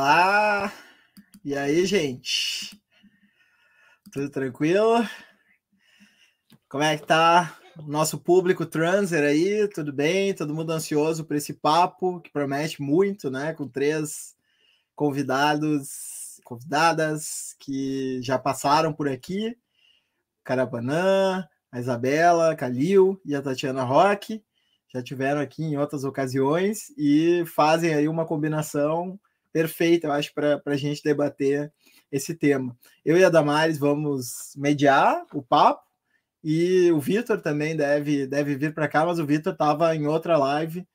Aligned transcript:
Olá! 0.00 0.72
E 1.44 1.56
aí, 1.56 1.84
gente? 1.84 2.80
Tudo 4.12 4.30
tranquilo? 4.30 5.04
Como 6.68 6.84
é 6.84 6.96
que 6.96 7.04
tá 7.04 7.58
o 7.76 7.82
nosso 7.82 8.16
público 8.16 8.64
transer 8.64 9.24
aí? 9.24 9.66
Tudo 9.66 9.92
bem? 9.92 10.32
Todo 10.32 10.54
mundo 10.54 10.70
ansioso 10.70 11.24
por 11.24 11.34
esse 11.34 11.52
papo 11.52 12.20
que 12.20 12.30
promete 12.30 12.80
muito, 12.80 13.28
né? 13.28 13.52
Com 13.54 13.66
três 13.66 14.36
convidados, 14.94 16.40
convidadas 16.44 17.56
que 17.58 18.22
já 18.22 18.38
passaram 18.38 18.92
por 18.92 19.08
aqui: 19.08 19.58
Carapanã, 20.44 21.44
a 21.72 21.80
Isabela, 21.80 22.54
Calil 22.54 23.20
e 23.24 23.34
a 23.34 23.42
Tatiana 23.42 23.82
Roque. 23.82 24.44
Já 24.94 25.02
tiveram 25.02 25.40
aqui 25.40 25.64
em 25.64 25.76
outras 25.76 26.04
ocasiões 26.04 26.92
e 26.96 27.42
fazem 27.46 27.94
aí 27.94 28.06
uma 28.06 28.24
combinação 28.24 29.18
perfeita, 29.52 30.06
eu 30.06 30.12
acho, 30.12 30.32
para 30.34 30.60
a 30.66 30.76
gente 30.76 31.02
debater 31.02 31.72
esse 32.10 32.34
tema. 32.34 32.76
Eu 33.04 33.16
e 33.16 33.24
a 33.24 33.30
Damares 33.30 33.78
vamos 33.78 34.52
mediar 34.56 35.24
o 35.32 35.42
papo 35.42 35.82
e 36.42 36.90
o 36.92 37.00
Vitor 37.00 37.40
também 37.40 37.76
deve, 37.76 38.26
deve 38.26 38.56
vir 38.56 38.72
para 38.72 38.88
cá, 38.88 39.04
mas 39.04 39.18
o 39.18 39.26
Vitor 39.26 39.52
estava 39.52 39.94
em 39.94 40.06
outra 40.06 40.36
live 40.38 40.86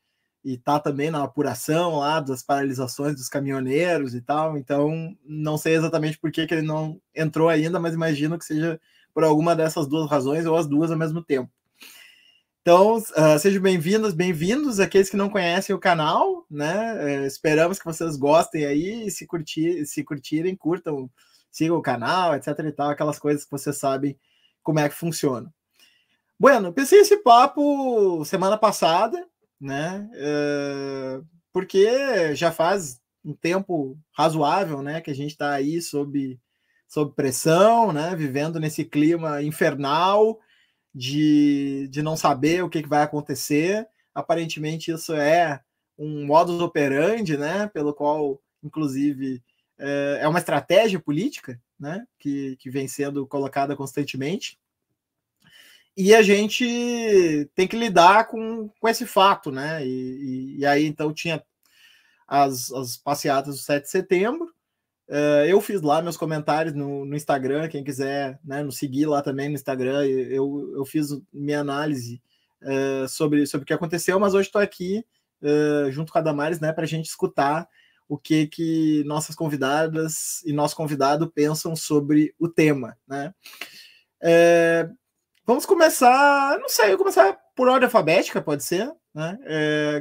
e 0.43 0.55
está 0.55 0.79
também 0.79 1.09
na 1.09 1.23
apuração 1.23 1.99
lá 1.99 2.19
das 2.19 2.43
paralisações 2.43 3.15
dos 3.15 3.29
caminhoneiros 3.29 4.13
e 4.13 4.21
tal, 4.21 4.57
então 4.57 5.15
não 5.25 5.57
sei 5.57 5.75
exatamente 5.75 6.19
por 6.19 6.31
que, 6.31 6.45
que 6.45 6.53
ele 6.53 6.67
não 6.67 6.99
entrou 7.15 7.47
ainda, 7.49 7.79
mas 7.79 7.93
imagino 7.93 8.37
que 8.37 8.45
seja 8.45 8.79
por 9.13 9.23
alguma 9.23 9.55
dessas 9.55 9.87
duas 9.87 10.09
razões 10.09 10.45
ou 10.45 10.55
as 10.57 10.67
duas 10.67 10.91
ao 10.91 10.97
mesmo 10.97 11.23
tempo. 11.23 11.51
Então, 12.65 12.95
uh, 12.95 13.37
sejam 13.39 13.61
bem-vindos, 13.61 14.13
bem-vindos 14.13 14.79
aqueles 14.79 15.09
que 15.09 15.17
não 15.17 15.29
conhecem 15.29 15.75
o 15.75 15.79
canal, 15.79 16.45
né? 16.49 16.93
Uh, 16.93 17.25
esperamos 17.25 17.77
que 17.77 17.83
vocês 17.83 18.15
gostem 18.15 18.63
aí, 18.63 19.11
se, 19.11 19.27
curtir, 19.27 19.85
se 19.85 20.01
curtirem, 20.01 20.55
curtam, 20.55 21.11
sigam 21.51 21.75
o 21.75 21.81
canal, 21.81 22.33
etc 22.33 22.57
e 22.59 22.71
tal, 22.71 22.89
aquelas 22.89 23.19
coisas 23.19 23.43
que 23.43 23.51
vocês 23.51 23.77
sabem 23.77 24.17
como 24.63 24.79
é 24.79 24.87
que 24.87 24.95
funciona. 24.95 25.53
Bueno, 26.39 26.71
pensei 26.71 27.01
esse 27.01 27.17
papo 27.17 28.23
semana 28.23 28.57
passada, 28.57 29.27
né? 29.59 30.09
Uh, 30.13 31.27
porque 31.51 32.33
já 32.33 32.49
faz 32.49 33.01
um 33.25 33.33
tempo 33.33 33.99
razoável, 34.13 34.81
né, 34.81 35.01
que 35.01 35.11
a 35.11 35.15
gente 35.15 35.31
está 35.31 35.51
aí 35.51 35.81
sob, 35.81 36.39
sob 36.87 37.13
pressão, 37.13 37.91
né, 37.91 38.15
vivendo 38.15 38.57
nesse 38.57 38.85
clima 38.85 39.43
infernal, 39.43 40.39
de, 40.93 41.87
de 41.89 42.01
não 42.01 42.15
saber 42.15 42.63
o 42.63 42.69
que, 42.69 42.83
que 42.83 42.89
vai 42.89 43.01
acontecer. 43.01 43.87
Aparentemente, 44.13 44.91
isso 44.91 45.13
é 45.13 45.61
um 45.97 46.25
modus 46.25 46.61
operandi, 46.61 47.37
né? 47.37 47.67
Pelo 47.67 47.93
qual, 47.93 48.41
inclusive, 48.63 49.41
é, 49.77 50.19
é 50.21 50.27
uma 50.27 50.39
estratégia 50.39 50.99
política, 50.99 51.59
né? 51.79 52.05
Que, 52.19 52.55
que 52.57 52.69
vem 52.69 52.87
sendo 52.87 53.25
colocada 53.25 53.75
constantemente. 53.75 54.59
E 55.95 56.13
a 56.13 56.21
gente 56.21 57.49
tem 57.55 57.67
que 57.67 57.77
lidar 57.77 58.27
com, 58.27 58.69
com 58.79 58.89
esse 58.89 59.05
fato, 59.05 59.51
né? 59.51 59.85
E, 59.85 59.89
e, 59.89 60.57
e 60.59 60.65
aí, 60.65 60.85
então, 60.85 61.13
tinha 61.13 61.43
as, 62.27 62.71
as 62.71 62.97
passeatas 62.97 63.55
do 63.55 63.61
7 63.61 63.83
de 63.83 63.89
setembro, 63.89 64.52
Uh, 65.13 65.45
eu 65.45 65.61
fiz 65.61 65.79
lá 65.83 66.01
meus 66.01 66.17
comentários 66.17 66.73
no, 66.73 67.05
no 67.05 67.15
Instagram, 67.15 67.67
quem 67.67 67.83
quiser 67.83 68.39
né, 68.43 68.63
nos 68.63 68.79
seguir 68.79 69.05
lá 69.05 69.21
também 69.21 69.47
no 69.47 69.53
Instagram, 69.53 70.03
eu, 70.07 70.73
eu 70.75 70.83
fiz 70.85 71.09
minha 71.31 71.59
análise 71.59 72.19
uh, 72.63 73.07
sobre, 73.07 73.45
sobre 73.45 73.61
o 73.61 73.67
que 73.67 73.75
aconteceu, 73.75 74.19
mas 74.19 74.33
hoje 74.33 74.47
estou 74.47 74.59
aqui 74.59 75.05
uh, 75.43 75.91
junto 75.91 76.11
com 76.11 76.17
a 76.17 76.21
Damares 76.21 76.59
né, 76.59 76.73
para 76.73 76.85
a 76.85 76.87
gente 76.87 77.05
escutar 77.05 77.69
o 78.09 78.17
que, 78.17 78.47
que 78.47 79.03
nossas 79.05 79.35
convidadas 79.35 80.41
e 80.47 80.51
nosso 80.51 80.75
convidado 80.75 81.29
pensam 81.29 81.75
sobre 81.75 82.33
o 82.39 82.49
tema. 82.49 82.97
Né? 83.07 83.31
vamos 85.45 85.65
começar, 85.65 86.57
não 86.59 86.69
sei, 86.69 86.97
começar 86.97 87.37
por 87.55 87.67
ordem 87.67 87.85
alfabética, 87.85 88.41
pode 88.41 88.63
ser, 88.63 88.91
né? 89.13 89.37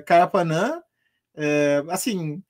Carapanã, 0.06 0.80
assim, 1.90 2.42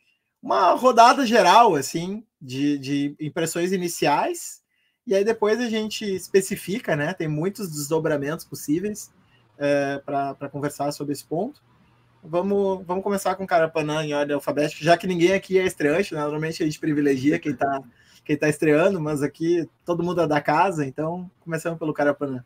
uma 0.43 0.73
rodada 0.73 1.25
geral, 1.25 1.75
assim, 1.75 2.25
de, 2.41 2.77
de 2.79 3.17
impressões 3.21 3.73
iniciais, 3.73 4.61
e 5.07 5.15
aí 5.15 5.25
depois 5.25 5.61
a 5.61 5.69
gente 5.69 6.05
especifica, 6.05 6.97
né? 6.97 7.15
Tem 7.15 7.29
muitos 7.29 7.71
desdobramentos 7.71 8.45
possíveis 8.45 9.13
é, 9.59 10.01
para 10.05 10.49
conversar 10.49 10.91
sobre 10.93 11.13
esse 11.13 11.25
ponto. 11.25 11.63
Vamos, 12.23 12.85
vamos 12.87 13.03
começar 13.03 13.35
com 13.35 13.45
o 13.45 13.47
Carapanã 13.47 14.05
em 14.05 14.15
ordem 14.15 14.35
alfabética, 14.35 14.85
já 14.85 14.97
que 14.97 15.07
ninguém 15.07 15.33
aqui 15.33 15.59
é 15.59 15.67
estreante, 15.67 16.15
né? 16.15 16.21
normalmente 16.21 16.63
a 16.63 16.67
gente 16.67 16.79
privilegia 16.79 17.39
quem 17.39 17.53
está 17.53 17.83
quem 18.25 18.37
tá 18.37 18.49
estreando, 18.49 19.01
mas 19.01 19.21
aqui 19.21 19.69
todo 19.85 20.03
mundo 20.03 20.21
é 20.21 20.27
da 20.29 20.41
casa, 20.41 20.87
então 20.87 21.29
começando 21.41 21.77
pelo 21.77 21.93
Carapanã. 21.93 22.45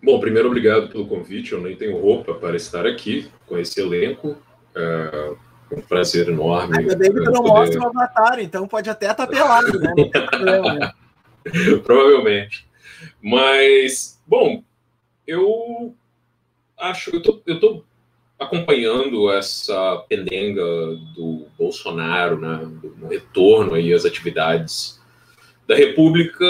Bom, 0.00 0.20
primeiro, 0.20 0.48
obrigado 0.48 0.88
pelo 0.88 1.06
convite. 1.06 1.52
Eu 1.52 1.60
nem 1.60 1.76
tenho 1.76 2.00
roupa 2.00 2.34
para 2.34 2.56
estar 2.56 2.86
aqui 2.86 3.30
com 3.46 3.58
esse 3.58 3.80
elenco. 3.80 4.36
Uh, 4.76 5.36
um 5.76 5.82
prazer 5.82 6.28
enorme. 6.28 6.78
Ainda 6.78 6.96
bem 6.96 7.12
que 7.12 7.20
tu 7.20 7.30
não 7.30 7.42
poder... 7.42 7.48
mostra 7.48 7.80
o 7.80 7.86
avatar, 7.86 8.38
então 8.40 8.68
pode 8.68 8.90
até 8.90 9.10
estar 9.10 9.26
pelado, 9.26 9.78
né? 9.78 9.94
né? 10.40 10.92
Provavelmente. 11.82 12.66
Mas, 13.20 14.20
bom, 14.26 14.62
eu 15.26 15.94
acho, 16.78 17.10
eu 17.14 17.22
tô, 17.22 17.40
eu 17.46 17.60
tô 17.60 17.84
acompanhando 18.38 19.30
essa 19.30 20.04
pendenga 20.08 20.64
do 21.14 21.46
Bolsonaro, 21.56 22.38
né, 22.38 22.60
do 22.98 23.06
retorno 23.06 23.74
aí 23.74 23.92
às 23.92 24.04
atividades 24.04 25.00
da 25.66 25.74
República. 25.74 26.44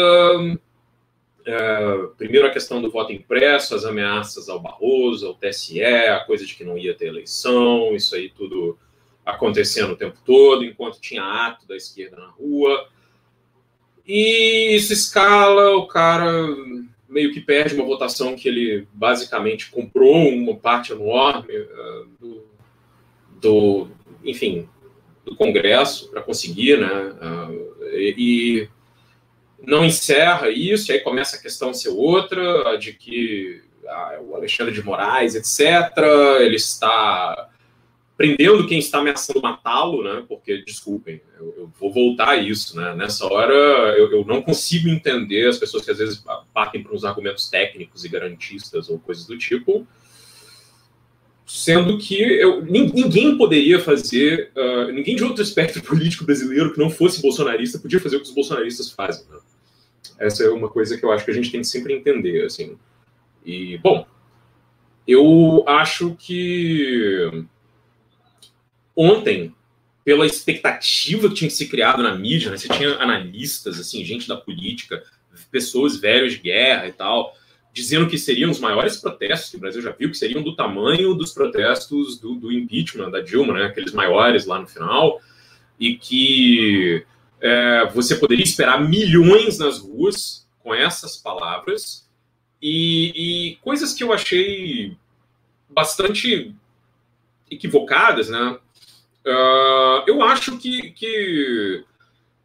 É, 1.44 2.06
primeiro 2.16 2.46
a 2.46 2.50
questão 2.50 2.80
do 2.80 2.90
voto 2.90 3.12
impresso, 3.12 3.74
as 3.74 3.84
ameaças 3.84 4.48
ao 4.48 4.60
Barroso, 4.60 5.26
ao 5.26 5.34
TSE, 5.34 5.82
a 5.82 6.20
coisa 6.24 6.46
de 6.46 6.54
que 6.54 6.64
não 6.64 6.78
ia 6.78 6.94
ter 6.94 7.06
eleição, 7.06 7.94
isso 7.94 8.14
aí 8.14 8.30
tudo 8.30 8.78
acontecendo 9.24 9.92
o 9.92 9.96
tempo 9.96 10.18
todo, 10.24 10.64
enquanto 10.64 11.00
tinha 11.00 11.22
ato 11.22 11.66
da 11.66 11.76
esquerda 11.76 12.16
na 12.16 12.28
rua. 12.28 12.88
E 14.06 14.74
isso 14.74 14.92
escala, 14.92 15.76
o 15.76 15.86
cara 15.86 16.30
meio 17.08 17.32
que 17.32 17.40
perde 17.40 17.74
uma 17.74 17.84
votação 17.84 18.34
que 18.34 18.48
ele 18.48 18.88
basicamente 18.92 19.70
comprou 19.70 20.28
uma 20.28 20.56
parte 20.56 20.92
enorme 20.92 21.56
uh, 21.56 22.08
do, 22.18 22.46
do, 23.40 23.88
enfim, 24.24 24.68
do 25.24 25.36
Congresso 25.36 26.10
para 26.10 26.22
conseguir, 26.22 26.78
né? 26.78 26.88
Uh, 26.88 27.72
e, 27.94 28.68
não 29.64 29.84
encerra 29.84 30.48
isso, 30.50 30.90
e 30.90 30.94
aí 30.94 31.00
começa 31.00 31.36
a 31.36 31.40
questão 31.40 31.72
ser 31.72 31.90
outra, 31.90 32.76
de 32.76 32.92
que 32.92 33.62
ah, 33.86 34.18
o 34.20 34.34
Alexandre 34.34 34.74
de 34.74 34.82
Moraes, 34.82 35.36
etc., 35.36 35.96
ele 36.40 36.56
está 36.56 37.48
prendendo 38.22 38.68
quem 38.68 38.78
está 38.78 38.98
ameaçando 38.98 39.42
matá-lo, 39.42 40.04
né? 40.04 40.24
Porque, 40.28 40.62
desculpem, 40.62 41.20
eu, 41.36 41.54
eu, 41.58 41.72
vou 41.80 41.92
voltar 41.92 42.28
a 42.28 42.36
isso, 42.36 42.76
né? 42.76 42.94
Nessa 42.94 43.26
hora, 43.26 43.52
eu, 43.52 44.12
eu, 44.12 44.24
não 44.24 44.40
consigo 44.40 44.88
entender 44.88 45.48
as 45.48 45.58
pessoas 45.58 45.84
que 45.84 45.90
às 45.90 45.98
vezes 45.98 46.24
partem 46.54 46.84
para 46.84 46.94
uns 46.94 47.04
argumentos 47.04 47.50
técnicos 47.50 48.04
e 48.04 48.08
garantistas 48.08 48.88
ou 48.88 49.00
coisas 49.00 49.26
do 49.26 49.36
tipo, 49.36 49.84
sendo 51.44 51.98
que 51.98 52.14
eu, 52.14 52.64
ninguém 52.64 53.36
poderia 53.36 53.80
fazer, 53.80 54.52
uh, 54.54 54.92
ninguém 54.92 55.16
de 55.16 55.24
outro 55.24 55.42
espectro 55.42 55.82
político 55.82 56.24
brasileiro 56.24 56.72
que 56.72 56.78
não 56.78 56.90
fosse 56.90 57.20
bolsonarista 57.20 57.80
podia 57.80 57.98
fazer 57.98 58.18
o 58.18 58.20
que 58.20 58.28
os 58.28 58.34
bolsonaristas 58.34 58.88
fazem. 58.88 59.26
Né? 59.28 59.38
Essa 60.20 60.44
é 60.44 60.48
uma 60.48 60.68
coisa 60.68 60.96
que 60.96 61.04
eu 61.04 61.10
acho 61.10 61.24
que 61.24 61.32
a 61.32 61.34
gente 61.34 61.50
tem 61.50 61.60
que 61.60 61.66
sempre 61.66 61.92
entender, 61.92 62.44
assim. 62.44 62.76
E, 63.44 63.78
bom, 63.78 64.06
eu 65.08 65.64
acho 65.66 66.14
que 66.14 67.48
ontem, 68.96 69.54
pela 70.04 70.26
expectativa 70.26 71.28
que 71.28 71.34
tinha 71.34 71.48
que 71.48 71.56
ser 71.56 71.66
criado 71.66 72.02
na 72.02 72.14
mídia, 72.14 72.50
né? 72.50 72.56
você 72.56 72.68
tinha 72.68 72.96
analistas, 72.96 73.78
assim, 73.78 74.04
gente 74.04 74.26
da 74.28 74.36
política, 74.36 75.02
pessoas 75.50 75.96
velhas 75.96 76.32
de 76.32 76.38
guerra 76.38 76.88
e 76.88 76.92
tal, 76.92 77.36
dizendo 77.72 78.08
que 78.08 78.18
seriam 78.18 78.50
os 78.50 78.58
maiores 78.58 78.96
protestos 78.96 79.50
que 79.50 79.56
o 79.56 79.60
Brasil 79.60 79.80
já 79.80 79.92
viu, 79.92 80.10
que 80.10 80.16
seriam 80.16 80.42
do 80.42 80.54
tamanho 80.54 81.14
dos 81.14 81.32
protestos 81.32 82.18
do, 82.18 82.34
do 82.34 82.52
impeachment 82.52 83.10
da 83.10 83.20
Dilma, 83.20 83.54
né? 83.54 83.66
aqueles 83.66 83.92
maiores 83.92 84.44
lá 84.44 84.58
no 84.58 84.66
final, 84.66 85.20
e 85.78 85.96
que 85.96 87.04
é, 87.40 87.86
você 87.94 88.16
poderia 88.16 88.44
esperar 88.44 88.86
milhões 88.86 89.58
nas 89.58 89.78
ruas 89.78 90.46
com 90.62 90.74
essas 90.74 91.16
palavras, 91.16 92.08
e, 92.60 93.12
e 93.50 93.56
coisas 93.56 93.92
que 93.92 94.04
eu 94.04 94.12
achei 94.12 94.96
bastante 95.68 96.54
equivocadas, 97.50 98.28
né? 98.28 98.58
Uh, 99.26 100.02
eu 100.06 100.22
acho 100.22 100.58
que, 100.58 100.90
que 100.90 101.84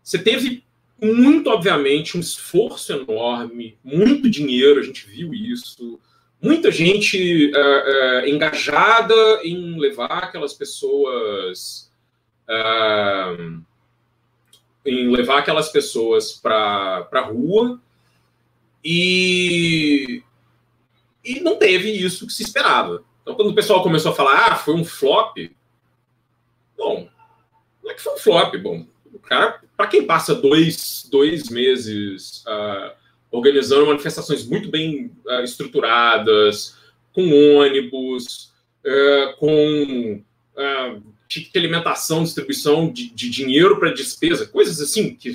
você 0.04 0.20
teve 0.20 0.64
muito, 1.02 1.50
obviamente, 1.50 2.18
um 2.18 2.20
esforço 2.20 2.94
enorme, 2.94 3.78
muito 3.84 4.30
dinheiro, 4.30 4.80
a 4.80 4.84
gente 4.84 5.08
viu 5.08 5.34
isso, 5.34 6.00
muita 6.42 6.72
gente 6.72 7.52
uh, 7.52 8.24
uh, 8.24 8.28
engajada 8.28 9.16
em 9.44 9.80
levar 9.80 10.24
aquelas 10.24 10.54
pessoas 10.54 11.88
em 14.86 15.10
levar 15.10 15.40
aquelas 15.40 15.70
pessoas 15.70 16.32
para 16.32 17.06
a 17.12 17.20
rua 17.20 17.78
e, 18.84 20.24
e 21.24 21.42
não 21.42 21.58
teve 21.58 21.92
isso 21.92 22.26
que 22.26 22.32
se 22.32 22.44
esperava. 22.44 23.04
Então, 23.22 23.36
quando 23.36 23.50
o 23.50 23.56
pessoal 23.56 23.84
começou 23.84 24.14
a 24.14 24.16
falar, 24.16 24.48
ah, 24.48 24.56
foi 24.56 24.74
um 24.74 24.86
flop, 24.86 25.36
bom, 26.78 27.10
não 27.84 27.92
é 27.92 27.94
que 27.94 28.02
foi 28.02 28.14
um 28.14 28.18
flop, 28.18 28.56
bom, 28.58 28.86
o 29.14 29.20
cara, 29.20 29.60
para 29.76 29.88
quem 29.88 30.06
passa 30.06 30.36
dois, 30.36 31.08
dois 31.12 31.50
meses 31.50 32.44
uh, 32.46 32.92
organizando 33.32 33.88
manifestações 33.88 34.46
muito 34.46 34.70
bem 34.70 35.12
uh, 35.26 35.44
estruturadas, 35.44 36.78
com 37.14 37.58
ônibus, 37.58 38.54
uh, 38.86 39.36
com 39.38 40.24
de 41.28 41.52
alimentação, 41.56 42.24
distribuição 42.24 42.92
de, 42.92 43.10
de 43.10 43.30
dinheiro 43.30 43.80
para 43.80 43.94
despesa, 43.94 44.48
coisas 44.48 44.82
assim 44.82 45.14
que 45.14 45.34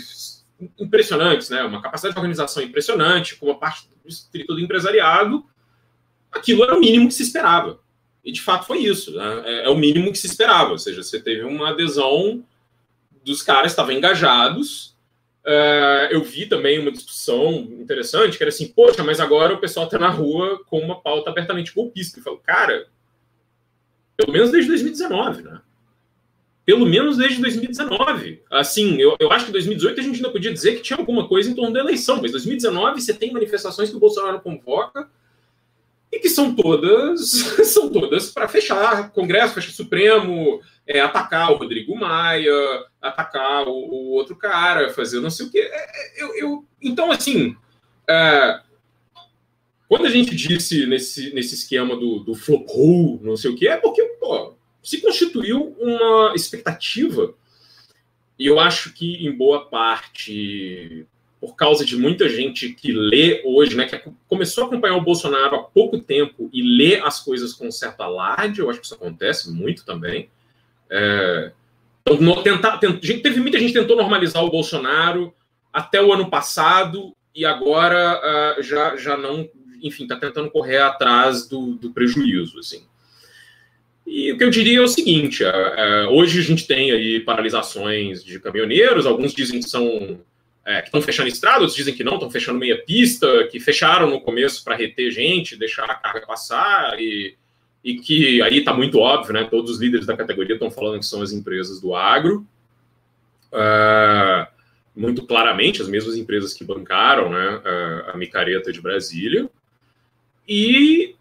impressionantes, 0.79 1.51
né? 1.51 1.63
Uma 1.63 1.83
capacidade 1.83 2.15
de 2.15 2.19
organização 2.19 2.63
impressionante, 2.63 3.37
com 3.37 3.47
uma 3.47 3.59
parte 3.59 3.89
do 4.47 4.61
empresariado, 4.61 5.45
aquilo 6.31 6.65
era 6.65 6.77
o 6.77 6.81
mínimo 6.81 7.09
que 7.09 7.15
se 7.15 7.23
esperava. 7.23 7.81
E 8.25 8.31
de 8.31 8.41
fato 8.41 8.67
foi 8.67 8.79
isso, 8.79 9.13
né? 9.13 9.43
É, 9.45 9.65
é 9.65 9.69
o 9.69 9.77
mínimo 9.77 10.13
que 10.13 10.19
se 10.19 10.27
esperava, 10.27 10.71
ou 10.71 10.79
seja, 10.79 11.03
você 11.03 11.21
teve 11.21 11.43
uma 11.43 11.71
adesão 11.71 12.45
dos 13.25 13.43
caras 13.43 13.73
estavam 13.73 13.93
engajados. 13.93 14.97
Uh, 15.45 16.07
eu 16.11 16.23
vi 16.23 16.47
também 16.47 16.79
uma 16.79 16.93
discussão 16.93 17.53
interessante 17.81 18.37
que 18.37 18.45
era 18.45 18.51
assim, 18.51 18.69
poxa, 18.69 19.03
mas 19.03 19.19
agora 19.19 19.55
o 19.55 19.59
pessoal 19.59 19.87
está 19.87 19.99
na 19.99 20.09
rua 20.09 20.63
com 20.67 20.79
uma 20.79 21.01
pauta 21.01 21.31
abertamente 21.31 21.75
golpista. 21.75 22.21
Eu 22.21 22.23
falo, 22.23 22.39
cara, 22.39 22.87
pelo 24.17 24.33
menos 24.33 24.51
desde 24.53 24.69
2019, 24.69 25.43
né? 25.43 25.61
Pelo 26.65 26.87
menos 26.87 27.17
desde 27.17 27.41
2019. 27.41 28.43
Assim, 28.49 29.01
eu, 29.01 29.17
eu 29.19 29.33
acho 29.33 29.47
que 29.47 29.53
2018 29.53 29.99
a 29.99 30.03
gente 30.05 30.17
ainda 30.17 30.31
podia 30.31 30.53
dizer 30.53 30.77
que 30.77 30.83
tinha 30.83 30.97
alguma 30.97 31.27
coisa 31.27 31.51
em 31.51 31.55
torno 31.55 31.73
da 31.73 31.81
eleição, 31.81 32.21
mas 32.23 32.31
2019 32.31 33.01
você 33.01 33.13
tem 33.13 33.33
manifestações 33.33 33.91
que 33.91 33.97
o 33.97 34.01
Bolsonaro 34.01 34.41
convoca 34.41 35.11
e 36.13 36.19
que 36.21 36.29
são 36.29 36.55
todas 36.55 37.31
são 37.65 37.89
todas 37.89 38.31
para 38.31 38.47
fechar 38.47 39.11
Congresso, 39.13 39.55
fechar 39.55 39.73
Supremo, 39.73 40.61
é, 40.87 41.01
atacar 41.01 41.51
o 41.51 41.57
Rodrigo 41.57 41.97
Maia, 41.97 42.55
atacar 43.01 43.67
o, 43.67 43.73
o, 43.73 44.11
outro 44.11 44.37
cara, 44.37 44.93
fazer 44.93 45.21
não 45.21 45.31
sei 45.31 45.47
o 45.47 45.51
quê. 45.51 45.61
É, 45.61 46.21
é, 46.21 46.23
eu, 46.23 46.37
eu, 46.37 46.65
então, 46.83 47.11
assim, 47.11 47.57
é, 48.09 48.61
quando 49.89 50.07
a 50.07 50.11
gente 50.11 50.35
disse 50.37 50.87
nesse, 50.87 51.33
nesse 51.33 51.55
esquema 51.55 51.97
do, 51.97 52.21
do 52.21 52.35
flop 52.35 52.69
hole, 52.69 53.21
não 53.23 53.37
sei 53.37 53.51
o 53.51 53.57
quê, 53.57 53.69
é 53.69 53.77
porque 53.77 54.03
pô, 54.21 54.55
se 54.83 55.01
constituiu 55.01 55.75
uma 55.79 56.35
expectativa, 56.35 57.35
e 58.39 58.47
eu 58.47 58.59
acho 58.61 58.93
que 58.93 59.27
em 59.27 59.31
boa 59.31 59.69
parte 59.69 61.07
por 61.43 61.57
causa 61.57 61.85
de 61.85 61.97
muita 61.97 62.29
gente 62.29 62.69
que 62.69 62.93
lê 62.93 63.43
hoje, 63.45 63.77
né, 63.77 63.85
que 63.85 64.01
começou 64.29 64.63
a 64.63 64.67
acompanhar 64.69 64.95
o 64.95 65.01
Bolsonaro 65.01 65.57
há 65.57 65.63
pouco 65.65 65.99
tempo 65.99 66.49
e 66.53 66.63
lê 66.63 67.01
as 67.01 67.19
coisas 67.19 67.53
com 67.53 67.69
certo 67.69 68.01
alarde, 68.01 68.61
eu 68.61 68.71
acho 68.71 68.79
que 68.79 68.87
isso 68.87 68.95
acontece 68.95 69.51
muito 69.51 69.85
também. 69.85 70.31
É, 70.89 71.51
então, 72.07 72.43
tentar, 72.45 72.79
teve 72.79 73.41
muita 73.41 73.59
gente 73.59 73.73
que 73.73 73.81
tentou 73.81 73.97
normalizar 73.97 74.45
o 74.45 74.51
Bolsonaro 74.53 75.35
até 75.73 76.01
o 76.01 76.13
ano 76.13 76.31
passado 76.31 77.13
e 77.35 77.45
agora 77.45 78.21
uh, 78.57 78.63
já, 78.63 78.97
já 78.97 79.17
não, 79.17 79.49
enfim, 79.83 80.05
está 80.05 80.15
tentando 80.15 80.49
correr 80.49 80.79
atrás 80.79 81.49
do, 81.49 81.75
do, 81.75 81.91
prejuízo, 81.91 82.61
assim. 82.61 82.85
E 84.07 84.31
o 84.31 84.39
que 84.39 84.45
eu 84.45 84.51
diria 84.51 84.79
é 84.79 84.83
o 84.83 84.87
seguinte: 84.87 85.43
uh, 85.43 85.49
uh, 85.49 86.15
hoje 86.15 86.39
a 86.39 86.43
gente 86.43 86.69
tem 86.69 86.93
aí 86.93 87.19
paralisações 87.19 88.23
de 88.23 88.39
caminhoneiros, 88.39 89.07
alguns 89.07 89.35
dizem 89.35 89.59
que 89.59 89.69
são 89.69 90.21
é, 90.65 90.81
que 90.81 90.89
estão 90.89 91.03
fechando 91.03 91.29
estrada, 91.29 91.61
outros 91.61 91.77
dizem 91.77 91.95
que 91.95 92.05
não, 92.05 92.15
estão 92.15 92.31
fechando 92.31 92.59
meia 92.59 92.81
pista, 92.85 93.49
que 93.49 93.59
fecharam 93.59 94.09
no 94.09 94.21
começo 94.21 94.63
para 94.63 94.77
reter 94.77 95.11
gente, 95.11 95.57
deixar 95.57 95.85
a 95.85 95.95
carga 95.95 96.27
passar, 96.27 97.01
e, 97.01 97.37
e 97.83 97.97
que 97.97 98.41
aí 98.43 98.59
está 98.59 98.73
muito 98.73 98.99
óbvio, 98.99 99.33
né? 99.33 99.45
Todos 99.51 99.73
os 99.73 99.81
líderes 99.81 100.07
da 100.07 100.17
categoria 100.17 100.55
estão 100.55 100.71
falando 100.71 101.01
que 101.01 101.07
são 101.07 101.21
as 101.21 101.33
empresas 101.33 101.81
do 101.81 101.95
agro. 101.95 102.47
Uh, 103.53 104.47
muito 104.95 105.27
claramente, 105.27 105.83
as 105.83 105.89
mesmas 105.89 106.17
empresas 106.17 106.53
que 106.53 106.65
bancaram 106.65 107.31
né, 107.31 107.63
a 108.13 108.17
micareta 108.17 108.71
de 108.71 108.81
Brasília. 108.81 109.49
E 110.47 111.17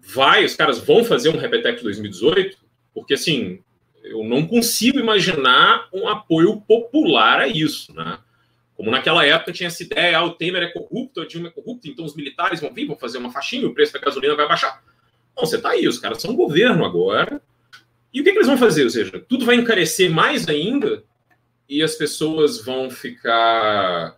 vai, 0.00 0.44
os 0.44 0.54
caras 0.54 0.78
vão 0.78 1.04
fazer 1.04 1.28
um 1.28 1.38
Repetec 1.38 1.82
2018, 1.82 2.56
porque 2.94 3.14
assim, 3.14 3.60
eu 4.02 4.24
não 4.24 4.46
consigo 4.46 4.98
imaginar 4.98 5.88
um 5.92 6.08
apoio 6.08 6.60
popular 6.62 7.40
a 7.40 7.48
isso, 7.48 7.94
né? 7.94 8.18
Como 8.76 8.90
naquela 8.90 9.24
época 9.24 9.52
tinha 9.52 9.68
essa 9.68 9.82
ideia, 9.82 10.18
ah, 10.18 10.24
o 10.24 10.34
Temer 10.34 10.62
é 10.62 10.72
corrupto, 10.72 11.20
a 11.20 11.26
Dilma 11.26 11.48
é 11.48 11.50
corrupta, 11.50 11.88
então 11.88 12.04
os 12.04 12.16
militares 12.16 12.60
vão 12.60 12.72
vir, 12.72 12.86
vão 12.86 12.96
fazer 12.96 13.18
uma 13.18 13.30
faixinha, 13.30 13.66
o 13.66 13.74
preço 13.74 13.92
da 13.92 14.00
gasolina 14.00 14.34
vai 14.34 14.48
baixar. 14.48 14.82
Não, 15.36 15.46
você 15.46 15.56
está 15.56 15.70
aí, 15.70 15.86
os 15.86 15.98
caras 15.98 16.20
são 16.20 16.32
um 16.32 16.36
governo 16.36 16.84
agora. 16.84 17.40
E 18.12 18.20
o 18.20 18.24
que, 18.24 18.30
que, 18.30 18.38
eles 18.38 18.48
vão 18.48 18.58
fazer? 18.58 18.84
Ou 18.84 18.90
seja, 18.90 19.24
tudo 19.28 19.44
vai 19.44 19.56
encarecer 19.56 20.10
mais 20.10 20.48
ainda 20.48 21.02
e 21.68 21.82
as 21.82 21.94
pessoas 21.94 22.64
vão 22.64 22.90
ficar 22.90 24.16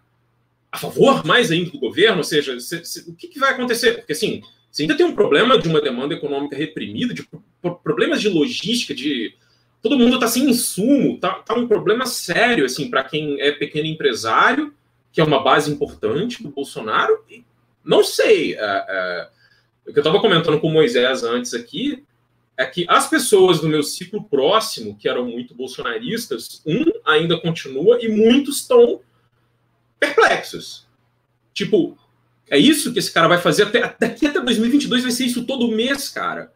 a 0.70 0.78
favor 0.78 1.24
mais 1.24 1.50
ainda 1.50 1.70
do 1.70 1.78
governo? 1.78 2.18
Ou 2.18 2.24
seja, 2.24 2.58
se, 2.60 2.84
se, 2.84 3.10
o 3.10 3.14
que, 3.14 3.28
que 3.28 3.38
vai 3.38 3.52
acontecer? 3.52 3.94
Porque 3.94 4.12
assim, 4.12 4.42
você 4.70 4.82
ainda 4.82 4.96
tem 4.96 5.06
um 5.06 5.14
problema 5.14 5.58
de 5.58 5.68
uma 5.68 5.80
demanda 5.80 6.14
econômica 6.14 6.54
reprimida, 6.54 7.14
de 7.14 7.26
problemas 7.82 8.20
de 8.20 8.28
logística, 8.28 8.94
de 8.94 9.34
todo 9.88 9.98
mundo 9.98 10.14
está 10.14 10.26
sem 10.26 10.50
insumo, 10.50 11.18
tá, 11.18 11.34
tá 11.34 11.54
um 11.54 11.68
problema 11.68 12.06
sério 12.06 12.64
assim 12.64 12.90
para 12.90 13.04
quem 13.04 13.40
é 13.40 13.52
pequeno 13.52 13.86
empresário, 13.86 14.74
que 15.12 15.20
é 15.20 15.24
uma 15.24 15.42
base 15.42 15.70
importante 15.70 16.42
do 16.42 16.48
Bolsonaro. 16.48 17.24
Não 17.84 18.02
sei, 18.02 18.54
é, 18.54 18.58
é, 18.58 19.28
o 19.86 19.92
que 19.92 19.98
eu 19.98 20.02
estava 20.02 20.20
comentando 20.20 20.58
com 20.58 20.68
o 20.68 20.72
Moisés 20.72 21.22
antes 21.22 21.54
aqui 21.54 22.04
é 22.56 22.66
que 22.66 22.84
as 22.88 23.08
pessoas 23.08 23.60
do 23.60 23.68
meu 23.68 23.82
ciclo 23.82 24.24
próximo, 24.24 24.96
que 24.96 25.08
eram 25.08 25.26
muito 25.26 25.54
bolsonaristas, 25.54 26.60
um 26.66 26.84
ainda 27.04 27.38
continua 27.38 27.98
e 28.02 28.08
muitos 28.08 28.62
estão 28.62 29.00
perplexos. 30.00 30.86
Tipo, 31.54 31.96
é 32.50 32.58
isso 32.58 32.92
que 32.92 32.98
esse 32.98 33.12
cara 33.12 33.28
vai 33.28 33.38
fazer 33.38 33.64
até 33.64 33.94
daqui 33.98 34.26
até 34.26 34.40
2022 34.40 35.02
vai 35.02 35.12
ser 35.12 35.26
isso 35.26 35.44
todo 35.44 35.70
mês, 35.70 36.08
cara. 36.08 36.52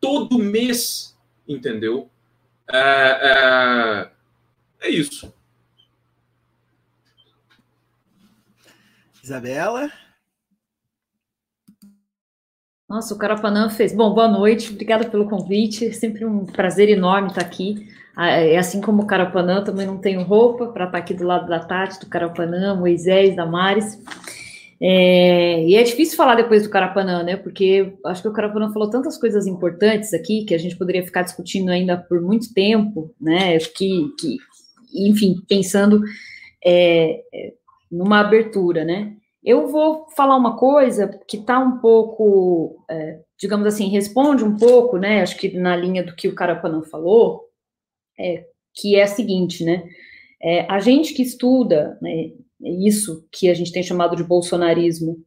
Todo 0.00 0.38
mês, 0.38 1.16
entendeu? 1.46 2.08
É, 2.72 2.78
é, 2.78 4.10
é 4.80 4.90
isso. 4.90 5.32
Isabela? 9.22 9.90
Nossa, 12.88 13.14
o 13.14 13.18
Carapanã 13.18 13.68
fez. 13.68 13.92
Bom, 13.92 14.14
boa 14.14 14.28
noite, 14.28 14.72
obrigada 14.72 15.08
pelo 15.08 15.28
convite. 15.28 15.92
Sempre 15.92 16.24
um 16.24 16.46
prazer 16.46 16.88
enorme 16.88 17.28
estar 17.28 17.40
aqui. 17.40 17.88
Ah, 18.14 18.28
é 18.28 18.56
assim 18.56 18.80
como 18.80 19.02
o 19.02 19.06
Carapanã, 19.06 19.62
também 19.62 19.86
não 19.86 19.98
tenho 19.98 20.22
roupa 20.22 20.68
para 20.68 20.86
estar 20.86 20.98
aqui 20.98 21.12
do 21.12 21.26
lado 21.26 21.46
da 21.48 21.60
Tati, 21.60 22.00
do 22.00 22.06
Carapanã, 22.06 22.74
Moisés, 22.74 23.36
Damares. 23.36 24.00
É, 24.80 25.64
e 25.66 25.74
é 25.74 25.82
difícil 25.82 26.16
falar 26.16 26.34
depois 26.34 26.62
do 26.62 26.70
Carapanã, 26.70 27.22
né? 27.22 27.36
Porque 27.36 27.94
acho 28.04 28.22
que 28.22 28.28
o 28.28 28.32
Carapanã 28.32 28.72
falou 28.72 28.90
tantas 28.90 29.18
coisas 29.18 29.46
importantes 29.46 30.12
aqui 30.12 30.44
que 30.44 30.54
a 30.54 30.58
gente 30.58 30.76
poderia 30.76 31.04
ficar 31.04 31.22
discutindo 31.22 31.70
ainda 31.70 31.96
por 31.96 32.20
muito 32.20 32.52
tempo, 32.52 33.14
né? 33.20 33.58
Que, 33.58 34.08
que 34.18 34.36
enfim, 34.94 35.42
pensando 35.48 36.02
é, 36.64 37.22
é 37.32 37.54
numa 37.90 38.20
abertura, 38.20 38.84
né? 38.84 39.14
Eu 39.42 39.68
vou 39.68 40.08
falar 40.16 40.36
uma 40.36 40.56
coisa 40.56 41.08
que 41.28 41.36
está 41.36 41.58
um 41.58 41.78
pouco, 41.78 42.84
é, 42.90 43.20
digamos 43.38 43.66
assim, 43.66 43.88
responde 43.88 44.42
um 44.42 44.56
pouco, 44.56 44.98
né? 44.98 45.22
Acho 45.22 45.38
que 45.38 45.56
na 45.56 45.76
linha 45.76 46.02
do 46.02 46.14
que 46.16 46.28
o 46.28 46.34
Carapanã 46.34 46.82
falou, 46.82 47.44
é, 48.18 48.44
que 48.74 48.96
é 48.96 49.04
a 49.04 49.06
seguinte, 49.06 49.64
né? 49.64 49.84
É, 50.42 50.66
a 50.70 50.80
gente 50.80 51.14
que 51.14 51.22
estuda 51.22 51.96
né, 52.02 52.32
isso 52.60 53.26
que 53.30 53.48
a 53.48 53.54
gente 53.54 53.72
tem 53.72 53.82
chamado 53.82 54.16
de 54.16 54.24
bolsonarismo, 54.24 55.18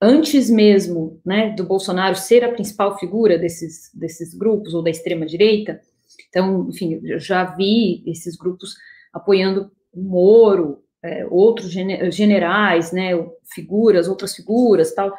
antes 0.00 0.50
mesmo 0.50 1.20
né, 1.24 1.54
do 1.54 1.64
Bolsonaro 1.64 2.16
ser 2.16 2.44
a 2.44 2.52
principal 2.52 2.98
figura 2.98 3.38
desses, 3.38 3.90
desses 3.94 4.34
grupos 4.34 4.74
ou 4.74 4.82
da 4.82 4.90
extrema-direita, 4.90 5.80
então, 6.28 6.68
enfim, 6.68 7.00
eu 7.02 7.18
já 7.18 7.44
vi 7.44 8.02
esses 8.06 8.36
grupos 8.36 8.74
apoiando 9.12 9.70
o 9.92 10.02
Moro, 10.02 10.82
é, 11.02 11.26
outros 11.30 11.70
generais, 11.70 12.92
né, 12.92 13.12
figuras, 13.54 14.08
outras 14.08 14.34
figuras, 14.34 14.94
tal. 14.94 15.14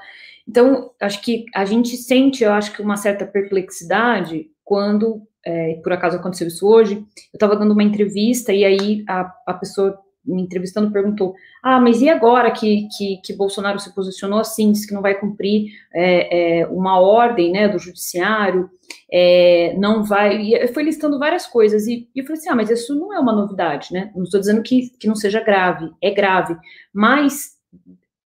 Então, 0.47 0.91
acho 1.01 1.21
que 1.21 1.45
a 1.55 1.65
gente 1.65 1.97
sente, 1.97 2.43
eu 2.43 2.51
acho 2.51 2.73
que 2.73 2.81
uma 2.81 2.97
certa 2.97 3.25
perplexidade 3.25 4.49
quando, 4.63 5.21
é, 5.45 5.79
por 5.83 5.91
acaso 5.91 6.17
aconteceu 6.17 6.47
isso 6.47 6.67
hoje, 6.67 6.95
eu 6.95 7.05
estava 7.33 7.55
dando 7.55 7.71
uma 7.71 7.83
entrevista 7.83 8.53
e 8.53 8.63
aí 8.63 9.03
a, 9.07 9.33
a 9.47 9.53
pessoa 9.53 9.97
me 10.27 10.41
entrevistando 10.41 10.91
perguntou: 10.91 11.35
ah, 11.63 11.79
mas 11.79 12.01
e 12.01 12.09
agora 12.09 12.51
que, 12.51 12.87
que, 12.95 13.21
que 13.23 13.33
Bolsonaro 13.33 13.79
se 13.79 13.93
posicionou 13.95 14.39
assim, 14.39 14.71
disse 14.71 14.87
que 14.87 14.93
não 14.93 15.01
vai 15.01 15.15
cumprir 15.15 15.71
é, 15.93 16.59
é, 16.61 16.67
uma 16.67 16.99
ordem 16.99 17.51
né, 17.51 17.67
do 17.67 17.79
judiciário, 17.79 18.69
é, 19.11 19.73
não 19.77 20.03
vai. 20.03 20.41
E 20.41 20.67
foi 20.69 20.83
listando 20.83 21.17
várias 21.17 21.47
coisas, 21.47 21.87
e, 21.87 22.09
e 22.13 22.19
eu 22.19 22.25
falei 22.25 22.39
assim: 22.39 22.49
ah, 22.49 22.55
mas 22.55 22.69
isso 22.69 22.93
não 22.95 23.13
é 23.13 23.19
uma 23.19 23.33
novidade, 23.33 23.89
né? 23.91 24.11
Não 24.15 24.23
estou 24.23 24.39
dizendo 24.39 24.61
que, 24.61 24.89
que 24.99 25.07
não 25.07 25.15
seja 25.15 25.41
grave, 25.41 25.89
é 26.01 26.11
grave, 26.11 26.55
mas 26.93 27.57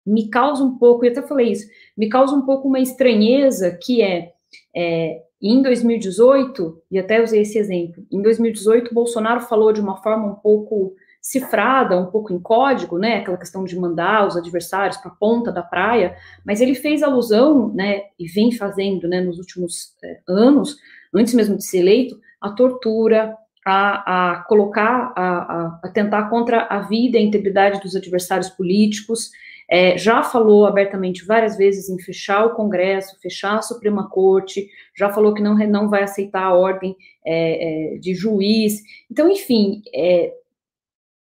me 0.05 0.29
causa 0.29 0.63
um 0.63 0.77
pouco, 0.77 1.05
e 1.05 1.10
até 1.10 1.22
falei 1.22 1.51
isso, 1.51 1.67
me 1.96 2.10
causa 2.10 2.36
um 2.36 2.41
pouco 2.41 2.67
uma 2.67 2.79
estranheza 2.79 3.77
que 3.81 4.01
é, 4.01 4.31
é 4.75 5.22
em 5.41 5.62
2018, 5.62 6.84
e 6.91 7.00
até 7.00 7.22
usei 7.22 7.41
esse 7.41 7.58
exemplo, 7.58 8.05
em 8.12 8.22
2018, 8.22 8.93
Bolsonaro 8.93 9.41
falou 9.41 9.74
de 9.74 9.81
uma 9.81 9.98
forma 9.98 10.27
um 10.27 10.36
pouco 10.36 10.93
cifrada, 11.22 12.00
um 12.00 12.08
pouco 12.08 12.34
em 12.34 12.40
código, 12.40 12.98
né, 12.98 13.18
aquela 13.18 13.38
questão 13.38 13.63
de 13.63 13.78
mandar 13.78 14.28
os 14.28 14.36
adversários 14.36 14.98
para 14.98 15.12
a 15.12 15.16
ponta 15.16 15.51
da 15.51 15.62
praia, 15.62 16.16
mas 16.44 16.60
ele 16.60 16.74
fez 16.74 17.04
alusão, 17.04 17.72
né, 17.74 18.01
e 18.18 18.28
vem 18.28 18.51
fazendo, 18.51 19.08
né, 19.08 19.22
nos 19.22 19.38
últimos 19.38 19.96
é, 20.04 20.20
anos, 20.28 20.78
antes 21.13 21.36
mesmo 21.36 21.56
de 21.58 21.63
ser 21.63 21.80
eleito, 21.80 22.20
a 22.42 22.50
tortura, 22.50 23.38
a, 23.63 24.32
a 24.32 24.44
colocar, 24.46 25.13
a, 25.16 25.80
a, 25.84 25.90
tentar 25.90 26.28
contra 26.30 26.63
a 26.63 26.80
vida 26.80 27.18
e 27.18 27.22
a 27.22 27.24
integridade 27.24 27.80
dos 27.80 27.96
adversários 27.96 28.50
políticos, 28.50 29.30
é, 29.70 29.98
já 29.98 30.24
falou 30.24 30.66
abertamente 30.66 31.24
várias 31.24 31.56
vezes 31.56 31.88
em 31.88 32.00
fechar 32.00 32.46
o 32.46 32.56
Congresso, 32.56 33.20
fechar 33.22 33.58
a 33.58 33.62
Suprema 33.62 34.10
Corte, 34.10 34.68
já 34.98 35.10
falou 35.10 35.34
que 35.34 35.42
não, 35.42 35.56
não 35.56 35.90
vai 35.90 36.04
aceitar 36.04 36.44
a 36.44 36.54
ordem 36.54 36.96
é, 37.25 37.98
de 38.01 38.13
juiz. 38.13 38.82
Então, 39.10 39.30
enfim, 39.30 39.82
é, 39.96 40.34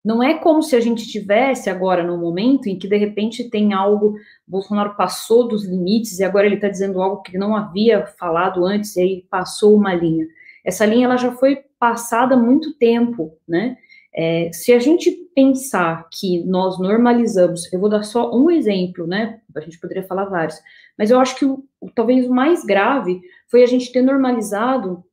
não 0.07 0.23
é 0.23 0.35
como 0.35 0.63
se 0.63 0.73
a 0.73 0.79
gente 0.79 1.05
tivesse 1.05 1.69
agora 1.69 2.01
no 2.01 2.17
momento 2.17 2.67
em 2.69 2.79
que 2.79 2.87
de 2.87 2.95
repente 2.95 3.49
tem 3.49 3.73
algo, 3.73 4.15
Bolsonaro 4.47 4.95
passou 4.95 5.45
dos 5.45 5.65
limites 5.65 6.17
e 6.19 6.23
agora 6.23 6.45
ele 6.45 6.55
está 6.55 6.69
dizendo 6.69 7.01
algo 7.01 7.21
que 7.21 7.37
não 7.37 7.53
havia 7.53 8.05
falado 8.17 8.65
antes 8.65 8.95
e 8.95 9.01
aí 9.01 9.27
passou 9.29 9.75
uma 9.75 9.93
linha. 9.93 10.25
Essa 10.63 10.85
linha 10.85 11.07
ela 11.07 11.17
já 11.17 11.33
foi 11.33 11.57
passada 11.77 12.35
há 12.35 12.37
muito 12.37 12.73
tempo, 12.77 13.37
né? 13.45 13.75
É, 14.15 14.49
se 14.53 14.71
a 14.71 14.79
gente 14.79 15.11
pensar 15.35 16.07
que 16.09 16.41
nós 16.45 16.79
normalizamos, 16.79 17.71
eu 17.73 17.77
vou 17.77 17.89
dar 17.89 18.03
só 18.03 18.33
um 18.33 18.49
exemplo, 18.49 19.05
né? 19.05 19.41
A 19.53 19.59
gente 19.59 19.77
poderia 19.77 20.03
falar 20.03 20.23
vários, 20.23 20.57
mas 20.97 21.11
eu 21.11 21.19
acho 21.19 21.35
que 21.35 21.43
o, 21.43 21.65
talvez 21.93 22.25
o 22.25 22.33
mais 22.33 22.63
grave 22.63 23.19
foi 23.51 23.61
a 23.61 23.67
gente 23.67 23.91
ter 23.91 24.01
normalizado, 24.01 25.03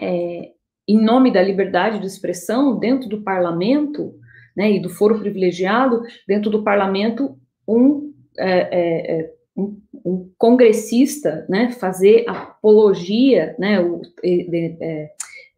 é, 0.00 0.50
em 0.92 1.00
nome 1.00 1.32
da 1.32 1.42
liberdade 1.42 2.00
de 2.00 2.06
expressão, 2.06 2.78
dentro 2.78 3.08
do 3.08 3.22
parlamento, 3.22 4.14
né, 4.56 4.72
e 4.72 4.80
do 4.80 4.88
foro 4.88 5.18
privilegiado, 5.18 6.02
dentro 6.26 6.50
do 6.50 6.64
parlamento, 6.64 7.38
um, 7.66 8.12
é, 8.36 8.50
é, 8.50 9.20
é 9.20 9.30
um, 9.56 9.80
um 10.04 10.32
congressista, 10.36 11.46
né, 11.48 11.70
fazer 11.70 12.24
apologia, 12.28 13.54
né, 13.58 13.80
o, 13.80 14.02
é, 14.24 15.10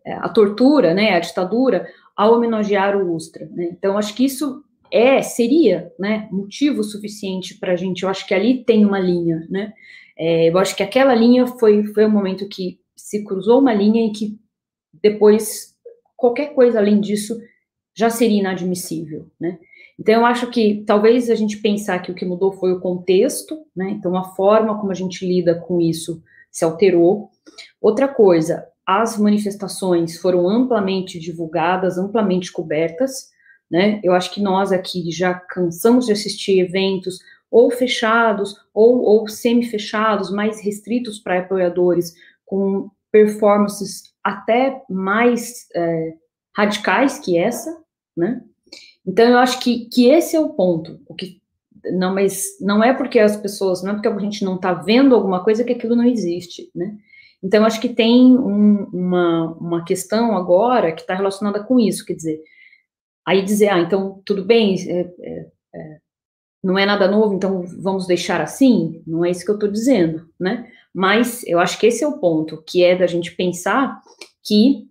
a 0.06 0.28
tortura, 0.28 0.92
né, 0.92 1.14
a 1.14 1.20
ditadura, 1.20 1.86
ao 2.14 2.34
homenagear 2.34 2.96
o 2.96 3.14
Ustra. 3.14 3.48
Né? 3.52 3.70
Então, 3.72 3.96
acho 3.96 4.14
que 4.14 4.24
isso 4.24 4.62
é, 4.90 5.22
seria, 5.22 5.90
né, 5.98 6.28
motivo 6.30 6.84
suficiente 6.84 7.58
para 7.58 7.72
a 7.72 7.76
gente, 7.76 8.02
eu 8.02 8.08
acho 8.08 8.26
que 8.26 8.34
ali 8.34 8.62
tem 8.64 8.84
uma 8.84 9.00
linha, 9.00 9.46
né, 9.48 9.72
é, 10.16 10.50
eu 10.50 10.58
acho 10.58 10.76
que 10.76 10.82
aquela 10.82 11.14
linha 11.14 11.46
foi, 11.46 11.84
foi 11.86 12.04
o 12.04 12.10
momento 12.10 12.46
que 12.48 12.78
se 12.94 13.24
cruzou 13.24 13.60
uma 13.60 13.72
linha 13.72 14.06
e 14.06 14.12
que 14.12 14.41
depois, 15.02 15.74
qualquer 16.16 16.54
coisa 16.54 16.78
além 16.78 17.00
disso, 17.00 17.40
já 17.94 18.08
seria 18.08 18.40
inadmissível, 18.40 19.30
né, 19.38 19.58
então, 19.98 20.14
eu 20.14 20.26
acho 20.26 20.50
que 20.50 20.82
talvez 20.86 21.30
a 21.30 21.34
gente 21.34 21.58
pensar 21.58 22.00
que 22.00 22.10
o 22.10 22.14
que 22.14 22.24
mudou 22.24 22.52
foi 22.52 22.72
o 22.72 22.80
contexto, 22.80 23.64
né? 23.74 23.90
Então, 23.90 24.16
a 24.16 24.24
forma 24.34 24.78
como 24.78 24.90
a 24.90 24.94
gente 24.94 25.26
lida 25.26 25.54
com 25.54 25.80
isso 25.80 26.22
se 26.50 26.64
alterou. 26.64 27.30
Outra 27.80 28.08
coisa, 28.08 28.66
as 28.86 29.18
manifestações 29.18 30.18
foram 30.18 30.48
amplamente 30.48 31.20
divulgadas, 31.20 31.98
amplamente 31.98 32.50
cobertas, 32.50 33.30
né? 33.70 34.00
Eu 34.02 34.12
acho 34.12 34.32
que 34.32 34.42
nós 34.42 34.72
aqui 34.72 35.10
já 35.10 35.34
cansamos 35.34 36.06
de 36.06 36.12
assistir 36.12 36.58
eventos 36.58 37.18
ou 37.50 37.70
fechados 37.70 38.56
ou, 38.74 39.02
ou 39.02 39.28
semi-fechados, 39.28 40.32
mais 40.32 40.60
restritos 40.60 41.18
para 41.20 41.38
apoiadores, 41.38 42.14
com 42.44 42.90
performances 43.12 44.12
até 44.24 44.82
mais 44.88 45.66
é, 45.74 46.14
radicais 46.56 47.18
que 47.18 47.38
essa, 47.38 47.70
né? 48.16 48.42
Então 49.06 49.28
eu 49.28 49.38
acho 49.38 49.60
que, 49.60 49.86
que 49.86 50.08
esse 50.08 50.34
é 50.34 50.40
o 50.40 50.54
ponto. 50.54 51.00
O 51.06 51.14
que 51.14 51.42
não, 51.92 52.14
mas 52.14 52.58
não 52.60 52.82
é 52.82 52.92
porque 52.92 53.18
as 53.18 53.36
pessoas, 53.36 53.82
não 53.82 53.90
é 53.90 53.94
porque 53.94 54.08
a 54.08 54.18
gente 54.18 54.44
não 54.44 54.56
está 54.56 54.72
vendo 54.72 55.14
alguma 55.14 55.42
coisa 55.42 55.64
que 55.64 55.72
aquilo 55.72 55.96
não 55.96 56.04
existe, 56.04 56.70
né? 56.74 56.96
Então, 57.42 57.64
acho 57.64 57.80
que 57.80 57.88
tem 57.88 58.36
um, 58.36 58.84
uma, 58.92 59.52
uma 59.54 59.84
questão 59.84 60.36
agora 60.36 60.92
que 60.92 61.00
está 61.00 61.14
relacionada 61.14 61.62
com 61.64 61.78
isso, 61.78 62.04
quer 62.04 62.14
dizer, 62.14 62.40
aí 63.26 63.42
dizer, 63.42 63.68
ah, 63.68 63.80
então, 63.80 64.22
tudo 64.24 64.44
bem, 64.44 64.76
é, 64.88 65.00
é, 65.00 65.46
é, 65.74 65.98
não 66.62 66.78
é 66.78 66.86
nada 66.86 67.10
novo, 67.10 67.34
então 67.34 67.64
vamos 67.80 68.06
deixar 68.06 68.40
assim, 68.40 69.02
não 69.04 69.24
é 69.24 69.30
isso 69.30 69.44
que 69.44 69.50
eu 69.50 69.56
estou 69.56 69.70
dizendo, 69.70 70.28
né? 70.38 70.70
Mas 70.94 71.42
eu 71.46 71.58
acho 71.58 71.78
que 71.78 71.86
esse 71.86 72.04
é 72.04 72.06
o 72.06 72.18
ponto, 72.18 72.62
que 72.66 72.84
é 72.84 72.96
da 72.96 73.06
gente 73.06 73.34
pensar 73.34 74.00
que 74.44 74.86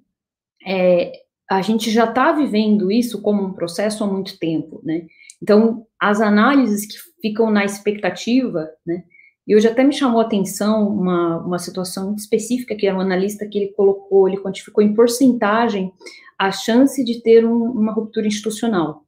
é, 0.65 1.11
a 1.49 1.61
gente 1.61 1.91
já 1.91 2.05
está 2.05 2.31
vivendo 2.31 2.91
isso 2.91 3.21
como 3.21 3.43
um 3.43 3.53
processo 3.53 4.03
há 4.03 4.07
muito 4.07 4.39
tempo, 4.39 4.81
né? 4.83 5.05
Então, 5.41 5.85
as 5.99 6.21
análises 6.21 6.85
que 6.85 6.97
ficam 7.21 7.51
na 7.51 7.65
expectativa, 7.65 8.69
né, 8.85 9.03
e 9.47 9.55
hoje 9.55 9.67
até 9.67 9.83
me 9.83 9.91
chamou 9.91 10.21
a 10.21 10.25
atenção 10.25 10.87
uma, 10.87 11.39
uma 11.39 11.59
situação 11.59 12.07
muito 12.07 12.19
específica, 12.19 12.75
que 12.75 12.85
era 12.85 12.95
um 12.95 13.01
analista 13.01 13.47
que 13.47 13.57
ele 13.57 13.73
colocou, 13.73 14.27
ele 14.27 14.37
quantificou 14.37 14.83
em 14.83 14.93
porcentagem 14.93 15.91
a 16.37 16.51
chance 16.51 17.03
de 17.03 17.21
ter 17.21 17.45
um, 17.45 17.63
uma 17.71 17.91
ruptura 17.91 18.27
institucional. 18.27 19.03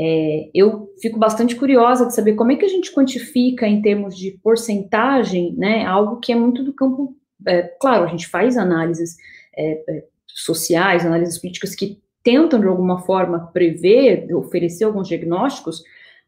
É, 0.00 0.48
eu 0.54 0.92
fico 1.02 1.18
bastante 1.18 1.56
curiosa 1.56 2.06
de 2.06 2.14
saber 2.14 2.34
como 2.34 2.52
é 2.52 2.56
que 2.56 2.64
a 2.64 2.68
gente 2.68 2.92
quantifica 2.92 3.66
em 3.66 3.82
termos 3.82 4.16
de 4.16 4.38
porcentagem, 4.42 5.54
né, 5.56 5.84
algo 5.84 6.20
que 6.20 6.32
é 6.32 6.36
muito 6.36 6.62
do 6.62 6.72
campo, 6.72 7.16
é, 7.46 7.62
claro, 7.80 8.04
a 8.04 8.08
gente 8.08 8.28
faz 8.28 8.56
análises 8.56 9.16
é, 9.56 9.82
é 9.88 10.04
sociais, 10.26 11.04
análises 11.04 11.38
políticas 11.38 11.74
que 11.74 12.00
tentam, 12.22 12.60
de 12.60 12.66
alguma 12.66 13.00
forma, 13.00 13.50
prever, 13.52 14.32
oferecer 14.34 14.84
alguns 14.84 15.08
diagnósticos, 15.08 15.82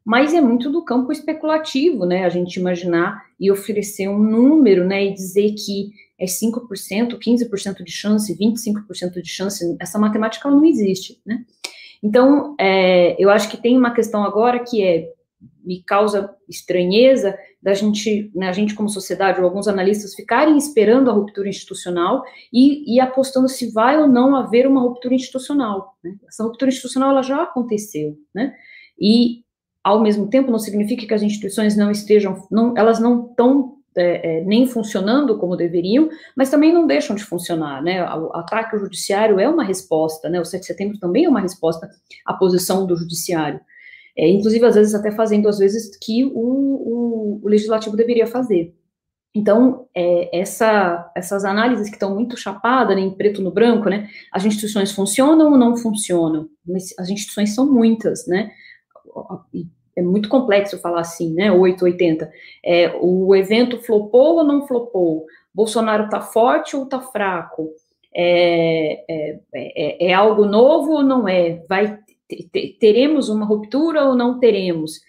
mas 0.04 0.34
é 0.34 0.40
muito 0.40 0.70
do 0.70 0.84
campo 0.84 1.12
especulativo, 1.12 2.06
né? 2.06 2.24
A 2.24 2.28
gente 2.28 2.56
imaginar 2.56 3.22
e 3.38 3.50
oferecer 3.50 4.08
um 4.08 4.18
número, 4.18 4.84
né? 4.84 5.04
E 5.04 5.14
dizer 5.14 5.52
que 5.52 5.90
é 6.18 6.24
5%, 6.24 7.18
15% 7.18 7.84
de 7.84 7.92
chance, 7.92 8.36
25% 8.36 9.22
de 9.22 9.28
chance, 9.28 9.76
essa 9.78 9.98
matemática 9.98 10.50
não 10.50 10.64
existe, 10.64 11.20
né? 11.24 11.44
Então, 12.02 12.54
é, 12.58 13.16
eu 13.22 13.30
acho 13.30 13.50
que 13.50 13.56
tem 13.56 13.76
uma 13.76 13.92
questão 13.92 14.24
agora 14.24 14.60
que 14.60 14.82
é, 14.82 15.12
me 15.62 15.82
causa 15.82 16.34
estranheza 16.48 17.36
da 17.62 17.74
gente, 17.74 18.30
né, 18.34 18.48
a 18.48 18.52
gente 18.52 18.74
como 18.74 18.88
sociedade, 18.88 19.38
ou 19.38 19.44
alguns 19.44 19.68
analistas 19.68 20.14
ficarem 20.14 20.56
esperando 20.56 21.10
a 21.10 21.12
ruptura 21.12 21.48
institucional 21.48 22.22
e, 22.52 22.94
e 22.94 23.00
apostando 23.00 23.48
se 23.48 23.70
vai 23.70 24.00
ou 24.00 24.08
não 24.08 24.34
haver 24.34 24.66
uma 24.66 24.80
ruptura 24.80 25.14
institucional. 25.14 25.96
Né? 26.02 26.16
Essa 26.26 26.42
ruptura 26.42 26.70
institucional, 26.70 27.10
ela 27.10 27.22
já 27.22 27.42
aconteceu, 27.42 28.16
né? 28.34 28.54
E 28.98 29.44
ao 29.82 30.00
mesmo 30.00 30.28
tempo, 30.28 30.50
não 30.50 30.58
significa 30.58 31.06
que 31.06 31.14
as 31.14 31.22
instituições 31.22 31.76
não 31.76 31.90
estejam, 31.90 32.46
não, 32.50 32.76
elas 32.76 33.00
não 33.00 33.30
estão 33.30 33.79
é, 33.96 34.38
é, 34.38 34.44
nem 34.44 34.66
funcionando 34.66 35.36
como 35.38 35.56
deveriam, 35.56 36.08
mas 36.36 36.50
também 36.50 36.72
não 36.72 36.86
deixam 36.86 37.16
de 37.16 37.24
funcionar, 37.24 37.82
né? 37.82 38.02
O 38.14 38.34
ataque 38.36 38.74
ao 38.74 38.80
judiciário 38.80 39.40
é 39.40 39.48
uma 39.48 39.64
resposta, 39.64 40.28
né? 40.28 40.40
O 40.40 40.44
7 40.44 40.60
de 40.60 40.66
setembro 40.66 40.98
também 40.98 41.24
é 41.24 41.28
uma 41.28 41.40
resposta 41.40 41.88
à 42.24 42.34
posição 42.34 42.86
do 42.86 42.96
judiciário. 42.96 43.60
É, 44.16 44.28
inclusive, 44.28 44.64
às 44.64 44.74
vezes, 44.74 44.94
até 44.94 45.10
fazendo, 45.10 45.48
às 45.48 45.58
vezes, 45.58 45.96
que 45.98 46.24
o, 46.24 46.30
o, 46.34 47.40
o 47.42 47.48
legislativo 47.48 47.96
deveria 47.96 48.26
fazer. 48.26 48.74
Então, 49.34 49.88
é, 49.94 50.40
essa, 50.40 51.10
essas 51.16 51.44
análises 51.44 51.88
que 51.88 51.94
estão 51.94 52.14
muito 52.14 52.36
chapadas, 52.36 52.96
né, 52.96 53.02
em 53.02 53.16
preto 53.16 53.40
no 53.40 53.52
branco, 53.52 53.88
né? 53.88 54.08
As 54.32 54.44
instituições 54.44 54.92
funcionam 54.92 55.52
ou 55.52 55.58
não 55.58 55.76
funcionam? 55.76 56.48
As 56.98 57.08
instituições 57.08 57.54
são 57.54 57.70
muitas, 57.72 58.26
né? 58.26 58.50
É 59.96 60.02
muito 60.02 60.28
complexo 60.28 60.78
falar 60.78 61.00
assim, 61.00 61.32
né? 61.34 61.50
880. 61.50 62.30
É, 62.64 62.96
o 63.00 63.34
evento 63.34 63.78
flopou 63.78 64.36
ou 64.36 64.44
não 64.44 64.66
flopou? 64.66 65.26
Bolsonaro 65.54 66.04
está 66.04 66.20
forte 66.20 66.76
ou 66.76 66.84
está 66.84 67.00
fraco? 67.00 67.70
É, 68.14 69.04
é, 69.08 69.40
é, 69.54 70.06
é, 70.08 70.14
algo 70.14 70.44
novo 70.44 70.92
ou 70.92 71.02
não 71.02 71.28
é? 71.28 71.62
Vai 71.68 71.98
teremos 72.78 73.28
uma 73.28 73.44
ruptura 73.44 74.04
ou 74.04 74.14
não 74.14 74.38
teremos? 74.38 75.00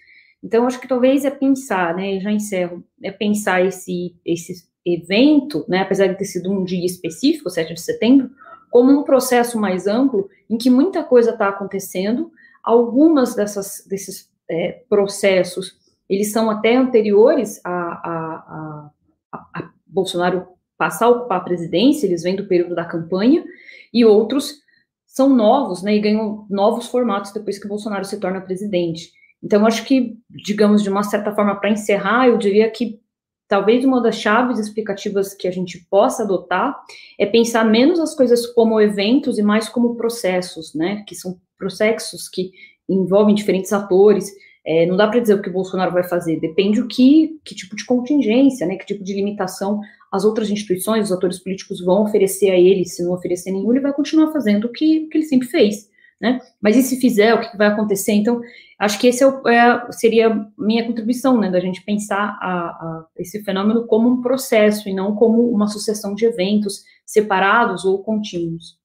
Então, 0.42 0.66
acho 0.66 0.80
que 0.80 0.88
talvez 0.88 1.24
é 1.24 1.30
pensar, 1.30 1.94
né? 1.94 2.18
Já 2.18 2.32
encerro, 2.32 2.82
é 3.00 3.12
pensar 3.12 3.64
esse, 3.64 4.14
esse 4.24 4.66
evento, 4.84 5.64
né? 5.68 5.80
Apesar 5.80 6.08
de 6.08 6.18
ter 6.18 6.24
sido 6.24 6.50
um 6.50 6.64
dia 6.64 6.84
específico, 6.84 7.48
7 7.48 7.74
de 7.74 7.80
setembro, 7.80 8.30
como 8.70 8.90
um 8.90 9.04
processo 9.04 9.60
mais 9.60 9.86
amplo 9.86 10.28
em 10.50 10.56
que 10.56 10.68
muita 10.68 11.04
coisa 11.04 11.30
está 11.30 11.48
acontecendo 11.48 12.32
algumas 12.62 13.34
dessas, 13.34 13.84
desses 13.88 14.31
é, 14.50 14.82
processos, 14.88 15.76
eles 16.08 16.32
são 16.32 16.50
até 16.50 16.76
anteriores 16.76 17.60
a, 17.64 17.70
a, 17.70 18.90
a, 19.32 19.38
a 19.54 19.70
Bolsonaro 19.86 20.46
passar 20.76 21.06
a 21.06 21.10
ocupar 21.10 21.38
a 21.38 21.44
presidência, 21.44 22.06
eles 22.06 22.22
vêm 22.22 22.36
do 22.36 22.46
período 22.46 22.74
da 22.74 22.84
campanha, 22.84 23.44
e 23.92 24.04
outros 24.04 24.62
são 25.06 25.28
novos, 25.28 25.82
né, 25.82 25.94
e 25.94 26.00
ganham 26.00 26.46
novos 26.48 26.86
formatos 26.88 27.32
depois 27.32 27.58
que 27.58 27.68
Bolsonaro 27.68 28.04
se 28.04 28.18
torna 28.18 28.40
presidente. 28.40 29.12
Então, 29.42 29.66
acho 29.66 29.84
que, 29.84 30.16
digamos, 30.30 30.82
de 30.82 30.88
uma 30.88 31.02
certa 31.02 31.34
forma, 31.34 31.54
para 31.56 31.70
encerrar, 31.70 32.28
eu 32.28 32.38
diria 32.38 32.70
que 32.70 33.00
talvez 33.46 33.84
uma 33.84 34.00
das 34.00 34.16
chaves 34.16 34.58
explicativas 34.58 35.34
que 35.34 35.46
a 35.46 35.50
gente 35.50 35.86
possa 35.90 36.22
adotar 36.22 36.74
é 37.18 37.26
pensar 37.26 37.64
menos 37.64 38.00
as 38.00 38.14
coisas 38.14 38.46
como 38.46 38.80
eventos 38.80 39.38
e 39.38 39.42
mais 39.42 39.68
como 39.68 39.94
processos, 39.94 40.74
né, 40.74 41.04
que 41.06 41.14
são 41.14 41.38
processos 41.58 42.28
que 42.28 42.50
envolvem 42.92 43.34
diferentes 43.34 43.72
atores. 43.72 44.30
É, 44.64 44.86
não 44.86 44.96
dá 44.96 45.08
para 45.08 45.20
dizer 45.20 45.34
o 45.34 45.42
que 45.42 45.48
o 45.48 45.52
Bolsonaro 45.52 45.92
vai 45.92 46.04
fazer, 46.04 46.38
depende 46.38 46.80
o 46.80 46.86
que, 46.86 47.40
que 47.44 47.54
tipo 47.54 47.74
de 47.74 47.84
contingência, 47.84 48.64
né, 48.64 48.76
que 48.76 48.86
tipo 48.86 49.02
de 49.02 49.12
limitação 49.12 49.80
as 50.12 50.24
outras 50.24 50.50
instituições, 50.50 51.06
os 51.06 51.12
atores 51.12 51.38
políticos 51.38 51.82
vão 51.82 52.02
oferecer 52.02 52.50
a 52.50 52.56
ele, 52.56 52.84
se 52.84 53.02
não 53.02 53.14
oferecer 53.14 53.50
nenhum, 53.50 53.72
ele 53.72 53.80
vai 53.80 53.94
continuar 53.94 54.30
fazendo 54.30 54.66
o 54.66 54.72
que, 54.72 55.06
que 55.06 55.16
ele 55.16 55.24
sempre 55.24 55.48
fez, 55.48 55.90
né? 56.20 56.38
Mas 56.60 56.76
e 56.76 56.82
se 56.82 57.00
fizer, 57.00 57.34
o 57.34 57.40
que 57.40 57.56
vai 57.56 57.68
acontecer? 57.68 58.12
Então, 58.12 58.38
acho 58.78 59.00
que 59.00 59.06
esse 59.06 59.24
é, 59.24 59.26
é 59.26 59.90
seria 59.90 60.46
minha 60.58 60.86
contribuição, 60.86 61.40
né, 61.40 61.50
da 61.50 61.58
gente 61.60 61.82
pensar 61.82 62.38
a, 62.42 62.68
a, 62.68 63.06
esse 63.16 63.42
fenômeno 63.42 63.86
como 63.86 64.06
um 64.06 64.20
processo 64.20 64.86
e 64.86 64.94
não 64.94 65.16
como 65.16 65.50
uma 65.50 65.66
sucessão 65.66 66.14
de 66.14 66.26
eventos 66.26 66.84
separados 67.06 67.86
ou 67.86 68.04
contínuos. 68.04 68.78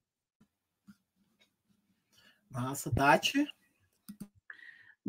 Massa, 2.50 2.90
Tati? 2.90 3.46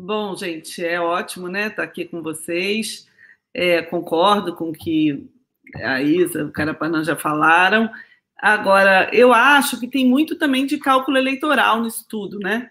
Bom, 0.01 0.33
gente, 0.33 0.81
é 0.81 0.97
ótimo, 0.97 1.49
né, 1.49 1.63
estar 1.63 1.75
tá 1.75 1.83
aqui 1.83 2.05
com 2.05 2.21
vocês. 2.21 3.05
É, 3.53 3.81
concordo 3.81 4.55
com 4.55 4.71
que 4.71 5.29
a 5.75 6.01
Isa, 6.01 6.45
o 6.45 6.51
Carapanã 6.53 7.03
já 7.03 7.17
falaram. 7.17 7.91
Agora, 8.37 9.09
eu 9.11 9.33
acho 9.33 9.77
que 9.77 9.89
tem 9.89 10.05
muito 10.05 10.37
também 10.37 10.65
de 10.65 10.77
cálculo 10.77 11.17
eleitoral 11.17 11.83
nisso 11.83 12.05
tudo, 12.07 12.39
né? 12.39 12.69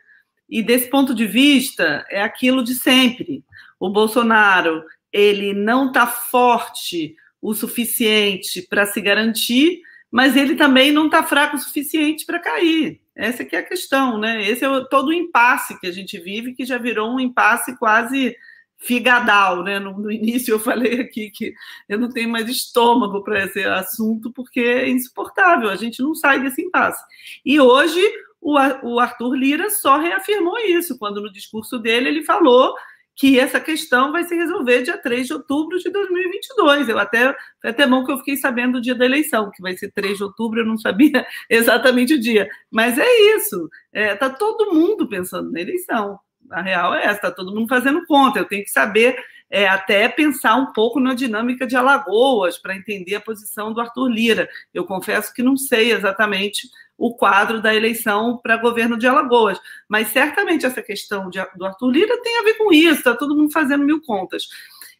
E 0.48 0.62
desse 0.62 0.88
ponto 0.88 1.14
de 1.14 1.26
vista, 1.26 2.02
é 2.08 2.22
aquilo 2.22 2.64
de 2.64 2.74
sempre. 2.74 3.44
O 3.78 3.90
Bolsonaro, 3.90 4.82
ele 5.12 5.52
não 5.52 5.88
está 5.88 6.06
forte 6.06 7.14
o 7.42 7.52
suficiente 7.52 8.62
para 8.62 8.86
se 8.86 9.02
garantir, 9.02 9.82
mas 10.10 10.36
ele 10.36 10.56
também 10.56 10.90
não 10.90 11.06
está 11.06 11.22
fraco 11.22 11.56
o 11.56 11.60
suficiente 11.60 12.24
para 12.24 12.38
cair. 12.38 13.00
Essa 13.14 13.44
que 13.44 13.56
é 13.56 13.58
a 13.58 13.66
questão, 13.66 14.18
né? 14.18 14.48
Esse 14.48 14.64
é 14.64 14.84
todo 14.88 15.08
o 15.08 15.12
impasse 15.12 15.78
que 15.80 15.86
a 15.86 15.92
gente 15.92 16.18
vive, 16.18 16.54
que 16.54 16.64
já 16.64 16.78
virou 16.78 17.10
um 17.10 17.20
impasse 17.20 17.76
quase 17.76 18.36
figadal, 18.78 19.62
né? 19.64 19.78
No, 19.78 19.98
no, 19.98 20.10
início 20.10 20.52
eu 20.52 20.60
falei 20.60 21.00
aqui 21.00 21.30
que 21.30 21.52
eu 21.88 21.98
não 21.98 22.08
tenho 22.08 22.28
mais 22.28 22.48
estômago 22.48 23.22
para 23.22 23.44
esse 23.44 23.62
assunto 23.64 24.32
porque 24.32 24.60
é 24.60 24.88
insuportável, 24.88 25.68
a 25.68 25.76
gente 25.76 26.00
não 26.00 26.14
sai 26.14 26.40
desse 26.40 26.62
impasse. 26.62 27.02
E 27.44 27.60
hoje 27.60 28.00
o, 28.40 28.54
o 28.84 29.00
Arthur 29.00 29.34
Lira 29.34 29.68
só 29.68 29.98
reafirmou 29.98 30.56
isso, 30.58 30.96
quando 30.96 31.20
no 31.20 31.32
discurso 31.32 31.78
dele 31.78 32.08
ele 32.08 32.22
falou 32.22 32.74
que 33.18 33.38
essa 33.38 33.58
questão 33.58 34.12
vai 34.12 34.24
se 34.24 34.34
resolver 34.34 34.82
dia 34.82 34.96
3 34.96 35.26
de 35.26 35.34
outubro 35.34 35.78
de 35.78 35.90
2022. 35.90 36.88
Eu 36.88 36.98
até, 36.98 37.34
foi 37.60 37.70
até 37.70 37.86
bom 37.86 38.04
que 38.04 38.12
eu 38.12 38.18
fiquei 38.18 38.36
sabendo 38.36 38.78
o 38.78 38.80
dia 38.80 38.94
da 38.94 39.04
eleição, 39.04 39.50
que 39.50 39.60
vai 39.60 39.76
ser 39.76 39.90
3 39.92 40.16
de 40.16 40.22
outubro, 40.24 40.60
eu 40.60 40.66
não 40.66 40.78
sabia 40.78 41.26
exatamente 41.50 42.14
o 42.14 42.20
dia. 42.20 42.48
Mas 42.70 42.96
é 42.96 43.36
isso, 43.36 43.68
está 43.92 44.00
é, 44.00 44.14
tá 44.14 44.30
todo 44.30 44.72
mundo 44.72 45.08
pensando 45.08 45.50
na 45.50 45.60
eleição 45.60 46.18
a 46.50 46.62
real 46.62 46.94
é 46.94 47.04
essa, 47.04 47.16
está 47.16 47.30
todo 47.30 47.54
mundo 47.54 47.68
fazendo 47.68 48.06
conta. 48.06 48.38
Eu 48.38 48.44
tenho 48.46 48.64
que 48.64 48.70
saber 48.70 49.16
é, 49.50 49.68
até 49.68 50.08
pensar 50.08 50.56
um 50.56 50.72
pouco 50.72 51.00
na 51.00 51.14
dinâmica 51.14 51.66
de 51.66 51.76
Alagoas 51.76 52.58
para 52.58 52.76
entender 52.76 53.14
a 53.14 53.20
posição 53.20 53.72
do 53.72 53.80
Arthur 53.80 54.08
Lira. 54.08 54.48
Eu 54.72 54.84
confesso 54.84 55.32
que 55.32 55.42
não 55.42 55.56
sei 55.56 55.92
exatamente 55.92 56.68
o 56.98 57.14
quadro 57.14 57.62
da 57.62 57.72
eleição 57.72 58.40
para 58.42 58.56
governo 58.56 58.98
de 58.98 59.06
Alagoas, 59.06 59.58
mas 59.88 60.08
certamente 60.08 60.66
essa 60.66 60.82
questão 60.82 61.30
de, 61.30 61.38
do 61.54 61.64
Arthur 61.64 61.90
Lira 61.90 62.20
tem 62.22 62.40
a 62.40 62.42
ver 62.42 62.54
com 62.54 62.72
isso, 62.72 62.98
está 62.98 63.14
todo 63.14 63.36
mundo 63.36 63.52
fazendo 63.52 63.84
mil 63.84 64.02
contas. 64.02 64.48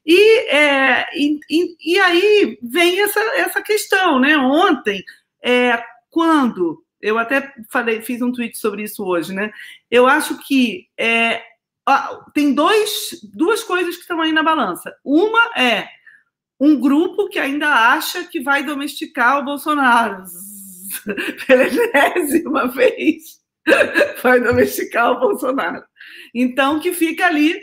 E, 0.06 0.38
é, 0.48 1.06
e, 1.12 1.40
e, 1.84 1.98
aí 1.98 2.58
vem 2.62 3.00
essa, 3.00 3.20
essa 3.36 3.60
questão, 3.60 4.20
né? 4.20 4.38
Ontem, 4.38 5.02
é, 5.42 5.82
quando 6.08 6.82
eu 7.02 7.18
até 7.18 7.52
falei, 7.70 8.00
fiz 8.00 8.22
um 8.22 8.32
tweet 8.32 8.56
sobre 8.56 8.84
isso 8.84 9.04
hoje, 9.04 9.34
né? 9.34 9.50
Eu 9.90 10.06
acho 10.06 10.38
que 10.46 10.86
é, 10.96 11.42
tem 12.32 12.54
dois, 12.54 13.20
duas 13.34 13.62
coisas 13.62 13.96
que 13.96 14.02
estão 14.02 14.20
aí 14.20 14.32
na 14.32 14.42
balança. 14.42 14.94
Uma 15.04 15.60
é 15.60 15.88
um 16.60 16.80
grupo 16.80 17.28
que 17.28 17.38
ainda 17.38 17.68
acha 17.68 18.24
que 18.24 18.40
vai 18.40 18.62
domesticar 18.62 19.38
o 19.38 19.44
Bolsonaro 19.44 20.22
pela 21.46 21.64
enésima 21.64 22.68
vez. 22.68 23.38
Vai 24.22 24.40
domesticar 24.40 25.12
o 25.12 25.20
Bolsonaro. 25.20 25.84
Então, 26.34 26.80
que 26.80 26.92
fica 26.92 27.26
ali 27.26 27.60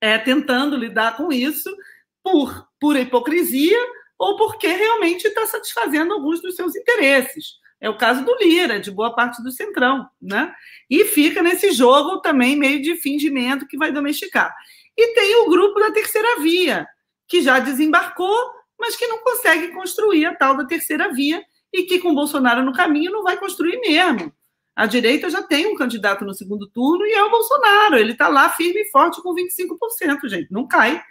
é, 0.00 0.18
tentando 0.18 0.76
lidar 0.76 1.16
com 1.16 1.32
isso 1.32 1.74
por 2.22 2.66
pura 2.80 3.00
hipocrisia 3.00 3.78
ou 4.18 4.36
porque 4.36 4.66
realmente 4.66 5.26
está 5.26 5.46
satisfazendo 5.46 6.12
alguns 6.14 6.40
dos 6.40 6.56
seus 6.56 6.74
interesses. 6.76 7.54
É 7.80 7.90
o 7.90 7.98
caso 7.98 8.24
do 8.24 8.34
Lira, 8.36 8.80
de 8.80 8.90
boa 8.90 9.14
parte 9.14 9.42
do 9.42 9.50
Centrão, 9.50 10.08
né? 10.20 10.54
E 10.88 11.04
fica 11.04 11.42
nesse 11.42 11.72
jogo 11.72 12.20
também 12.20 12.56
meio 12.56 12.80
de 12.80 12.96
fingimento 12.96 13.66
que 13.66 13.76
vai 13.76 13.92
domesticar. 13.92 14.54
E 14.96 15.14
tem 15.14 15.36
o 15.36 15.50
grupo 15.50 15.78
da 15.80 15.90
terceira 15.90 16.40
via, 16.40 16.86
que 17.28 17.42
já 17.42 17.58
desembarcou, 17.58 18.36
mas 18.78 18.96
que 18.96 19.06
não 19.06 19.18
consegue 19.18 19.68
construir 19.68 20.24
a 20.26 20.34
tal 20.34 20.56
da 20.56 20.64
terceira 20.64 21.12
via 21.12 21.42
e 21.74 21.82
que 21.82 21.98
com 21.98 22.14
Bolsonaro 22.14 22.64
no 22.64 22.72
caminho 22.72 23.10
não 23.10 23.24
vai 23.24 23.36
construir 23.36 23.80
mesmo. 23.80 24.32
A 24.76 24.86
direita 24.86 25.28
já 25.28 25.42
tem 25.42 25.66
um 25.66 25.74
candidato 25.74 26.24
no 26.24 26.32
segundo 26.32 26.68
turno 26.68 27.04
e 27.04 27.12
é 27.12 27.24
o 27.24 27.30
Bolsonaro. 27.30 27.96
Ele 27.96 28.12
está 28.12 28.28
lá 28.28 28.48
firme 28.50 28.82
e 28.82 28.90
forte 28.90 29.20
com 29.20 29.34
25%, 29.34 30.28
gente. 30.28 30.52
Não 30.52 30.68
cai. 30.68 31.02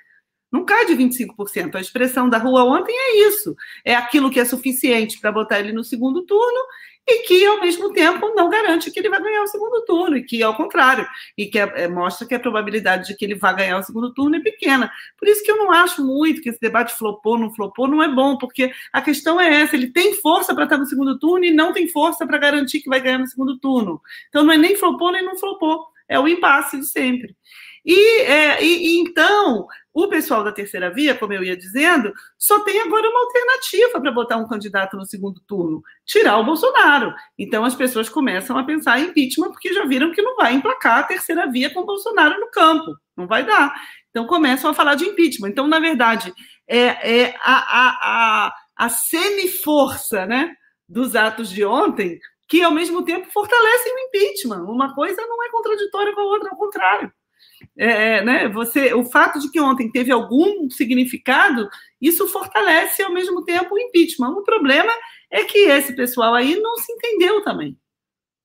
Não 0.49 0.63
cai 0.63 0.85
de 0.85 0.93
25%. 0.93 1.75
A 1.75 1.81
expressão 1.81 2.29
da 2.29 2.37
rua 2.37 2.63
ontem 2.63 2.93
é 2.93 3.27
isso. 3.27 3.55
É 3.83 3.93
aquilo 3.93 4.31
que 4.31 4.39
é 4.39 4.45
suficiente 4.45 5.19
para 5.19 5.31
botar 5.33 5.59
ele 5.59 5.73
no 5.73 5.83
segundo 5.83 6.25
turno 6.25 6.59
e 7.07 7.23
que, 7.27 7.45
ao 7.45 7.59
mesmo 7.59 7.91
tempo, 7.91 8.33
não 8.33 8.49
garante 8.49 8.89
que 8.89 8.99
ele 8.99 9.09
vai 9.09 9.21
ganhar 9.21 9.43
o 9.43 9.47
segundo 9.47 9.83
turno, 9.85 10.17
e 10.17 10.23
que, 10.23 10.41
ao 10.41 10.55
contrário, 10.55 11.05
e 11.37 11.47
que 11.47 11.59
é, 11.59 11.83
é, 11.83 11.87
mostra 11.87 12.25
que 12.25 12.33
a 12.33 12.39
probabilidade 12.39 13.07
de 13.07 13.15
que 13.15 13.25
ele 13.25 13.35
vá 13.35 13.51
ganhar 13.51 13.77
o 13.77 13.83
segundo 13.83 14.13
turno 14.13 14.37
é 14.37 14.39
pequena. 14.39 14.91
Por 15.17 15.27
isso 15.27 15.43
que 15.43 15.51
eu 15.51 15.57
não 15.57 15.71
acho 15.71 16.03
muito 16.05 16.41
que 16.41 16.49
esse 16.49 16.59
debate 16.59 16.93
flopou, 16.93 17.37
não 17.37 17.53
flopou, 17.53 17.87
não 17.87 18.01
é 18.01 18.07
bom, 18.07 18.37
porque 18.37 18.71
a 18.91 19.01
questão 19.01 19.39
é 19.39 19.61
essa: 19.61 19.75
ele 19.75 19.91
tem 19.91 20.13
força 20.15 20.55
para 20.55 20.63
estar 20.63 20.77
no 20.77 20.85
segundo 20.85 21.19
turno 21.19 21.45
e 21.45 21.51
não 21.51 21.73
tem 21.73 21.87
força 21.87 22.25
para 22.25 22.37
garantir 22.37 22.81
que 22.81 22.89
vai 22.89 23.01
ganhar 23.01 23.19
no 23.19 23.27
segundo 23.27 23.59
turno. 23.59 24.01
Então, 24.29 24.43
não 24.43 24.53
é 24.53 24.57
nem 24.57 24.75
flopou, 24.75 25.11
nem 25.11 25.23
não 25.23 25.37
flopou. 25.37 25.85
É 26.07 26.19
o 26.19 26.27
impasse 26.27 26.77
de 26.77 26.85
sempre. 26.85 27.35
E, 27.85 28.21
é, 28.21 28.63
e, 28.63 28.87
e, 28.87 28.99
então, 28.99 29.67
o 29.93 30.07
pessoal 30.07 30.43
da 30.43 30.53
terceira 30.53 30.89
via, 30.89 31.15
como 31.15 31.33
eu 31.33 31.43
ia 31.43 31.57
dizendo, 31.57 32.13
só 32.37 32.61
tem 32.61 32.79
agora 32.79 33.09
uma 33.09 33.19
alternativa 33.19 33.99
para 33.99 34.11
botar 34.11 34.37
um 34.37 34.47
candidato 34.47 34.95
no 34.95 35.05
segundo 35.05 35.41
turno: 35.45 35.81
tirar 36.05 36.37
o 36.37 36.45
Bolsonaro. 36.45 37.13
Então, 37.37 37.65
as 37.65 37.75
pessoas 37.75 38.07
começam 38.07 38.57
a 38.57 38.63
pensar 38.63 38.99
em 38.99 39.07
impeachment 39.07 39.51
porque 39.51 39.73
já 39.73 39.85
viram 39.85 40.11
que 40.11 40.21
não 40.21 40.35
vai 40.35 40.53
emplacar 40.53 40.99
a 40.99 41.03
terceira 41.03 41.45
via 41.51 41.69
com 41.73 41.81
o 41.81 41.85
Bolsonaro 41.85 42.39
no 42.39 42.49
campo. 42.49 42.95
Não 43.17 43.27
vai 43.27 43.45
dar. 43.45 43.73
Então, 44.09 44.25
começam 44.27 44.71
a 44.71 44.73
falar 44.73 44.95
de 44.95 45.05
impeachment. 45.05 45.49
Então, 45.49 45.67
na 45.67 45.79
verdade, 45.79 46.33
é, 46.67 47.23
é 47.23 47.35
a, 47.41 47.53
a, 47.53 47.99
a, 48.01 48.53
a 48.77 48.89
semi-força 48.89 50.25
né, 50.25 50.53
dos 50.87 51.15
atos 51.15 51.49
de 51.49 51.65
ontem 51.65 52.17
que, 52.47 52.63
ao 52.63 52.71
mesmo 52.71 53.03
tempo, 53.03 53.29
fortalecem 53.31 53.93
o 53.93 53.99
impeachment. 54.07 54.63
Uma 54.63 54.95
coisa 54.95 55.21
não 55.27 55.43
é 55.43 55.49
contraditória 55.49 56.13
com 56.13 56.21
a 56.21 56.25
outra, 56.25 56.49
ao 56.49 56.57
contrário 56.57 57.11
é, 57.77 58.17
é, 58.17 58.23
né, 58.23 58.49
você, 58.49 58.93
o 58.93 59.03
fato 59.03 59.39
de 59.39 59.49
que 59.51 59.59
ontem 59.59 59.91
teve 59.91 60.11
algum 60.11 60.69
significado, 60.69 61.69
isso 62.01 62.27
fortalece 62.27 63.01
ao 63.01 63.11
mesmo 63.11 63.43
tempo 63.43 63.73
o 63.73 63.79
impeachment. 63.79 64.31
O 64.31 64.43
problema 64.43 64.91
é 65.31 65.43
que 65.43 65.59
esse 65.59 65.95
pessoal 65.95 66.33
aí 66.33 66.55
não 66.59 66.75
se 66.77 66.91
entendeu 66.91 67.43
também 67.43 67.71
o 67.71 67.77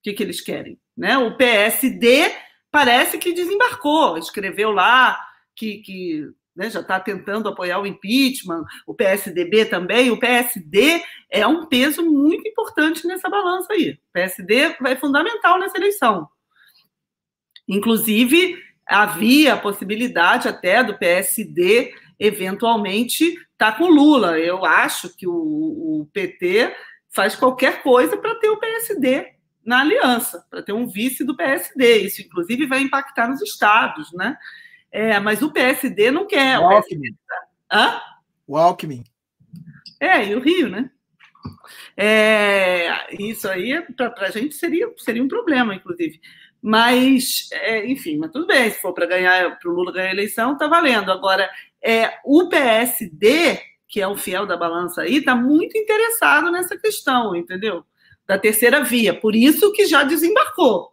que, 0.02 0.12
que 0.12 0.22
eles 0.22 0.40
querem. 0.40 0.78
Né? 0.96 1.18
O 1.18 1.36
PSD 1.36 2.32
parece 2.70 3.18
que 3.18 3.32
desembarcou, 3.32 4.18
escreveu 4.18 4.70
lá 4.70 5.18
que, 5.54 5.78
que 5.78 6.24
né, 6.58 6.68
já 6.68 6.80
está 6.80 6.98
tentando 6.98 7.48
apoiar 7.48 7.78
o 7.78 7.86
impeachment, 7.86 8.64
o 8.86 8.92
PSDB 8.92 9.66
também. 9.66 10.10
O 10.10 10.18
PSD 10.18 11.02
é 11.30 11.46
um 11.46 11.66
peso 11.66 12.02
muito 12.02 12.48
importante 12.48 13.06
nessa 13.06 13.28
balança 13.28 13.72
aí. 13.72 13.90
O 13.90 14.12
PSD 14.12 14.76
é 14.86 14.96
fundamental 14.96 15.58
nessa 15.58 15.76
eleição. 15.76 16.28
Inclusive, 17.68 18.56
havia 18.88 19.54
a 19.54 19.58
possibilidade 19.58 20.48
até 20.48 20.82
do 20.82 20.96
PSD 20.96 21.92
eventualmente 22.18 23.24
estar 23.24 23.72
tá 23.72 23.72
com 23.72 23.86
Lula. 23.86 24.38
Eu 24.38 24.64
acho 24.64 25.14
que 25.14 25.26
o, 25.26 25.32
o 25.32 26.08
PT 26.12 26.74
faz 27.10 27.36
qualquer 27.36 27.82
coisa 27.82 28.16
para 28.16 28.34
ter 28.36 28.48
o 28.48 28.58
PSD 28.58 29.26
na 29.64 29.80
aliança, 29.80 30.44
para 30.50 30.62
ter 30.62 30.72
um 30.72 30.86
vice 30.86 31.22
do 31.24 31.36
PSD. 31.36 31.98
Isso, 31.98 32.22
inclusive, 32.22 32.66
vai 32.66 32.80
impactar 32.80 33.28
nos 33.28 33.42
estados, 33.42 34.12
né? 34.14 34.36
É, 34.90 35.20
mas 35.20 35.42
o 35.42 35.52
PSD 35.52 36.10
não 36.10 36.26
quer. 36.26 36.58
O, 36.58 36.62
o 36.62 36.66
Alckmin. 36.70 37.14
Hã? 37.70 38.00
O 38.46 38.56
Alckmin. 38.56 39.04
É, 40.00 40.26
e 40.26 40.34
o 40.34 40.40
Rio, 40.40 40.68
né? 40.68 40.90
É, 41.96 43.14
isso 43.22 43.48
aí, 43.48 43.82
para 43.96 44.14
a 44.26 44.30
gente, 44.30 44.54
seria, 44.54 44.90
seria 44.96 45.22
um 45.22 45.28
problema, 45.28 45.74
inclusive. 45.74 46.20
Mas, 46.70 47.48
é, 47.50 47.86
enfim, 47.90 48.18
mas 48.18 48.30
tudo 48.30 48.46
bem, 48.46 48.70
se 48.70 48.78
for 48.78 48.92
para 48.92 49.06
ganhar, 49.06 49.58
para 49.58 49.70
o 49.70 49.72
Lula 49.72 49.90
ganhar 49.90 50.10
a 50.10 50.12
eleição, 50.12 50.52
está 50.52 50.66
valendo. 50.66 51.10
Agora, 51.10 51.48
é, 51.82 52.12
o 52.22 52.46
PSD, 52.46 53.58
que 53.88 54.02
é 54.02 54.06
o 54.06 54.18
fiel 54.18 54.44
da 54.44 54.54
balança 54.54 55.00
aí, 55.00 55.16
está 55.16 55.34
muito 55.34 55.78
interessado 55.78 56.50
nessa 56.52 56.76
questão, 56.76 57.34
entendeu? 57.34 57.82
Da 58.26 58.38
terceira 58.38 58.84
via. 58.84 59.18
Por 59.18 59.34
isso 59.34 59.72
que 59.72 59.86
já 59.86 60.02
desembarcou. 60.02 60.92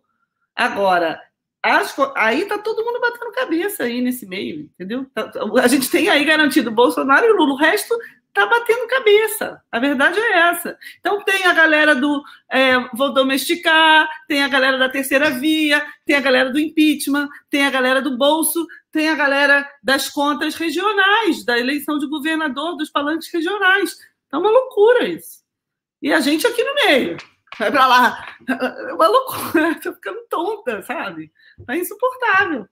Agora, 0.55 1.19
as, 1.61 1.93
aí 2.15 2.43
está 2.43 2.57
todo 2.57 2.85
mundo 2.85 3.01
batendo 3.01 3.33
cabeça 3.33 3.83
aí 3.83 3.99
nesse 3.99 4.25
meio, 4.25 4.69
entendeu? 4.75 5.05
Tá, 5.13 5.29
a 5.61 5.67
gente 5.67 5.91
tem 5.91 6.07
aí 6.07 6.23
garantido 6.23 6.71
Bolsonaro 6.71 7.25
e 7.25 7.33
Lula. 7.33 7.51
O 7.51 7.57
resto 7.57 7.93
está 8.35 8.45
batendo 8.45 8.87
cabeça. 8.87 9.61
A 9.71 9.79
verdade 9.79 10.19
é 10.19 10.49
essa. 10.49 10.77
Então 10.99 11.23
tem 11.23 11.45
a 11.45 11.53
galera 11.53 11.95
do 11.95 12.21
é, 12.51 12.77
vou 12.93 13.13
domesticar, 13.13 14.09
tem 14.27 14.43
a 14.43 14.49
galera 14.49 14.77
da 14.77 14.89
terceira 14.89 15.29
via, 15.29 15.85
tem 16.05 16.17
a 16.17 16.21
galera 16.21 16.51
do 16.51 16.59
impeachment, 16.59 17.29
tem 17.49 17.65
a 17.65 17.69
galera 17.69 18.01
do 18.01 18.17
bolso, 18.17 18.67
tem 18.91 19.09
a 19.09 19.15
galera 19.15 19.67
das 19.81 20.09
contas 20.09 20.55
regionais, 20.55 21.45
da 21.45 21.57
eleição 21.57 21.97
de 21.97 22.07
governador, 22.07 22.75
dos 22.75 22.89
palanques 22.89 23.31
regionais. 23.33 23.97
É 24.31 24.37
uma 24.37 24.51
loucura 24.51 25.07
isso. 25.07 25.43
E 26.01 26.11
a 26.11 26.19
gente 26.19 26.45
aqui 26.45 26.63
no 26.63 26.75
meio. 26.75 27.17
Vai 27.57 27.71
para 27.71 27.87
lá. 27.87 28.35
É 28.47 28.93
uma 28.93 29.07
loucura. 29.07 29.71
Estou 29.77 29.93
ficando 29.93 30.19
tonta, 30.29 30.81
sabe? 30.83 31.31
Tá 31.65 31.75
insuportável. 31.75 32.67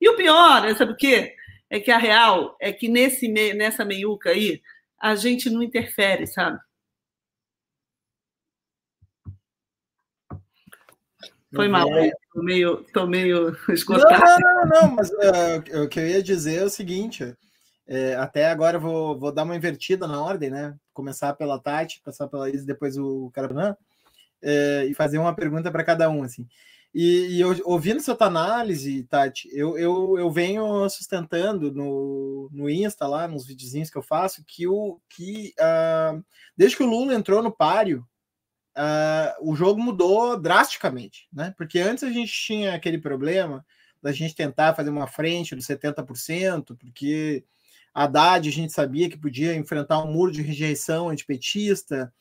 E 0.00 0.08
o 0.08 0.16
pior, 0.16 0.74
sabe 0.76 0.92
o 0.92 0.96
quê? 0.96 1.34
É 1.70 1.78
que 1.78 1.90
a 1.90 1.98
real 1.98 2.56
é 2.60 2.72
que 2.72 2.88
nesse, 2.88 3.28
nessa 3.28 3.84
meiuca 3.84 4.30
aí, 4.30 4.60
a 5.00 5.14
gente 5.14 5.48
não 5.50 5.62
interfere, 5.62 6.26
sabe? 6.26 6.58
Foi 11.54 11.66
mal, 11.66 11.88
tô 12.34 12.42
meio, 12.42 12.84
tô 12.92 13.06
meio 13.06 13.56
esgotado. 13.72 14.40
Não, 14.40 14.54
não, 14.54 14.66
não, 14.66 14.82
não 14.82 14.96
mas 14.96 15.10
uh, 15.10 15.82
o 15.84 15.88
que 15.88 15.98
eu 15.98 16.06
ia 16.06 16.22
dizer 16.22 16.60
é 16.60 16.64
o 16.64 16.70
seguinte: 16.70 17.34
é, 17.86 18.14
até 18.16 18.50
agora 18.50 18.76
eu 18.76 18.80
vou, 18.80 19.18
vou 19.18 19.32
dar 19.32 19.44
uma 19.44 19.56
invertida 19.56 20.06
na 20.06 20.22
ordem, 20.22 20.50
né? 20.50 20.76
Começar 20.92 21.32
pela 21.32 21.58
Tati, 21.58 22.02
passar 22.04 22.28
pela 22.28 22.50
Isa, 22.50 22.66
depois 22.66 22.98
o 22.98 23.30
Carabanã, 23.32 23.74
é, 24.42 24.84
e 24.84 24.94
fazer 24.94 25.16
uma 25.16 25.34
pergunta 25.34 25.70
para 25.70 25.82
cada 25.82 26.10
um, 26.10 26.22
assim. 26.22 26.46
E, 26.94 27.36
e 27.36 27.40
eu, 27.40 27.54
ouvindo 27.64 27.98
essa 27.98 28.16
análise, 28.20 29.04
Tati, 29.04 29.48
eu, 29.52 29.78
eu, 29.78 30.18
eu 30.18 30.30
venho 30.30 30.88
sustentando 30.88 31.72
no, 31.72 32.48
no 32.52 32.68
Insta, 32.68 33.06
lá, 33.06 33.28
nos 33.28 33.46
videozinhos 33.46 33.90
que 33.90 33.98
eu 33.98 34.02
faço, 34.02 34.44
que, 34.46 34.66
o, 34.66 35.00
que 35.08 35.52
uh, 35.60 36.24
desde 36.56 36.76
que 36.76 36.82
o 36.82 36.88
Lula 36.88 37.14
entrou 37.14 37.42
no 37.42 37.52
páreo, 37.52 38.06
uh, 38.76 39.50
o 39.50 39.54
jogo 39.54 39.80
mudou 39.80 40.40
drasticamente, 40.40 41.28
né? 41.32 41.54
Porque 41.56 41.78
antes 41.78 42.04
a 42.04 42.10
gente 42.10 42.32
tinha 42.32 42.74
aquele 42.74 42.98
problema 42.98 43.64
da 44.02 44.12
gente 44.12 44.34
tentar 44.34 44.74
fazer 44.74 44.90
uma 44.90 45.06
frente 45.06 45.54
dos 45.54 45.66
70%, 45.66 46.76
porque 46.78 47.44
Haddad 47.92 48.48
a 48.48 48.52
gente 48.52 48.72
sabia 48.72 49.10
que 49.10 49.18
podia 49.18 49.54
enfrentar 49.54 50.02
um 50.02 50.12
muro 50.12 50.32
de 50.32 50.40
rejeição 50.40 51.10
antipetista, 51.10 52.12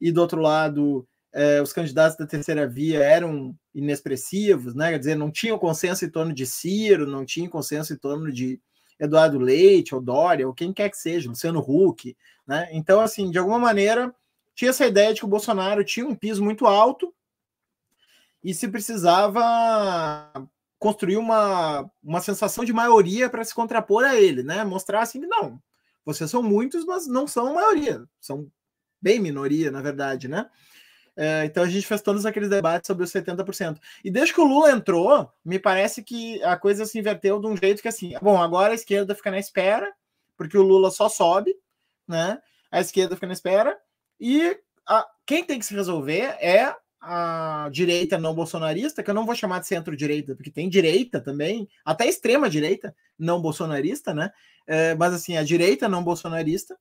e 0.00 0.12
do 0.12 0.20
outro 0.20 0.40
lado 0.40 1.06
eh, 1.34 1.60
os 1.60 1.72
candidatos 1.72 2.16
da 2.16 2.26
terceira 2.26 2.66
via 2.66 3.02
eram 3.02 3.54
inexpressivos, 3.74 4.72
né? 4.74 4.92
Quer 4.92 4.98
dizer, 4.98 5.14
não 5.16 5.32
tinham 5.32 5.58
consenso 5.58 6.04
em 6.04 6.08
torno 6.08 6.32
de 6.32 6.46
Ciro, 6.46 7.06
não 7.08 7.24
tinha 7.24 7.50
consenso 7.50 7.92
em 7.92 7.96
torno 7.96 8.32
de 8.32 8.60
Eduardo 9.00 9.38
Leite, 9.38 9.94
ou 9.94 10.00
Dória, 10.00 10.46
ou 10.46 10.54
quem 10.54 10.72
quer 10.72 10.88
que 10.88 10.96
seja, 10.96 11.28
Luciano 11.28 11.58
Huck, 11.58 12.16
né? 12.46 12.68
Então, 12.70 13.00
assim, 13.00 13.32
de 13.32 13.38
alguma 13.38 13.58
maneira, 13.58 14.14
tinha 14.54 14.70
essa 14.70 14.86
ideia 14.86 15.12
de 15.12 15.20
que 15.20 15.26
o 15.26 15.28
Bolsonaro 15.28 15.82
tinha 15.82 16.06
um 16.06 16.14
piso 16.14 16.42
muito 16.42 16.66
alto 16.66 17.12
e 18.42 18.54
se 18.54 18.68
precisava 18.68 20.32
construir 20.78 21.16
uma, 21.16 21.90
uma 22.00 22.20
sensação 22.20 22.64
de 22.64 22.72
maioria 22.72 23.28
para 23.28 23.42
se 23.42 23.54
contrapor 23.54 24.04
a 24.04 24.14
ele, 24.14 24.44
né? 24.44 24.62
Mostrar 24.62 25.02
assim 25.02 25.20
que 25.20 25.26
não, 25.26 25.60
vocês 26.04 26.30
são 26.30 26.44
muitos, 26.44 26.84
mas 26.84 27.08
não 27.08 27.26
são 27.26 27.54
maioria, 27.54 28.04
são 28.20 28.48
bem 29.02 29.18
minoria, 29.18 29.72
na 29.72 29.82
verdade, 29.82 30.28
né? 30.28 30.48
É, 31.16 31.44
então 31.44 31.62
a 31.62 31.68
gente 31.68 31.86
fez 31.86 32.02
todos 32.02 32.26
aqueles 32.26 32.48
debates 32.48 32.86
sobre 32.86 33.04
os 33.04 33.12
70%. 33.12 33.78
E 34.04 34.10
desde 34.10 34.34
que 34.34 34.40
o 34.40 34.44
Lula 34.44 34.72
entrou, 34.72 35.30
me 35.44 35.58
parece 35.58 36.02
que 36.02 36.42
a 36.42 36.56
coisa 36.56 36.84
se 36.84 36.98
inverteu 36.98 37.40
de 37.40 37.46
um 37.46 37.56
jeito 37.56 37.80
que 37.80 37.88
assim, 37.88 38.14
bom, 38.20 38.40
agora 38.40 38.72
a 38.72 38.74
esquerda 38.74 39.14
fica 39.14 39.30
na 39.30 39.38
espera, 39.38 39.92
porque 40.36 40.58
o 40.58 40.62
Lula 40.62 40.90
só 40.90 41.08
sobe, 41.08 41.54
né? 42.06 42.38
A 42.70 42.80
esquerda 42.80 43.14
fica 43.14 43.28
na 43.28 43.32
espera, 43.32 43.78
e 44.18 44.58
a, 44.86 45.06
quem 45.24 45.44
tem 45.44 45.58
que 45.58 45.66
se 45.66 45.74
resolver 45.74 46.36
é 46.40 46.74
a 47.00 47.68
direita 47.70 48.18
não 48.18 48.34
bolsonarista, 48.34 49.02
que 49.02 49.10
eu 49.10 49.14
não 49.14 49.26
vou 49.26 49.34
chamar 49.34 49.60
de 49.60 49.66
centro-direita, 49.66 50.34
porque 50.34 50.50
tem 50.50 50.68
direita 50.68 51.20
também, 51.20 51.68
até 51.84 52.06
extrema-direita 52.06 52.96
não 53.18 53.40
bolsonarista, 53.40 54.14
né? 54.14 54.32
É, 54.66 54.94
mas 54.94 55.12
assim, 55.12 55.36
a 55.36 55.44
direita 55.44 55.88
não 55.88 56.02
bolsonarista, 56.02 56.76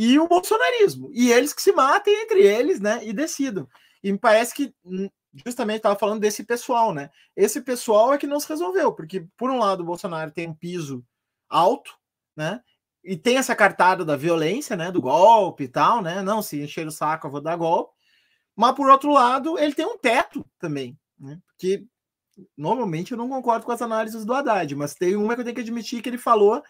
e 0.00 0.16
o 0.16 0.28
bolsonarismo. 0.28 1.10
E 1.12 1.32
eles 1.32 1.52
que 1.52 1.60
se 1.60 1.72
matem 1.72 2.22
entre 2.22 2.40
eles, 2.40 2.78
né? 2.78 3.04
E 3.04 3.12
decidam. 3.12 3.68
E 4.00 4.12
me 4.12 4.18
parece 4.18 4.54
que 4.54 4.72
hum, 4.84 5.10
justamente 5.44 5.78
estava 5.78 5.98
falando 5.98 6.20
desse 6.20 6.44
pessoal, 6.44 6.94
né? 6.94 7.10
Esse 7.34 7.60
pessoal 7.60 8.14
é 8.14 8.18
que 8.18 8.26
não 8.26 8.38
se 8.38 8.48
resolveu, 8.48 8.92
porque 8.92 9.26
por 9.36 9.50
um 9.50 9.58
lado 9.58 9.80
o 9.80 9.86
Bolsonaro 9.86 10.30
tem 10.30 10.48
um 10.48 10.54
piso 10.54 11.04
alto, 11.48 11.98
né? 12.36 12.60
E 13.02 13.16
tem 13.16 13.38
essa 13.38 13.56
cartada 13.56 14.04
da 14.04 14.14
violência, 14.14 14.76
né? 14.76 14.92
Do 14.92 15.02
golpe 15.02 15.64
e 15.64 15.68
tal, 15.68 16.00
né? 16.00 16.22
Não, 16.22 16.42
se 16.42 16.62
encher 16.62 16.86
o 16.86 16.92
saco, 16.92 17.26
eu 17.26 17.32
vou 17.32 17.40
dar 17.40 17.56
golpe. 17.56 17.92
Mas 18.54 18.76
por 18.76 18.88
outro 18.88 19.10
lado, 19.10 19.58
ele 19.58 19.74
tem 19.74 19.84
um 19.84 19.98
teto 19.98 20.46
também, 20.60 20.96
né? 21.18 21.40
Porque 21.48 21.84
normalmente 22.56 23.10
eu 23.10 23.18
não 23.18 23.28
concordo 23.28 23.66
com 23.66 23.72
as 23.72 23.82
análises 23.82 24.24
do 24.24 24.32
Haddad, 24.32 24.76
mas 24.76 24.94
tem 24.94 25.16
uma 25.16 25.34
que 25.34 25.40
eu 25.40 25.44
tenho 25.44 25.56
que 25.56 25.62
admitir 25.62 26.00
que 26.00 26.08
ele 26.08 26.18
falou 26.18 26.62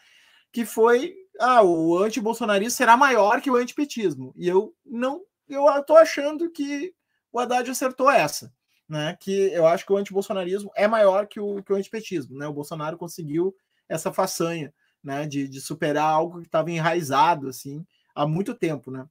que 0.53 0.65
foi 0.65 1.15
ah, 1.39 1.63
o 1.63 1.99
anti-bolsonarismo 1.99 2.71
será 2.71 2.97
maior 2.97 3.41
que 3.41 3.51
o 3.51 3.57
antipetismo. 3.57 4.33
E 4.37 4.49
eu 4.49 4.75
não, 4.85 5.23
eu 5.49 5.69
estou 5.79 5.97
achando 5.97 6.51
que 6.51 6.93
o 7.33 7.39
Haddad 7.39 7.71
acertou 7.71 8.11
essa, 8.11 8.53
né? 8.89 9.17
Que 9.21 9.53
eu 9.53 9.67
acho 9.67 9.87
que 9.87 9.93
o 9.93 9.97
anti-bolsonarismo 9.97 10.71
é 10.75 10.89
maior 10.89 11.27
que 11.27 11.39
o, 11.39 11.63
que 11.63 11.73
o 11.73 11.77
antipetismo, 11.77 12.37
né? 12.37 12.47
O 12.49 12.53
Bolsonaro 12.53 12.99
conseguiu 12.99 13.55
essa 13.89 14.13
façanha, 14.13 14.75
né? 15.03 15.27
De, 15.27 15.49
de 15.49 15.61
superar 15.61 16.11
algo 16.11 16.41
que 16.41 16.47
estava 16.47 16.71
enraizado 16.71 17.49
assim 17.49 17.87
há 18.15 18.27
muito 18.27 18.55
tempo, 18.55 18.91
né? 18.91 19.07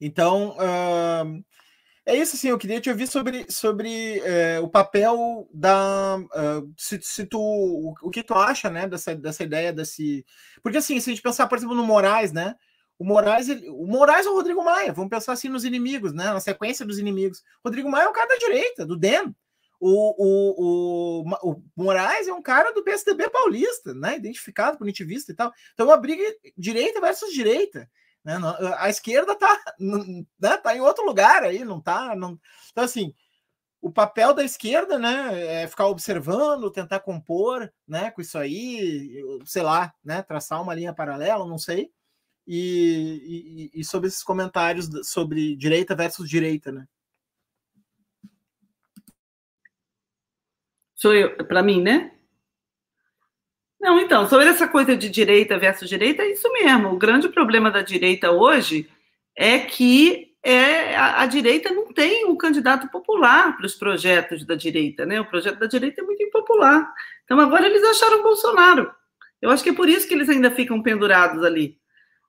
Então, 0.00 0.56
uh, 0.56 1.44
é 2.10 2.16
isso, 2.16 2.34
assim, 2.34 2.48
eu 2.48 2.58
queria 2.58 2.80
te 2.80 2.90
ouvir 2.90 3.06
sobre, 3.06 3.46
sobre 3.48 4.18
é, 4.20 4.58
o 4.58 4.68
papel 4.68 5.48
da. 5.54 6.16
Uh, 6.18 6.72
se, 6.76 7.00
se, 7.00 7.24
tu. 7.24 7.38
O, 7.38 7.94
o, 8.02 8.10
que 8.10 8.22
tu 8.22 8.34
acha, 8.34 8.68
né, 8.68 8.88
dessa, 8.88 9.14
dessa 9.14 9.44
ideia 9.44 9.72
desse. 9.72 10.26
Porque, 10.60 10.78
assim, 10.78 10.98
se 10.98 11.08
a 11.08 11.12
gente 11.12 11.22
pensar, 11.22 11.46
por 11.46 11.56
exemplo, 11.56 11.74
no 11.76 11.86
Moraes, 11.86 12.32
né? 12.32 12.56
O 12.98 13.04
Moraes, 13.04 13.48
ele, 13.48 13.68
o 13.70 13.86
Moraes 13.86 14.26
ou 14.26 14.32
o 14.32 14.36
Rodrigo 14.36 14.64
Maia? 14.64 14.92
Vamos 14.92 15.08
pensar 15.08 15.32
assim 15.32 15.48
nos 15.48 15.64
inimigos, 15.64 16.12
né? 16.12 16.24
Na 16.24 16.40
sequência 16.40 16.84
dos 16.84 16.98
inimigos. 16.98 17.42
Rodrigo 17.64 17.88
Maia 17.88 18.04
é 18.04 18.08
um 18.08 18.12
cara 18.12 18.28
da 18.28 18.36
direita, 18.36 18.84
do 18.84 18.96
DEM. 18.96 19.34
O, 19.80 20.14
o, 20.18 21.22
o, 21.22 21.52
o 21.52 21.62
Moraes 21.76 22.26
é 22.26 22.32
um 22.32 22.42
cara 22.42 22.72
do 22.72 22.82
PSDB 22.82 23.30
paulista, 23.30 23.94
né? 23.94 24.16
Identificado, 24.16 24.76
punitivista 24.76 25.30
e 25.30 25.34
tal. 25.34 25.52
Então, 25.72 25.86
é 25.86 25.90
uma 25.90 25.96
briga 25.96 26.24
direita 26.58 27.00
versus 27.00 27.32
direita. 27.32 27.88
Né? 28.24 28.34
A 28.78 28.88
esquerda 28.88 29.32
está 29.32 29.58
né, 29.78 30.56
tá 30.58 30.76
em 30.76 30.80
outro 30.80 31.04
lugar 31.04 31.42
aí, 31.42 31.64
não 31.64 31.78
está. 31.78 32.14
Não... 32.14 32.38
Então, 32.70 32.84
assim, 32.84 33.14
o 33.80 33.90
papel 33.90 34.34
da 34.34 34.44
esquerda 34.44 34.98
né, 34.98 35.62
é 35.62 35.66
ficar 35.66 35.86
observando, 35.86 36.70
tentar 36.70 37.00
compor 37.00 37.72
né, 37.86 38.10
com 38.10 38.20
isso 38.20 38.36
aí, 38.36 39.22
sei 39.46 39.62
lá, 39.62 39.92
né, 40.04 40.22
traçar 40.22 40.62
uma 40.62 40.74
linha 40.74 40.94
paralela, 40.94 41.46
não 41.46 41.58
sei. 41.58 41.90
E, 42.46 43.70
e, 43.74 43.80
e 43.80 43.84
sobre 43.84 44.08
esses 44.08 44.22
comentários 44.22 44.88
sobre 45.08 45.56
direita 45.56 45.94
versus 45.94 46.28
direita, 46.28 46.72
né? 46.72 46.86
Sou 50.94 51.14
eu, 51.14 51.36
para 51.46 51.62
mim, 51.62 51.80
né? 51.80 52.19
Não, 53.80 53.98
então, 53.98 54.28
sobre 54.28 54.46
essa 54.46 54.68
coisa 54.68 54.94
de 54.94 55.08
direita 55.08 55.58
versus 55.58 55.88
direita, 55.88 56.22
é 56.22 56.32
isso 56.32 56.50
mesmo. 56.52 56.90
O 56.90 56.98
grande 56.98 57.28
problema 57.28 57.70
da 57.70 57.80
direita 57.80 58.30
hoje 58.30 58.90
é 59.34 59.58
que 59.60 60.34
é, 60.42 60.94
a, 60.94 61.22
a 61.22 61.26
direita 61.26 61.70
não 61.70 61.92
tem 61.92 62.26
um 62.26 62.36
candidato 62.36 62.88
popular 62.90 63.56
para 63.56 63.64
os 63.64 63.74
projetos 63.74 64.44
da 64.44 64.54
direita, 64.54 65.06
né? 65.06 65.20
O 65.20 65.24
projeto 65.24 65.58
da 65.58 65.66
direita 65.66 66.02
é 66.02 66.04
muito 66.04 66.22
impopular. 66.22 66.92
Então, 67.24 67.40
agora 67.40 67.66
eles 67.66 67.82
acharam 67.82 68.22
Bolsonaro. 68.22 68.92
Eu 69.40 69.50
acho 69.50 69.62
que 69.62 69.70
é 69.70 69.74
por 69.74 69.88
isso 69.88 70.06
que 70.06 70.12
eles 70.12 70.28
ainda 70.28 70.50
ficam 70.50 70.82
pendurados 70.82 71.42
ali. 71.42 71.78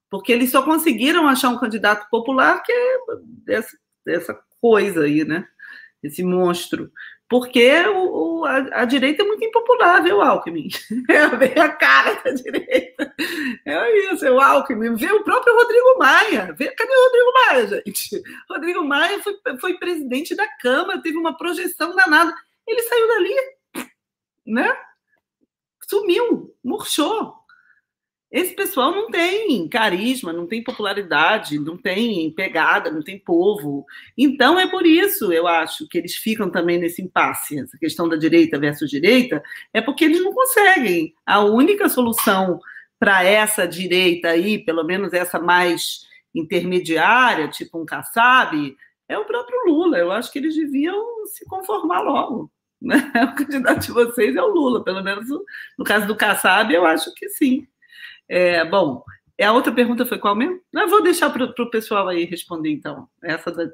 Porque 0.10 0.32
eles 0.32 0.52
só 0.52 0.62
conseguiram 0.64 1.28
achar 1.28 1.50
um 1.50 1.58
candidato 1.58 2.10
popular 2.10 2.64
que 2.64 2.72
é 2.72 2.98
dessa, 4.06 4.40
coisa 4.62 5.04
aí, 5.04 5.26
né? 5.26 5.46
esse 6.04 6.24
monstro. 6.24 6.92
Porque 7.32 7.72
o, 7.88 8.42
o 8.42 8.46
a, 8.46 8.82
a, 8.82 8.84
direita 8.84 9.24
é 9.24 9.26
muito 9.26 9.46
impopular, 9.46 10.04
viu, 10.04 10.22
Alckmin? 10.22 10.68
É 11.10 11.62
a 11.62 11.70
cara 11.70 12.22
da 12.22 12.32
direita. 12.32 13.16
É 13.66 14.12
isso, 14.12 14.26
é 14.26 14.32
o 14.32 14.42
Alckmin. 14.42 14.96
Vê 14.96 15.10
o 15.14 15.24
próprio 15.24 15.56
Rodrigo 15.56 15.98
Maia. 15.98 16.54
Vê, 16.60 16.70
cadê 16.72 16.92
o 16.92 17.04
Rodrigo 17.06 17.34
Maia, 17.34 17.68
gente? 17.68 18.22
Rodrigo 18.50 18.84
Maia 18.84 19.24
foi, 19.24 19.34
foi 19.62 19.78
presidente 19.78 20.36
da 20.36 20.46
Câmara, 20.60 21.02
teve 21.02 21.18
uma 21.18 21.38
projeção 21.38 21.96
danada. 21.96 22.36
Ele 22.68 22.82
saiu 22.82 23.08
dali, 23.08 23.36
né? 24.46 24.78
Sumiu, 25.88 26.54
murchou. 26.62 27.34
Esse 28.32 28.56
pessoal 28.56 28.92
não 28.92 29.12
tem 29.12 29.68
carisma, 29.68 30.32
não 30.32 30.48
tem 30.48 30.64
popularidade, 30.64 31.60
não 31.60 31.76
tem 31.76 32.32
pegada, 32.32 32.90
não 32.90 33.02
tem 33.02 33.20
povo. 33.20 33.86
Então 34.18 34.58
é 34.58 34.68
por 34.68 34.86
isso, 34.86 35.34
eu 35.34 35.48
acho, 35.48 35.86
que 35.90 35.98
eles 35.98 36.16
ficam 36.16 36.50
também 36.50 36.80
nesse 36.80 37.02
impasse. 37.02 37.60
Essa 37.60 37.78
questão 37.78 38.08
da 38.08 38.16
direita 38.16 38.58
versus 38.58 38.90
direita 38.90 39.44
é 39.74 39.82
porque 39.82 40.06
eles 40.06 40.24
não 40.24 40.32
conseguem. 40.32 41.14
A 41.26 41.44
única 41.44 41.90
solução 41.90 42.60
para 42.98 43.22
essa 43.24 43.68
direita 43.68 44.30
aí, 44.30 44.60
pelo 44.60 44.84
menos 44.86 45.12
essa 45.12 45.38
mais 45.38 46.08
intermediária, 46.34 47.50
tipo 47.50 47.82
um 47.82 47.86
Kassab, 47.86 48.78
é 49.10 49.18
o 49.18 49.26
próprio 49.26 49.66
Lula. 49.66 49.98
Eu 49.98 50.10
acho 50.10 50.32
que 50.32 50.40
eles 50.40 50.56
deviam 50.56 51.26
se 51.26 51.44
conformar 51.46 52.00
logo. 52.00 52.50
Né? 52.82 52.96
O 53.34 53.36
candidato 53.36 53.82
de 53.82 53.92
vocês 53.92 54.36
é 54.38 54.42
o 54.42 54.48
Lula, 54.48 54.84
pelo 54.84 55.04
menos 55.04 55.28
no 55.78 55.84
caso 55.84 56.08
do 56.08 56.16
Kassab, 56.16 56.74
eu 56.74 56.86
acho 56.86 57.14
que 57.14 57.28
sim. 57.28 57.68
É, 58.34 58.64
bom, 58.64 59.04
a 59.42 59.52
outra 59.52 59.74
pergunta 59.76 60.06
foi 60.06 60.18
qual 60.18 60.34
mesmo? 60.34 60.62
Eu 60.72 60.88
vou 60.88 61.04
deixar 61.04 61.30
para 61.30 61.44
o 61.44 61.70
pessoal 61.70 62.08
aí 62.08 62.24
responder, 62.24 62.72
então. 62.72 63.10
Essa 63.22 63.52
da... 63.52 63.70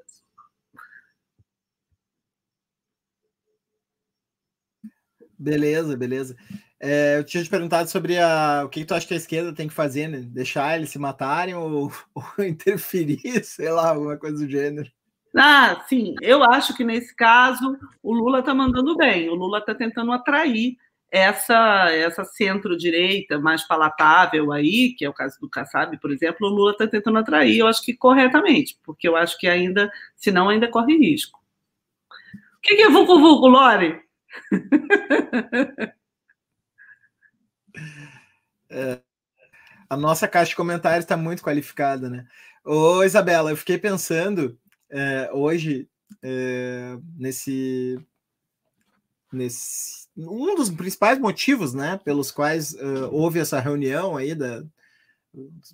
Beleza, 5.37 5.95
beleza. 5.95 6.35
É, 6.79 7.19
eu 7.19 7.23
tinha 7.23 7.43
te 7.43 7.49
perguntado 7.51 7.87
sobre 7.87 8.17
a, 8.17 8.63
o 8.65 8.69
que, 8.69 8.79
que, 8.79 8.85
tu 8.87 8.95
acha 8.95 9.07
que 9.07 9.13
a 9.13 9.17
esquerda 9.17 9.53
tem 9.53 9.67
que 9.67 9.75
fazer, 9.75 10.07
né? 10.07 10.21
Deixar 10.21 10.75
eles 10.75 10.89
se 10.89 10.97
matarem 10.97 11.53
ou, 11.53 11.91
ou 12.15 12.43
interferir, 12.43 13.19
sei 13.45 13.69
lá, 13.69 13.89
alguma 13.89 14.17
coisa 14.17 14.43
do 14.43 14.49
gênero. 14.49 14.89
Ah, 15.35 15.85
sim. 15.87 16.15
Eu 16.19 16.43
acho 16.43 16.75
que 16.75 16.83
nesse 16.83 17.15
caso 17.15 17.77
o 18.01 18.11
Lula 18.11 18.39
está 18.39 18.55
mandando 18.55 18.97
bem. 18.97 19.29
O 19.29 19.35
Lula 19.35 19.59
está 19.59 19.75
tentando 19.75 20.11
atrair 20.11 20.77
essa 21.11 21.89
essa 21.91 22.25
centro-direita 22.25 23.39
mais 23.39 23.65
palatável 23.65 24.51
aí, 24.51 24.93
que 24.97 25.05
é 25.05 25.09
o 25.09 25.13
caso 25.13 25.39
do 25.39 25.49
Kassab, 25.49 25.97
por 25.99 26.11
exemplo, 26.11 26.47
o 26.47 26.49
Lula 26.49 26.71
está 26.71 26.87
tentando 26.87 27.17
atrair, 27.17 27.59
eu 27.59 27.67
acho 27.67 27.83
que 27.83 27.93
corretamente, 27.95 28.77
porque 28.83 29.07
eu 29.07 29.15
acho 29.15 29.37
que 29.37 29.47
ainda, 29.47 29.89
senão 30.15 30.49
ainda 30.49 30.67
corre 30.67 30.97
risco. 30.97 31.39
O 32.57 32.61
que, 32.61 32.81
é 32.81 32.89
Vucu 32.89 33.19
Vucu, 33.19 33.47
Lore? 33.47 34.01
É, 38.69 38.99
a 39.89 39.95
nossa 39.95 40.27
caixa 40.27 40.49
de 40.49 40.55
comentários 40.55 41.05
está 41.05 41.15
muito 41.15 41.41
qualificada, 41.41 42.09
né? 42.09 42.25
Ô, 42.63 43.03
Isabela, 43.03 43.49
eu 43.49 43.55
fiquei 43.55 43.77
pensando 43.77 44.59
é, 44.89 45.29
hoje 45.31 45.87
é, 46.21 46.97
nesse, 47.17 47.97
nesse 49.31 50.07
um 50.15 50.55
dos 50.55 50.69
principais 50.69 51.19
motivos, 51.19 51.73
né, 51.73 51.99
pelos 52.03 52.31
quais 52.31 52.73
uh, 52.73 53.07
houve 53.11 53.39
essa 53.39 53.59
reunião 53.59 54.17
aí 54.17 54.33
da 54.33 54.63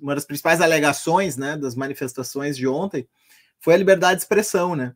uma 0.02 0.16
das 0.16 0.26
principais 0.26 0.60
alegações, 0.60 1.38
né, 1.38 1.56
das 1.58 1.76
manifestações 1.76 2.58
de 2.58 2.68
ontem 2.68 3.08
foi 3.62 3.76
a 3.76 3.78
liberdade 3.78 4.16
de 4.16 4.24
expressão, 4.24 4.76
né? 4.76 4.94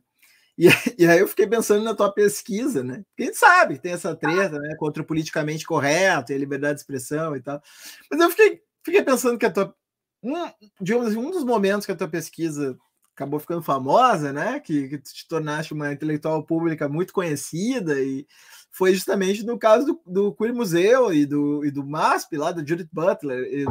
E, 0.58 0.66
e 0.98 1.06
aí 1.06 1.20
eu 1.20 1.28
fiquei 1.28 1.46
pensando 1.46 1.82
na 1.82 1.94
tua 1.94 2.12
pesquisa, 2.12 2.84
né? 2.84 3.02
Quem 3.16 3.32
sabe 3.32 3.78
tem 3.78 3.92
essa 3.92 4.14
treta, 4.14 4.58
né, 4.58 4.74
contra 4.76 5.02
o 5.02 5.06
politicamente 5.06 5.64
correto 5.64 6.32
e 6.32 6.34
a 6.34 6.38
liberdade 6.38 6.74
de 6.74 6.80
expressão 6.80 7.34
e 7.34 7.40
tal. 7.40 7.62
Mas 8.10 8.20
eu 8.20 8.28
fiquei, 8.28 8.60
fiquei 8.84 9.02
pensando 9.02 9.38
que 9.38 9.46
a 9.46 9.50
tua 9.50 9.74
um, 10.22 10.34
digamos 10.80 11.08
assim, 11.08 11.16
um 11.16 11.30
dos 11.30 11.44
momentos 11.44 11.86
que 11.86 11.92
a 11.92 11.96
tua 11.96 12.08
pesquisa 12.08 12.76
acabou 13.18 13.40
ficando 13.40 13.62
famosa, 13.62 14.32
né? 14.32 14.60
Que, 14.60 14.88
que 14.88 14.98
te 14.98 15.26
tornaste 15.26 15.74
uma 15.74 15.92
intelectual 15.92 16.44
pública 16.44 16.88
muito 16.88 17.12
conhecida 17.12 18.00
e 18.00 18.24
foi 18.70 18.94
justamente 18.94 19.44
no 19.44 19.58
caso 19.58 19.86
do, 19.86 20.00
do 20.06 20.34
Queer 20.34 20.54
Museu 20.54 21.12
e 21.12 21.26
do, 21.26 21.64
e 21.64 21.70
do 21.70 21.84
MASP, 21.84 22.36
lá 22.36 22.52
do 22.52 22.66
Judith 22.66 22.88
Butler, 22.92 23.44
e, 23.52 23.64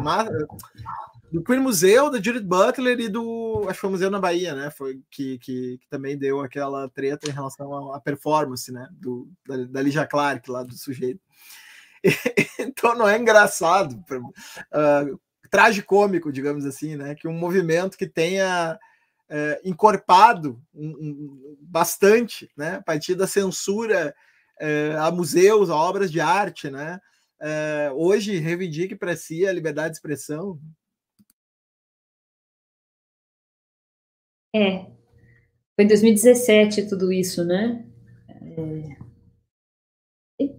do 1.31 1.43
Queer 1.43 1.62
Museu, 1.62 2.10
da 2.10 2.21
Judith 2.21 2.43
Butler 2.43 2.99
e 2.99 3.07
do. 3.07 3.63
Acho 3.63 3.73
que 3.73 3.79
foi 3.79 3.89
o 3.89 3.91
Museu 3.93 4.12
na 4.12 4.19
Bahia, 4.19 4.53
né? 4.53 4.69
Foi 4.69 5.01
que, 5.10 5.38
que, 5.39 5.77
que 5.77 5.88
também 5.89 6.17
deu 6.17 6.41
aquela 6.41 6.89
treta 6.89 7.29
em 7.29 7.33
relação 7.33 7.93
à 7.93 8.01
performance, 8.01 8.71
né? 8.71 8.88
Do, 8.91 9.29
da, 9.47 9.81
da 9.81 10.07
Clark, 10.07 10.49
lá 10.51 10.63
do 10.63 10.75
sujeito. 10.75 11.21
E, 12.03 12.10
então 12.60 12.95
não 12.95 13.07
é 13.07 13.17
engraçado, 13.17 13.93
uh, 13.93 15.19
tragicômico, 15.49 16.31
digamos 16.31 16.65
assim, 16.65 16.97
né? 16.97 17.15
Que 17.15 17.27
um 17.27 17.33
movimento 17.33 17.97
que 17.97 18.07
tenha 18.07 18.77
uh, 19.30 19.68
encorpado 19.68 20.62
um, 20.74 20.88
um, 20.88 21.58
bastante, 21.62 22.50
né? 22.56 22.76
A 22.76 22.82
partir 22.82 23.16
da 23.16 23.28
censura 23.28 24.16
é, 24.60 24.96
a 24.98 25.12
museus, 25.12 25.70
a 25.70 25.76
obras 25.76 26.12
de 26.12 26.20
arte, 26.20 26.70
né? 26.70 27.00
É, 27.40 27.92
hoje 27.94 28.38
reivindique 28.38 28.96
para 28.96 29.16
si 29.16 29.46
a 29.46 29.52
liberdade 29.52 29.92
de 29.92 29.98
expressão. 29.98 30.60
É, 34.56 34.86
foi 35.76 35.86
em 35.86 35.88
2017 35.88 36.90
tudo 36.90 37.12
isso, 37.12 37.46
né? 37.46 37.86
É, 40.40 40.58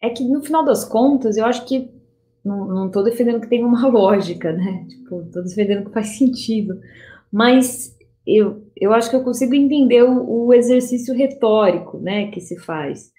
é 0.00 0.10
que 0.10 0.24
no 0.24 0.42
final 0.42 0.64
das 0.64 0.84
contas, 0.84 1.36
eu 1.36 1.44
acho 1.44 1.66
que 1.66 1.92
não 2.44 2.86
estou 2.86 3.04
defendendo 3.04 3.40
que 3.40 3.48
tem 3.48 3.62
uma 3.64 3.86
lógica, 3.88 4.52
né? 4.52 4.86
Tipo, 4.88 5.22
estou 5.22 5.42
defendendo 5.42 5.86
que 5.86 5.92
faz 5.92 6.16
sentido. 6.16 6.80
Mas 7.32 7.96
eu, 8.26 8.66
eu 8.76 8.92
acho 8.92 9.08
que 9.08 9.16
eu 9.16 9.24
consigo 9.24 9.54
entender 9.54 10.02
o, 10.02 10.46
o 10.46 10.54
exercício 10.54 11.14
retórico, 11.14 11.98
né, 11.98 12.30
que 12.30 12.40
se 12.40 12.58
faz. 12.58 13.10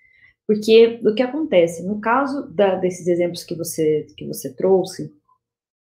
Porque 0.47 0.99
o 1.03 1.13
que 1.13 1.21
acontece, 1.21 1.85
no 1.85 1.99
caso 1.99 2.47
da, 2.51 2.75
desses 2.75 3.07
exemplos 3.07 3.43
que 3.43 3.55
você, 3.55 4.07
que 4.17 4.25
você 4.25 4.53
trouxe, 4.53 5.11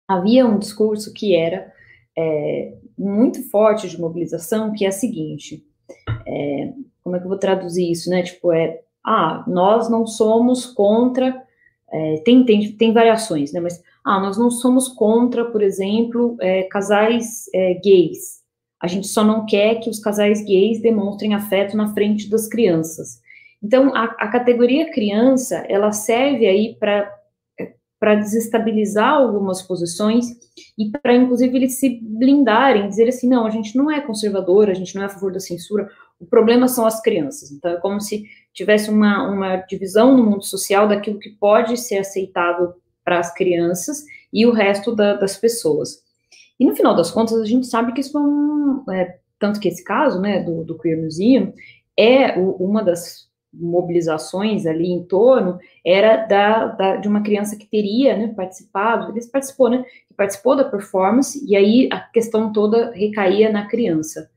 havia 0.07 0.45
um 0.45 0.57
discurso 0.57 1.13
que 1.13 1.35
era 1.35 1.71
é, 2.17 2.73
muito 2.97 3.47
forte 3.49 3.87
de 3.89 3.99
mobilização, 3.99 4.73
que 4.73 4.85
é 4.85 4.87
a 4.87 4.91
seguinte, 4.91 5.63
é, 6.25 6.73
como 7.03 7.15
é 7.15 7.19
que 7.19 7.25
eu 7.25 7.29
vou 7.29 7.37
traduzir 7.37 7.91
isso, 7.91 8.09
né, 8.09 8.23
tipo, 8.23 8.51
é, 8.51 8.81
ah, 9.05 9.43
nós 9.47 9.89
não 9.89 10.07
somos 10.07 10.65
contra, 10.65 11.43
é, 11.91 12.21
tem, 12.25 12.43
tem, 12.43 12.71
tem 12.71 12.93
variações, 12.93 13.51
né, 13.51 13.59
mas, 13.59 13.81
ah, 14.05 14.19
nós 14.19 14.37
não 14.37 14.51
somos 14.51 14.87
contra, 14.87 15.45
por 15.45 15.61
exemplo, 15.61 16.37
é, 16.39 16.63
casais 16.63 17.45
é, 17.53 17.73
gays, 17.73 18.45
a 18.81 18.87
gente 18.87 19.07
só 19.07 19.23
não 19.23 19.45
quer 19.45 19.79
que 19.79 19.89
os 19.89 19.99
casais 19.99 20.43
gays 20.45 20.81
demonstrem 20.81 21.33
afeto 21.33 21.75
na 21.75 21.93
frente 21.93 22.29
das 22.29 22.47
crianças. 22.47 23.19
Então, 23.63 23.95
a, 23.95 24.03
a 24.03 24.27
categoria 24.27 24.91
criança, 24.91 25.65
ela 25.67 25.91
serve 25.91 26.45
aí 26.45 26.75
para 26.79 27.11
para 27.97 28.15
desestabilizar 28.15 29.13
algumas 29.13 29.61
posições 29.63 30.27
e 30.77 30.91
para, 30.91 31.15
inclusive, 31.15 31.55
eles 31.55 31.79
se 31.79 32.01
blindarem, 32.03 32.89
dizer 32.89 33.07
assim, 33.07 33.27
não, 33.27 33.47
a 33.47 33.49
gente 33.49 33.75
não 33.75 33.89
é 33.89 33.99
conservador, 33.99 34.69
a 34.69 34.75
gente 34.75 34.93
não 34.93 35.01
é 35.01 35.05
a 35.05 35.09
favor 35.09 35.31
da 35.31 35.39
censura, 35.39 35.89
o 36.19 36.25
problema 36.25 36.67
são 36.67 36.85
as 36.85 37.01
crianças. 37.01 37.51
Então, 37.51 37.71
é 37.71 37.77
como 37.77 37.99
se 37.99 38.25
tivesse 38.53 38.91
uma, 38.91 39.27
uma 39.27 39.55
divisão 39.55 40.15
no 40.15 40.23
mundo 40.23 40.43
social 40.43 40.87
daquilo 40.87 41.17
que 41.17 41.31
pode 41.31 41.77
ser 41.77 41.97
aceitável 41.97 42.73
para 43.05 43.19
as 43.19 43.33
crianças 43.33 44.03
e 44.33 44.45
o 44.45 44.51
resto 44.51 44.93
da, 44.93 45.13
das 45.13 45.37
pessoas. 45.37 46.03
E, 46.59 46.65
no 46.65 46.75
final 46.75 46.95
das 46.95 47.11
contas, 47.11 47.39
a 47.39 47.45
gente 47.45 47.67
sabe 47.67 47.93
que 47.93 48.01
isso 48.01 48.17
é 48.17 48.21
um, 48.21 48.83
é, 48.91 49.19
tanto 49.39 49.59
que 49.59 49.67
esse 49.67 49.83
caso, 49.83 50.19
né, 50.19 50.43
do, 50.43 50.63
do 50.63 50.77
Queer 50.77 50.99
Museum, 50.99 51.53
é 51.95 52.37
o, 52.37 52.51
uma 52.53 52.83
das 52.83 53.29
mobilizações 53.53 54.65
ali 54.65 54.89
em 54.89 55.03
torno 55.03 55.57
era 55.85 56.25
da, 56.25 56.67
da, 56.67 56.95
de 56.97 57.07
uma 57.07 57.21
criança 57.21 57.55
que 57.55 57.65
teria 57.65 58.17
né, 58.17 58.33
participado, 58.35 59.11
ele 59.11 59.25
participou, 59.27 59.69
né, 59.69 59.85
participou 60.17 60.55
da 60.55 60.65
performance, 60.65 61.41
e 61.45 61.55
aí 61.55 61.89
a 61.91 61.99
questão 61.99 62.51
toda 62.51 62.91
recaía 62.91 63.51
na 63.51 63.67
criança. 63.67 64.29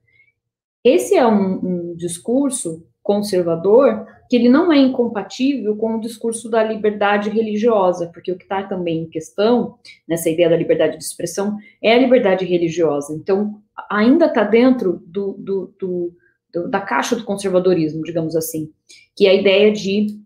Esse 0.85 1.16
é 1.16 1.26
um, 1.26 1.90
um 1.90 1.96
discurso 1.96 2.87
conservador 3.02 4.07
que 4.28 4.36
ele 4.36 4.48
não 4.48 4.72
é 4.72 4.78
incompatível 4.78 5.76
com 5.76 5.96
o 5.96 6.00
discurso 6.00 6.50
da 6.50 6.62
liberdade 6.62 7.30
religiosa, 7.30 8.10
porque 8.12 8.30
o 8.30 8.36
que 8.36 8.44
está 8.44 8.62
também 8.62 9.02
em 9.02 9.08
questão 9.08 9.78
nessa 10.06 10.28
ideia 10.28 10.50
da 10.50 10.56
liberdade 10.56 10.98
de 10.98 11.04
expressão 11.04 11.56
é 11.82 11.94
a 11.94 11.98
liberdade 11.98 12.44
religiosa. 12.44 13.14
Então, 13.14 13.60
ainda 13.90 14.26
está 14.26 14.44
dentro 14.44 15.02
do, 15.06 15.32
do, 15.32 15.74
do 15.78 16.12
do, 16.52 16.68
da 16.68 16.80
caixa 16.80 17.16
do 17.16 17.24
conservadorismo, 17.24 18.02
digamos 18.02 18.34
assim, 18.34 18.72
que 19.16 19.26
é 19.26 19.30
a 19.30 19.34
ideia 19.34 19.72
de 19.72 20.18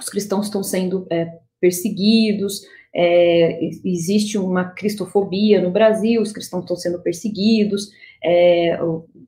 os 0.00 0.08
cristãos 0.08 0.46
estão 0.46 0.62
sendo 0.62 1.06
é, 1.10 1.38
perseguidos, 1.60 2.62
é, 2.94 3.60
existe 3.84 4.38
uma 4.38 4.64
cristofobia 4.64 5.60
no 5.60 5.70
Brasil, 5.70 6.22
os 6.22 6.32
cristãos 6.32 6.62
estão 6.62 6.76
sendo 6.76 7.00
perseguidos, 7.00 7.90
é, 8.24 8.78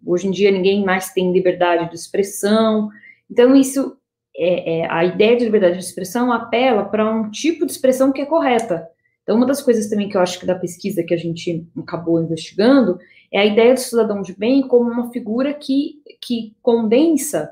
hoje 0.04 0.28
em 0.28 0.30
dia 0.30 0.50
ninguém 0.50 0.84
mais 0.84 1.12
tem 1.12 1.32
liberdade 1.32 1.90
de 1.90 1.96
expressão. 1.96 2.88
Então, 3.30 3.54
isso, 3.54 3.96
é, 4.42 4.78
é, 4.78 4.90
a 4.90 5.04
ideia 5.04 5.36
de 5.36 5.44
liberdade 5.44 5.76
de 5.76 5.84
expressão 5.84 6.32
apela 6.32 6.84
para 6.84 7.08
um 7.14 7.30
tipo 7.30 7.66
de 7.66 7.72
expressão 7.72 8.10
que 8.10 8.22
é 8.22 8.26
correta. 8.26 8.88
Então, 9.22 9.36
uma 9.36 9.46
das 9.46 9.60
coisas 9.60 9.88
também 9.88 10.08
que 10.08 10.16
eu 10.16 10.20
acho 10.22 10.40
que 10.40 10.46
da 10.46 10.54
pesquisa 10.54 11.02
que 11.02 11.12
a 11.12 11.16
gente 11.16 11.66
acabou 11.76 12.22
investigando 12.22 12.98
é 13.30 13.38
a 13.38 13.44
ideia 13.44 13.74
do 13.74 13.80
cidadão 13.80 14.22
de 14.22 14.32
bem 14.32 14.66
como 14.66 14.90
uma 14.90 15.12
figura 15.12 15.52
que, 15.52 16.02
que 16.22 16.56
condensa 16.62 17.50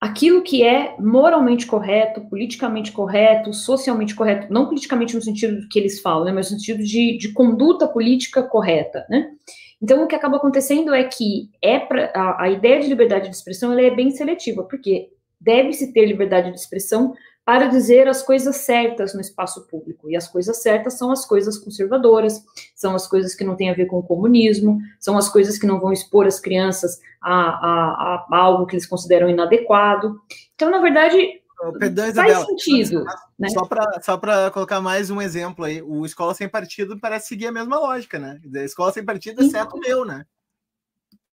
aquilo 0.00 0.42
que 0.42 0.64
é 0.64 0.96
moralmente 0.98 1.64
correto, 1.64 2.22
politicamente 2.22 2.90
correto, 2.90 3.52
socialmente 3.52 4.16
correto, 4.16 4.52
não 4.52 4.66
politicamente 4.66 5.14
no 5.14 5.22
sentido 5.22 5.68
que 5.68 5.78
eles 5.78 6.00
falam, 6.00 6.24
né, 6.24 6.32
mas 6.32 6.50
no 6.50 6.58
sentido 6.58 6.82
de, 6.82 7.16
de 7.18 7.32
conduta 7.32 7.86
política 7.86 8.42
correta, 8.42 9.06
né? 9.08 9.30
Então, 9.80 10.02
o 10.02 10.08
que 10.08 10.14
acaba 10.14 10.38
acontecendo 10.38 10.92
é 10.92 11.04
que 11.04 11.50
é 11.62 11.78
pra, 11.78 12.10
a, 12.12 12.42
a 12.42 12.50
ideia 12.50 12.80
de 12.80 12.88
liberdade 12.88 13.28
de 13.28 13.36
expressão 13.36 13.78
é 13.78 13.90
bem 13.90 14.10
seletiva, 14.10 14.64
porque 14.64 15.08
deve-se 15.40 15.92
ter 15.92 16.06
liberdade 16.06 16.50
de 16.50 16.58
expressão 16.58 17.14
para 17.48 17.66
dizer 17.66 18.06
as 18.06 18.22
coisas 18.22 18.56
certas 18.56 19.14
no 19.14 19.22
espaço 19.22 19.66
público. 19.68 20.10
E 20.10 20.14
as 20.14 20.28
coisas 20.28 20.60
certas 20.60 20.98
são 20.98 21.10
as 21.10 21.24
coisas 21.24 21.56
conservadoras, 21.56 22.44
são 22.74 22.94
as 22.94 23.06
coisas 23.06 23.34
que 23.34 23.42
não 23.42 23.56
têm 23.56 23.70
a 23.70 23.74
ver 23.74 23.86
com 23.86 23.98
o 23.98 24.02
comunismo, 24.02 24.78
são 25.00 25.16
as 25.16 25.30
coisas 25.30 25.56
que 25.56 25.66
não 25.66 25.80
vão 25.80 25.90
expor 25.90 26.26
as 26.26 26.38
crianças 26.38 27.00
a, 27.22 27.32
a, 27.32 28.26
a 28.30 28.36
algo 28.36 28.66
que 28.66 28.74
eles 28.74 28.84
consideram 28.84 29.30
inadequado. 29.30 30.20
Então, 30.54 30.70
na 30.70 30.78
verdade, 30.78 31.40
Perdão, 31.78 32.12
faz 32.12 32.38
sentido. 32.44 33.04
Né? 33.38 33.48
Só 33.48 33.64
para 33.64 34.00
só 34.02 34.20
colocar 34.50 34.80
mais 34.80 35.10
um 35.10 35.20
exemplo 35.20 35.64
aí, 35.64 35.80
o 35.82 36.04
Escola 36.04 36.34
Sem 36.34 36.48
Partido 36.50 37.00
parece 37.00 37.28
seguir 37.28 37.46
a 37.46 37.52
mesma 37.52 37.78
lógica, 37.78 38.18
né? 38.18 38.38
A 38.54 38.58
escola 38.64 38.92
Sem 38.92 39.04
Partido 39.04 39.42
é 39.42 39.48
certo 39.48 39.78
meu, 39.78 40.04
né? 40.04 40.24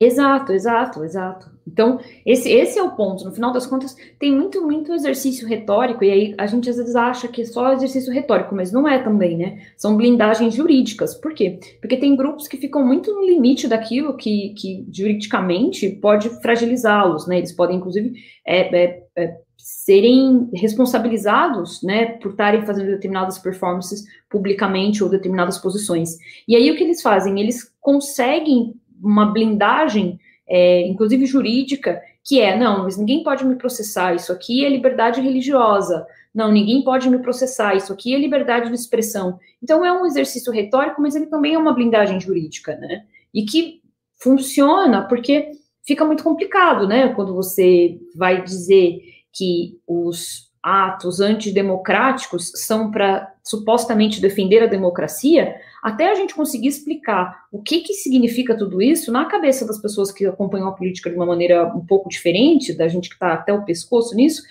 Exato, 0.01 0.53
exato, 0.53 1.05
exato. 1.05 1.51
Então, 1.67 2.01
esse, 2.27 2.51
esse 2.51 2.79
é 2.79 2.83
o 2.83 2.97
ponto. 2.97 3.25
No 3.25 3.33
final 3.33 3.53
das 3.53 3.67
contas, 3.67 3.97
tem 4.19 4.33
muito, 4.33 4.61
muito 4.61 4.93
exercício 4.93 5.47
retórico, 5.47 6.05
e 6.05 6.11
aí 6.11 6.35
a 6.37 6.47
gente 6.47 6.69
às 6.69 6.77
vezes 6.77 6.97
acha 6.97 7.29
que 7.29 7.43
é 7.43 7.45
só 7.45 7.73
exercício 7.73 8.13
retórico, 8.13 8.55
mas 8.55 8.73
não 8.73 8.89
é 8.89 8.99
também, 9.03 9.37
né? 9.37 9.63
São 9.77 9.97
blindagens 9.97 10.55
jurídicas. 10.55 11.15
Por 11.15 11.33
quê? 11.33 11.59
Porque 11.81 11.97
tem 11.97 12.17
grupos 12.17 12.49
que 12.49 12.57
ficam 12.57 12.85
muito 12.85 13.13
no 13.15 13.25
limite 13.25 13.69
daquilo 13.69 14.17
que, 14.17 14.55
que 14.59 14.85
juridicamente 14.93 15.89
pode 15.89 16.29
fragilizá-los, 16.43 17.27
né? 17.29 17.39
Eles 17.39 17.53
podem, 17.53 17.77
inclusive, 17.77 18.13
é, 18.47 18.85
é, 18.85 19.03
é, 19.17 19.37
serem 19.57 20.51
responsabilizados, 20.53 21.83
né, 21.83 22.19
por 22.19 22.33
estarem 22.33 22.67
fazendo 22.67 22.91
determinadas 22.91 23.39
performances 23.39 24.05
publicamente 24.29 25.03
ou 25.03 25.09
determinadas 25.09 25.57
posições. 25.57 26.19
E 26.47 26.55
aí 26.55 26.71
o 26.71 26.77
que 26.77 26.85
eles 26.85 27.01
fazem? 27.01 27.41
Eles 27.41 27.73
conseguem 27.81 28.75
uma 29.05 29.27
blindagem, 29.27 30.19
é, 30.49 30.87
inclusive 30.87 31.27
jurídica, 31.27 32.01
que 32.23 32.41
é, 32.41 32.57
não, 32.57 32.85
mas 32.85 32.97
ninguém 32.97 33.23
pode 33.23 33.45
me 33.45 33.57
processar, 33.57 34.15
isso 34.15 34.33
aqui 34.33 34.65
é 34.65 34.69
liberdade 34.69 35.21
religiosa, 35.21 36.07
não, 36.35 36.51
ninguém 36.51 36.83
pode 36.83 37.09
me 37.09 37.19
processar, 37.19 37.77
isso 37.77 37.93
aqui 37.93 38.13
é 38.15 38.19
liberdade 38.19 38.69
de 38.69 38.75
expressão. 38.75 39.39
Então 39.63 39.85
é 39.85 39.93
um 39.93 40.05
exercício 40.05 40.53
retórico, 40.53 41.01
mas 41.01 41.15
ele 41.15 41.27
também 41.27 41.55
é 41.55 41.59
uma 41.59 41.73
blindagem 41.73 42.19
jurídica, 42.21 42.75
né? 42.77 43.05
E 43.33 43.45
que 43.45 43.81
funciona 44.21 45.07
porque 45.07 45.53
fica 45.87 46.05
muito 46.05 46.25
complicado, 46.25 46.89
né? 46.89 47.11
Quando 47.15 47.33
você 47.35 48.01
vai 48.17 48.43
dizer 48.43 49.01
que 49.33 49.79
os 49.87 50.51
atos 50.61 51.21
antidemocráticos 51.21 52.51
são 52.57 52.91
para 52.91 53.33
supostamente 53.45 54.21
defender 54.21 54.63
a 54.63 54.67
democracia, 54.67 55.55
até 55.85 56.11
a 56.11 56.15
gente 56.15 56.35
conseguir 56.35 56.69
explicar 56.69 57.45
o 57.53 57.61
que, 57.61 57.81
que 57.81 57.93
significa 57.93 58.57
tudo 58.57 58.81
isso 58.81 59.13
na 59.13 59.27
cabeça 59.27 59.67
das 59.67 59.77
pessoas 59.79 60.11
que 60.11 60.25
acompanham 60.25 60.67
a 60.67 60.73
política 60.73 61.11
de 61.11 61.17
uma 61.17 61.27
maneira 61.27 61.67
um 61.77 61.85
pouco 61.85 62.09
diferente, 62.09 62.73
da 62.73 62.89
gente 62.89 63.11
que 63.11 63.17
está 63.17 63.35
até 63.35 63.53
o 63.53 63.67
pescoço 63.67 64.17
nisso, 64.17 64.43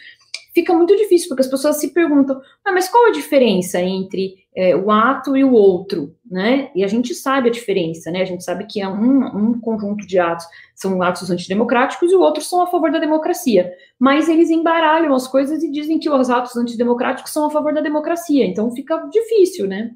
fica 0.53 0.71
muito 0.75 0.95
difícil, 0.95 1.29
porque 1.29 1.41
as 1.41 1.49
pessoas 1.49 1.77
se 1.77 1.91
perguntam, 1.91 2.39
ah, 2.63 2.71
mas 2.71 2.87
qual 2.87 3.07
a 3.07 3.11
diferença 3.11 3.81
entre 3.81 4.35
é, 4.55 4.75
o 4.75 4.91
ato 4.91 5.35
e 5.35 5.43
o 5.43 5.53
outro, 5.53 6.15
né? 6.29 6.69
E 6.75 6.83
a 6.83 6.87
gente 6.87 7.15
sabe 7.15 7.49
a 7.49 7.51
diferença, 7.51 8.11
né? 8.11 8.21
A 8.21 8.25
gente 8.25 8.43
sabe 8.43 8.67
que 8.67 8.79
é 8.79 8.87
um, 8.87 9.25
um 9.25 9.59
conjunto 9.59 10.05
de 10.05 10.19
atos 10.19 10.45
são 10.75 11.01
atos 11.01 11.31
antidemocráticos 11.31 12.11
e 12.11 12.15
o 12.15 12.21
outro 12.21 12.43
são 12.43 12.61
a 12.61 12.67
favor 12.67 12.91
da 12.91 12.99
democracia. 12.99 13.73
Mas 13.97 14.29
eles 14.29 14.51
embaralham 14.51 15.15
as 15.15 15.27
coisas 15.27 15.63
e 15.63 15.71
dizem 15.71 15.97
que 15.97 16.11
os 16.11 16.29
atos 16.29 16.55
antidemocráticos 16.55 17.33
são 17.33 17.47
a 17.47 17.49
favor 17.49 17.73
da 17.73 17.81
democracia. 17.81 18.45
Então 18.45 18.69
fica 18.69 18.97
difícil, 19.11 19.67
né? 19.67 19.95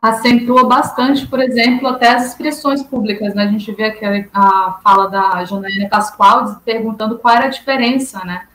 Acentua 0.00 0.66
bastante, 0.66 1.26
por 1.26 1.40
exemplo, 1.40 1.88
até 1.88 2.10
as 2.10 2.26
expressões 2.26 2.82
públicas. 2.82 3.34
Né? 3.34 3.44
A 3.44 3.48
gente 3.48 3.72
vê 3.72 3.84
aqui 3.84 4.28
a, 4.32 4.78
fala 4.82 5.08
da 5.08 5.44
Janaína 5.44 5.88
Pascoal 5.88 6.60
perguntando 6.64 7.18
qual 7.18 7.34
era 7.34 7.46
a 7.46 7.50
diferença 7.50 8.24
né, 8.24 8.46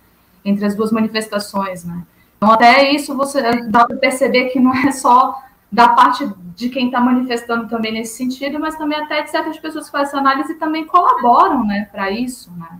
entre 0.43 0.65
as 0.65 0.75
duas 0.75 0.91
manifestações. 0.91 1.84
Né? 1.84 2.03
Então, 2.38 2.51
até 2.51 2.91
isso 2.91 3.15
você 3.15 3.41
dá 3.67 3.86
para 3.86 3.97
perceber 3.97 4.49
que 4.49 4.60
não 4.60 4.73
é 4.73 4.91
só 4.91 5.41
da 5.71 5.89
parte 5.89 6.29
de 6.56 6.69
quem 6.69 6.86
está 6.86 7.01
manifestando 7.01 7.67
também 7.67 7.91
nesse 7.91 8.15
sentido, 8.15 8.60
mas 8.60 8.75
também 8.75 8.99
até 8.99 9.23
de 9.23 9.32
certas 9.32 9.58
pessoas 9.58 9.86
que 9.86 9.91
fazem 9.91 10.08
essa 10.08 10.17
análise 10.17 10.53
também 10.56 10.86
colaboram 10.86 11.65
né, 11.65 11.89
para 11.91 12.12
isso. 12.12 12.51
Né? 12.58 12.79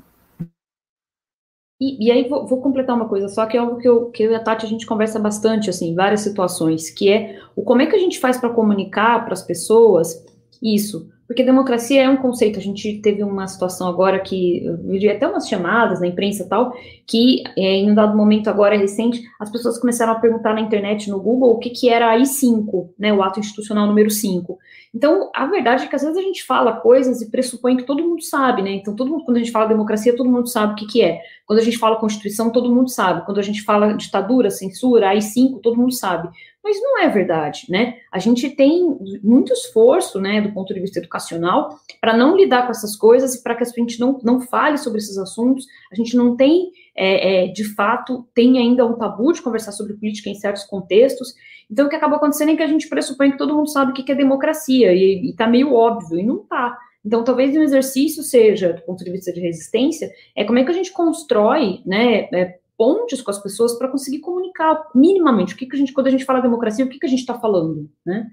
E, 1.84 2.06
e 2.06 2.10
aí 2.10 2.30
vou, 2.30 2.48
vou, 2.48 2.62
completar 2.62 2.96
uma 2.96 3.10
coisa 3.10 3.28
só, 3.28 3.46
que 3.46 3.58
é 3.58 3.60
algo 3.60 3.78
que 3.78 3.88
eu, 3.88 4.06
que 4.06 4.24
eu 4.24 4.32
e 4.32 4.36
a 4.36 4.39
Tati 4.39 4.65
a 4.65 4.69
gente 4.69 4.86
conversa 4.86 5.19
bastante, 5.19 5.69
assim, 5.69 5.89
em 5.89 5.96
várias 5.96 6.22
situações, 6.22 6.89
que 6.89 7.12
é 7.12 7.39
o 7.58 7.62
como 7.62 7.82
é 7.82 7.86
que 7.86 7.96
a 7.96 8.00
gente 8.00 8.22
faz 8.22 8.38
para 8.38 8.50
comunicar 8.50 9.26
para 9.26 9.34
as 9.34 9.41
pessoas 9.41 10.24
isso. 10.62 11.10
Porque 11.28 11.43
democracia 11.43 12.04
é 12.04 12.10
um 12.10 12.17
conceito. 12.17 12.58
A 12.58 12.62
gente 12.62 13.02
teve 13.02 13.22
uma 13.22 13.48
situação 13.48 13.88
agora 13.88 14.19
que 14.19 14.63
eu 14.63 14.78
vi 14.78 15.10
até 15.10 15.28
umas 15.28 15.48
chamadas 15.48 16.00
na 16.00 16.08
imprensa 16.08 16.43
e 16.43 16.48
tal, 16.48 16.74
que 17.06 17.43
é, 17.58 17.76
em 17.76 17.91
um 17.91 17.96
dado 17.96 18.15
momento 18.15 18.50
agora 18.50 18.78
recente, 18.78 19.22
as 19.38 19.52
pessoas 19.52 19.78
começaram 19.78 20.13
a 20.13 20.19
perguntar 20.19 20.54
na 20.54 20.62
internet, 20.62 21.10
no 21.10 21.19
Google, 21.19 21.52
o 21.52 21.60
que, 21.60 21.69
que 21.69 21.89
era 21.89 22.12
a 22.12 22.17
I5, 22.17 22.91
né, 22.98 23.12
o 23.12 23.22
ato 23.22 23.41
institucional 23.41 23.88
número 23.88 24.10
5. 24.10 24.58
Então, 24.93 25.32
a 25.34 25.47
verdade 25.47 25.86
é 25.86 25.88
que 25.88 25.95
às 25.95 26.03
vezes 26.03 26.17
a 26.17 26.21
gente 26.21 26.43
fala 26.43 26.79
coisas 26.79 27.19
e 27.19 27.32
pressupõe 27.32 27.75
que 27.75 27.84
todo 27.84 28.03
mundo 28.03 28.21
sabe, 28.21 28.62
né? 28.62 28.71
Então, 28.73 28.95
todo 28.95 29.10
mundo, 29.10 29.25
quando 29.25 29.38
a 29.38 29.39
gente 29.39 29.51
fala 29.51 29.65
democracia, 29.65 30.15
todo 30.15 30.29
mundo 30.29 30.47
sabe 30.47 30.73
o 30.73 30.75
que, 30.75 30.86
que 30.86 31.01
é. 31.01 31.19
Quando 31.47 31.58
a 31.60 31.63
gente 31.63 31.79
fala 31.79 31.99
Constituição, 31.99 32.51
todo 32.51 32.73
mundo 32.73 32.89
sabe. 32.89 33.25
Quando 33.25 33.39
a 33.39 33.43
gente 33.43 33.63
fala 33.63 33.93
ditadura, 33.93 34.51
censura, 34.51 35.10
AI-5, 35.10 35.62
todo 35.62 35.77
mundo 35.77 35.91
sabe. 35.91 36.29
Mas 36.63 36.79
não 36.79 36.99
é 36.99 37.10
verdade, 37.10 37.65
né? 37.69 37.95
A 38.12 38.19
gente 38.19 38.51
tem 38.51 38.97
muito 39.23 39.51
esforço, 39.51 40.21
né, 40.21 40.39
do 40.39 40.53
ponto 40.53 40.73
de 40.73 40.79
vista 40.79 40.99
educacional, 40.99 41.77
para 41.99 42.15
não 42.15 42.38
lidar 42.38 42.65
com 42.65 42.71
essas 42.71 42.95
coisas 42.95 43.34
e 43.34 43.41
para 43.41 43.56
que 43.56 43.63
a 43.63 43.65
gente 43.65 43.99
não, 43.99 44.19
não 44.23 44.39
fale 44.39 44.77
sobre 44.77 44.99
esses 44.99 45.17
assuntos. 45.17 45.65
A 45.91 45.95
gente 45.95 46.15
não 46.15 46.38
tem, 46.38 46.71
é, 46.95 47.45
é, 47.45 47.47
de 47.47 47.63
fato, 47.63 48.27
tem 48.34 48.60
ainda 48.60 48.86
um 48.86 48.93
tabu 48.93 49.34
de 49.34 49.41
conversar 49.41 49.71
sobre 49.71 49.95
política 49.95 50.29
em 50.29 50.35
certos 50.35 50.63
contextos. 50.63 51.33
Então, 51.70 51.88
o 51.88 51.90
que 51.90 51.96
acaba 51.96 52.18
acontecendo 52.18 52.52
é 52.52 52.56
que 52.56 52.64
a 52.64 52.68
gente 52.68 52.88
pressupõe 52.88 53.32
que 53.32 53.38
todo 53.38 53.56
mundo 53.56 53.70
sabe 53.70 53.92
o 53.92 53.94
que 53.94 54.12
é 54.12 54.16
democracia, 54.16 54.94
e 54.94 55.30
está 55.30 55.48
meio 55.48 55.74
óbvio, 55.74 56.20
e 56.20 56.24
não 56.24 56.42
está. 56.42 56.78
Então, 57.06 57.24
talvez 57.24 57.56
um 57.56 57.62
exercício 57.62 58.24
seja, 58.24 58.74
do 58.74 58.82
ponto 58.84 59.04
de 59.04 59.12
vista 59.12 59.32
de 59.34 59.42
resistência, 59.42 60.12
é 60.36 60.44
como 60.44 60.60
é 60.60 60.64
que 60.64 60.72
a 60.72 60.74
gente 60.74 60.92
constrói, 60.92 61.82
né, 61.86 62.30
é, 62.34 62.60
pontes 62.78 63.22
com 63.22 63.30
as 63.30 63.42
pessoas 63.42 63.78
para 63.78 63.90
conseguir 63.90 64.20
comunicar 64.20 64.90
minimamente 64.96 65.54
o 65.54 65.58
que, 65.58 65.66
que 65.66 65.76
a 65.76 65.80
gente, 65.80 65.92
quando 65.94 66.08
a 66.08 66.12
gente 66.12 66.26
fala 66.26 66.42
democracia, 66.42 66.86
o 66.86 66.90
que, 66.90 67.00
que 67.00 67.06
a 67.06 67.10
gente 67.10 67.20
está 67.20 67.38
falando, 67.40 67.90
né? 68.06 68.32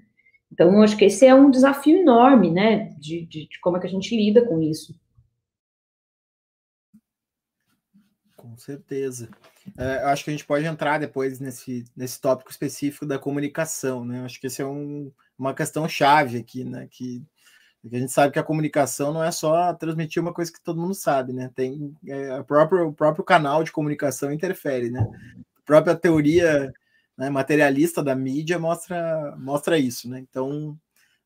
Então, 0.51 0.81
acho 0.81 0.97
que 0.97 1.05
esse 1.05 1.25
é 1.25 1.33
um 1.33 1.49
desafio 1.49 1.99
enorme, 1.99 2.51
né, 2.51 2.89
de, 2.97 3.25
de, 3.25 3.47
de 3.47 3.59
como 3.61 3.77
é 3.77 3.79
que 3.79 3.87
a 3.87 3.89
gente 3.89 4.15
lida 4.15 4.45
com 4.45 4.61
isso. 4.61 4.93
Com 8.51 8.57
certeza. 8.57 9.29
É, 9.77 10.03
acho 10.03 10.25
que 10.25 10.29
a 10.29 10.33
gente 10.33 10.45
pode 10.45 10.65
entrar 10.65 10.99
depois 10.99 11.39
nesse, 11.39 11.85
nesse 11.95 12.19
tópico 12.19 12.51
específico 12.51 13.05
da 13.05 13.17
comunicação, 13.17 14.03
né? 14.03 14.25
Acho 14.25 14.41
que 14.41 14.47
esse 14.47 14.61
é 14.61 14.65
um, 14.65 15.09
uma 15.39 15.53
questão 15.53 15.87
chave 15.87 16.37
aqui, 16.39 16.65
né? 16.65 16.85
Que, 16.91 17.23
que, 17.81 17.95
a 17.95 17.99
gente 17.99 18.11
sabe 18.11 18.33
que 18.33 18.39
a 18.39 18.43
comunicação 18.43 19.13
não 19.13 19.23
é 19.23 19.31
só 19.31 19.73
transmitir 19.73 20.21
uma 20.21 20.33
coisa 20.33 20.51
que 20.51 20.61
todo 20.61 20.81
mundo 20.81 20.93
sabe, 20.93 21.31
né? 21.31 21.49
Tem 21.55 21.95
é, 22.05 22.39
o, 22.39 22.43
próprio, 22.43 22.87
o 22.89 22.93
próprio 22.93 23.23
canal 23.23 23.63
de 23.63 23.71
comunicação 23.71 24.33
interfere, 24.33 24.89
né? 24.89 25.07
A 25.57 25.61
própria 25.65 25.95
teoria 25.95 26.73
né, 27.17 27.29
materialista 27.29 28.03
da 28.03 28.15
mídia 28.15 28.59
mostra, 28.59 29.33
mostra 29.37 29.77
isso, 29.77 30.09
né? 30.09 30.19
Então, 30.19 30.77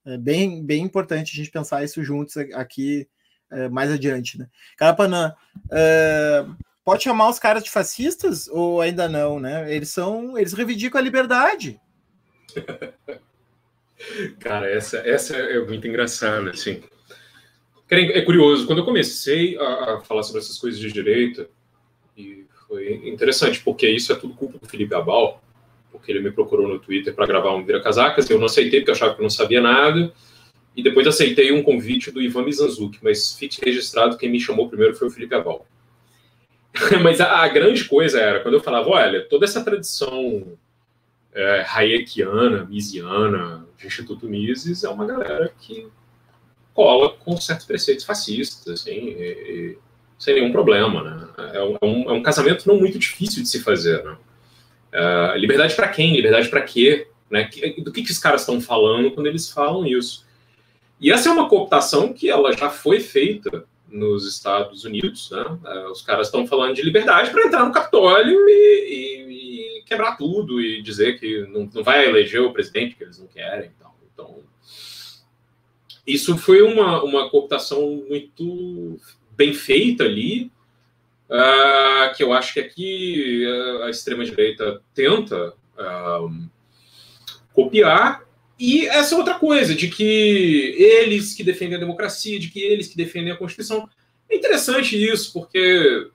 é 0.06 0.16
bem, 0.16 0.64
bem 0.64 0.84
importante 0.84 1.34
a 1.34 1.36
gente 1.38 1.50
pensar 1.50 1.84
isso 1.84 2.04
juntos 2.04 2.38
aqui 2.38 3.10
é, 3.50 3.68
mais 3.68 3.92
adiante, 3.92 4.38
né? 4.38 4.48
Carapanã, 4.78 5.34
é, 5.72 6.46
Pode 6.86 7.02
chamar 7.02 7.30
os 7.30 7.40
caras 7.40 7.64
de 7.64 7.72
fascistas 7.72 8.48
ou 8.48 8.80
ainda 8.80 9.10
não, 9.10 9.40
né? 9.40 9.74
Eles 9.74 9.90
são, 9.90 10.38
eles 10.38 10.54
reivindicam 10.54 11.02
a 11.02 11.04
liberdade. 11.04 11.82
Cara, 14.40 14.70
essa, 14.70 14.98
essa 14.98 15.36
é 15.36 15.60
muito 15.66 15.88
engraçada, 15.88 16.52
assim. 16.52 16.84
É 17.90 18.22
curioso, 18.22 18.68
quando 18.68 18.80
eu 18.80 18.86
comecei 18.86 19.58
a, 19.58 20.02
falar 20.02 20.22
sobre 20.22 20.42
essas 20.42 20.60
coisas 20.60 20.80
de 20.80 20.92
direita, 20.92 21.50
e 22.16 22.46
foi 22.68 23.08
interessante, 23.08 23.62
porque 23.62 23.90
isso 23.90 24.12
é 24.12 24.16
tudo 24.16 24.36
culpa 24.36 24.60
do 24.60 24.68
Felipe 24.68 24.94
Abal, 24.94 25.42
porque 25.92 26.12
ele 26.12 26.20
me 26.20 26.32
procurou 26.32 26.68
no 26.68 26.78
Twitter 26.78 27.16
para 27.16 27.26
gravar 27.26 27.56
um 27.56 27.66
Vira 27.66 27.82
Casacas, 27.82 28.30
eu 28.30 28.38
não 28.38 28.46
aceitei 28.46 28.82
porque 28.82 28.92
eu 28.92 28.96
achava 28.96 29.16
que 29.16 29.22
não 29.24 29.30
sabia 29.30 29.62
nada, 29.62 30.14
e 30.76 30.84
depois 30.84 31.08
aceitei 31.08 31.52
um 31.52 31.64
convite 31.64 32.12
do 32.12 32.22
Ivan 32.22 32.44
Mizanzuki, 32.44 33.00
mas 33.02 33.34
fique 33.34 33.60
registrado, 33.64 34.18
quem 34.18 34.30
me 34.30 34.40
chamou 34.40 34.70
primeiro 34.70 34.96
foi 34.96 35.08
o 35.08 35.12
Felipe 35.12 35.34
Aval. 35.34 35.66
mas 37.02 37.22
a, 37.22 37.42
a, 37.42 37.48
grande 37.48 37.86
coisa 37.86 38.20
era, 38.20 38.40
quando 38.42 38.56
eu 38.56 38.64
falava, 38.64 38.90
olha, 38.90 39.22
toda 39.28 39.46
essa 39.46 39.64
tradição 39.64 40.58
é, 41.34 41.66
hayekiana, 41.68 42.66
misiana, 42.66 43.66
de 43.78 43.88
Instituto 43.88 44.28
Mises, 44.28 44.84
é 44.84 44.90
uma 44.90 45.06
galera 45.06 45.52
que 45.60 45.88
cola 46.74 47.10
com 47.10 47.38
certos 47.38 47.66
preceitos 47.66 48.06
fascistas, 48.06 48.68
assim, 48.68 48.92
e, 48.92 49.78
e, 49.78 49.78
sem 50.20 50.36
nenhum 50.36 50.52
problema, 50.52 51.04
né? 51.04 51.28
É 51.54 51.64
um, 51.64 51.78
é 51.82 52.12
um, 52.14 52.18
é 52.18 52.22
casamento 52.22 52.68
não 52.68 52.78
muito 52.78 52.98
difícil 52.98 53.44
de 53.44 53.50
se 53.50 53.62
fazer, 53.62 54.04
né? 54.04 54.18
Uh, 54.94 55.38
liberdade 55.38 55.76
para 55.76 55.90
quem? 55.90 56.16
Liberdade 56.16 56.48
para 56.48 56.62
quê? 56.62 57.08
Né? 57.30 57.50
Do 57.80 57.92
que, 57.92 58.02
que 58.02 58.12
os 58.12 58.20
caras 58.20 58.42
estão 58.42 58.62
falando 58.62 59.12
quando 59.12 59.28
eles 59.28 59.50
falam 59.50 59.86
isso? 59.86 60.26
E 61.02 61.12
essa 61.12 61.28
é 61.28 61.32
uma 61.32 61.50
cooptação 61.50 62.14
que 62.14 62.30
ela 62.30 62.54
já 62.54 62.70
foi 62.70 63.02
feita 63.02 63.66
nos 63.96 64.28
Estados 64.28 64.84
Unidos. 64.84 65.32
Né? 65.32 65.42
Uh, 65.42 65.92
os 65.92 66.02
caras 66.02 66.28
estão 66.28 66.46
falando 66.46 66.76
de 66.76 66.82
liberdade 66.82 67.32
para 67.32 67.46
entrar 67.46 67.66
no 67.66 67.72
Capitólio 67.72 68.48
e, 68.48 68.52
e, 68.90 69.80
e, 69.80 69.84
quebrar 69.84 70.18
tudo 70.18 70.62
e 70.62 70.82
dizer 70.82 71.20
que 71.20 71.48
não, 71.48 71.70
não 71.74 71.84
vai 71.84 72.06
eleger 72.06 72.42
o 72.42 72.52
presidente 72.52 72.96
que 72.96 73.04
eles 73.04 73.20
não 73.20 73.28
querem. 73.28 73.72
Então, 73.76 73.92
então 74.14 74.40
isso 76.06 76.38
foi 76.38 76.62
uma, 76.62 77.02
uma 77.04 77.30
cooptação 77.30 78.04
muito 78.10 79.00
bem 79.32 79.54
feita 79.54 80.04
ali, 80.04 80.52
uh, 81.30 82.16
que 82.16 82.24
eu 82.24 82.34
acho 82.34 82.54
que 82.54 82.60
aqui 82.60 83.46
a 83.84 83.90
extrema-direita 83.90 84.82
tenta 84.94 85.54
uh, 85.78 86.50
copiar. 87.54 88.25
E 88.58 88.88
essa 88.88 89.16
outra 89.16 89.36
coisa, 89.36 89.76
de 89.76 89.90
que 89.90 90.76
eles 90.78 91.34
que 91.34 91.44
defendem 91.44 91.76
a 91.76 91.80
democracia, 91.80 92.40
de 92.40 92.50
que 92.50 92.60
eles 92.60 92.88
que 92.88 92.96
defendem 92.96 93.32
a 93.32 93.38
Constituição. 93.38 93.90
É 94.30 94.36
interessante 94.36 94.96
isso, 94.96 95.34
porque 95.34 96.08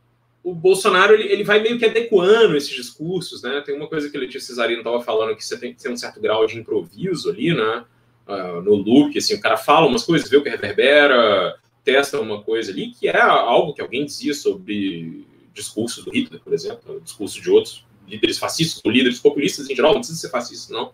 o 0.43 0.55
Bolsonaro 0.55 1.15
ele, 1.15 1.25
ele 1.25 1.45
vai 1.45 1.61
meio 1.61 1.79
que 1.79 1.85
adequando 1.85 2.57
esses 2.57 2.75
discursos, 2.75 3.43
né? 3.43 3.63
Tem 3.65 3.77
uma 3.77 3.87
coisa 3.87 4.09
que 4.09 4.17
a 4.17 4.21
Letícia 4.21 4.49
Cesarino 4.49 4.81
estava 4.81 5.01
falando, 5.03 5.37
que 5.37 5.45
você 5.45 5.59
tem 5.59 5.75
que 5.75 5.83
ter 5.83 5.91
um 5.91 5.97
certo 5.97 6.21
grau 6.21 6.47
de 6.47 6.59
improviso 6.59 7.31
ali, 7.31 7.55
né? 7.55 7.85
Uh, 8.27 8.63
no 8.63 8.75
look, 8.75 9.17
assim, 9.19 9.35
o 9.35 9.41
cara 9.41 9.57
fala 9.57 9.87
umas 9.87 10.05
coisas, 10.05 10.31
vê 10.31 10.37
o 10.37 10.43
que 10.43 10.49
reverbera, 10.49 11.57
testa 11.85 12.21
uma 12.21 12.43
coisa 12.43 12.71
ali, 12.71 12.93
que 12.93 13.09
é 13.09 13.21
algo 13.21 13.75
que 13.75 13.83
alguém 13.83 14.05
dizia 14.05 14.33
sobre 14.33 15.27
discurso 15.53 16.05
do 16.05 16.11
Hitler, 16.11 16.41
por 16.41 16.53
exemplo, 16.53 17.01
discurso 17.01 17.41
de 17.41 17.51
outros 17.51 17.85
líderes 18.09 18.39
fascistas, 18.39 18.81
ou 18.85 18.91
líderes 18.91 19.19
populistas 19.19 19.69
em 19.69 19.75
geral, 19.75 19.93
não 19.93 20.01
precisa 20.01 20.21
ser 20.21 20.31
fascista, 20.31 20.73
não. 20.73 20.93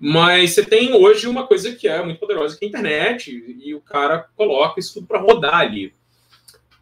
Mas 0.00 0.52
você 0.52 0.64
tem 0.64 0.92
hoje 0.92 1.26
uma 1.26 1.46
coisa 1.46 1.74
que 1.74 1.88
é 1.88 2.02
muito 2.04 2.20
poderosa, 2.20 2.56
que 2.56 2.64
é 2.64 2.68
a 2.68 2.68
internet, 2.68 3.30
e 3.64 3.74
o 3.74 3.80
cara 3.80 4.26
coloca 4.36 4.78
isso 4.78 4.94
tudo 4.94 5.06
para 5.06 5.18
rodar 5.20 5.56
ali. 5.56 5.92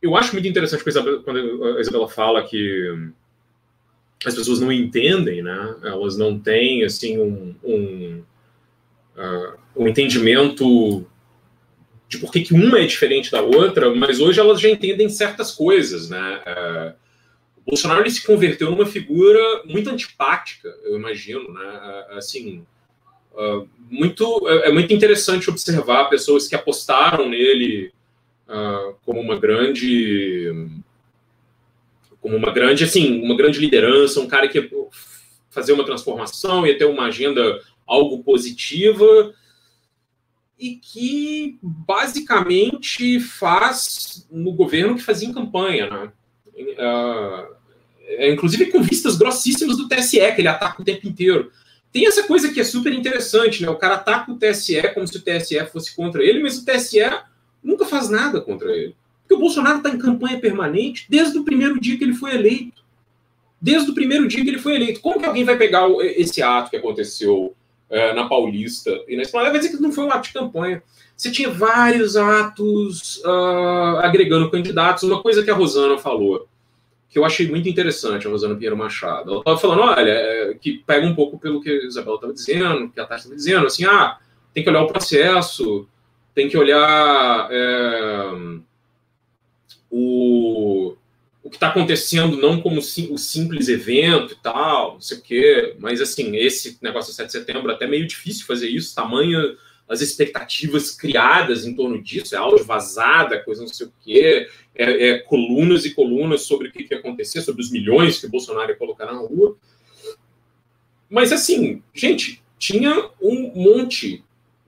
Eu 0.02 0.14
acho 0.16 0.34
muito 0.34 0.46
interessante 0.46 0.84
quando 1.24 1.64
a 1.64 1.80
Isabela 1.80 2.08
fala 2.08 2.46
que 2.46 3.10
as 4.24 4.34
pessoas 4.34 4.60
não 4.60 4.70
entendem, 4.70 5.42
né? 5.42 5.76
Elas 5.82 6.16
não 6.16 6.38
têm, 6.38 6.84
assim, 6.84 7.18
um, 7.18 7.54
um, 7.64 8.22
uh, 9.16 9.58
um 9.74 9.88
entendimento 9.88 11.06
de 12.08 12.18
por 12.18 12.30
que, 12.30 12.42
que 12.42 12.54
uma 12.54 12.78
é 12.80 12.86
diferente 12.86 13.32
da 13.32 13.42
outra, 13.42 13.94
mas 13.94 14.20
hoje 14.20 14.38
elas 14.38 14.60
já 14.60 14.68
entendem 14.68 15.08
certas 15.08 15.52
coisas, 15.52 16.08
né? 16.08 16.94
O 17.56 17.70
Bolsonaro 17.70 18.02
ele 18.02 18.10
se 18.10 18.24
converteu 18.24 18.70
numa 18.70 18.86
figura 18.86 19.62
muito 19.64 19.90
antipática, 19.90 20.68
eu 20.84 20.96
imagino, 20.96 21.52
né? 21.52 22.06
É, 22.10 22.18
assim, 22.18 22.64
é, 23.36 23.62
muito, 23.90 24.48
é, 24.48 24.72
muito 24.72 24.92
interessante 24.92 25.50
observar 25.50 26.10
pessoas 26.10 26.48
que 26.48 26.54
apostaram 26.54 27.28
nele 27.28 27.92
como 29.04 29.20
uma 29.20 29.36
grande 29.36 30.70
como 32.20 32.36
uma 32.36 32.52
grande 32.52 32.84
assim 32.84 33.20
uma 33.20 33.36
grande 33.36 33.58
liderança 33.58 34.20
um 34.20 34.28
cara 34.28 34.46
que 34.46 34.56
ia 34.56 34.70
fazer 35.50 35.72
uma 35.72 35.84
transformação 35.84 36.64
ia 36.64 36.78
ter 36.78 36.84
uma 36.84 37.06
agenda 37.06 37.60
algo 37.84 38.22
positiva 38.22 39.34
e 40.58 40.76
que 40.76 41.58
basicamente 41.62 43.20
faz 43.20 44.26
no 44.30 44.52
governo 44.52 44.96
que 44.96 45.02
fazia 45.02 45.28
em 45.28 45.32
campanha, 45.32 45.88
né? 45.90 46.12
Uh, 46.56 47.54
é, 48.08 48.32
inclusive 48.32 48.66
com 48.66 48.82
vistas 48.82 49.16
grossíssimas 49.16 49.76
do 49.76 49.88
TSE, 49.88 50.18
que 50.32 50.40
ele 50.40 50.48
ataca 50.48 50.80
o 50.80 50.84
tempo 50.84 51.06
inteiro. 51.06 51.52
Tem 51.96 52.06
essa 52.06 52.24
coisa 52.24 52.52
que 52.52 52.60
é 52.60 52.64
super 52.64 52.92
interessante, 52.92 53.62
né? 53.62 53.70
O 53.70 53.76
cara 53.76 53.94
ataca 53.94 54.30
o 54.30 54.36
TSE 54.36 54.82
como 54.92 55.08
se 55.08 55.16
o 55.16 55.22
TSE 55.22 55.64
fosse 55.72 55.96
contra 55.96 56.22
ele, 56.22 56.42
mas 56.42 56.58
o 56.58 56.64
TSE 56.66 57.00
nunca 57.64 57.86
faz 57.86 58.10
nada 58.10 58.38
contra 58.38 58.70
ele. 58.70 58.94
Porque 59.22 59.32
o 59.32 59.38
Bolsonaro 59.38 59.78
está 59.78 59.88
em 59.88 59.96
campanha 59.96 60.38
permanente 60.38 61.06
desde 61.08 61.38
o 61.38 61.42
primeiro 61.42 61.80
dia 61.80 61.96
que 61.96 62.04
ele 62.04 62.12
foi 62.12 62.34
eleito. 62.34 62.84
Desde 63.58 63.90
o 63.90 63.94
primeiro 63.94 64.28
dia 64.28 64.44
que 64.44 64.50
ele 64.50 64.58
foi 64.58 64.74
eleito. 64.74 65.00
Como 65.00 65.18
que 65.18 65.24
alguém 65.24 65.42
vai 65.42 65.56
pegar 65.56 65.88
esse 66.02 66.42
ato 66.42 66.68
que 66.68 66.76
aconteceu 66.76 67.56
é, 67.88 68.12
na 68.12 68.28
Paulista 68.28 68.90
e 69.08 69.16
na 69.16 69.22
Esplanada, 69.22 69.52
vai 69.52 69.60
dizer 69.60 69.74
que 69.74 69.82
não 69.82 69.90
foi 69.90 70.04
um 70.04 70.12
ato 70.12 70.28
de 70.28 70.34
campanha. 70.34 70.82
Você 71.16 71.30
tinha 71.30 71.48
vários 71.48 72.14
atos 72.14 73.22
uh, 73.24 74.00
agregando 74.02 74.50
candidatos. 74.50 75.02
Uma 75.04 75.22
coisa 75.22 75.42
que 75.42 75.50
a 75.50 75.54
Rosana 75.54 75.96
falou, 75.96 76.46
que 77.08 77.18
eu 77.18 77.24
achei 77.24 77.48
muito 77.48 77.68
interessante, 77.68 78.26
a 78.26 78.30
Rosana 78.30 78.54
Pinheiro 78.54 78.76
Machado. 78.76 79.30
Ela 79.30 79.38
estava 79.40 79.58
falando, 79.58 79.82
olha, 79.82 80.10
é, 80.10 80.54
que 80.54 80.78
pega 80.86 81.06
um 81.06 81.14
pouco 81.14 81.38
pelo 81.38 81.60
que 81.60 81.70
a 81.70 81.84
Isabela 81.84 82.16
estava 82.16 82.32
dizendo, 82.32 82.90
que 82.90 83.00
a 83.00 83.06
Tati 83.06 83.20
estava 83.20 83.36
dizendo, 83.36 83.66
assim, 83.66 83.84
ah, 83.84 84.18
tem 84.52 84.62
que 84.62 84.70
olhar 84.70 84.82
o 84.82 84.88
processo, 84.88 85.88
tem 86.34 86.48
que 86.48 86.58
olhar 86.58 87.48
é, 87.50 88.30
o 89.90 90.96
o 91.46 91.48
que 91.48 91.56
está 91.56 91.68
acontecendo 91.68 92.36
não 92.38 92.60
como 92.60 92.82
sim, 92.82 93.06
o 93.12 93.16
simples 93.16 93.68
evento 93.68 94.32
e 94.32 94.36
tal, 94.42 94.94
não 94.94 95.00
sei 95.00 95.18
o 95.18 95.22
quê, 95.22 95.76
mas 95.78 96.00
assim, 96.00 96.36
esse 96.36 96.76
negócio 96.82 97.12
do 97.12 97.14
7 97.14 97.26
de 97.26 97.32
setembro 97.32 97.70
é 97.70 97.74
até 97.74 97.86
meio 97.86 98.04
difícil 98.04 98.44
fazer 98.44 98.68
isso, 98.68 98.92
tamanho 98.92 99.56
as 99.88 100.00
expectativas 100.00 100.90
criadas 100.90 101.64
em 101.64 101.74
torno 101.74 102.02
disso, 102.02 102.34
é 102.34 102.38
áudio 102.38 102.64
vazada, 102.64 103.42
coisa 103.42 103.62
não 103.62 103.68
sei 103.68 103.86
o 103.86 103.92
quê, 104.00 104.48
é, 104.74 105.08
é 105.08 105.18
colunas 105.18 105.84
e 105.84 105.94
colunas 105.94 106.42
sobre 106.42 106.68
o 106.68 106.72
que, 106.72 106.84
que 106.84 106.94
ia 106.94 106.98
acontecer, 106.98 107.40
sobre 107.42 107.62
os 107.62 107.70
milhões 107.70 108.18
que 108.18 108.26
o 108.26 108.30
Bolsonaro 108.30 108.70
ia 108.70 108.76
colocar 108.76 109.06
na 109.06 109.18
rua. 109.18 109.56
Mas 111.08 111.32
assim, 111.32 111.82
gente, 111.94 112.42
tinha 112.58 113.10
um 113.22 113.52
monte 113.54 114.24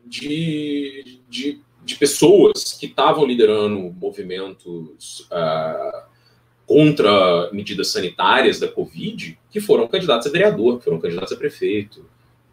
de, 0.06 1.20
de, 1.28 1.60
de 1.84 1.96
pessoas 1.96 2.72
que 2.74 2.86
estavam 2.86 3.26
liderando 3.26 3.92
movimentos 3.98 5.28
uh, 5.32 6.02
contra 6.64 7.50
medidas 7.52 7.88
sanitárias 7.88 8.60
da 8.60 8.68
Covid 8.68 9.38
que 9.50 9.60
foram 9.60 9.88
candidatos 9.88 10.26
a 10.28 10.30
vereador, 10.30 10.78
que 10.78 10.84
foram 10.84 11.00
candidatos 11.00 11.32
a 11.32 11.36
prefeito, 11.36 12.04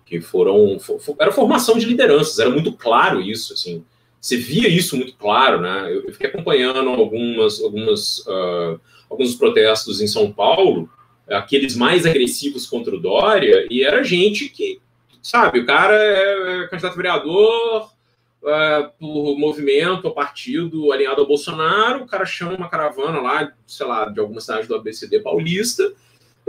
que 0.06 0.22
foram. 0.22 0.80
For, 0.80 1.16
era 1.20 1.32
formação 1.32 1.78
de 1.78 1.86
lideranças, 1.86 2.40
era 2.40 2.50
muito 2.50 2.72
claro 2.74 3.22
isso, 3.22 3.54
assim. 3.54 3.84
Você 4.22 4.38
via 4.38 4.68
isso 4.68 4.96
muito 4.96 5.16
claro, 5.16 5.62
né? 5.62 5.88
Eu, 5.92 6.06
eu 6.06 6.14
fiquei 6.14 6.28
acompanhando 6.28 6.90
algumas, 6.90 7.62
algumas, 7.62 8.20
uh, 8.20 8.80
alguns 9.10 9.36
protestos 9.36 10.02
em 10.02 10.08
São 10.08 10.32
Paulo, 10.32 10.90
aqueles 11.28 11.76
mais 11.76 12.06
agressivos 12.06 12.68
contra 12.68 12.96
o 12.96 13.00
Dória, 13.00 13.68
e 13.70 13.84
era 13.84 14.04
gente 14.04 14.50
que, 14.50 14.80
sabe, 15.22 15.60
o 15.60 15.66
cara 15.66 15.96
é, 15.96 16.64
é 16.64 16.68
candidato 16.68 16.94
a 16.94 16.96
vereador, 16.96 17.90
uh, 18.46 18.92
por 19.00 19.38
movimento 19.38 20.10
partido 20.12 20.92
alinhado 20.92 21.22
ao 21.22 21.28
Bolsonaro, 21.28 22.04
o 22.04 22.08
cara 22.08 22.26
chama 22.26 22.56
uma 22.56 22.70
caravana 22.70 23.20
lá, 23.20 23.52
sei 23.68 23.86
lá, 23.86 24.06
de 24.06 24.20
alguma 24.20 24.42
cidade 24.42 24.68
do 24.68 24.76
ABCD 24.76 25.20
paulista, 25.20 25.92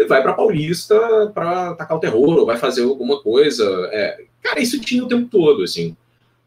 vai 0.09 0.23
para 0.23 0.35
Paulista 0.35 1.31
para 1.35 1.71
atacar 1.71 1.97
o 1.97 2.01
terror, 2.01 2.39
ou 2.39 2.47
vai 2.47 2.57
fazer 2.57 2.83
alguma 2.83 3.21
coisa. 3.23 3.65
É, 3.93 4.25
cara, 4.43 4.61
isso 4.61 4.81
tinha 4.81 5.05
o 5.05 5.09
tempo 5.09 5.29
todo, 5.31 5.63
assim. 5.63 5.97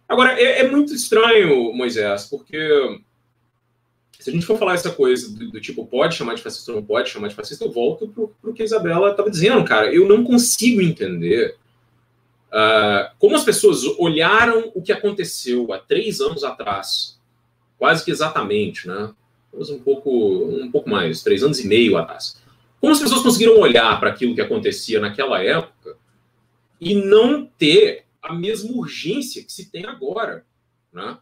Agora, 0.08 0.40
é, 0.40 0.62
é, 0.62 0.70
muito 0.70 0.94
estranho, 0.94 1.74
Moisés, 1.74 2.26
porque 2.26 3.00
se 4.20 4.30
a 4.30 4.34
gente 4.34 4.46
for 4.46 4.58
falar 4.58 4.74
essa 4.74 4.92
coisa 4.92 5.32
do, 5.32 5.52
do, 5.52 5.62
tipo, 5.62 5.86
pode 5.86 6.16
chamar 6.16 6.36
de 6.36 6.42
fascista 6.42 6.72
ou 6.72 6.78
não 6.78 6.86
pode 6.86 7.10
chamar 7.10 7.28
de 7.28 7.36
fascista, 7.36 7.64
eu 7.64 7.72
volto 7.72 8.08
para 8.42 8.50
o 8.50 8.54
que 8.54 8.62
a 8.62 8.66
Isabela 8.66 9.12
estava 9.12 9.30
dizendo, 9.30 9.64
cara. 9.64 9.94
Eu 9.94 10.08
não 10.08 10.24
consigo 10.24 10.82
entender 10.82 11.56
Uh, 12.50 13.14
como 13.20 13.36
as 13.36 13.44
pessoas 13.44 13.84
olharam 14.00 14.72
o 14.74 14.82
que 14.82 14.92
aconteceu 14.92 15.72
há 15.72 15.78
três 15.78 16.20
anos 16.20 16.44
atrás, 16.44 17.20
quase 17.78 18.04
que 18.04 18.10
exatamente, 18.10 18.88
né? 18.88 19.12
Um 19.54 19.80
pouco, 19.80 20.46
um 20.46 20.70
pouco 20.72 20.90
mais, 20.90 21.22
três 21.22 21.44
anos 21.44 21.60
e 21.60 21.68
meio 21.68 21.98
atrás. 21.98 22.38
Como 22.80 22.94
as 22.94 23.00
pessoas 23.00 23.22
conseguiram 23.22 23.60
olhar 23.60 24.00
para 24.00 24.10
aquilo 24.10 24.34
que 24.34 24.42
acontecia 24.42 25.00
naquela 25.00 25.44
época 25.44 25.98
e 26.80 26.96
não 26.96 27.46
ter 27.46 28.06
a 28.22 28.34
mesma 28.34 28.72
urgência 28.72 29.44
que 29.44 29.52
se 29.52 29.70
tem 29.70 29.86
agora, 29.86 30.46
né? 30.92 31.18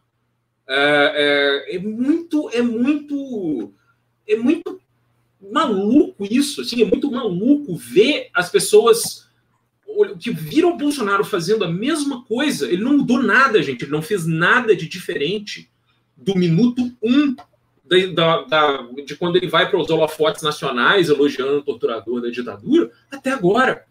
É, 0.66 1.66
é, 1.70 1.76
é 1.76 1.78
muito, 1.78 2.50
é 2.50 2.60
muito, 2.60 3.72
é 4.26 4.36
muito 4.36 4.80
maluco 5.40 6.26
isso, 6.30 6.60
assim, 6.60 6.82
é 6.82 6.84
muito 6.84 7.10
maluco 7.10 7.74
ver 7.74 8.28
as 8.34 8.50
pessoas 8.50 9.28
que 10.20 10.30
viram 10.30 10.74
o 10.74 10.76
Bolsonaro 10.76 11.24
fazendo 11.24 11.64
a 11.64 11.70
mesma 11.70 12.24
coisa, 12.24 12.70
ele 12.70 12.82
não 12.82 12.98
mudou 12.98 13.22
nada, 13.22 13.62
gente. 13.62 13.82
Ele 13.82 13.90
não 13.90 14.02
fez 14.02 14.26
nada 14.26 14.76
de 14.76 14.88
diferente 14.88 15.70
do 16.16 16.36
minuto 16.36 16.92
um 17.02 17.34
da, 18.14 18.42
da, 18.42 18.82
de 19.04 19.16
quando 19.16 19.36
ele 19.36 19.48
vai 19.48 19.68
para 19.68 19.78
os 19.78 19.88
holofotes 19.90 20.42
nacionais 20.42 21.08
elogiando 21.08 21.58
o 21.58 21.62
torturador 21.62 22.20
da 22.20 22.28
ditadura 22.28 22.90
até 23.10 23.30
agora. 23.30 23.84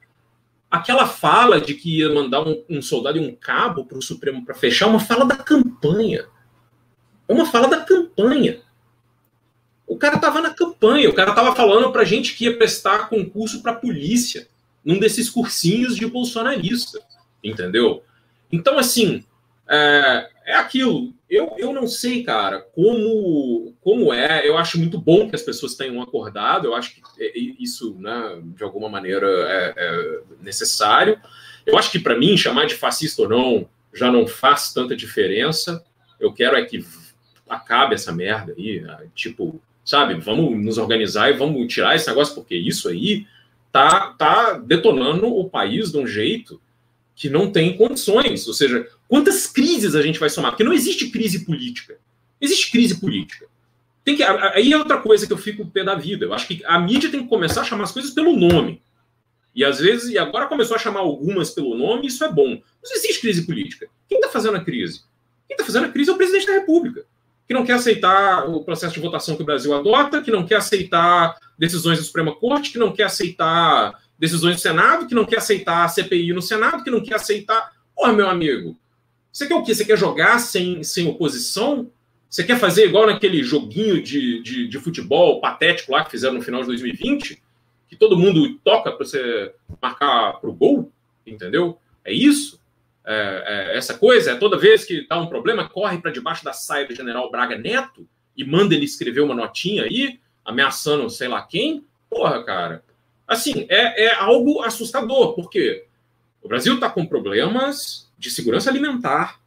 Aquela 0.69 1.07
fala 1.07 1.61
de 1.61 1.73
que 1.73 1.99
ia 1.99 2.13
mandar 2.13 2.41
um, 2.41 2.63
um 2.69 2.81
soldado 2.81 3.17
e 3.17 3.21
um 3.21 3.33
cabo 3.33 3.85
para 3.85 3.97
o 3.97 4.01
Supremo 4.01 4.43
para 4.43 4.53
fechar, 4.53 4.87
uma 4.87 4.99
fala 4.99 5.25
da 5.25 5.37
campanha. 5.37 6.25
Uma 7.27 7.45
fala 7.45 7.67
da 7.67 7.81
campanha. 7.81 8.61
O 9.87 9.97
cara 9.97 10.17
estava 10.17 10.41
na 10.41 10.53
campanha, 10.53 11.09
o 11.09 11.13
cara 11.13 11.29
estava 11.29 11.55
falando 11.55 11.91
para 11.91 12.03
gente 12.03 12.35
que 12.35 12.43
ia 12.43 12.57
prestar 12.57 13.07
concurso 13.07 13.61
para 13.61 13.73
polícia, 13.73 14.47
num 14.83 14.99
desses 14.99 15.29
cursinhos 15.29 15.95
de 15.95 16.05
bolsonarista, 16.05 16.99
entendeu? 17.41 18.03
Então, 18.51 18.77
assim, 18.77 19.23
é, 19.67 20.29
é 20.45 20.55
aquilo. 20.55 21.13
Eu, 21.30 21.55
eu 21.57 21.73
não 21.73 21.88
sei, 21.88 22.23
cara, 22.23 22.61
como, 22.73 23.73
como 23.82 24.13
é. 24.13 24.47
Eu 24.47 24.57
acho 24.57 24.80
muito 24.80 24.97
bom 24.97 25.30
que 25.30 25.36
as 25.36 25.41
pessoas 25.41 25.75
tenham 25.75 26.01
acordado. 26.01 26.65
Eu 26.65 26.75
acho 26.75 26.95
que 26.95 27.01
é, 27.19 27.38
isso, 27.38 27.95
né, 27.99 28.41
de 28.55 28.63
alguma 28.63 28.88
maneira, 28.88 29.28
é, 29.28 29.73
é 29.75 30.19
necessário. 30.41 31.19
Eu 31.65 31.78
acho 31.78 31.91
que, 31.91 31.99
para 31.99 32.17
mim, 32.17 32.38
chamar 32.38 32.65
de 32.65 32.75
fascista 32.75 33.23
ou 33.23 33.30
não 33.30 33.69
já 33.93 34.11
não 34.11 34.28
faz 34.28 34.71
tanta 34.73 34.95
diferença. 34.95 35.84
Eu 36.19 36.32
quero 36.32 36.55
é 36.55 36.63
que 36.63 36.86
acabe 37.49 37.95
essa 37.95 38.11
merda 38.11 38.53
aí. 38.57 38.80
Né, 38.80 39.07
tipo, 39.13 39.59
sabe, 39.84 40.15
vamos 40.15 40.63
nos 40.63 40.78
organizar 40.78 41.30
e 41.30 41.38
vamos 41.38 41.71
tirar 41.73 41.95
esse 41.95 42.07
negócio, 42.07 42.36
porque 42.36 42.55
isso 42.55 42.88
aí 42.88 43.25
tá, 43.71 44.13
tá 44.17 44.53
detonando 44.53 45.28
o 45.28 45.49
país 45.49 45.91
de 45.91 45.97
um 45.97 46.07
jeito 46.07 46.61
que 47.18 47.30
não 47.32 47.51
tem 47.51 47.76
condições. 47.76 48.47
Ou 48.47 48.53
seja, 48.53 48.88
quantas 49.07 49.47
crises 49.47 49.95
a 49.95 50.01
gente 50.03 50.20
vai 50.20 50.30
somar? 50.30 50.51
Porque 50.51 50.63
não 50.63 50.72
existe 50.72 51.09
crise 51.09 51.43
política. 51.43 51.97
Existe 52.39 52.72
crise 52.72 53.01
política. 53.01 53.47
Tem 54.05 54.15
que, 54.15 54.22
aí 54.22 54.72
é 54.72 54.78
outra 54.78 54.99
coisa 54.99 55.26
que 55.26 55.34
eu 55.34 55.38
fico 55.38 55.65
pé 55.65 55.84
da 55.84 55.95
vida. 55.95 56.26
Eu 56.26 56.34
acho 56.34 56.47
que 56.47 56.63
a 56.63 56.80
mídia 56.80 57.09
tem 57.09 57.24
que 57.24 57.28
começar 57.28 57.61
a 57.61 57.63
chamar 57.63 57.86
as 57.86 57.91
coisas 57.91 58.11
pelo 58.11 58.38
nome. 58.38 58.82
E 59.53 59.65
às 59.65 59.80
vezes, 59.80 60.11
e 60.11 60.18
agora 60.20 60.45
começou 60.45 60.76
a 60.76 60.80
chamar 60.80 60.99
algumas 60.99 61.49
pelo 61.49 61.76
nome, 61.76 62.05
isso 62.05 62.24
é 62.24 62.32
bom. 62.32 62.49
Não 62.49 62.95
existe 62.95 63.20
crise 63.20 63.47
política. 63.47 63.89
Quem 64.07 64.20
está 64.20 64.30
fazendo 64.30 64.55
a 64.55 64.63
crise? 64.63 65.01
Quem 65.47 65.55
está 65.55 65.65
fazendo 65.65 65.88
a 65.88 65.89
crise 65.89 66.11
é 66.11 66.13
o 66.13 66.18
presidente 66.18 66.45
da 66.45 66.53
República, 66.53 67.03
que 67.47 67.53
não 67.55 67.65
quer 67.65 67.74
aceitar 67.74 68.47
o 68.47 68.63
processo 68.63 68.93
de 68.93 68.99
votação 68.99 69.36
que 69.36 69.41
o 69.41 69.45
Brasil 69.45 69.74
adota, 69.74 70.22
que 70.22 70.30
não 70.30 70.45
quer 70.45 70.57
aceitar 70.57 71.36
decisões 71.57 71.97
da 71.97 72.03
Suprema 72.03 72.36
Corte, 72.36 72.72
que 72.72 72.78
não 72.78 72.91
quer 72.91 73.05
aceitar 73.05 73.99
decisões 74.18 74.55
do 74.55 74.61
Senado, 74.61 75.07
que 75.07 75.15
não 75.15 75.26
quer 75.26 75.38
aceitar 75.38 75.84
a 75.84 75.88
CPI 75.88 76.34
no 76.34 76.41
Senado, 76.41 76.84
que 76.84 76.91
não 76.91 77.03
quer 77.03 77.15
aceitar. 77.15 77.72
Porra, 77.95 78.13
meu 78.13 78.30
amigo, 78.30 78.78
você 79.32 79.47
quer 79.47 79.55
o 79.55 79.63
quê? 79.63 79.76
Você 79.76 79.86
quer 79.86 79.97
jogar 79.97 80.39
sem, 80.39 80.84
sem 80.84 81.07
oposição? 81.07 81.91
Você 82.30 82.43
quer 82.43 82.59
fazer 82.59 82.86
igual 82.86 83.07
naquele 83.07 83.43
joguinho 83.43 84.01
de, 84.01 84.41
de, 84.41 84.68
de 84.68 84.80
futebol 84.80 85.39
patético 85.39 85.91
lá 85.91 86.03
que 86.03 86.11
fizeram 86.11 86.36
no 86.36 86.41
final 86.41 86.61
de 86.61 86.68
2020? 86.68 87.41
Que 87.88 87.95
todo 87.95 88.18
mundo 88.18 88.57
toca 88.63 88.91
para 88.91 89.05
você 89.05 89.53
marcar 89.82 90.34
para 90.41 90.49
o 90.49 90.53
gol? 90.53 90.91
Entendeu? 91.26 91.80
É 92.03 92.11
isso? 92.11 92.59
É, 93.05 93.72
é, 93.74 93.78
essa 93.78 93.93
coisa? 93.93 94.32
É 94.32 94.36
toda 94.36 94.57
vez 94.57 94.84
que 94.84 95.07
dá 95.07 95.20
um 95.20 95.28
problema, 95.28 95.70
corre 95.70 95.99
para 95.99 96.11
debaixo 96.11 96.43
da 96.43 96.51
saia 96.51 96.86
do 96.86 96.95
general 96.95 97.32
Braga 97.32 97.57
Neto 97.57 98.07
e 98.36 98.43
manda 98.43 98.76
ele 98.76 98.86
escrever 98.86 99.22
uma 99.22 99.36
notinha 99.36 99.84
aí, 99.84 100.20
ameaçando 100.43 101.09
sei 101.09 101.28
lá 101.28 101.41
quem? 101.41 101.86
Porra, 102.09 102.43
cara. 102.43 102.84
Assim, 103.28 103.65
é, 103.69 104.05
é 104.05 104.15
algo 104.15 104.61
assustador, 104.61 105.34
porque 105.34 105.86
o 106.41 106.47
Brasil 106.47 106.75
está 106.75 106.89
com 106.89 107.05
problemas 107.05 108.09
de 108.17 108.32
segurança 108.32 108.69
alimentar, 108.69 109.39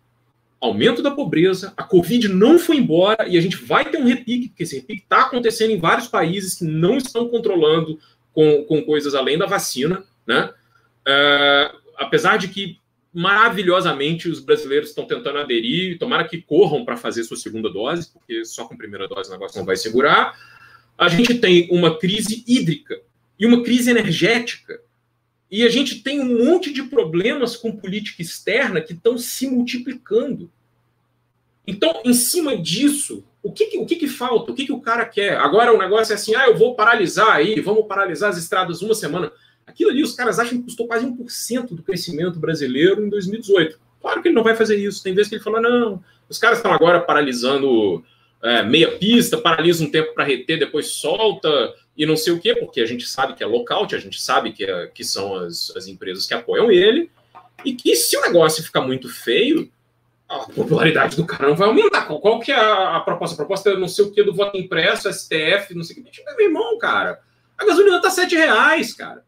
aumento 0.60 1.02
da 1.02 1.10
pobreza, 1.10 1.72
a 1.76 1.82
Covid 1.82 2.28
não 2.28 2.58
foi 2.58 2.76
embora 2.76 3.26
e 3.26 3.38
a 3.38 3.40
gente 3.40 3.56
vai 3.56 3.90
ter 3.90 3.96
um 3.96 4.04
repique, 4.04 4.48
porque 4.48 4.64
esse 4.64 4.76
repique 4.76 5.02
está 5.02 5.22
acontecendo 5.22 5.70
em 5.70 5.78
vários 5.78 6.06
países 6.06 6.58
que 6.58 6.64
não 6.64 6.98
estão 6.98 7.28
controlando 7.28 7.98
com, 8.34 8.64
com 8.64 8.82
coisas 8.82 9.14
além 9.14 9.38
da 9.38 9.46
vacina, 9.46 10.04
né? 10.26 10.52
É, 11.08 11.72
apesar 11.96 12.36
de 12.36 12.48
que 12.48 12.78
maravilhosamente 13.12 14.28
os 14.28 14.38
brasileiros 14.38 14.90
estão 14.90 15.06
tentando 15.06 15.38
aderir, 15.38 15.98
tomara 15.98 16.28
que 16.28 16.40
corram 16.42 16.84
para 16.84 16.96
fazer 16.96 17.24
sua 17.24 17.36
segunda 17.36 17.70
dose, 17.70 18.12
porque 18.12 18.44
só 18.44 18.66
com 18.66 18.76
primeira 18.76 19.08
dose 19.08 19.30
o 19.30 19.32
negócio 19.32 19.58
não 19.58 19.66
vai 19.66 19.76
segurar. 19.76 20.38
A 20.96 21.08
gente 21.08 21.34
tem 21.34 21.66
uma 21.70 21.98
crise 21.98 22.44
hídrica 22.46 23.00
e 23.40 23.46
uma 23.46 23.62
crise 23.62 23.90
energética. 23.90 24.82
E 25.50 25.64
a 25.64 25.70
gente 25.70 26.02
tem 26.02 26.20
um 26.20 26.44
monte 26.44 26.70
de 26.70 26.82
problemas 26.82 27.56
com 27.56 27.74
política 27.74 28.20
externa 28.20 28.82
que 28.82 28.92
estão 28.92 29.16
se 29.16 29.46
multiplicando. 29.48 30.50
Então, 31.66 32.02
em 32.04 32.12
cima 32.12 32.56
disso, 32.56 33.24
o 33.42 33.50
que, 33.50 33.78
o 33.78 33.86
que, 33.86 33.96
que 33.96 34.06
falta? 34.06 34.52
O 34.52 34.54
que, 34.54 34.66
que 34.66 34.72
o 34.72 34.80
cara 34.80 35.06
quer? 35.06 35.38
Agora 35.38 35.74
o 35.74 35.78
negócio 35.78 36.12
é 36.12 36.14
assim: 36.14 36.34
ah, 36.34 36.46
eu 36.48 36.56
vou 36.56 36.74
paralisar 36.74 37.30
aí, 37.30 37.58
vamos 37.60 37.86
paralisar 37.86 38.30
as 38.30 38.36
estradas 38.36 38.82
uma 38.82 38.94
semana. 38.94 39.32
Aquilo 39.66 39.90
ali, 39.90 40.02
os 40.02 40.12
caras 40.12 40.38
acham 40.38 40.58
que 40.58 40.64
custou 40.64 40.86
quase 40.86 41.06
1% 41.06 41.74
do 41.74 41.82
crescimento 41.82 42.38
brasileiro 42.38 43.04
em 43.04 43.08
2018. 43.08 43.78
Claro 44.00 44.22
que 44.22 44.28
ele 44.28 44.34
não 44.34 44.44
vai 44.44 44.54
fazer 44.54 44.76
isso. 44.76 45.02
Tem 45.02 45.14
vezes 45.14 45.28
que 45.28 45.36
ele 45.36 45.44
fala: 45.44 45.60
não, 45.60 46.02
os 46.28 46.38
caras 46.38 46.58
estão 46.58 46.72
agora 46.72 47.00
paralisando 47.00 48.04
é, 48.42 48.62
meia 48.62 48.92
pista, 48.98 49.38
paralisa 49.38 49.84
um 49.84 49.90
tempo 49.90 50.14
para 50.14 50.24
reter, 50.24 50.58
depois 50.58 50.88
solta 50.88 51.74
e 52.00 52.06
não 52.06 52.16
sei 52.16 52.32
o 52.32 52.40
quê, 52.40 52.56
porque 52.56 52.80
a 52.80 52.86
gente 52.86 53.06
sabe 53.06 53.34
que 53.34 53.44
é 53.44 53.46
lockout, 53.46 53.94
a 53.94 53.98
gente 53.98 54.18
sabe 54.18 54.52
que, 54.52 54.64
é, 54.64 54.86
que 54.86 55.04
são 55.04 55.34
as, 55.34 55.70
as 55.76 55.86
empresas 55.86 56.24
que 56.24 56.32
apoiam 56.32 56.72
ele, 56.72 57.10
e 57.62 57.74
que 57.74 57.94
se 57.94 58.16
o 58.16 58.22
negócio 58.22 58.64
ficar 58.64 58.80
muito 58.80 59.06
feio, 59.06 59.70
a 60.26 60.38
popularidade 60.38 61.14
do 61.14 61.26
cara 61.26 61.50
não 61.50 61.54
vai 61.54 61.68
aumentar. 61.68 62.06
Qual, 62.06 62.18
qual 62.18 62.40
que 62.40 62.50
é 62.50 62.56
a, 62.56 62.96
a, 62.96 63.00
proposta? 63.00 63.34
A 63.34 63.36
proposta 63.36 63.68
é 63.68 63.76
não 63.76 63.86
sei 63.86 64.06
o 64.06 64.10
que 64.10 64.22
do 64.22 64.34
voto 64.34 64.56
impresso, 64.56 65.12
STF, 65.12 65.74
não 65.74 65.82
sei 65.82 66.00
o 66.00 66.02
que. 66.02 66.10
Tipo, 66.10 66.34
meu 66.38 66.46
irmão, 66.46 66.78
cara, 66.78 67.20
a 67.58 67.66
gasolina 67.66 68.00
tá 68.00 68.08
7 68.08 68.34
reais, 68.34 68.94
cara. 68.94 69.22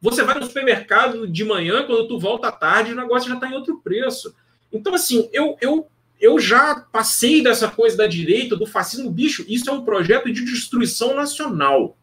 Você 0.00 0.24
vai 0.24 0.34
no 0.34 0.46
supermercado 0.46 1.28
de 1.28 1.44
manhã, 1.44 1.86
quando 1.86 2.08
tu 2.08 2.18
volta 2.18 2.48
à 2.48 2.52
tarde, 2.52 2.92
o 2.92 2.96
negócio 2.96 3.28
já 3.28 3.36
está 3.36 3.48
em 3.48 3.54
outro 3.54 3.80
preço. 3.82 4.34
Então, 4.72 4.94
assim, 4.94 5.30
eu, 5.32 5.56
eu 5.60 5.86
eu 6.20 6.38
já 6.38 6.74
passei 6.92 7.42
dessa 7.42 7.68
coisa 7.68 7.96
da 7.96 8.06
direita, 8.06 8.54
do 8.54 8.66
fascismo, 8.66 9.10
bicho, 9.10 9.44
isso 9.48 9.70
é 9.70 9.72
um 9.72 9.84
projeto 9.84 10.30
de 10.30 10.44
destruição 10.44 11.14
nacional. 11.14 11.96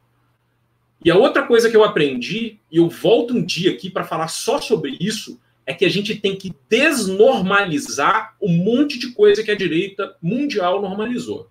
E 1.04 1.12
a 1.12 1.18
outra 1.18 1.46
coisa 1.46 1.70
que 1.70 1.78
eu 1.78 1.84
aprendi, 1.84 2.60
e 2.72 2.78
eu 2.78 2.90
volto 2.90 3.34
um 3.34 3.44
dia 3.44 3.72
aqui 3.72 3.90
para 3.90 4.04
falar 4.04 4.28
só 4.28 4.60
sobre 4.60 4.98
isso, 5.00 5.40
é 5.66 5.74
que 5.74 5.86
a 5.86 5.90
gente 5.90 6.16
tem 6.16 6.36
que 6.36 6.54
desnormalizar 6.70 8.36
um 8.42 8.52
monte 8.52 8.98
de 8.98 9.12
coisa 9.12 9.44
que 9.44 9.52
a 9.52 9.56
direita 9.56 10.16
mundial 10.22 10.82
normalizou. 10.82 11.50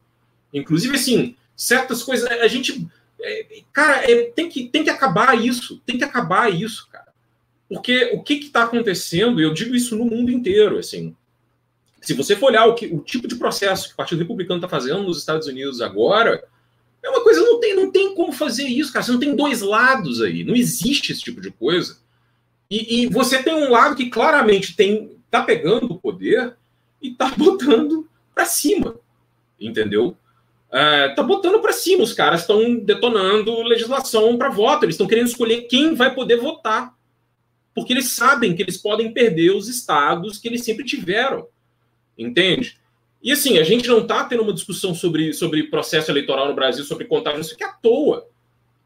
Inclusive, 0.53 0.97
assim, 0.97 1.36
certas 1.55 2.03
coisas, 2.03 2.28
a 2.30 2.49
gente. 2.49 2.88
É, 3.20 3.62
cara, 3.72 4.11
é, 4.11 4.24
tem, 4.30 4.49
que, 4.49 4.68
tem 4.68 4.82
que 4.82 4.90
acabar 4.90 5.38
isso. 5.38 5.80
Tem 5.84 5.99
que 5.99 6.05
acabar 6.05 6.53
isso, 6.53 6.88
cara. 6.90 7.12
Porque 7.68 8.11
o 8.14 8.22
que 8.22 8.34
está 8.34 8.64
acontecendo, 8.64 9.40
e 9.40 9.44
eu 9.44 9.53
digo 9.53 9.74
isso 9.74 9.97
no 9.97 10.05
mundo 10.05 10.30
inteiro, 10.30 10.78
assim, 10.78 11.14
se 12.01 12.14
você 12.14 12.36
for 12.36 12.47
olhar 12.47 12.66
o, 12.66 12.74
que, 12.74 12.86
o 12.86 13.01
tipo 13.01 13.26
de 13.26 13.34
processo 13.34 13.88
que 13.88 13.94
o 13.94 13.97
Partido 13.97 14.20
Republicano 14.20 14.59
está 14.59 14.68
fazendo 14.68 15.03
nos 15.03 15.18
Estados 15.18 15.49
Unidos 15.49 15.80
agora, 15.80 16.44
é 17.07 17.11
uma 17.11 17.22
coisa, 17.22 17.40
não 17.40 17.61
tem, 17.61 17.76
não 17.76 17.90
tem 17.92 18.14
como 18.14 18.32
fazer 18.32 18.64
isso, 18.64 18.92
cara. 18.92 19.04
Você 19.04 19.12
não 19.12 19.20
tem 19.20 19.36
dois 19.36 19.61
lados 19.61 20.20
aí. 20.20 20.42
Não 20.42 20.57
existe 20.57 21.12
esse 21.12 21.22
tipo 21.22 21.40
de 21.40 21.52
coisa. 21.52 21.98
E, 22.68 23.02
e 23.02 23.07
você 23.07 23.40
tem 23.40 23.54
um 23.54 23.70
lado 23.70 23.94
que 23.94 24.11
claramente 24.11 24.74
tem 24.74 25.16
tá 25.30 25.42
pegando 25.42 25.92
o 25.92 25.98
poder 26.00 26.57
e 27.00 27.12
tá 27.12 27.30
botando 27.38 28.09
para 28.34 28.44
cima. 28.44 28.96
Entendeu? 29.59 30.16
É, 30.70 31.11
tá 31.11 31.22
botando 31.22 31.61
para 31.61 31.72
cima. 31.72 32.02
Os 32.02 32.12
caras 32.12 32.40
estão 32.40 32.74
detonando 32.74 33.62
legislação 33.62 34.36
para 34.36 34.50
voto. 34.50 34.84
Eles 34.84 34.94
estão 34.94 35.07
querendo 35.07 35.28
escolher 35.28 35.62
quem 35.62 35.94
vai 35.94 36.12
poder 36.12 36.38
votar. 36.38 36.92
Porque 37.72 37.92
eles 37.92 38.11
sabem 38.11 38.52
que 38.57 38.62
eles 38.62 38.76
podem 38.76 39.12
perder 39.12 39.52
os 39.52 39.68
estados 39.68 40.38
que 40.38 40.48
eles 40.48 40.64
sempre 40.64 40.84
tiveram. 40.84 41.46
Entende? 42.18 42.76
E 43.27 43.33
assim, 43.33 43.59
a 43.59 43.64
gente 43.64 43.89
não 43.89 44.03
está 44.03 44.22
tendo 44.22 44.45
uma 44.45 44.53
discussão 44.53 44.95
sobre, 44.95 45.33
sobre 45.33 45.64
processo 45.64 46.12
eleitoral 46.12 46.47
no 46.47 46.55
Brasil, 46.55 46.85
sobre 46.85 47.07
contagem, 47.07 47.41
isso 47.41 47.55
aqui 47.55 47.64
é 47.64 47.66
à 47.66 47.72
toa. 47.72 48.24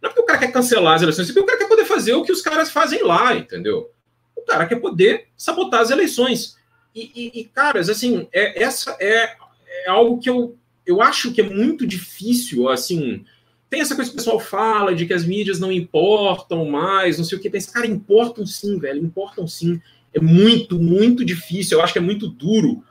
Não 0.01 0.09
é 0.09 0.13
porque 0.15 0.23
o 0.23 0.25
cara 0.25 0.39
quer 0.39 0.51
cancelar 0.51 0.95
as 0.95 1.03
eleições, 1.03 1.29
é 1.29 1.33
porque 1.35 1.41
o 1.41 1.47
cara 1.47 1.59
quer 1.59 1.69
poder 1.69 1.85
fazer 1.85 2.15
o 2.15 2.23
que 2.23 2.33
os 2.33 2.41
caras 2.41 2.71
fazem 2.71 3.03
lá, 3.03 3.37
entendeu? 3.37 3.91
O 4.35 4.41
cara 4.41 4.65
quer 4.65 4.77
poder 4.77 5.27
sabotar 5.37 5.83
as 5.83 5.91
eleições. 5.91 6.57
E, 6.95 7.13
e, 7.15 7.41
e 7.41 7.45
caras, 7.45 7.91
assim, 7.91 8.29
é, 8.33 8.63
essa 8.63 8.97
é, 8.99 9.37
é 9.85 9.91
algo 9.91 10.19
que 10.19 10.31
eu, 10.31 10.57
eu 10.87 11.03
acho 11.03 11.33
que 11.33 11.43
é 11.43 11.45
muito 11.45 11.87
difícil, 11.87 12.67
assim. 12.71 13.23
Tem 13.69 13.83
essa 13.83 13.95
coisa 13.95 14.11
que 14.11 14.15
o 14.15 14.19
pessoal 14.21 14.41
fala 14.41 14.95
de 14.95 15.05
que 15.05 15.13
as 15.13 15.27
mídias 15.27 15.61
não 15.61 15.71
importam 15.71 16.65
mais, 16.65 17.19
não 17.19 17.27
sei 17.27 17.37
o 17.37 17.41
que. 17.43 17.51
Tem, 17.51 17.61
cara, 17.61 17.87
importam 17.87 18.47
sim, 18.47 18.79
velho, 18.79 19.05
importam 19.05 19.47
sim. 19.47 19.79
É 20.15 20.19
muito, 20.19 20.81
muito 20.81 21.27
difícil. 21.27 21.77
Eu 21.77 21.85
acho 21.85 21.93
que 21.93 21.99
é 21.99 22.03
muito 22.03 22.27
duro 22.27 22.83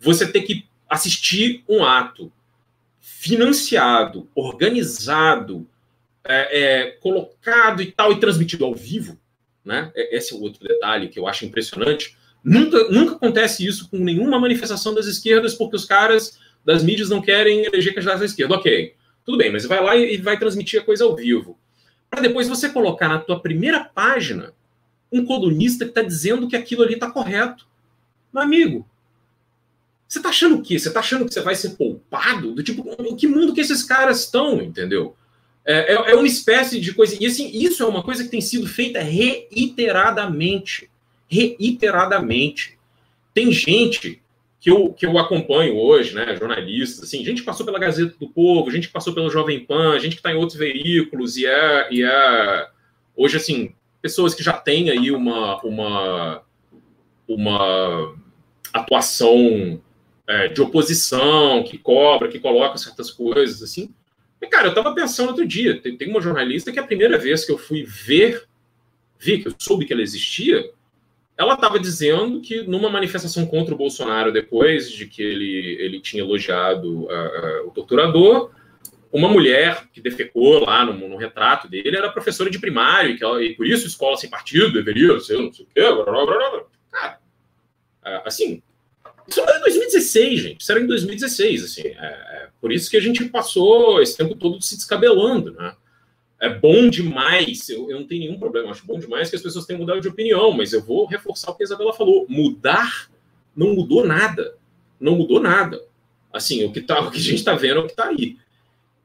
você 0.00 0.26
ter 0.26 0.40
que 0.40 0.64
assistir 0.88 1.64
um 1.68 1.84
ato 1.84 2.32
financiado, 3.00 4.28
organizado, 4.34 5.66
é, 6.24 6.60
é, 6.60 6.90
colocado 6.92 7.82
e 7.82 7.92
tal, 7.92 8.12
e 8.12 8.20
transmitido 8.20 8.64
ao 8.64 8.74
vivo, 8.74 9.18
né? 9.64 9.92
Esse 9.94 10.34
é 10.34 10.36
outro 10.36 10.66
detalhe 10.66 11.08
que 11.08 11.18
eu 11.18 11.26
acho 11.26 11.44
impressionante. 11.44 12.16
Nunca, 12.42 12.88
nunca 12.90 13.14
acontece 13.14 13.66
isso 13.66 13.88
com 13.88 13.98
nenhuma 13.98 14.38
manifestação 14.38 14.94
das 14.94 15.06
esquerdas, 15.06 15.54
porque 15.54 15.76
os 15.76 15.84
caras 15.84 16.38
das 16.64 16.82
mídias 16.82 17.08
não 17.08 17.20
querem 17.20 17.64
eleger 17.64 17.94
candidatos 17.94 18.20
da 18.20 18.26
esquerda. 18.26 18.54
Ok, 18.54 18.94
tudo 19.24 19.38
bem, 19.38 19.52
mas 19.52 19.64
vai 19.64 19.82
lá 19.82 19.96
e 19.96 20.16
vai 20.18 20.38
transmitir 20.38 20.80
a 20.80 20.84
coisa 20.84 21.04
ao 21.04 21.14
vivo. 21.14 21.58
Para 22.10 22.22
depois 22.22 22.48
você 22.48 22.68
colocar 22.68 23.08
na 23.08 23.18
tua 23.18 23.40
primeira 23.40 23.84
página 23.84 24.52
um 25.10 25.24
colunista 25.24 25.84
que 25.84 25.90
está 25.90 26.02
dizendo 26.02 26.48
que 26.48 26.56
aquilo 26.56 26.82
ali 26.82 26.94
está 26.94 27.10
correto. 27.10 27.66
Meu 28.32 28.42
amigo, 28.42 28.88
você 30.14 30.18
está 30.20 30.28
achando 30.28 30.56
o 30.56 30.62
quê? 30.62 30.78
Você 30.78 30.88
está 30.88 31.00
achando 31.00 31.24
que 31.26 31.34
você 31.34 31.40
vai 31.40 31.54
ser 31.54 31.70
poupado? 31.70 32.52
Do 32.52 32.62
tipo, 32.62 32.88
em 33.00 33.16
que 33.16 33.26
mundo 33.26 33.52
que 33.52 33.60
esses 33.60 33.82
caras 33.82 34.20
estão, 34.20 34.62
entendeu? 34.62 35.16
É, 35.64 35.94
é, 35.94 36.12
é, 36.12 36.14
uma 36.14 36.26
espécie 36.26 36.80
de 36.80 36.94
coisa. 36.94 37.16
E 37.20 37.26
assim, 37.26 37.50
isso 37.52 37.82
é 37.82 37.86
uma 37.86 38.02
coisa 38.02 38.22
que 38.22 38.30
tem 38.30 38.40
sido 38.40 38.66
feita 38.66 39.00
reiteradamente. 39.00 40.88
Reiteradamente. 41.26 42.78
Tem 43.32 43.50
gente 43.50 44.22
que 44.60 44.70
eu, 44.70 44.92
que 44.92 45.04
eu 45.04 45.18
acompanho 45.18 45.76
hoje, 45.76 46.14
né, 46.14 46.36
jornalistas, 46.36 47.04
assim, 47.04 47.24
gente 47.24 47.40
que 47.40 47.46
passou 47.46 47.66
pela 47.66 47.78
Gazeta 47.78 48.14
do 48.18 48.28
Povo, 48.28 48.70
gente 48.70 48.86
que 48.86 48.92
passou 48.92 49.12
pelo 49.12 49.28
Jovem 49.28 49.64
Pan, 49.64 49.98
gente 49.98 50.12
que 50.12 50.20
está 50.20 50.32
em 50.32 50.36
outros 50.36 50.58
veículos 50.58 51.36
e 51.36 51.44
é, 51.44 51.88
e 51.90 52.02
é 52.02 52.68
hoje, 53.16 53.36
assim, 53.36 53.74
pessoas 54.00 54.34
que 54.34 54.42
já 54.42 54.52
têm 54.52 54.90
aí 54.90 55.10
uma, 55.10 55.60
uma, 55.62 56.42
uma 57.28 58.14
atuação 58.72 59.80
é, 60.26 60.48
de 60.48 60.60
oposição, 60.60 61.62
que 61.64 61.78
cobra, 61.78 62.28
que 62.28 62.38
coloca 62.38 62.78
certas 62.78 63.10
coisas, 63.10 63.62
assim, 63.62 63.92
e, 64.44 64.46
cara, 64.46 64.66
eu 64.66 64.70
estava 64.70 64.94
pensando 64.94 65.28
outro 65.28 65.46
dia, 65.46 65.80
tem, 65.80 65.96
tem, 65.96 66.10
uma 66.10 66.20
jornalista 66.20 66.70
que 66.70 66.78
a 66.78 66.86
primeira 66.86 67.16
vez 67.16 67.46
que 67.46 67.52
eu 67.52 67.56
fui 67.56 67.82
ver, 67.82 68.46
vi 69.18 69.40
que 69.40 69.48
eu 69.48 69.54
soube 69.58 69.86
que 69.86 69.92
ela 69.92 70.02
existia, 70.02 70.70
ela 71.36 71.54
estava 71.54 71.80
dizendo 71.80 72.42
que 72.42 72.62
numa 72.62 72.90
manifestação 72.90 73.46
contra 73.46 73.74
o 73.74 73.78
Bolsonaro, 73.78 74.30
depois 74.30 74.90
de 74.90 75.06
que 75.06 75.22
ele, 75.22 75.76
ele 75.80 76.00
tinha 76.00 76.22
elogiado 76.22 77.04
uh, 77.04 77.64
uh, 77.64 77.68
o 77.68 77.70
torturador, 77.70 78.50
uma 79.10 79.28
mulher 79.28 79.88
que 79.92 80.00
defecou 80.00 80.64
lá 80.64 80.84
no, 80.84 80.92
no, 81.08 81.16
retrato 81.16 81.66
dele 81.66 81.96
era 81.96 82.12
professora 82.12 82.50
de 82.50 82.58
primário, 82.58 83.12
e, 83.12 83.16
que 83.16 83.24
ela, 83.24 83.42
e 83.42 83.54
por 83.54 83.66
isso 83.66 83.86
escola 83.86 84.16
sem 84.16 84.28
partido 84.28 84.72
deveria 84.72 85.18
ser 85.20 85.38
não 85.38 85.52
sei 85.52 85.64
o 85.64 85.68
quê. 85.74 85.80
Blá, 85.80 86.04
blá, 86.04 86.26
blá, 86.26 86.64
Cara, 86.92 87.18
uh, 88.04 88.28
assim, 88.28 88.62
isso 89.26 89.40
era 89.40 89.58
em 89.58 89.60
2016, 89.60 90.40
gente. 90.40 90.60
Isso 90.60 90.72
era 90.72 90.80
em 90.80 90.86
2016, 90.86 91.64
assim. 91.64 91.82
É, 91.82 91.92
é, 91.92 92.48
por 92.60 92.72
isso 92.72 92.90
que 92.90 92.96
a 92.96 93.00
gente 93.00 93.24
passou 93.26 94.00
esse 94.02 94.16
tempo 94.16 94.34
todo 94.34 94.60
se 94.60 94.76
descabelando, 94.76 95.52
né? 95.52 95.74
É 96.40 96.48
bom 96.48 96.90
demais, 96.90 97.68
eu, 97.68 97.90
eu 97.90 98.00
não 98.00 98.06
tenho 98.06 98.22
nenhum 98.22 98.38
problema, 98.38 98.70
acho 98.70 98.84
bom 98.84 98.98
demais 98.98 99.30
que 99.30 99.36
as 99.36 99.42
pessoas 99.42 99.64
tenham 99.64 99.80
mudado 99.80 100.00
de 100.00 100.08
opinião, 100.08 100.50
mas 100.52 100.72
eu 100.72 100.82
vou 100.82 101.06
reforçar 101.06 101.50
o 101.50 101.54
que 101.54 101.62
a 101.62 101.66
Isabela 101.66 101.94
falou. 101.94 102.26
Mudar 102.28 103.08
não 103.56 103.74
mudou 103.74 104.06
nada. 104.06 104.56
Não 105.00 105.16
mudou 105.16 105.40
nada. 105.40 105.80
Assim, 106.32 106.64
o 106.64 106.72
que, 106.72 106.80
tá, 106.80 107.00
o 107.00 107.10
que 107.10 107.18
a 107.18 107.22
gente 107.22 107.36
está 107.36 107.54
vendo 107.54 107.76
é 107.76 107.80
o 107.80 107.86
que 107.86 107.92
está 107.92 108.08
aí. 108.08 108.36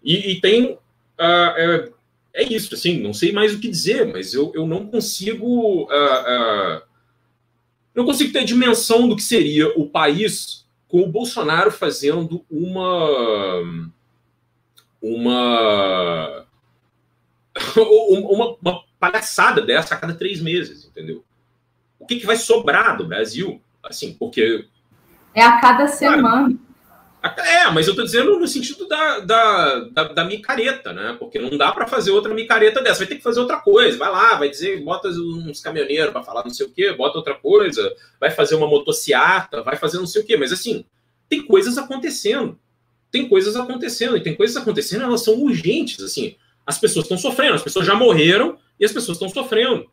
E, 0.04 0.32
e 0.32 0.42
tem. 0.42 0.74
Uh, 0.74 0.80
é, 1.58 1.92
é, 2.34 2.44
isso, 2.44 2.74
assim, 2.74 3.00
não 3.00 3.14
sei 3.14 3.32
mais 3.32 3.54
o 3.54 3.60
que 3.60 3.68
dizer, 3.68 4.08
mas 4.08 4.34
eu, 4.34 4.52
eu 4.56 4.66
não 4.66 4.88
consigo. 4.88 5.84
Uh, 5.84 5.86
uh, 5.86 6.89
não 7.96 8.06
consigo 8.06 8.32
ter 8.32 8.40
a 8.40 8.46
dimensão 8.46 9.08
do 9.08 9.16
que 9.16 9.24
seria 9.24 9.68
o 9.78 9.90
país 9.90 10.66
com 10.88 11.02
o 11.02 11.12
Bolsonaro 11.12 11.72
fazendo 11.72 12.46
uma 12.50 13.62
uma 15.02 16.46
uma, 17.76 18.58
uma 18.62 18.84
palhaçada 19.00 19.62
dessa 19.62 19.96
a 19.96 19.98
cada 19.98 20.14
três 20.14 20.42
meses, 20.42 20.86
entendeu? 20.86 21.24
O 21.98 22.06
que, 22.06 22.20
que 22.20 22.26
vai 22.26 22.38
sobrar 22.38 22.98
do 22.98 23.08
Brasil? 23.08 23.62
Assim, 23.84 24.14
porque 24.14 24.68
é 25.34 25.44
a 25.44 25.60
cada 25.60 25.88
semana. 25.88 26.56
É, 27.22 27.70
mas 27.70 27.88
eu 27.88 27.96
tô 27.96 28.04
dizendo 28.04 28.40
no 28.40 28.48
sentido 28.48 28.88
da, 28.88 29.20
da, 29.20 29.80
da, 29.92 30.04
da 30.04 30.24
micareta, 30.24 30.94
né? 30.94 31.16
Porque 31.20 31.38
não 31.38 31.58
dá 31.58 31.72
para 31.72 31.86
fazer 31.86 32.12
outra 32.12 32.34
micareta 32.34 32.82
dessa. 32.82 33.00
Vai 33.00 33.08
ter 33.08 33.16
que 33.16 33.24
fazer 33.24 33.42
outra 33.42 33.58
coisa. 33.58 33.98
Vai 33.98 34.10
lá, 34.10 34.36
vai 34.36 34.50
dizer, 34.50 34.82
bota 34.82 35.10
uns 35.10 35.60
caminhoneiros 35.60 36.12
para 36.12 36.24
falar 36.24 36.44
não 36.44 36.52
sei 36.52 36.66
o 36.66 36.70
quê, 36.70 36.94
bota 36.94 37.18
outra 37.18 37.36
coisa, 37.36 37.94
vai 38.20 38.32
fazer 38.32 38.56
uma 38.56 38.68
motociata, 38.68 39.62
vai 39.62 39.76
fazer 39.76 39.98
não 39.98 40.08
sei 40.08 40.22
o 40.22 40.26
quê. 40.26 40.38
Mas 40.38 40.54
assim, 40.54 40.86
tem 41.28 41.44
coisas 41.44 41.78
acontecendo. 41.78 42.58
Tem 43.12 43.28
coisas 43.28 43.56
acontecendo. 43.56 44.16
E 44.16 44.24
tem 44.24 44.36
coisas 44.36 44.56
acontecendo, 44.56 45.04
elas 45.04 45.24
são 45.24 45.36
urgentes, 45.36 46.02
assim. 46.02 46.36
As 46.66 46.78
pessoas 46.78 47.06
estão 47.06 47.18
sofrendo, 47.18 47.56
as 47.56 47.64
pessoas 47.64 47.86
já 47.86 47.96
morreram 47.96 48.58
e 48.80 48.86
as 48.86 48.94
pessoas 48.94 49.18
estão 49.18 49.28
sofrendo. 49.28 49.90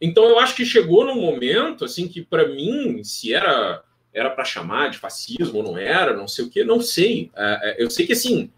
Então 0.00 0.24
eu 0.24 0.38
acho 0.38 0.54
que 0.56 0.64
chegou 0.64 1.04
num 1.04 1.20
momento, 1.20 1.84
assim, 1.84 2.08
que 2.08 2.22
para 2.22 2.48
mim, 2.48 3.04
se 3.04 3.32
era 3.32 3.82
era 4.16 4.30
para 4.30 4.46
chamar 4.46 4.88
de 4.88 4.98
fascismo 4.98 5.62
não 5.62 5.76
era, 5.76 6.16
não 6.16 6.26
sei 6.26 6.46
o 6.46 6.48
que, 6.48 6.64
não 6.64 6.80
sei. 6.80 7.30
É, 7.36 7.60
é, 7.62 7.84
eu 7.84 7.90
sei 7.90 8.06
que, 8.06 8.14
assim, 8.14 8.50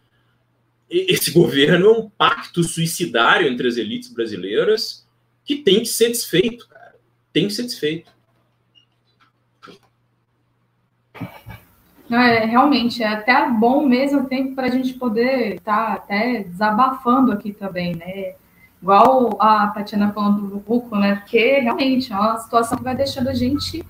esse 0.88 1.32
governo 1.34 1.86
é 1.86 1.92
um 1.98 2.08
pacto 2.08 2.62
suicidário 2.62 3.48
entre 3.48 3.66
as 3.66 3.76
elites 3.76 4.08
brasileiras 4.08 5.04
que 5.44 5.56
tem 5.56 5.80
que 5.80 5.86
ser 5.86 6.10
desfeito, 6.10 6.68
cara. 6.68 6.94
Tem 7.32 7.48
que 7.48 7.54
ser 7.54 7.64
desfeito. 7.64 8.16
É, 12.10 12.44
realmente, 12.46 13.02
é 13.02 13.08
até 13.08 13.50
bom 13.50 13.84
mesmo 13.84 14.26
tempo 14.28 14.54
para 14.54 14.68
a 14.68 14.70
gente 14.70 14.94
poder 14.94 15.56
estar 15.56 15.86
tá 15.86 15.92
até 15.94 16.44
desabafando 16.44 17.32
aqui 17.32 17.52
também, 17.52 17.96
né? 17.96 18.34
Igual 18.80 19.36
a 19.42 19.66
Tatiana 19.68 20.12
falando 20.12 20.46
do 20.46 20.58
Buco, 20.60 20.96
né? 20.96 21.16
Porque 21.16 21.58
realmente 21.58 22.12
é 22.12 22.16
uma 22.16 22.38
situação 22.38 22.78
que 22.78 22.84
vai 22.84 22.94
deixando 22.94 23.28
a 23.28 23.34
gente 23.34 23.84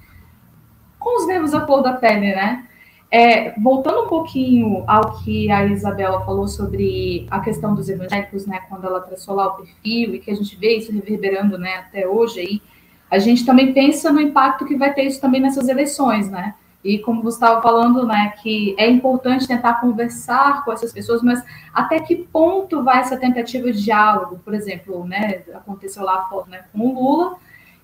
com 0.98 1.20
os 1.20 1.26
nervos 1.26 1.54
à 1.54 1.64
flor 1.64 1.82
da 1.82 1.92
pele, 1.92 2.34
né? 2.34 2.64
É, 3.10 3.58
voltando 3.58 4.02
um 4.02 4.08
pouquinho 4.08 4.84
ao 4.86 5.18
que 5.18 5.50
a 5.50 5.64
Isabela 5.64 6.24
falou 6.26 6.46
sobre 6.46 7.26
a 7.30 7.40
questão 7.40 7.74
dos 7.74 7.88
evangélicos, 7.88 8.44
né, 8.46 8.60
quando 8.68 8.86
ela 8.86 9.00
traçou 9.00 9.34
lá 9.34 9.46
o 9.46 9.56
perfil 9.56 10.14
e 10.14 10.18
que 10.18 10.30
a 10.30 10.34
gente 10.34 10.54
vê 10.56 10.76
isso 10.76 10.92
reverberando, 10.92 11.56
né, 11.56 11.76
até 11.76 12.06
hoje 12.06 12.40
aí, 12.40 12.62
a 13.10 13.18
gente 13.18 13.46
também 13.46 13.72
pensa 13.72 14.12
no 14.12 14.20
impacto 14.20 14.66
que 14.66 14.76
vai 14.76 14.92
ter 14.92 15.04
isso 15.04 15.20
também 15.22 15.40
nessas 15.40 15.68
eleições, 15.68 16.30
né? 16.30 16.54
E 16.84 16.98
como 16.98 17.22
você 17.22 17.36
estava 17.36 17.60
falando, 17.62 18.06
né, 18.06 18.34
que 18.42 18.74
é 18.78 18.88
importante 18.88 19.48
tentar 19.48 19.80
conversar 19.80 20.64
com 20.64 20.72
essas 20.72 20.92
pessoas, 20.92 21.22
mas 21.22 21.42
até 21.72 21.98
que 22.00 22.14
ponto 22.14 22.84
vai 22.84 23.00
essa 23.00 23.16
tentativa 23.16 23.72
de 23.72 23.82
diálogo? 23.82 24.38
Por 24.44 24.54
exemplo, 24.54 25.04
né, 25.04 25.42
aconteceu 25.54 26.04
lá 26.04 26.28
né, 26.46 26.64
com 26.72 26.78
o 26.78 26.94
Lula, 26.94 27.36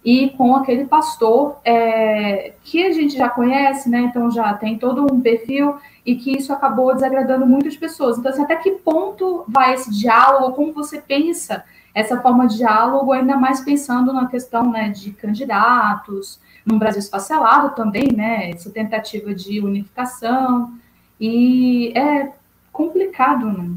e 0.04 0.28
com 0.30 0.54
aquele 0.54 0.84
pastor 0.84 1.56
é, 1.64 2.52
que 2.62 2.84
a 2.84 2.92
gente 2.92 3.16
já 3.16 3.28
conhece, 3.28 3.88
né? 3.88 4.00
Então 4.00 4.30
já 4.30 4.52
tem 4.52 4.76
todo 4.76 5.02
um 5.02 5.20
perfil 5.20 5.76
e 6.04 6.14
que 6.14 6.36
isso 6.36 6.52
acabou 6.52 6.92
desagradando 6.92 7.46
muitas 7.46 7.74
pessoas. 7.76 8.18
Então, 8.18 8.30
assim, 8.30 8.42
até 8.42 8.56
que 8.56 8.72
ponto 8.72 9.44
vai 9.48 9.72
esse 9.72 9.90
diálogo? 9.90 10.54
Como 10.54 10.72
você 10.74 11.00
pensa 11.00 11.64
essa 11.94 12.20
forma 12.20 12.46
de 12.46 12.58
diálogo, 12.58 13.12
ainda 13.12 13.36
mais 13.36 13.60
pensando 13.60 14.12
na 14.12 14.26
questão 14.26 14.70
né, 14.70 14.90
de 14.90 15.12
candidatos, 15.12 16.38
no 16.66 16.78
Brasil 16.78 16.98
esfacelado 16.98 17.74
também, 17.74 18.12
né? 18.12 18.50
Essa 18.50 18.68
tentativa 18.68 19.34
de 19.34 19.60
unificação. 19.60 20.74
E 21.18 21.96
é 21.96 22.30
complicado, 22.70 23.46
né? 23.46 23.70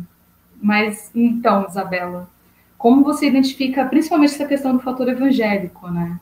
Mas 0.61 1.09
então, 1.15 1.67
Isabela, 1.69 2.27
como 2.77 3.03
você 3.03 3.27
identifica 3.27 3.85
principalmente 3.87 4.33
essa 4.33 4.47
questão 4.47 4.73
do 4.75 4.83
fator 4.83 5.07
evangélico, 5.09 5.89
né? 5.89 6.19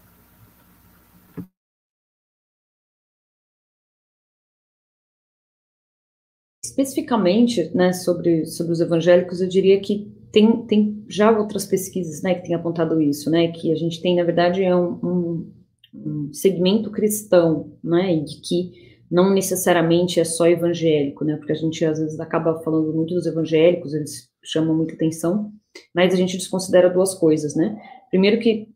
Especificamente, 6.64 7.72
né, 7.76 7.94
sobre, 7.94 8.46
sobre 8.46 8.74
os 8.74 8.82
evangélicos, 8.82 9.40
eu 9.40 9.48
diria 9.48 9.80
que 9.80 10.12
tem, 10.32 10.66
tem 10.66 11.06
já 11.08 11.32
outras 11.38 11.66
pesquisas, 11.66 12.22
né, 12.24 12.34
que 12.36 12.44
têm 12.44 12.56
apontado 12.56 13.00
isso, 13.00 13.30
né, 13.30 13.50
que 13.50 13.72
a 13.72 13.76
gente 13.76 14.02
tem, 14.02 14.16
na 14.16 14.24
verdade, 14.24 14.64
é 14.64 14.76
um, 14.76 15.00
um, 15.04 15.54
um 15.94 16.34
segmento 16.34 16.90
cristão, 16.92 17.78
né, 17.84 18.14
e 18.16 18.26
que 18.26 18.72
não 19.10 19.32
necessariamente 19.34 20.20
é 20.20 20.24
só 20.26 20.48
evangélico, 20.48 21.24
né, 21.24 21.38
porque 21.38 21.52
a 21.52 21.56
gente 21.56 21.86
às 21.86 22.00
vezes 22.00 22.20
acaba 22.20 22.60
falando 22.64 22.92
muito 22.94 23.14
dos 23.14 23.28
evangélicos, 23.28 23.94
eles 23.94 24.28
chamam 24.44 24.76
muita 24.76 24.96
atenção, 24.96 25.54
mas 25.94 26.14
a 26.14 26.18
gente 26.18 26.38
desconsidera 26.38 26.90
duas 26.90 27.14
coisas, 27.16 27.56
né? 27.56 27.82
Primeiro 28.10 28.40
que 28.40 28.70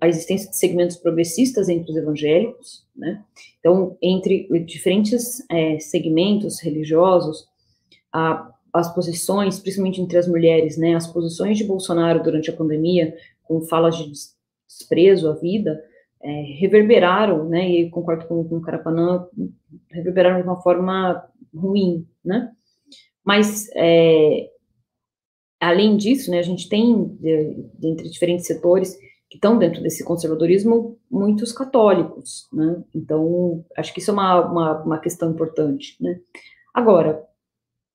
a 0.00 0.08
existência 0.08 0.50
de 0.50 0.56
segmentos 0.56 0.96
progressistas 0.96 1.68
entre 1.68 1.90
os 1.90 1.96
evangélicos, 1.96 2.86
né? 2.94 3.22
Então, 3.58 3.96
entre 4.02 4.46
diferentes 4.64 5.44
é, 5.50 5.78
segmentos 5.78 6.60
religiosos, 6.60 7.46
a, 8.12 8.52
as 8.72 8.94
posições, 8.94 9.58
principalmente 9.58 10.00
entre 10.00 10.18
as 10.18 10.28
mulheres, 10.28 10.76
né? 10.76 10.94
As 10.94 11.06
posições 11.06 11.58
de 11.58 11.64
Bolsonaro 11.64 12.22
durante 12.22 12.50
a 12.50 12.56
pandemia, 12.56 13.16
com 13.42 13.62
falas 13.62 13.96
de 13.96 14.12
desprezo 14.68 15.28
à 15.28 15.34
vida, 15.34 15.82
é, 16.22 16.42
reverberaram, 16.58 17.48
né? 17.48 17.68
E 17.68 17.90
concordo 17.90 18.26
com, 18.26 18.44
com 18.44 18.58
o 18.58 18.62
Carapanã, 18.62 19.26
reverberaram 19.90 20.40
de 20.40 20.46
uma 20.46 20.60
forma 20.60 21.26
ruim, 21.54 22.06
né? 22.24 22.52
Mas 23.24 23.68
é, 23.74 24.51
além 25.62 25.96
disso, 25.96 26.30
né, 26.30 26.38
a 26.38 26.42
gente 26.42 26.68
tem, 26.68 27.04
de, 27.20 27.64
de, 27.78 27.88
entre 27.88 28.10
diferentes 28.10 28.46
setores, 28.46 28.98
que 29.30 29.36
estão 29.36 29.56
dentro 29.56 29.82
desse 29.82 30.04
conservadorismo, 30.04 30.98
muitos 31.10 31.52
católicos, 31.52 32.48
né? 32.52 32.82
Então, 32.94 33.64
acho 33.76 33.94
que 33.94 34.00
isso 34.00 34.10
é 34.10 34.14
uma, 34.14 34.44
uma, 34.44 34.82
uma 34.82 34.98
questão 34.98 35.30
importante, 35.30 35.96
né? 36.00 36.20
Agora, 36.74 37.22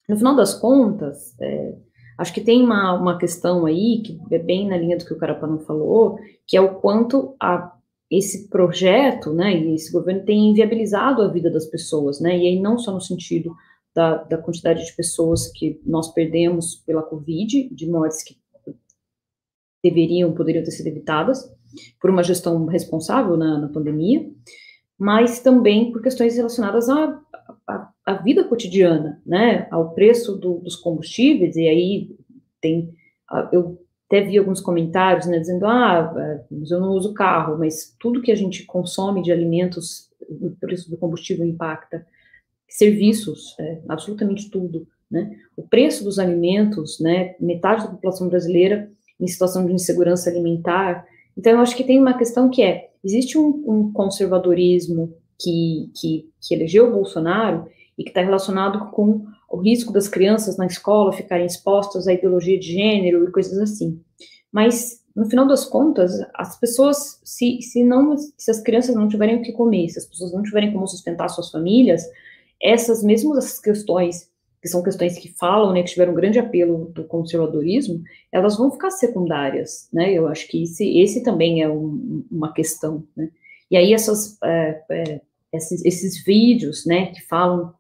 no 0.09 0.18
final 0.18 0.36
das 0.36 0.55
contas, 0.55 1.36
é, 1.39 1.76
acho 2.18 2.34
que 2.34 2.41
tem 2.41 2.63
uma, 2.63 2.93
uma 2.93 3.18
questão 3.20 3.65
aí, 3.65 4.01
que 4.01 4.20
é 4.32 4.39
bem 4.39 4.68
na 4.68 4.78
linha 4.78 4.97
do 4.97 5.05
que 5.05 5.13
o 5.13 5.18
Carapano 5.18 5.59
falou, 5.59 6.18
que 6.47 6.57
é 6.57 6.61
o 6.61 6.76
quanto 6.76 7.36
a, 7.39 7.72
esse 8.09 8.47
projeto, 8.49 9.34
né, 9.34 9.55
e 9.55 9.76
esse 9.76 9.91
governo 9.91 10.24
tem 10.24 10.49
inviabilizado 10.49 11.22
a 11.22 11.28
vida 11.28 11.51
das 11.51 11.65
pessoas, 11.65 12.20
né, 12.20 12.38
e 12.38 12.47
aí 12.47 12.59
não 12.59 12.80
só 12.80 12.91
no 12.91 13.01
sentido 13.01 13.53
da, 13.97 14.17
da 14.17 14.37
quantidade 14.37 14.85
de 14.85 14.95
pessoas 14.95 15.47
que 15.47 15.81
nós 15.83 16.13
perdemos 16.13 16.75
pela 16.85 17.01
Covid, 17.01 17.67
de 17.73 17.89
mortes 17.89 18.21
que 18.21 18.37
deveriam, 19.83 20.35
poderiam 20.35 20.63
ter 20.63 20.69
sido 20.69 20.85
evitadas, 20.85 21.51
por 21.99 22.11
uma 22.11 22.21
gestão 22.21 22.63
responsável 22.67 23.35
na, 23.35 23.57
na 23.57 23.67
pandemia, 23.67 24.29
mas 24.99 25.39
também 25.39 25.91
por 25.91 26.03
questões 26.03 26.35
relacionadas 26.35 26.87
à, 26.89 27.19
à, 27.67 27.89
à 28.05 28.13
vida 28.13 28.43
cotidiana, 28.43 29.19
né, 29.25 29.67
ao 29.71 29.95
preço 29.95 30.37
do, 30.37 30.59
dos 30.59 30.75
combustíveis, 30.75 31.55
e 31.55 31.67
aí 31.67 32.15
tem, 32.61 32.93
eu 33.51 33.81
até 34.05 34.21
vi 34.21 34.37
alguns 34.37 34.61
comentários, 34.61 35.25
né, 35.25 35.39
dizendo, 35.39 35.65
ah, 35.65 36.13
é, 36.15 36.45
eu 36.71 36.79
não 36.79 36.91
uso 36.91 37.15
carro, 37.15 37.57
mas 37.57 37.95
tudo 37.99 38.21
que 38.21 38.31
a 38.31 38.35
gente 38.35 38.63
consome 38.63 39.23
de 39.23 39.31
alimentos, 39.31 40.07
o 40.29 40.51
preço 40.59 40.87
do 40.87 40.97
combustível 40.97 41.47
impacta, 41.47 42.05
serviços, 42.68 43.55
é, 43.59 43.82
absolutamente 43.88 44.49
tudo, 44.49 44.88
né, 45.09 45.38
o 45.55 45.63
preço 45.63 46.03
dos 46.03 46.20
alimentos, 46.20 46.99
né, 46.99 47.36
metade 47.39 47.84
da 47.84 47.91
população 47.91 48.28
brasileira 48.28 48.89
em 49.20 49.28
situação 49.28 49.65
de 49.65 49.74
insegurança 49.74 50.30
alimentar. 50.30 51.05
Então, 51.36 51.53
eu 51.53 51.59
acho 51.59 51.76
que 51.76 51.84
tem 51.84 51.99
uma 51.99 52.18
questão 52.18 52.49
que 52.49 52.61
é: 52.61 52.89
existe 53.03 53.38
um, 53.38 53.63
um 53.68 53.91
conservadorismo 53.91 55.13
que, 55.39 55.91
que, 55.95 56.30
que 56.41 56.53
elegeu 56.53 56.88
o 56.88 56.91
Bolsonaro 56.91 57.68
e 57.97 58.03
que 58.03 58.09
está 58.09 58.22
relacionado 58.22 58.91
com 58.91 59.26
o 59.49 59.57
risco 59.57 59.93
das 59.93 60.07
crianças 60.07 60.57
na 60.57 60.65
escola 60.65 61.13
ficarem 61.13 61.45
expostas 61.45 62.07
à 62.07 62.13
ideologia 62.13 62.59
de 62.59 62.68
gênero 62.68 63.24
e 63.24 63.32
coisas 63.32 63.57
assim. 63.57 63.99
Mas, 64.51 65.01
no 65.15 65.30
final 65.30 65.47
das 65.47 65.65
contas, 65.65 66.11
as 66.36 66.59
pessoas, 66.59 67.20
se, 67.24 67.61
se, 67.61 67.84
não, 67.84 68.15
se 68.18 68.51
as 68.51 68.61
crianças 68.61 68.95
não 68.95 69.07
tiverem 69.07 69.38
o 69.38 69.41
que 69.41 69.51
comer, 69.51 69.89
se 69.89 69.99
as 69.99 70.05
pessoas 70.05 70.34
não 70.34 70.43
tiverem 70.43 70.72
como 70.72 70.88
sustentar 70.88 71.30
suas 71.30 71.49
famílias, 71.49 72.03
essas 72.62 73.03
mesmas 73.03 73.60
questões 73.60 74.30
que 74.62 74.68
são 74.68 74.84
questões 74.84 75.18
que 75.18 75.30
falam, 75.30 75.72
né, 75.72 75.84
que 75.84 75.89
tiveram 75.89 76.12
um 76.12 76.16
grande 76.16 76.39
apelo 76.39 76.91
do 76.93 77.03
conservadorismo, 77.03 78.03
elas 78.32 78.58
vão 78.58 78.72
ficar 78.72 78.91
secundárias, 78.91 79.88
né, 79.93 80.12
eu 80.12 80.28
acho 80.28 80.47
que 80.47 80.64
esse, 80.64 80.99
esse 80.99 81.24
também 81.24 81.62
é 81.62 81.70
um, 81.70 82.26
uma 82.30 82.51
questão, 82.51 83.03
né, 83.16 83.30
e 83.70 83.78
aí 83.78 83.93
essas, 83.93 84.38
é, 84.43 84.84
é, 84.89 85.22
esses, 85.53 85.86
esses, 85.86 86.24
vídeos, 86.24 86.86
né, 86.86 87.08
que 87.08 87.22
falam 87.22 87.74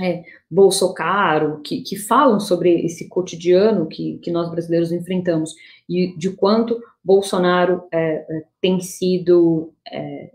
é, 0.00 0.24
Bolsonaro, 0.50 1.60
que, 1.62 1.82
que 1.82 1.96
falam 1.96 2.40
sobre 2.40 2.84
esse 2.84 3.08
cotidiano 3.08 3.86
que, 3.86 4.18
que 4.18 4.30
nós 4.30 4.50
brasileiros 4.50 4.92
enfrentamos, 4.92 5.54
e 5.88 6.16
de 6.16 6.30
quanto 6.30 6.80
Bolsonaro 7.02 7.84
é, 7.92 8.24
é, 8.28 8.44
tem 8.60 8.80
sido 8.80 9.72
é, 9.86 10.32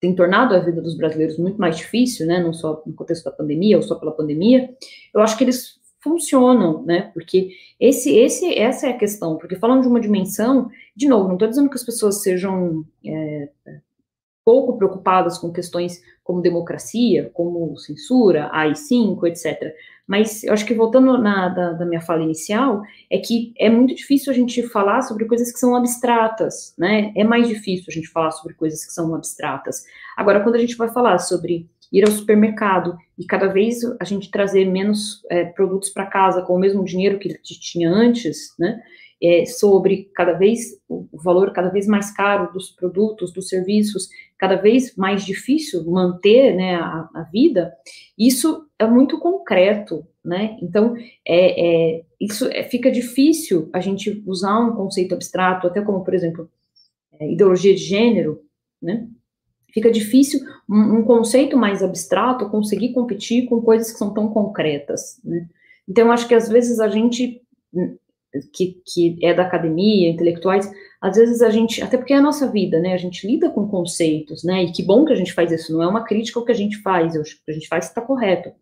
tem 0.00 0.14
tornado 0.14 0.54
a 0.54 0.58
vida 0.58 0.80
dos 0.80 0.96
brasileiros 0.96 1.36
muito 1.38 1.60
mais 1.60 1.76
difícil, 1.76 2.26
né, 2.26 2.42
não 2.42 2.52
só 2.52 2.82
no 2.86 2.94
contexto 2.94 3.24
da 3.24 3.30
pandemia 3.30 3.76
ou 3.76 3.82
só 3.82 3.94
pela 3.94 4.12
pandemia, 4.12 4.74
eu 5.12 5.20
acho 5.20 5.36
que 5.36 5.44
eles 5.44 5.78
funcionam, 6.02 6.82
né, 6.84 7.10
porque 7.12 7.50
esse, 7.78 8.16
esse, 8.16 8.54
essa 8.58 8.86
é 8.86 8.90
a 8.90 8.98
questão, 8.98 9.36
porque 9.36 9.56
falando 9.56 9.82
de 9.82 9.88
uma 9.88 10.00
dimensão, 10.00 10.70
de 10.96 11.06
novo, 11.06 11.26
não 11.26 11.34
estou 11.34 11.48
dizendo 11.48 11.68
que 11.68 11.76
as 11.76 11.84
pessoas 11.84 12.22
sejam 12.22 12.84
é, 13.04 13.50
pouco 14.44 14.78
preocupadas 14.78 15.36
com 15.36 15.52
questões 15.52 16.02
como 16.24 16.40
democracia, 16.40 17.30
como 17.34 17.76
censura, 17.76 18.48
AI-5, 18.52 19.26
etc., 19.26 19.74
mas 20.10 20.42
eu 20.42 20.52
acho 20.52 20.66
que 20.66 20.74
voltando 20.74 21.16
na 21.16 21.48
da, 21.48 21.72
da, 21.74 21.86
minha 21.86 22.00
fala 22.00 22.24
inicial, 22.24 22.82
é 23.08 23.16
que 23.16 23.54
é 23.56 23.70
muito 23.70 23.94
difícil 23.94 24.32
a 24.32 24.34
gente 24.34 24.60
falar 24.66 25.02
sobre 25.02 25.24
coisas 25.24 25.52
que 25.52 25.58
são 25.60 25.76
abstratas, 25.76 26.74
né? 26.76 27.12
É 27.16 27.22
mais 27.22 27.46
difícil 27.46 27.84
a 27.88 27.92
gente 27.92 28.08
falar 28.08 28.32
sobre 28.32 28.54
coisas 28.54 28.84
que 28.84 28.92
são 28.92 29.14
abstratas. 29.14 29.84
Agora, 30.16 30.40
quando 30.40 30.56
a 30.56 30.58
gente 30.58 30.74
vai 30.74 30.88
falar 30.88 31.16
sobre 31.18 31.70
ir 31.92 32.04
ao 32.04 32.10
supermercado 32.10 32.98
e 33.16 33.24
cada 33.24 33.46
vez 33.46 33.82
a 34.00 34.04
gente 34.04 34.32
trazer 34.32 34.64
menos 34.64 35.22
é, 35.30 35.44
produtos 35.44 35.90
para 35.90 36.06
casa 36.06 36.42
com 36.42 36.56
o 36.56 36.58
mesmo 36.58 36.84
dinheiro 36.84 37.16
que 37.20 37.38
tinha 37.60 37.88
antes, 37.88 38.52
né? 38.58 38.80
é, 39.22 39.44
sobre 39.44 40.10
cada 40.14 40.32
vez 40.32 40.80
o 40.88 41.06
valor 41.12 41.52
cada 41.52 41.68
vez 41.68 41.86
mais 41.86 42.10
caro 42.10 42.52
dos 42.52 42.70
produtos, 42.70 43.32
dos 43.32 43.48
serviços, 43.48 44.08
cada 44.38 44.56
vez 44.56 44.96
mais 44.96 45.24
difícil 45.24 45.84
manter 45.84 46.56
né, 46.56 46.76
a, 46.76 47.08
a 47.14 47.22
vida, 47.30 47.72
isso 48.18 48.66
é 48.80 48.86
muito 48.86 49.18
concreto, 49.18 50.06
né? 50.24 50.56
Então, 50.62 50.96
é, 51.26 51.96
é 51.98 52.04
isso 52.18 52.48
é, 52.48 52.62
fica 52.62 52.90
difícil 52.90 53.68
a 53.72 53.80
gente 53.80 54.22
usar 54.26 54.58
um 54.58 54.74
conceito 54.74 55.14
abstrato, 55.14 55.66
até 55.66 55.82
como, 55.82 56.02
por 56.02 56.14
exemplo, 56.14 56.50
é, 57.18 57.30
ideologia 57.30 57.74
de 57.74 57.82
gênero, 57.82 58.42
né? 58.80 59.06
Fica 59.72 59.90
difícil 59.90 60.40
um, 60.68 60.98
um, 60.98 61.04
conceito 61.04 61.56
mais 61.56 61.82
abstrato 61.82 62.48
conseguir 62.48 62.92
competir 62.92 63.46
com 63.46 63.60
coisas 63.60 63.92
que 63.92 63.98
são 63.98 64.12
tão 64.12 64.28
concretas, 64.28 65.20
né? 65.22 65.46
Então, 65.86 66.10
acho 66.10 66.26
que 66.26 66.34
às 66.34 66.48
vezes 66.48 66.80
a 66.80 66.88
gente 66.88 67.42
que, 68.52 68.80
que 68.86 69.18
é 69.22 69.34
da 69.34 69.42
academia, 69.42 70.10
intelectuais, 70.10 70.70
às 71.00 71.16
vezes 71.16 71.40
a 71.42 71.50
gente, 71.50 71.82
até 71.82 71.96
porque 71.96 72.12
é 72.12 72.16
a 72.16 72.22
nossa 72.22 72.50
vida, 72.50 72.78
né, 72.78 72.92
a 72.92 72.98
gente 72.98 73.26
lida 73.26 73.50
com 73.50 73.68
conceitos, 73.68 74.44
né, 74.44 74.64
e 74.64 74.72
que 74.72 74.82
bom 74.82 75.04
que 75.04 75.12
a 75.12 75.16
gente 75.16 75.32
faz 75.32 75.50
isso, 75.50 75.72
não 75.72 75.82
é 75.82 75.86
uma 75.86 76.04
crítica 76.04 76.38
ao 76.38 76.44
que 76.44 76.52
a 76.52 76.56
gente 76.56 76.76
faz, 76.82 77.14
o 77.16 77.22
que 77.22 77.50
a 77.50 77.52
gente 77.52 77.68
faz 77.68 77.86
está 77.86 78.00
correto, 78.00 78.52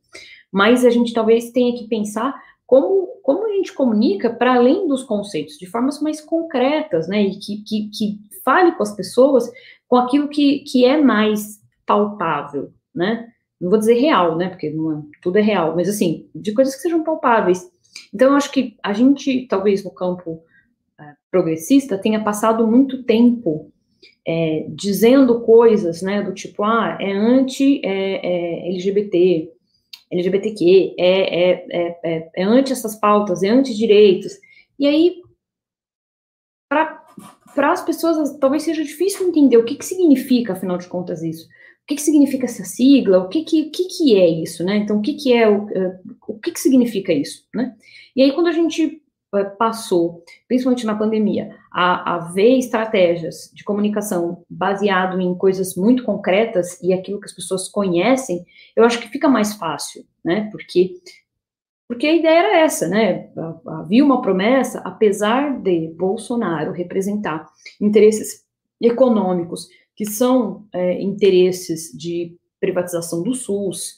mas 0.52 0.84
a 0.84 0.90
gente 0.90 1.12
talvez 1.12 1.50
tenha 1.50 1.76
que 1.76 1.88
pensar 1.88 2.34
como, 2.66 3.08
como 3.22 3.46
a 3.46 3.52
gente 3.54 3.72
comunica 3.72 4.30
para 4.30 4.54
além 4.54 4.86
dos 4.86 5.02
conceitos, 5.02 5.58
de 5.58 5.66
formas 5.66 6.00
mais 6.00 6.20
concretas, 6.20 7.08
né, 7.08 7.22
e 7.22 7.38
que, 7.38 7.62
que, 7.64 7.90
que 7.90 8.18
fale 8.44 8.72
com 8.72 8.82
as 8.82 8.94
pessoas 8.94 9.50
com 9.86 9.96
aquilo 9.96 10.28
que, 10.28 10.60
que 10.60 10.84
é 10.84 10.96
mais 10.96 11.58
palpável, 11.84 12.72
né, 12.94 13.28
não 13.60 13.70
vou 13.70 13.78
dizer 13.78 13.94
real, 13.94 14.36
né, 14.36 14.48
porque 14.48 14.68
é, 14.68 14.72
tudo 15.20 15.38
é 15.38 15.42
real, 15.42 15.74
mas 15.74 15.88
assim, 15.88 16.30
de 16.34 16.52
coisas 16.52 16.76
que 16.76 16.82
sejam 16.82 17.02
palpáveis, 17.02 17.68
então, 18.12 18.30
eu 18.30 18.36
acho 18.36 18.50
que 18.50 18.76
a 18.82 18.92
gente, 18.92 19.46
talvez 19.48 19.84
no 19.84 19.90
campo 19.90 20.42
é, 20.98 21.14
progressista, 21.30 21.98
tenha 21.98 22.22
passado 22.22 22.66
muito 22.66 23.02
tempo 23.02 23.70
é, 24.26 24.66
dizendo 24.68 25.40
coisas, 25.40 26.02
né, 26.02 26.22
do 26.22 26.32
tipo, 26.32 26.64
ah, 26.64 26.98
é 27.00 27.12
anti-LGBT, 27.12 29.50
é, 30.10 30.14
LGBTQ, 30.14 30.94
é, 30.98 31.50
é, 31.50 31.66
é, 31.70 32.00
é, 32.04 32.30
é 32.36 32.42
anti 32.42 32.72
essas 32.72 32.96
pautas, 32.96 33.42
é 33.42 33.48
anti-direitos. 33.48 34.38
E 34.78 34.86
aí, 34.86 35.22
para 36.68 37.72
as 37.72 37.82
pessoas, 37.82 38.36
talvez 38.38 38.62
seja 38.62 38.82
difícil 38.82 39.28
entender 39.28 39.56
o 39.56 39.64
que, 39.64 39.76
que 39.76 39.84
significa, 39.84 40.52
afinal 40.52 40.78
de 40.78 40.86
contas, 40.86 41.22
isso 41.22 41.48
que, 41.88 41.94
que 41.94 42.02
significa 42.02 42.44
essa 42.44 42.64
sigla, 42.64 43.18
o 43.18 43.28
que, 43.28 43.42
que, 43.42 43.70
que, 43.70 43.88
que 43.88 44.18
é 44.18 44.28
isso, 44.28 44.62
né? 44.62 44.76
Então, 44.76 44.98
o 44.98 45.02
que, 45.02 45.14
que 45.14 45.32
é, 45.32 45.48
o, 45.48 45.64
uh, 45.64 45.98
o 46.28 46.38
que, 46.38 46.52
que 46.52 46.60
significa 46.60 47.12
isso, 47.12 47.46
né? 47.54 47.74
E 48.14 48.22
aí, 48.22 48.32
quando 48.32 48.48
a 48.48 48.52
gente 48.52 49.02
uh, 49.34 49.56
passou, 49.56 50.22
principalmente 50.46 50.84
na 50.84 50.94
pandemia, 50.94 51.56
a, 51.72 52.14
a 52.14 52.18
ver 52.18 52.58
estratégias 52.58 53.50
de 53.54 53.64
comunicação 53.64 54.44
baseado 54.50 55.18
em 55.18 55.34
coisas 55.34 55.74
muito 55.76 56.04
concretas 56.04 56.78
e 56.82 56.92
aquilo 56.92 57.18
que 57.18 57.26
as 57.26 57.34
pessoas 57.34 57.70
conhecem, 57.70 58.44
eu 58.76 58.84
acho 58.84 59.00
que 59.00 59.08
fica 59.08 59.28
mais 59.28 59.54
fácil, 59.54 60.04
né? 60.22 60.48
Porque 60.52 60.92
porque 61.88 62.06
a 62.06 62.14
ideia 62.14 62.38
era 62.40 62.58
essa, 62.58 62.86
né? 62.86 63.30
Havia 63.66 64.04
uma 64.04 64.20
promessa, 64.20 64.80
apesar 64.80 65.58
de 65.62 65.88
Bolsonaro 65.96 66.70
representar 66.70 67.48
interesses 67.80 68.44
econômicos 68.78 69.68
que 69.98 70.06
são 70.06 70.64
é, 70.72 71.02
interesses 71.02 71.90
de 71.92 72.36
privatização 72.60 73.20
do 73.20 73.34
SUS, 73.34 73.96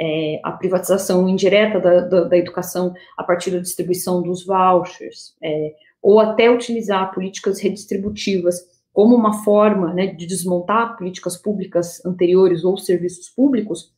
é, 0.00 0.40
a 0.42 0.50
privatização 0.52 1.28
indireta 1.28 1.78
da, 1.78 2.00
da, 2.00 2.24
da, 2.24 2.38
educação 2.38 2.94
a 3.18 3.22
partir 3.22 3.50
da 3.50 3.58
distribuição 3.58 4.22
dos 4.22 4.46
vouchers, 4.46 5.36
é, 5.42 5.74
ou 6.00 6.18
até 6.18 6.50
utilizar 6.50 7.12
políticas 7.12 7.60
redistributivas 7.60 8.62
como 8.94 9.14
uma 9.14 9.44
forma 9.44 9.92
né, 9.92 10.06
de 10.06 10.24
desmontar 10.24 10.96
políticas 10.96 11.36
públicas 11.36 12.02
anteriores 12.06 12.64
ou 12.64 12.78
serviços 12.78 13.28
públicos, 13.28 13.92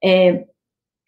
é, 0.00 0.46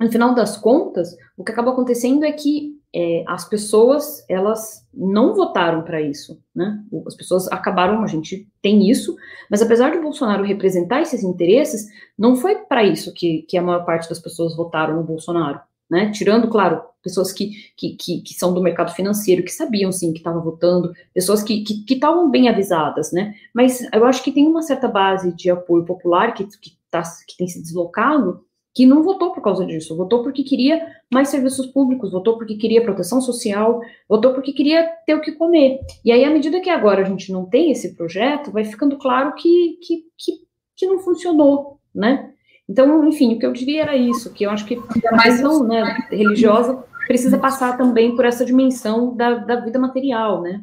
no 0.00 0.10
final 0.10 0.34
das 0.34 0.56
contas, 0.56 1.16
o 1.36 1.44
que 1.44 1.52
acaba 1.52 1.70
acontecendo 1.70 2.24
é 2.24 2.32
que 2.32 2.72
é, 2.94 3.24
as 3.26 3.48
pessoas 3.48 4.24
elas 4.28 4.86
não 4.94 5.34
votaram 5.34 5.82
para 5.82 6.00
isso, 6.00 6.40
né? 6.54 6.80
As 7.06 7.16
pessoas 7.16 7.48
acabaram, 7.48 8.04
a 8.04 8.06
gente 8.06 8.48
tem 8.62 8.88
isso, 8.88 9.16
mas 9.50 9.60
apesar 9.60 9.90
de 9.90 9.98
Bolsonaro 9.98 10.44
representar 10.44 11.02
esses 11.02 11.24
interesses, 11.24 11.88
não 12.16 12.36
foi 12.36 12.54
para 12.54 12.84
isso 12.84 13.12
que, 13.12 13.42
que 13.42 13.58
a 13.58 13.62
maior 13.62 13.84
parte 13.84 14.08
das 14.08 14.20
pessoas 14.20 14.56
votaram 14.56 14.94
no 14.94 15.02
Bolsonaro, 15.02 15.60
né? 15.90 16.12
Tirando, 16.12 16.46
claro, 16.48 16.82
pessoas 17.02 17.32
que, 17.32 17.50
que, 17.76 17.96
que, 17.96 18.22
que, 18.22 18.34
são 18.34 18.54
do 18.54 18.62
mercado 18.62 18.94
financeiro, 18.94 19.42
que 19.42 19.50
sabiam 19.50 19.90
sim 19.90 20.12
que 20.12 20.18
estavam 20.18 20.42
votando, 20.42 20.92
pessoas 21.12 21.42
que 21.42 21.64
estavam 21.88 22.30
bem 22.30 22.48
avisadas, 22.48 23.10
né? 23.10 23.34
Mas 23.52 23.86
eu 23.92 24.06
acho 24.06 24.22
que 24.22 24.30
tem 24.30 24.46
uma 24.46 24.62
certa 24.62 24.86
base 24.86 25.34
de 25.34 25.50
apoio 25.50 25.84
popular 25.84 26.32
que, 26.32 26.44
que, 26.44 26.78
tá, 26.88 27.02
que 27.26 27.36
tem 27.36 27.48
se 27.48 27.60
deslocado, 27.60 28.44
que 28.74 28.84
não 28.84 29.04
votou 29.04 29.32
por 29.32 29.40
causa 29.40 29.64
disso, 29.64 29.96
votou 29.96 30.22
porque 30.22 30.42
queria 30.42 30.84
mais 31.12 31.28
serviços 31.28 31.66
públicos, 31.66 32.10
votou 32.10 32.36
porque 32.36 32.56
queria 32.56 32.82
proteção 32.82 33.20
social, 33.20 33.80
votou 34.08 34.34
porque 34.34 34.52
queria 34.52 34.84
ter 35.06 35.14
o 35.14 35.20
que 35.20 35.32
comer. 35.32 35.78
E 36.04 36.10
aí, 36.10 36.24
à 36.24 36.30
medida 36.30 36.60
que 36.60 36.68
agora 36.68 37.02
a 37.02 37.04
gente 37.04 37.30
não 37.30 37.46
tem 37.46 37.70
esse 37.70 37.94
projeto, 37.94 38.50
vai 38.50 38.64
ficando 38.64 38.98
claro 38.98 39.32
que, 39.34 39.78
que, 39.80 40.04
que, 40.18 40.32
que 40.76 40.86
não 40.86 40.98
funcionou, 40.98 41.78
né? 41.94 42.32
Então, 42.68 43.06
enfim, 43.06 43.34
o 43.34 43.38
que 43.38 43.46
eu 43.46 43.52
diria 43.52 43.82
era 43.82 43.96
isso, 43.96 44.32
que 44.32 44.44
eu 44.44 44.50
acho 44.50 44.66
que 44.66 44.80
a 45.06 45.22
questão 45.22 45.62
né, 45.62 45.82
religiosa 46.10 46.82
precisa 47.06 47.38
passar 47.38 47.76
também 47.76 48.16
por 48.16 48.24
essa 48.24 48.44
dimensão 48.44 49.14
da, 49.14 49.34
da 49.34 49.56
vida 49.56 49.78
material, 49.78 50.42
né? 50.42 50.62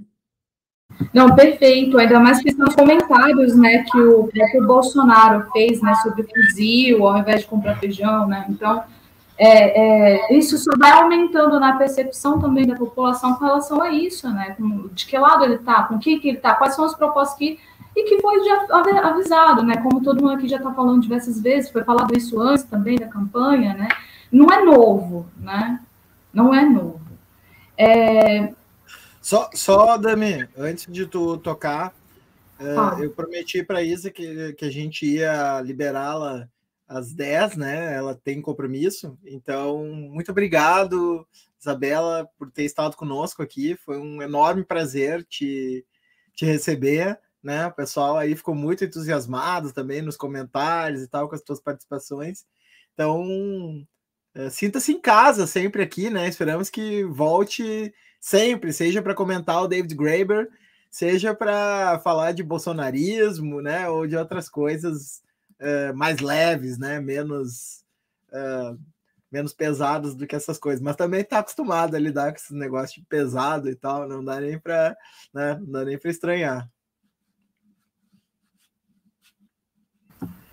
Não, 1.14 1.36
perfeito. 1.36 1.98
Ainda 1.98 2.20
mais 2.20 2.42
que 2.42 2.52
são 2.52 2.68
os 2.68 2.76
comentários, 2.76 3.56
né, 3.56 3.84
que 3.84 4.00
o 4.00 4.28
próprio 4.28 4.68
Bolsonaro 4.68 5.50
fez, 5.52 5.82
né, 5.82 5.94
sobre 5.96 6.24
fuzil, 6.24 7.08
ao 7.08 7.18
invés 7.18 7.42
de 7.42 7.48
comprar 7.48 7.78
feijão, 7.80 8.28
né. 8.28 8.46
Então, 8.50 8.84
é, 9.38 10.28
é, 10.28 10.38
isso 10.38 10.58
só 10.58 10.72
vai 10.78 10.92
aumentando 10.92 11.60
na 11.60 11.76
percepção 11.76 12.40
também 12.40 12.68
da 12.68 12.76
população 12.76 13.34
com 13.34 13.46
relação 13.46 13.82
a 13.82 13.90
isso, 13.90 14.30
né, 14.30 14.56
de 14.94 15.06
que 15.06 15.18
lado 15.18 15.44
ele 15.44 15.56
está, 15.56 15.84
com 15.84 15.98
que 15.98 16.20
que 16.20 16.28
ele 16.28 16.38
está, 16.38 16.54
quais 16.54 16.76
são 16.76 16.86
as 16.86 16.94
propostas 16.94 17.38
que 17.38 17.58
e 17.96 18.04
que 18.04 18.22
foi 18.22 18.44
já 18.46 18.68
avisado, 19.10 19.64
né, 19.64 19.78
como 19.78 20.02
todo 20.02 20.22
mundo 20.22 20.36
aqui 20.36 20.48
já 20.48 20.58
está 20.58 20.72
falando 20.72 21.02
diversas 21.02 21.42
vezes, 21.42 21.72
foi 21.72 21.84
falado 21.84 22.16
isso 22.16 22.40
antes 22.40 22.64
também 22.66 22.98
da 22.98 23.08
campanha, 23.08 23.74
né, 23.74 23.88
não 24.32 24.46
é 24.52 24.64
novo, 24.64 25.26
né, 25.38 25.80
não 26.32 26.54
é 26.54 26.64
novo. 26.64 27.02
É, 27.76 28.54
só, 29.22 29.50
só, 29.54 29.98
Dami, 29.98 30.48
antes 30.58 30.92
de 30.92 31.06
tu 31.06 31.38
tocar, 31.38 31.94
ah. 32.60 32.98
eu 33.00 33.12
prometi 33.12 33.64
para 33.64 33.84
Isa 33.84 34.10
que, 34.10 34.54
que 34.54 34.66
a 34.66 34.72
gente 34.72 35.06
ia 35.06 35.62
liberá-la 35.62 36.50
às 36.88 37.14
10, 37.14 37.56
né? 37.56 37.96
Ela 37.96 38.16
tem 38.16 38.42
compromisso. 38.42 39.18
Então, 39.24 39.86
muito 39.86 40.32
obrigado, 40.32 41.26
Isabela, 41.60 42.30
por 42.38 42.52
ter 42.52 42.64
estado 42.64 42.98
conosco 42.98 43.42
aqui. 43.42 43.76
Foi 43.76 43.98
um 43.98 44.22
enorme 44.22 44.66
prazer 44.66 45.24
te, 45.24 45.86
te 46.34 46.46
receber. 46.46 47.20
Né? 47.42 47.68
O 47.68 47.72
pessoal 47.72 48.18
aí 48.18 48.36
ficou 48.36 48.54
muito 48.54 48.84
entusiasmado 48.84 49.72
também 49.72 50.02
nos 50.02 50.18
comentários 50.18 51.02
e 51.02 51.08
tal, 51.08 51.30
com 51.30 51.36
as 51.36 51.42
tuas 51.42 51.62
participações. 51.62 52.46
Então, 52.94 53.86
é, 54.34 54.50
sinta-se 54.50 54.92
em 54.92 55.00
casa 55.00 55.48
sempre 55.48 55.82
aqui, 55.82 56.10
né? 56.10 56.28
Esperamos 56.28 56.70
que 56.70 57.04
volte 57.06 57.94
sempre, 58.22 58.72
seja 58.72 59.02
para 59.02 59.16
comentar 59.16 59.64
o 59.64 59.68
David 59.68 59.96
Graeber, 59.96 60.48
seja 60.92 61.34
para 61.34 62.00
falar 62.00 62.32
de 62.34 62.44
bolsonarismo, 62.44 63.62
né, 63.62 63.90
ou 63.90 64.06
de 64.06 64.16
outras 64.16 64.48
coisas 64.48 65.24
uh, 65.60 65.96
mais 65.96 66.20
leves, 66.20 66.78
né, 66.78 67.00
menos 67.00 67.84
uh, 68.30 68.80
menos 69.32 69.54
pesados 69.54 70.14
do 70.14 70.28
que 70.28 70.36
essas 70.36 70.58
coisas, 70.58 70.82
mas 70.82 70.98
também 70.98 71.22
está 71.22 71.40
acostumado 71.40 71.96
a 71.96 72.00
lidar 72.00 72.32
com 72.32 72.38
esses 72.38 72.52
negócios 72.52 73.02
de 73.02 73.08
pesado 73.08 73.70
e 73.70 73.76
tal, 73.76 74.08
não 74.08 74.24
dá 74.24 74.40
nem 74.40 74.60
para, 74.60 74.96
né, 75.34 75.58
não 75.60 75.72
dá 75.72 75.86
nem 75.86 75.98
para 75.98 76.12
estranhar. 76.12 76.70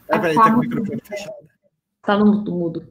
É, 0.08 0.34
tá 0.34 0.50
com 0.50 0.56
o 0.56 0.60
microfone 0.60 1.02
fechado. 1.04 1.48
Tá 2.00 2.16
no 2.16 2.42
mudo. 2.42 2.88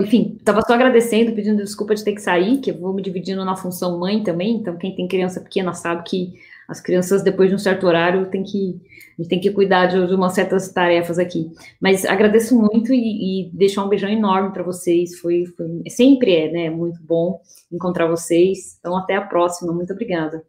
Enfim, 0.00 0.36
estava 0.38 0.62
só 0.62 0.74
agradecendo, 0.74 1.32
pedindo 1.32 1.62
desculpa 1.62 1.94
de 1.94 2.04
ter 2.04 2.12
que 2.12 2.20
sair, 2.20 2.58
que 2.58 2.70
eu 2.70 2.78
vou 2.78 2.92
me 2.92 3.02
dividindo 3.02 3.44
na 3.44 3.56
função 3.56 3.98
mãe 3.98 4.22
também. 4.22 4.56
Então, 4.56 4.76
quem 4.76 4.94
tem 4.94 5.08
criança 5.08 5.40
pequena 5.40 5.72
sabe 5.74 6.02
que 6.04 6.34
as 6.68 6.80
crianças, 6.80 7.22
depois 7.22 7.48
de 7.48 7.54
um 7.54 7.58
certo 7.58 7.86
horário, 7.86 8.26
tem 8.26 8.44
que, 8.44 8.80
a 9.18 9.22
gente 9.22 9.28
tem 9.28 9.40
que 9.40 9.50
cuidar 9.50 9.86
de, 9.86 10.06
de 10.06 10.14
umas 10.14 10.34
certas 10.34 10.70
tarefas 10.70 11.18
aqui. 11.18 11.50
Mas 11.80 12.04
agradeço 12.04 12.56
muito 12.56 12.92
e, 12.92 13.48
e 13.48 13.50
deixar 13.52 13.84
um 13.84 13.88
beijão 13.88 14.10
enorme 14.10 14.52
para 14.52 14.62
vocês. 14.62 15.18
Foi, 15.18 15.46
foi, 15.46 15.82
sempre 15.88 16.34
é, 16.34 16.52
né? 16.52 16.70
Muito 16.70 17.02
bom 17.02 17.40
encontrar 17.72 18.06
vocês. 18.06 18.76
Então, 18.78 18.96
até 18.96 19.16
a 19.16 19.22
próxima. 19.22 19.72
Muito 19.72 19.92
obrigada. 19.92 20.44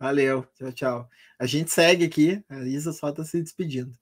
Valeu, 0.00 0.46
tchau, 0.56 0.72
tchau. 0.72 1.08
A 1.38 1.44
gente 1.44 1.70
segue 1.70 2.04
aqui. 2.04 2.42
A 2.48 2.60
Isa 2.60 2.92
só 2.92 3.10
está 3.10 3.24
se 3.24 3.42
despedindo. 3.42 3.92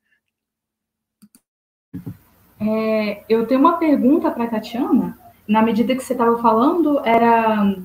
É, 2.60 3.22
eu 3.28 3.46
tenho 3.46 3.60
uma 3.60 3.76
pergunta 3.76 4.30
para 4.30 4.44
a 4.44 4.48
Tatiana. 4.48 5.18
Na 5.46 5.62
medida 5.62 5.94
que 5.94 6.02
você 6.02 6.12
estava 6.12 6.38
falando, 6.38 7.00
era 7.04 7.76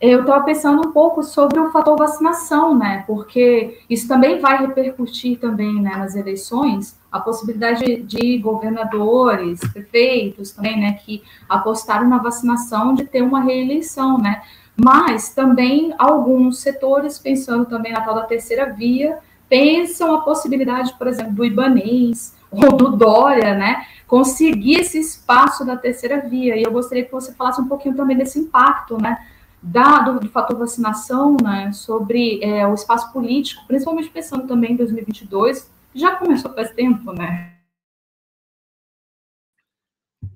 eu 0.00 0.20
estava 0.20 0.44
pensando 0.44 0.86
um 0.86 0.92
pouco 0.92 1.24
sobre 1.24 1.58
o 1.58 1.72
fator 1.72 1.96
vacinação, 1.96 2.76
né? 2.76 3.02
Porque 3.06 3.80
isso 3.90 4.06
também 4.06 4.38
vai 4.38 4.58
repercutir 4.58 5.40
também 5.40 5.80
né, 5.80 5.96
nas 5.96 6.14
eleições, 6.14 6.96
a 7.10 7.18
possibilidade 7.18 8.02
de 8.02 8.38
governadores, 8.38 9.58
prefeitos 9.72 10.52
também, 10.52 10.78
né, 10.78 10.92
que 10.92 11.22
apostaram 11.48 12.08
na 12.08 12.18
vacinação 12.18 12.94
de 12.94 13.04
ter 13.04 13.22
uma 13.22 13.40
reeleição, 13.40 14.18
né? 14.18 14.42
Mas 14.76 15.34
também 15.34 15.92
alguns 15.98 16.60
setores, 16.60 17.18
pensando 17.18 17.66
também 17.66 17.92
na 17.92 18.02
tal 18.02 18.14
da 18.14 18.22
terceira 18.22 18.72
via, 18.72 19.18
pensam 19.48 20.14
a 20.14 20.20
possibilidade, 20.20 20.94
por 20.96 21.08
exemplo, 21.08 21.32
do 21.32 21.44
Ibanês, 21.44 22.36
ou 22.52 22.76
do 22.76 22.96
Dória, 22.96 23.54
né, 23.54 23.86
conseguir 24.06 24.80
esse 24.80 24.98
espaço 24.98 25.64
da 25.64 25.76
terceira 25.76 26.20
via. 26.20 26.56
E 26.56 26.62
eu 26.62 26.70
gostaria 26.70 27.04
que 27.04 27.12
você 27.12 27.32
falasse 27.34 27.60
um 27.60 27.68
pouquinho 27.68 27.96
também 27.96 28.16
desse 28.16 28.38
impacto, 28.38 29.00
né, 29.00 29.26
da, 29.62 30.00
do, 30.00 30.20
do 30.20 30.28
fator 30.28 30.56
vacinação, 30.56 31.36
né, 31.42 31.72
sobre 31.72 32.42
é, 32.42 32.66
o 32.66 32.74
espaço 32.74 33.12
político, 33.12 33.66
principalmente 33.66 34.08
pensando 34.08 34.46
também 34.46 34.72
em 34.72 34.76
2022, 34.76 35.70
que 35.92 35.98
já 35.98 36.16
começou 36.16 36.52
faz 36.54 36.70
tempo, 36.72 37.12
né? 37.12 37.54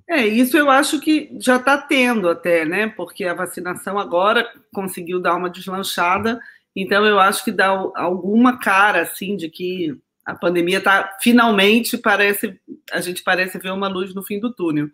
É, 0.09 0.27
isso 0.27 0.59
eu 0.59 0.69
acho 0.69 1.01
que 1.01 1.35
já 1.41 1.57
está 1.57 1.79
tendo 1.79 2.29
até, 2.29 2.67
né? 2.67 2.87
Porque 2.89 3.25
a 3.25 3.33
vacinação 3.33 3.99
agora 3.99 4.47
conseguiu 4.71 5.19
dar 5.19 5.37
uma 5.37 5.49
deslanchada, 5.49 6.39
então 6.77 7.07
eu 7.07 7.19
acho 7.19 7.43
que 7.43 7.51
dá 7.51 7.69
alguma 7.69 8.59
cara, 8.59 9.03
assim, 9.03 9.37
de 9.37 9.49
que 9.49 9.99
a 10.25 10.35
pandemia 10.35 10.79
está 10.79 11.17
finalmente 11.21 11.99
parece 11.99 12.59
a 12.93 13.01
gente 13.01 13.23
parece 13.23 13.59
ver 13.59 13.73
uma 13.73 13.89
luz 13.89 14.15
no 14.15 14.23
fim 14.23 14.39
do 14.39 14.53
túnel. 14.53 14.89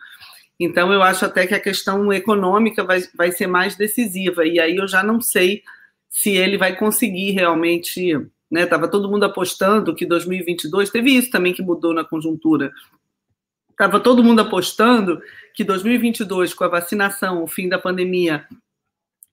Então 0.58 0.92
eu 0.92 1.02
acho 1.02 1.24
até 1.24 1.46
que 1.46 1.54
a 1.54 1.60
questão 1.60 2.12
econômica 2.12 2.82
vai, 2.82 3.02
vai 3.14 3.30
ser 3.30 3.46
mais 3.46 3.76
decisiva 3.76 4.44
e 4.46 4.58
aí 4.58 4.76
eu 4.76 4.88
já 4.88 5.02
não 5.02 5.20
sei 5.20 5.62
se 6.08 6.30
ele 6.30 6.58
vai 6.58 6.74
conseguir 6.76 7.32
realmente, 7.32 8.18
né? 8.50 8.66
Tava 8.66 8.88
todo 8.88 9.08
mundo 9.08 9.24
apostando 9.24 9.94
que 9.94 10.06
2022 10.06 10.90
teve 10.90 11.10
isso 11.12 11.30
também 11.30 11.52
que 11.52 11.62
mudou 11.62 11.94
na 11.94 12.04
conjuntura. 12.04 12.72
Tava 13.76 14.00
todo 14.00 14.24
mundo 14.24 14.40
apostando 14.40 15.22
que 15.54 15.62
2022 15.62 16.52
com 16.52 16.64
a 16.64 16.68
vacinação, 16.68 17.44
o 17.44 17.46
fim 17.46 17.68
da 17.68 17.78
pandemia, 17.78 18.44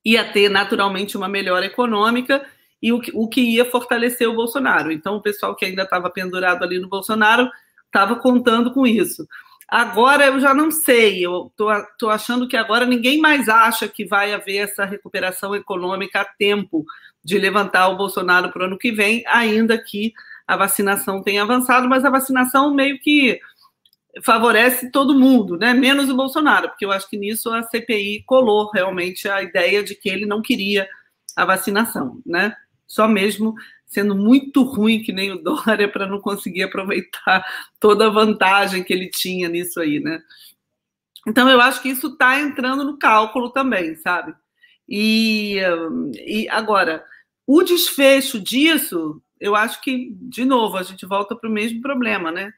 ia 0.04 0.24
ter 0.32 0.50
naturalmente 0.50 1.18
uma 1.18 1.28
melhora 1.28 1.66
econômica 1.66 2.46
e 2.86 2.94
o 2.94 3.00
que, 3.00 3.12
o 3.16 3.28
que 3.28 3.42
ia 3.42 3.66
fortalecer 3.66 4.30
o 4.30 4.36
Bolsonaro. 4.36 4.92
Então, 4.92 5.16
o 5.16 5.22
pessoal 5.22 5.56
que 5.56 5.66
ainda 5.66 5.82
estava 5.82 6.08
pendurado 6.08 6.64
ali 6.64 6.78
no 6.78 6.88
Bolsonaro 6.88 7.50
estava 7.88 8.16
contando 8.18 8.72
com 8.72 8.86
isso. 8.86 9.26
Agora 9.68 10.28
eu 10.28 10.40
já 10.40 10.54
não 10.54 10.70
sei, 10.70 11.26
eu 11.26 11.52
estou 11.52 12.12
achando 12.12 12.48
que 12.48 12.56
agora 12.56 12.86
ninguém 12.86 13.20
mais 13.20 13.50
acha 13.50 13.88
que 13.88 14.06
vai 14.06 14.36
haver 14.36 14.58
essa 14.58 14.86
recuperação 14.86 15.56
econômica 15.56 16.22
a 16.22 16.26
tempo 16.26 16.86
de 17.24 17.40
levantar 17.40 17.88
o 17.88 17.98
Bolsonaro 17.98 18.52
para 18.52 18.62
o 18.62 18.66
ano 18.66 18.78
que 18.78 18.92
vem, 18.92 19.24
ainda 19.26 19.76
que 19.82 20.14
a 20.46 20.56
vacinação 20.56 21.24
tenha 21.24 21.42
avançado, 21.42 21.90
mas 21.90 22.06
a 22.06 22.12
vacinação 22.12 22.72
meio 22.72 23.00
que 23.00 23.40
favorece 24.22 24.92
todo 24.92 25.18
mundo, 25.18 25.58
né? 25.58 25.74
menos 25.74 26.08
o 26.08 26.16
Bolsonaro, 26.16 26.70
porque 26.70 26.86
eu 26.86 26.92
acho 26.92 27.10
que 27.10 27.18
nisso 27.18 27.52
a 27.52 27.64
CPI 27.64 28.24
colou 28.28 28.70
realmente 28.72 29.28
a 29.28 29.42
ideia 29.42 29.84
de 29.84 29.96
que 29.96 30.08
ele 30.08 30.28
não 30.28 30.44
queria 30.44 30.88
a 31.36 31.44
vacinação. 31.44 32.22
Né? 32.24 32.56
Só 32.88 33.08
mesmo 33.08 33.54
sendo 33.86 34.16
muito 34.16 34.64
ruim 34.64 35.02
que 35.02 35.14
nem 35.14 35.32
o 35.32 35.42
Dória 35.42 35.90
para 35.90 36.06
não 36.06 36.20
conseguir 36.20 36.64
aproveitar 36.64 37.46
toda 37.80 38.08
a 38.08 38.12
vantagem 38.12 38.84
que 38.84 38.94
ele 38.94 39.10
tinha 39.10 39.48
nisso 39.48 39.80
aí, 39.80 40.00
né? 40.00 40.22
Então 41.28 41.50
eu 41.50 41.60
acho 41.60 41.82
que 41.82 41.90
isso 41.90 42.08
está 42.08 42.40
entrando 42.40 42.84
no 42.84 42.98
cálculo 42.98 43.50
também, 43.50 43.96
sabe? 43.96 44.34
E, 44.88 45.60
e 46.26 46.48
agora 46.50 47.04
o 47.48 47.64
desfecho 47.64 48.40
disso, 48.40 49.22
eu 49.40 49.56
acho 49.56 49.82
que 49.82 50.12
de 50.22 50.46
novo 50.46 50.78
a 50.78 50.84
gente 50.84 51.06
volta 51.06 51.36
para 51.36 51.50
o 51.50 51.54
mesmo 51.54 51.82
problema, 51.82 52.32
né? 52.32 52.52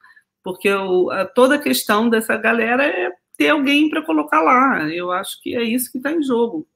Porque 0.44 0.72
o, 0.72 1.10
a, 1.12 1.26
toda 1.26 1.56
a 1.56 1.62
questão 1.62 2.10
dessa 2.10 2.38
galera 2.38 2.86
é 2.86 3.12
ter 3.38 3.50
alguém 3.50 3.90
para 3.90 4.02
colocar 4.02 4.42
lá. 4.42 4.90
Eu 4.90 5.12
acho 5.12 5.42
que 5.42 5.56
é 5.56 5.64
isso 5.64 5.92
que 5.92 5.98
está 5.98 6.12
em 6.12 6.24
jogo. 6.24 6.68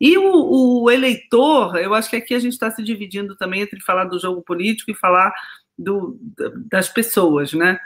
E 0.00 0.18
o, 0.18 0.82
o, 0.82 0.90
eleitor, 0.90 1.76
eu 1.76 1.94
acho 1.94 2.10
que 2.10 2.16
aqui 2.16 2.34
a 2.34 2.38
gente 2.38 2.52
está 2.52 2.70
se 2.70 2.82
dividindo 2.82 3.34
também 3.36 3.62
entre 3.62 3.80
falar 3.80 4.04
do 4.04 4.18
jogo 4.18 4.42
político 4.42 4.90
e 4.90 4.94
falar 4.94 5.32
do, 5.78 6.18
das 6.70 6.88
pessoas, 6.88 7.52
né? 7.52 7.78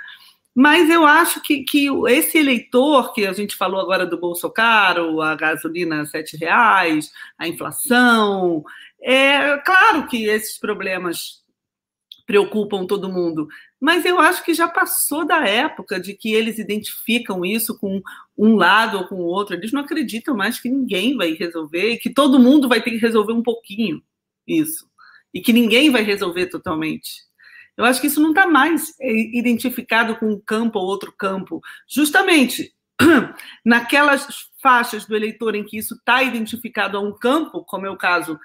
Mas 0.54 0.90
eu 0.90 1.06
acho 1.06 1.40
que, 1.42 1.62
que 1.62 1.88
esse 2.08 2.38
eleitor, 2.38 3.12
que 3.12 3.24
a 3.24 3.32
gente 3.32 3.56
falou 3.56 3.80
agora 3.80 4.04
do 4.04 4.18
Bolsonaro, 4.18 5.22
a 5.22 5.36
gasolina 5.36 6.02
a 6.02 6.06
sete 6.06 6.36
reais, 6.36 7.12
a 7.38 7.46
inflação, 7.46 8.64
é 9.00 9.56
claro 9.58 10.08
que 10.08 10.24
esses 10.26 10.58
problemas 10.58 11.40
preocupam 12.26 12.86
todo 12.86 13.12
mundo, 13.12 13.48
mas 13.80 14.04
eu 14.04 14.18
acho 14.20 14.44
que 14.44 14.52
já 14.52 14.68
passou 14.68 15.26
da 15.26 15.46
época 15.46 15.98
de 15.98 16.12
que 16.14 16.34
eles 16.34 16.58
identificam 16.58 17.44
isso 17.44 17.78
com 17.78 18.02
um 18.36 18.54
lado 18.54 18.98
ou 18.98 19.08
com 19.08 19.14
o 19.14 19.24
outro. 19.24 19.56
Eles 19.56 19.72
não 19.72 19.80
acreditam 19.80 20.36
mais 20.36 20.60
que 20.60 20.68
ninguém 20.68 21.16
vai 21.16 21.32
resolver, 21.32 21.96
que 21.96 22.12
todo 22.12 22.38
mundo 22.38 22.68
vai 22.68 22.82
ter 22.82 22.90
que 22.90 22.98
resolver 22.98 23.32
um 23.32 23.42
pouquinho 23.42 24.02
isso, 24.46 24.86
e 25.32 25.40
que 25.40 25.52
ninguém 25.52 25.90
vai 25.90 26.02
resolver 26.02 26.46
totalmente. 26.46 27.30
Eu 27.76 27.84
acho 27.86 28.00
que 28.00 28.08
isso 28.08 28.20
não 28.20 28.30
está 28.30 28.46
mais 28.46 28.94
é, 29.00 29.10
identificado 29.10 30.14
com 30.16 30.26
um 30.26 30.40
campo 30.40 30.78
ou 30.78 30.84
outro 30.84 31.10
campo. 31.16 31.62
Justamente 31.88 32.74
naquelas 33.64 34.26
faixas 34.62 35.06
do 35.06 35.16
eleitor 35.16 35.54
em 35.54 35.64
que 35.64 35.78
isso 35.78 35.94
está 35.94 36.22
identificado 36.22 36.98
a 36.98 37.00
um 37.00 37.16
campo, 37.16 37.64
como 37.64 37.86
é 37.86 37.90
o 37.90 37.96
caso 37.96 38.38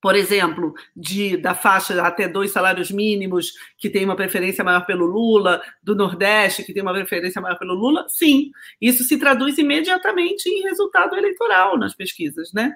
por 0.00 0.14
exemplo, 0.14 0.74
de, 0.94 1.36
da 1.36 1.54
faixa 1.54 2.00
até 2.02 2.28
dois 2.28 2.50
salários 2.50 2.90
mínimos, 2.90 3.52
que 3.78 3.90
tem 3.90 4.04
uma 4.04 4.16
preferência 4.16 4.62
maior 4.62 4.84
pelo 4.86 5.06
Lula, 5.06 5.62
do 5.82 5.94
Nordeste, 5.94 6.64
que 6.64 6.72
tem 6.72 6.82
uma 6.82 6.92
preferência 6.92 7.40
maior 7.40 7.58
pelo 7.58 7.74
Lula, 7.74 8.06
sim, 8.08 8.50
isso 8.80 9.04
se 9.04 9.18
traduz 9.18 9.58
imediatamente 9.58 10.48
em 10.48 10.62
resultado 10.62 11.16
eleitoral 11.16 11.78
nas 11.78 11.94
pesquisas, 11.94 12.52
né? 12.52 12.74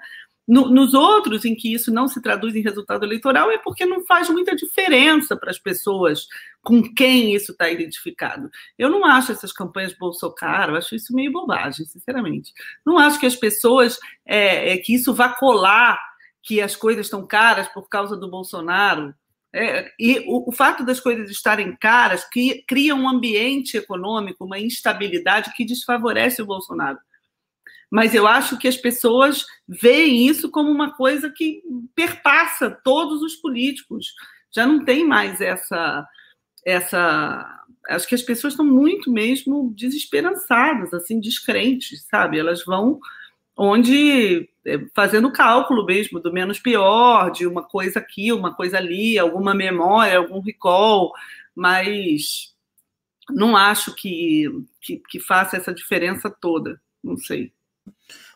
No, 0.49 0.69
nos 0.69 0.95
outros, 0.95 1.45
em 1.45 1.55
que 1.55 1.73
isso 1.73 1.93
não 1.93 2.09
se 2.09 2.21
traduz 2.21 2.57
em 2.57 2.63
resultado 2.63 3.05
eleitoral, 3.05 3.53
é 3.53 3.59
porque 3.59 3.87
não 3.87 4.05
faz 4.05 4.29
muita 4.29 4.57
diferença 4.57 5.37
para 5.37 5.51
as 5.51 5.61
pessoas 5.61 6.27
com 6.61 6.83
quem 6.83 7.33
isso 7.37 7.53
está 7.53 7.71
identificado. 7.71 8.51
Eu 8.77 8.91
não 8.91 9.05
acho 9.05 9.31
essas 9.31 9.53
campanhas 9.53 9.97
Bolsonaro, 9.97 10.77
acho 10.77 10.97
isso 10.97 11.15
meio 11.15 11.31
bobagem, 11.31 11.87
sinceramente. 11.87 12.53
Não 12.85 12.99
acho 12.99 13.21
que 13.21 13.27
as 13.27 13.37
pessoas, 13.37 14.01
é, 14.27 14.73
é 14.73 14.79
que 14.79 14.93
isso 14.93 15.15
vá 15.15 15.29
colar 15.29 16.10
que 16.43 16.61
as 16.61 16.75
coisas 16.77 17.07
estão 17.07 17.27
caras 17.27 17.69
por 17.69 17.89
causa 17.89 18.17
do 18.17 18.31
Bolsonaro. 18.31 19.15
É, 19.53 19.91
e 19.99 20.21
o, 20.27 20.49
o, 20.49 20.53
fato 20.53 20.85
das 20.85 21.01
coisas 21.01 21.29
estarem 21.31 21.77
caras 21.77 22.25
cria, 22.25 22.63
cria 22.67 22.95
um 22.95 23.09
ambiente 23.09 23.77
econômico, 23.77 24.45
uma 24.45 24.59
instabilidade 24.59 25.53
que 25.55 25.65
desfavorece 25.65 26.41
o 26.41 26.47
Bolsonaro. 26.47 26.99
Mas 27.91 28.15
eu 28.15 28.27
acho 28.27 28.57
que 28.57 28.69
as 28.69 28.77
pessoas 28.77 29.45
veem 29.67 30.29
isso 30.29 30.49
como 30.51 30.71
uma 30.71 30.93
coisa 30.93 31.29
que 31.29 31.61
perpassa 31.95 32.71
todos 32.85 33.21
os 33.21 33.35
políticos. 33.35 34.15
Já 34.55 34.65
não 34.65 34.85
tem 34.85 35.05
mais 35.05 35.41
essa. 35.41 36.07
essa 36.65 37.65
acho 37.89 38.07
que 38.07 38.15
as 38.15 38.23
pessoas 38.23 38.53
estão 38.53 38.65
muito 38.65 39.11
mesmo 39.11 39.73
desesperançadas, 39.77 40.95
assim, 40.95 41.19
descrentes, 41.19 42.07
sabe? 42.09 42.39
Elas 42.39 42.65
vão 42.65 43.01
onde 43.63 44.49
é, 44.65 44.79
fazendo 44.95 45.31
cálculo 45.31 45.85
mesmo 45.85 46.19
do 46.19 46.33
menos 46.33 46.59
pior, 46.59 47.31
de 47.31 47.47
uma 47.47 47.63
coisa 47.63 47.99
aqui, 47.99 48.33
uma 48.33 48.55
coisa 48.55 48.79
ali, 48.79 49.19
alguma 49.19 49.55
memória, 49.55 50.17
algum 50.17 50.41
recall, 50.41 51.13
mas 51.55 52.55
não 53.29 53.55
acho 53.55 53.95
que, 53.95 54.47
que, 54.81 55.03
que 55.07 55.21
faça 55.21 55.59
essa 55.59 55.75
diferença 55.75 56.31
toda, 56.31 56.81
não 57.05 57.19
sei. 57.19 57.53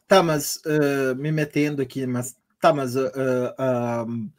Tá, 0.07 0.23
mas 0.23 0.61
uh, 0.67 1.17
me 1.17 1.33
metendo 1.33 1.81
aqui, 1.81 2.07
mas 2.07 2.37
tá, 2.61 2.75
mas 2.75 2.95
uh, 2.95 3.09
uh, 3.09 4.31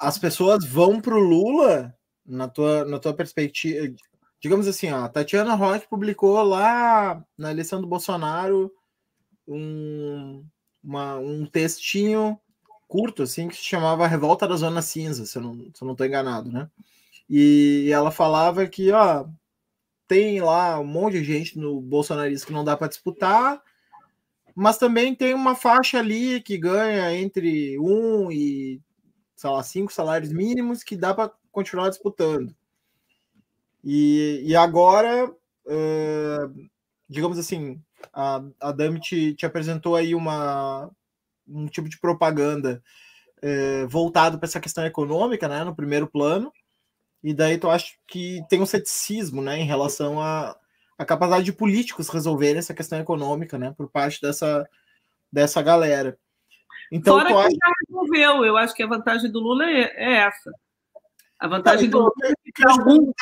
as 0.00 0.16
pessoas 0.16 0.64
vão 0.64 0.98
pro 0.98 1.18
Lula 1.18 1.94
na 2.24 2.48
tua, 2.48 2.86
na 2.86 2.98
tua 2.98 3.12
perspectiva. 3.12 3.94
Digamos 4.40 4.66
assim, 4.66 4.90
ó, 4.90 5.04
a 5.04 5.08
Tatiana 5.10 5.54
Roque 5.54 5.86
publicou 5.88 6.42
lá 6.42 7.22
na 7.36 7.50
eleição 7.50 7.82
do 7.82 7.86
Bolsonaro 7.86 8.72
um, 9.50 10.44
uma, 10.82 11.16
um 11.18 11.44
textinho 11.46 12.38
curto, 12.86 13.22
assim, 13.22 13.48
que 13.48 13.56
se 13.56 13.62
chamava 13.62 14.06
Revolta 14.06 14.48
da 14.48 14.56
Zona 14.56 14.82
Cinza, 14.82 15.26
se 15.26 15.36
eu 15.38 15.42
não, 15.42 15.70
se 15.74 15.84
não 15.84 15.96
enganado, 16.00 16.50
né? 16.50 16.68
E 17.28 17.88
ela 17.92 18.10
falava 18.10 18.66
que, 18.66 18.90
ó, 18.90 19.26
tem 20.08 20.40
lá 20.40 20.80
um 20.80 20.84
monte 20.84 21.14
de 21.14 21.24
gente 21.24 21.58
no 21.58 21.80
bolsonarismo 21.80 22.48
que 22.48 22.52
não 22.52 22.64
dá 22.64 22.76
para 22.76 22.88
disputar, 22.88 23.62
mas 24.54 24.78
também 24.78 25.14
tem 25.14 25.34
uma 25.34 25.54
faixa 25.54 25.98
ali 25.98 26.40
que 26.40 26.58
ganha 26.58 27.14
entre 27.14 27.78
um 27.78 28.30
e, 28.30 28.80
sei 29.36 29.50
lá, 29.50 29.62
cinco 29.62 29.92
salários 29.92 30.32
mínimos 30.32 30.82
que 30.82 30.96
dá 30.96 31.14
para 31.14 31.30
continuar 31.52 31.88
disputando. 31.90 32.54
E, 33.84 34.42
e 34.44 34.56
agora, 34.56 35.30
uh, 35.30 36.68
digamos 37.08 37.38
assim, 37.38 37.80
a, 38.12 38.42
a 38.60 38.72
Dami 38.72 39.00
te, 39.00 39.34
te 39.34 39.46
apresentou 39.46 39.96
aí 39.96 40.14
uma, 40.14 40.90
um 41.46 41.66
tipo 41.66 41.88
de 41.88 41.98
propaganda 41.98 42.82
é, 43.42 43.86
voltado 43.86 44.38
para 44.38 44.46
essa 44.46 44.60
questão 44.60 44.84
econômica, 44.84 45.48
né, 45.48 45.64
no 45.64 45.74
primeiro 45.74 46.06
plano, 46.06 46.52
e 47.22 47.34
daí 47.34 47.58
tu 47.58 47.68
acha 47.68 47.94
que 48.06 48.42
tem 48.48 48.60
um 48.60 48.66
ceticismo, 48.66 49.42
né, 49.42 49.58
em 49.58 49.64
relação 49.64 50.20
a, 50.20 50.56
a 50.98 51.04
capacidade 51.04 51.44
de 51.44 51.52
políticos 51.52 52.08
resolverem 52.08 52.58
essa 52.58 52.74
questão 52.74 52.98
econômica, 52.98 53.58
né, 53.58 53.74
por 53.76 53.88
parte 53.88 54.20
dessa, 54.20 54.68
dessa 55.32 55.62
galera. 55.62 56.18
Então, 56.92 57.18
Fora 57.18 57.28
que 57.28 57.34
acha... 57.34 57.50
já 57.50 57.72
resolveu, 57.88 58.44
eu 58.44 58.56
acho 58.56 58.74
que 58.74 58.82
a 58.82 58.86
vantagem 58.86 59.30
do 59.30 59.38
Lula 59.38 59.64
é, 59.64 59.82
é 59.96 60.12
essa. 60.22 60.50
A 61.38 61.46
vantagem 61.46 61.86
então, 61.86 62.00
do 62.00 62.04
Lula 62.04 62.12
é 62.24 62.52
que, 62.52 62.68
algum, 62.68 63.12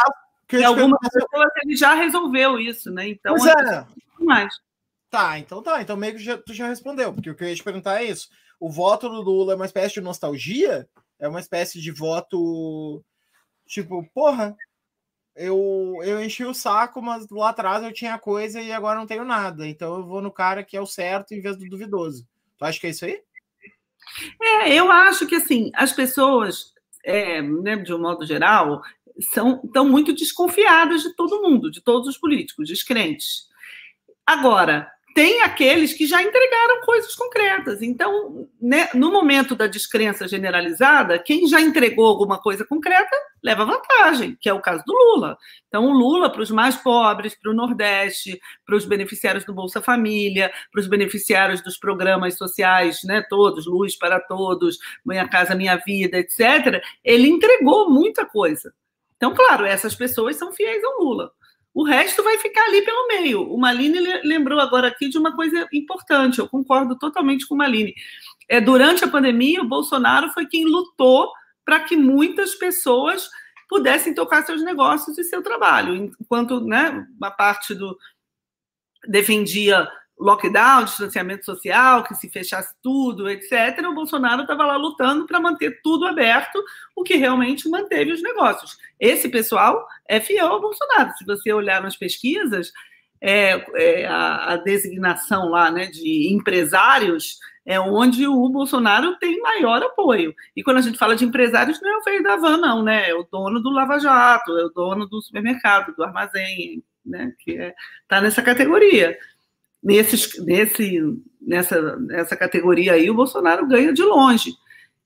que 0.49 0.65
algumas 0.65 0.99
pessoas 1.01 1.51
ele 1.63 1.77
já 1.77 1.95
resolveu 1.95 2.59
isso, 2.59 2.91
né? 2.91 3.09
Então, 3.09 3.35
pois 3.37 3.47
é. 3.47 3.87
mais. 4.21 4.55
Tá, 5.11 5.39
então 5.39 5.63
tá. 5.63 5.81
Então 5.81 5.97
meio 5.97 6.15
que 6.15 6.23
já, 6.23 6.37
tu 6.39 6.53
já 6.53 6.69
respondeu, 6.69 7.13
porque 7.13 7.31
o 7.31 7.35
que 7.35 7.45
eu 7.45 7.49
ia 7.49 7.55
te 7.55 7.65
perguntar 7.65 8.03
é 8.03 8.05
isso. 8.05 8.29
O 8.61 8.71
voto 8.71 9.09
do 9.09 9.23
Lula 9.23 9.53
é 9.53 9.57
uma 9.57 9.67
espécie 9.67 9.95
de 9.95 10.01
nostalgia? 10.01 10.89
É 11.19 11.29
uma 11.29 11.41
espécie 11.41 11.81
de 11.81 11.91
voto 11.91 13.05
tipo, 13.67 14.03
porra, 14.15 14.57
eu, 15.37 16.01
eu 16.03 16.23
enchi 16.23 16.45
o 16.45 16.55
saco, 16.55 17.01
mas 17.01 17.29
lá 17.31 17.51
atrás 17.51 17.85
eu 17.85 17.93
tinha 17.93 18.19
coisa 18.19 18.61
e 18.61 18.73
agora 18.73 18.99
não 18.99 19.07
tenho 19.07 19.25
nada. 19.25 19.67
Então 19.67 19.97
eu 19.97 20.05
vou 20.05 20.21
no 20.21 20.33
cara 20.33 20.65
que 20.65 20.77
é 20.77 20.81
o 20.81 20.87
certo 20.87 21.33
em 21.33 21.41
vez 21.41 21.57
do 21.57 21.69
duvidoso. 21.69 22.27
Tu 22.57 22.65
acha 22.65 22.81
que 22.81 22.87
é 22.89 22.91
isso 22.91 23.05
aí? 23.05 23.23
É, 24.43 24.75
eu 24.75 24.91
acho 24.91 25.27
que 25.27 25.37
assim, 25.37 25.71
as 25.75 25.93
pessoas, 25.93 26.73
é, 27.05 27.41
né, 27.41 27.77
de 27.77 27.95
um 27.95 28.01
modo 28.01 28.27
geral, 28.27 28.83
são 29.33 29.61
estão 29.65 29.89
muito 29.89 30.13
desconfiadas 30.13 31.03
de 31.03 31.15
todo 31.15 31.43
mundo, 31.43 31.71
de 31.71 31.81
todos 31.81 32.09
os 32.09 32.19
políticos, 32.19 32.69
descrentes. 32.69 33.47
Agora, 34.27 34.91
tem 35.15 35.43
aqueles 35.43 35.93
que 35.93 36.07
já 36.07 36.23
entregaram 36.23 36.81
coisas 36.83 37.15
concretas. 37.15 37.83
Então, 37.83 38.49
né, 38.61 38.89
no 38.95 39.11
momento 39.11 39.55
da 39.57 39.67
descrença 39.67 40.29
generalizada, 40.29 41.19
quem 41.19 41.47
já 41.49 41.61
entregou 41.61 42.07
alguma 42.07 42.39
coisa 42.39 42.65
concreta 42.65 43.17
leva 43.43 43.65
vantagem, 43.65 44.37
que 44.41 44.49
é 44.49 44.53
o 44.53 44.61
caso 44.61 44.83
do 44.87 44.93
Lula. 44.93 45.37
Então, 45.69 45.87
o 45.87 45.93
Lula, 45.93 46.31
para 46.31 46.43
os 46.43 46.51
mais 46.51 46.77
pobres, 46.77 47.35
para 47.35 47.51
o 47.51 47.55
Nordeste, 47.55 48.41
para 48.67 48.77
os 48.77 48.85
beneficiários 48.85 49.45
do 49.45 49.55
Bolsa 49.55 49.81
Família, 49.81 50.53
para 50.73 50.81
os 50.81 50.87
beneficiários 50.87 51.63
dos 51.63 51.79
programas 51.79 52.37
sociais, 52.37 53.01
né, 53.05 53.25
todos, 53.29 53.67
Luz 53.67 53.97
para 53.97 54.21
Todos, 54.21 54.79
Minha 55.05 55.29
Casa 55.29 55.55
Minha 55.55 55.77
Vida, 55.77 56.19
etc., 56.19 56.83
ele 57.05 57.29
entregou 57.29 57.91
muita 57.91 58.25
coisa. 58.25 58.73
Então, 59.17 59.35
claro, 59.35 59.65
essas 59.65 59.95
pessoas 59.95 60.37
são 60.37 60.53
fiéis 60.53 60.83
ao 60.85 61.01
Lula. 61.01 61.33
O 61.79 61.85
resto 61.85 62.25
vai 62.25 62.37
ficar 62.39 62.65
ali 62.65 62.83
pelo 62.83 63.07
meio. 63.07 63.53
O 63.53 63.57
Maline 63.57 64.01
lembrou 64.25 64.59
agora 64.59 64.89
aqui 64.89 65.09
de 65.09 65.17
uma 65.17 65.37
coisa 65.37 65.65
importante, 65.73 66.41
eu 66.41 66.49
concordo 66.49 66.99
totalmente 66.99 67.47
com 67.47 67.55
o 67.55 67.59
Maline. 67.59 67.95
É, 68.49 68.61
durante 68.61 69.05
a 69.05 69.09
pandemia, 69.09 69.63
o 69.63 69.69
Bolsonaro 69.69 70.29
foi 70.31 70.45
quem 70.47 70.65
lutou 70.65 71.31
para 71.65 71.79
que 71.79 71.97
muitas 71.97 72.57
pessoas 72.57 73.31
pudessem 73.69 74.13
tocar 74.13 74.45
seus 74.45 74.61
negócios 74.61 75.17
e 75.19 75.23
seu 75.23 75.41
trabalho, 75.41 75.95
enquanto 75.95 76.61
né, 76.61 77.07
uma 77.17 77.31
parte 77.31 77.77
do 77.77 77.97
defendia 79.07 79.89
lockdown, 80.19 80.85
distanciamento 80.85 81.45
social, 81.45 82.05
que 82.05 82.15
se 82.15 82.29
fechasse 82.29 82.75
tudo, 82.83 83.29
etc., 83.29 83.85
o 83.89 83.95
Bolsonaro 83.95 84.43
estava 84.43 84.67
lá 84.67 84.77
lutando 84.77 85.27
para 85.27 85.41
manter 85.41 85.81
tudo 85.83 86.07
aberto, 86.07 86.63
o 86.97 87.03
que 87.03 87.17
realmente 87.17 87.69
manteve 87.69 88.13
os 88.13 88.23
negócios. 88.23 88.77
Esse 88.99 89.29
pessoal 89.29 89.87
é 90.09 90.21
fiel 90.21 90.49
ao 90.49 90.61
Bolsonaro. 90.61 91.13
Se 91.17 91.25
você 91.25 91.53
olhar 91.53 91.81
nas 91.83 91.97
pesquisas, 91.97 92.73
é, 93.21 93.65
é 93.75 94.07
a, 94.07 94.53
a, 94.53 94.57
designação 94.57 95.49
lá 95.49 95.71
né, 95.71 95.87
de 95.87 96.33
empresários 96.33 97.39
é 97.67 97.79
onde 97.79 98.27
o 98.27 98.49
Bolsonaro 98.49 99.17
tem 99.19 99.43
maior 99.43 99.83
apoio. 99.83 100.35
E 100.57 100.63
quando 100.63 100.79
a 100.79 100.81
gente 100.81 100.97
fala 100.97 101.15
de 101.15 101.27
empresários, 101.27 101.79
não 101.83 101.91
é 101.91 101.99
o 101.99 102.03
feio 102.03 102.23
da 102.23 102.37
van, 102.37 102.57
não, 102.57 102.83
né? 102.83 103.11
É 103.11 103.15
o 103.15 103.29
dono 103.31 103.61
do 103.61 103.69
Lava 103.69 103.99
Jato, 103.99 104.57
é 104.57 104.65
o 104.65 104.71
dono 104.71 105.07
do 105.07 105.21
supermercado, 105.21 105.95
do 105.95 106.03
armazém, 106.03 106.83
né? 107.05 107.31
Que 107.41 107.51
está 107.51 107.65
é, 107.65 107.75
tá 108.09 108.21
nessa 108.23 108.41
categoria 108.41 109.19
nesses, 109.83 110.39
nesse, 110.45 111.01
nessa, 111.41 111.97
nessa 111.97 112.37
categoria 112.37 112.93
aí, 112.93 113.11
o 113.11 113.15
Bolsonaro 113.15 113.67
ganha 113.67 113.93
de 113.93 114.03
longe. 114.03 114.55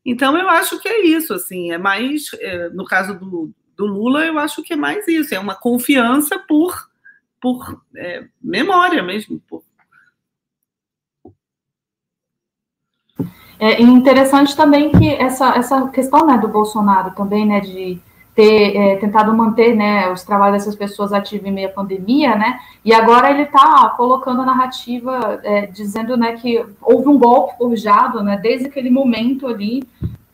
Então, 0.04 0.36
eu 0.36 0.48
acho 0.48 0.80
que 0.80 0.88
é 0.88 1.04
isso, 1.06 1.32
assim, 1.32 1.70
é 1.70 1.78
mais, 1.78 2.26
é, 2.40 2.68
no 2.70 2.84
caso 2.84 3.14
do, 3.14 3.52
do 3.76 3.86
Lula, 3.86 4.24
eu 4.24 4.38
acho 4.38 4.62
que 4.62 4.72
é 4.72 4.76
mais 4.76 5.06
isso, 5.06 5.34
é 5.34 5.38
uma 5.38 5.54
confiança 5.54 6.38
por, 6.38 6.90
por 7.40 7.82
é, 7.96 8.26
memória 8.42 9.02
mesmo. 9.02 9.40
Por... 9.48 9.62
É 13.60 13.80
interessante 13.80 14.56
também 14.56 14.90
que 14.90 15.08
essa, 15.14 15.54
essa 15.54 15.88
questão 15.88 16.26
né, 16.26 16.36
do 16.36 16.48
Bolsonaro 16.48 17.14
também, 17.14 17.46
né, 17.46 17.60
de 17.60 18.00
ter 18.34 18.76
é, 18.76 18.96
tentado 18.96 19.34
manter 19.34 19.74
né, 19.74 20.10
os 20.10 20.22
trabalhos 20.22 20.58
dessas 20.58 20.74
pessoas 20.74 21.12
ativos 21.12 21.46
em 21.46 21.52
meio 21.52 21.68
à 21.68 21.72
pandemia, 21.72 22.34
né? 22.34 22.58
E 22.84 22.92
agora 22.92 23.30
ele 23.30 23.42
está 23.42 23.90
colocando 23.90 24.40
a 24.40 24.46
narrativa 24.46 25.40
é, 25.44 25.66
dizendo 25.66 26.16
né, 26.16 26.32
que 26.32 26.64
houve 26.80 27.08
um 27.08 27.18
golpe 27.18 27.58
forjado, 27.58 28.22
né? 28.22 28.38
Desde 28.42 28.68
aquele 28.68 28.88
momento 28.88 29.46
ali, 29.46 29.86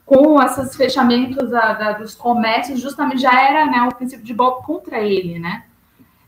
com 0.06 0.40
esses 0.40 0.76
fechamentos 0.76 1.50
da, 1.50 1.72
da, 1.72 1.92
dos 1.92 2.14
comércios, 2.14 2.80
justamente 2.80 3.22
já 3.22 3.42
era 3.42 3.66
né, 3.66 3.82
um 3.82 3.88
princípio 3.88 4.24
de 4.24 4.32
golpe 4.32 4.64
contra 4.64 5.00
ele, 5.00 5.38
né? 5.40 5.64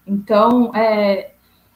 Então, 0.05 0.73
é, 0.75 1.31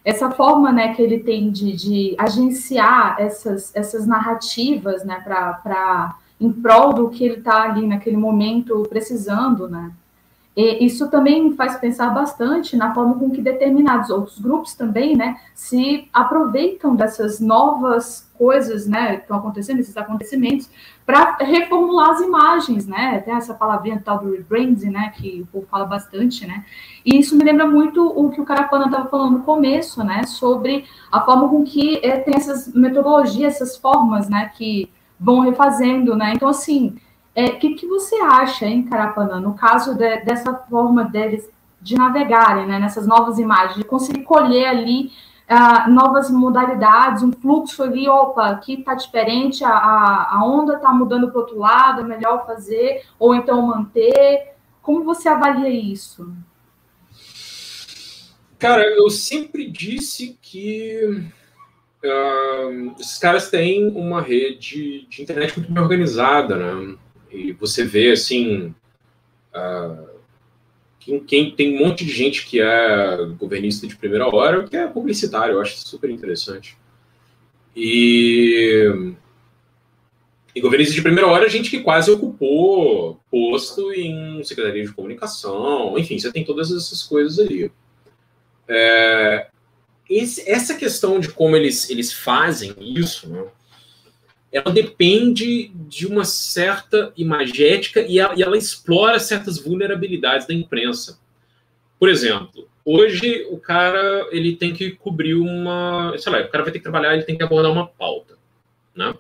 essa 0.05 0.31
forma 0.33 0.73
né, 0.73 0.93
que 0.93 1.01
ele 1.01 1.21
tem 1.21 1.51
de, 1.51 1.73
de 1.73 2.17
agenciar 2.19 3.17
essas, 3.19 3.75
essas 3.75 4.07
narrativas 4.07 5.05
né, 5.05 5.21
para 5.21 6.17
em 6.41 6.53
prol 6.53 6.93
do 6.93 7.09
que 7.09 7.25
ele 7.25 7.39
está 7.39 7.63
ali 7.63 7.87
naquele 7.87 8.17
momento 8.17 8.87
precisando, 8.89 9.69
né? 9.69 9.93
E 10.57 10.85
isso 10.87 11.11
também 11.11 11.53
faz 11.57 11.77
pensar 11.77 12.11
bastante 12.11 12.77
na 12.77 12.95
forma 12.95 13.19
com 13.19 13.29
que 13.29 13.43
determinados 13.43 14.09
outros 14.09 14.39
grupos 14.39 14.75
também, 14.75 15.17
né, 15.17 15.37
se 15.53 16.09
aproveitam 16.13 16.95
dessas 16.95 17.41
novas 17.41 18.31
coisas, 18.39 18.87
né, 18.87 19.17
que 19.17 19.23
estão 19.23 19.39
acontecendo, 19.39 19.81
esses 19.81 19.97
acontecimentos, 19.97 20.71
para 21.05 21.37
reformular 21.41 22.11
as 22.11 22.21
imagens, 22.21 22.87
né, 22.87 23.21
tem 23.25 23.35
essa 23.35 23.53
palavrinha 23.53 24.01
tal 24.05 24.21
do 24.21 24.31
rebranding, 24.31 24.91
né, 24.91 25.13
que 25.17 25.43
o 25.43 25.47
povo 25.47 25.67
fala 25.69 25.87
bastante, 25.87 26.47
né, 26.47 26.65
e 27.05 27.19
isso 27.19 27.37
me 27.37 27.43
lembra 27.43 27.67
muito 27.67 28.07
o 28.07 28.31
que 28.31 28.41
o 28.41 28.45
Carapana 28.45 28.85
estava 28.87 29.09
falando 29.09 29.39
no 29.39 29.43
começo, 29.43 30.05
né, 30.05 30.23
sobre 30.25 30.85
a 31.11 31.21
forma 31.23 31.49
com 31.49 31.65
que 31.65 31.99
é, 32.01 32.19
tem 32.19 32.37
essas 32.37 32.73
metodologias, 32.73 33.55
essas 33.55 33.77
formas, 33.77 34.29
né, 34.29 34.53
que 34.57 34.89
vão 35.19 35.41
refazendo, 35.41 36.17
né? 36.17 36.33
Então, 36.35 36.49
assim, 36.49 36.89
o 36.89 37.01
é, 37.35 37.51
que, 37.51 37.75
que 37.75 37.87
você 37.87 38.17
acha, 38.17 38.67
hein, 38.67 38.85
Carapanã, 38.85 39.41
no 39.41 39.55
caso 39.55 39.95
de, 39.95 40.21
dessa 40.21 40.55
forma 40.55 41.05
deles 41.05 41.49
de 41.81 41.95
navegarem 41.97 42.67
né, 42.67 42.79
nessas 42.79 43.07
novas 43.07 43.39
imagens, 43.39 43.77
de 43.77 43.85
conseguir 43.85 44.23
colher 44.23 44.67
ali 44.67 45.11
uh, 45.51 45.91
novas 45.91 46.31
modalidades, 46.31 47.23
um 47.23 47.33
fluxo 47.33 47.83
ali, 47.83 48.09
opa, 48.09 48.49
aqui 48.49 48.75
está 48.75 48.95
diferente, 48.95 49.65
a, 49.65 49.71
a 49.71 50.45
onda 50.45 50.77
está 50.77 50.93
mudando 50.93 51.31
para 51.31 51.41
outro 51.41 51.59
lado, 51.59 52.01
é 52.01 52.05
melhor 52.05 52.47
fazer, 52.47 53.03
ou 53.19 53.35
então 53.35 53.61
manter. 53.63 54.55
Como 54.81 55.05
você 55.05 55.29
avalia 55.29 55.69
isso? 55.69 56.33
Cara, 58.59 58.83
eu 58.83 59.11
sempre 59.11 59.71
disse 59.71 60.39
que 60.41 61.23
uh, 62.05 62.95
esses 63.01 63.19
caras 63.19 63.51
têm 63.51 63.89
uma 63.89 64.21
rede 64.21 65.07
de 65.09 65.23
internet 65.23 65.59
muito 65.59 65.73
bem 65.73 65.83
organizada, 65.83 66.57
né? 66.57 66.97
E 67.31 67.53
você 67.53 67.85
vê, 67.85 68.13
assim, 68.13 68.75
uh, 69.55 70.09
quem, 71.01 71.21
quem, 71.21 71.51
tem 71.51 71.77
um 71.77 71.87
monte 71.87 72.05
de 72.05 72.13
gente 72.13 72.47
que 72.47 72.61
é 72.61 73.17
governista 73.39 73.87
de 73.87 73.97
primeira 73.97 74.27
hora, 74.29 74.65
que 74.65 74.77
é 74.77 74.87
publicitário, 74.87 75.55
eu 75.55 75.61
acho 75.61 75.77
super 75.79 76.09
interessante. 76.11 76.77
E, 77.77 79.15
e 80.55 80.61
governista 80.61 80.95
de 80.95 81.03
primeira 81.03 81.29
hora 81.29 81.47
é 81.47 81.51
gente 81.51 81.71
que 81.71 81.83
quase 81.83 82.11
ocupou 82.11 83.21
posto 83.31 83.93
em 83.93 84.43
secretaria 84.45 84.85
de 84.85 84.93
comunicação, 84.93 85.99
enfim, 85.99 86.19
você 86.19 86.31
tem 86.33 86.45
todas 86.45 86.71
essas 86.71 87.03
coisas 87.03 87.39
ali. 87.39 87.71
É, 88.69 89.49
esse, 90.09 90.49
essa 90.49 90.75
questão 90.75 91.19
de 91.19 91.29
como 91.31 91.57
eles, 91.57 91.89
eles 91.91 92.13
fazem 92.13 92.75
isso, 92.79 93.29
né, 93.29 93.45
ela 94.55 94.73
depende 94.73 95.73
de 95.75 96.07
uma 96.07 96.25
certa 96.25 97.13
imagética 97.17 98.01
e 98.01 98.21
ela, 98.21 98.35
e 98.37 98.43
ela 98.43 98.57
explora 98.57 99.19
certas 99.19 99.59
vulnerabilidades 99.59 100.47
da 100.47 100.55
imprensa. 100.55 101.19
Por 101.99 102.09
exemplo, 102.09 102.69
hoje 102.85 103.47
o 103.51 103.59
cara 103.59 104.29
ele 104.31 104.55
tem 104.55 104.73
que 104.73 104.93
cobrir 104.93 105.35
uma, 105.35 106.15
sei 106.19 106.31
lá, 106.31 106.41
o 106.41 106.49
cara 106.49 106.63
vai 106.63 106.73
ter 106.73 106.79
que 106.79 106.85
trabalhar, 106.85 107.15
ele 107.15 107.25
tem 107.25 107.37
que 107.37 107.43
abordar 107.43 107.73
uma 107.73 107.89
pauta, 107.89 108.39
né? 108.95 109.13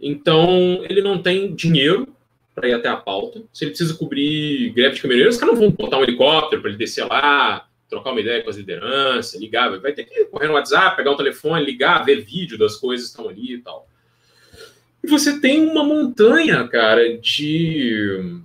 Então 0.00 0.82
ele 0.88 1.02
não 1.02 1.22
tem 1.22 1.54
dinheiro 1.54 2.08
para 2.54 2.68
ir 2.68 2.72
até 2.72 2.88
a 2.88 2.96
pauta. 2.96 3.42
Se 3.52 3.64
ele 3.64 3.72
precisa 3.72 3.94
cobrir 3.94 4.70
greve 4.70 4.94
de 4.94 5.02
caminhoneiros, 5.02 5.34
os 5.34 5.40
caras 5.40 5.54
não 5.54 5.62
vão 5.62 5.70
botar 5.70 5.98
um 5.98 6.02
helicóptero 6.02 6.62
para 6.62 6.70
ele 6.70 6.78
descer 6.78 7.04
lá, 7.04 7.68
trocar 7.92 8.12
uma 8.12 8.20
ideia 8.20 8.42
com 8.42 8.48
as 8.48 8.56
lideranças, 8.56 9.38
ligar, 9.38 9.78
vai 9.78 9.92
ter 9.92 10.04
que 10.04 10.24
correr 10.24 10.48
no 10.48 10.54
WhatsApp, 10.54 10.96
pegar 10.96 11.10
o 11.10 11.16
telefone, 11.16 11.62
ligar, 11.62 12.02
ver 12.02 12.24
vídeo 12.24 12.56
das 12.56 12.76
coisas 12.76 13.08
que 13.08 13.12
estão 13.12 13.28
ali 13.28 13.54
e 13.54 13.58
tal. 13.58 13.86
E 15.04 15.06
você 15.06 15.38
tem 15.38 15.68
uma 15.68 15.84
montanha, 15.84 16.66
cara, 16.68 17.18
de 17.18 18.40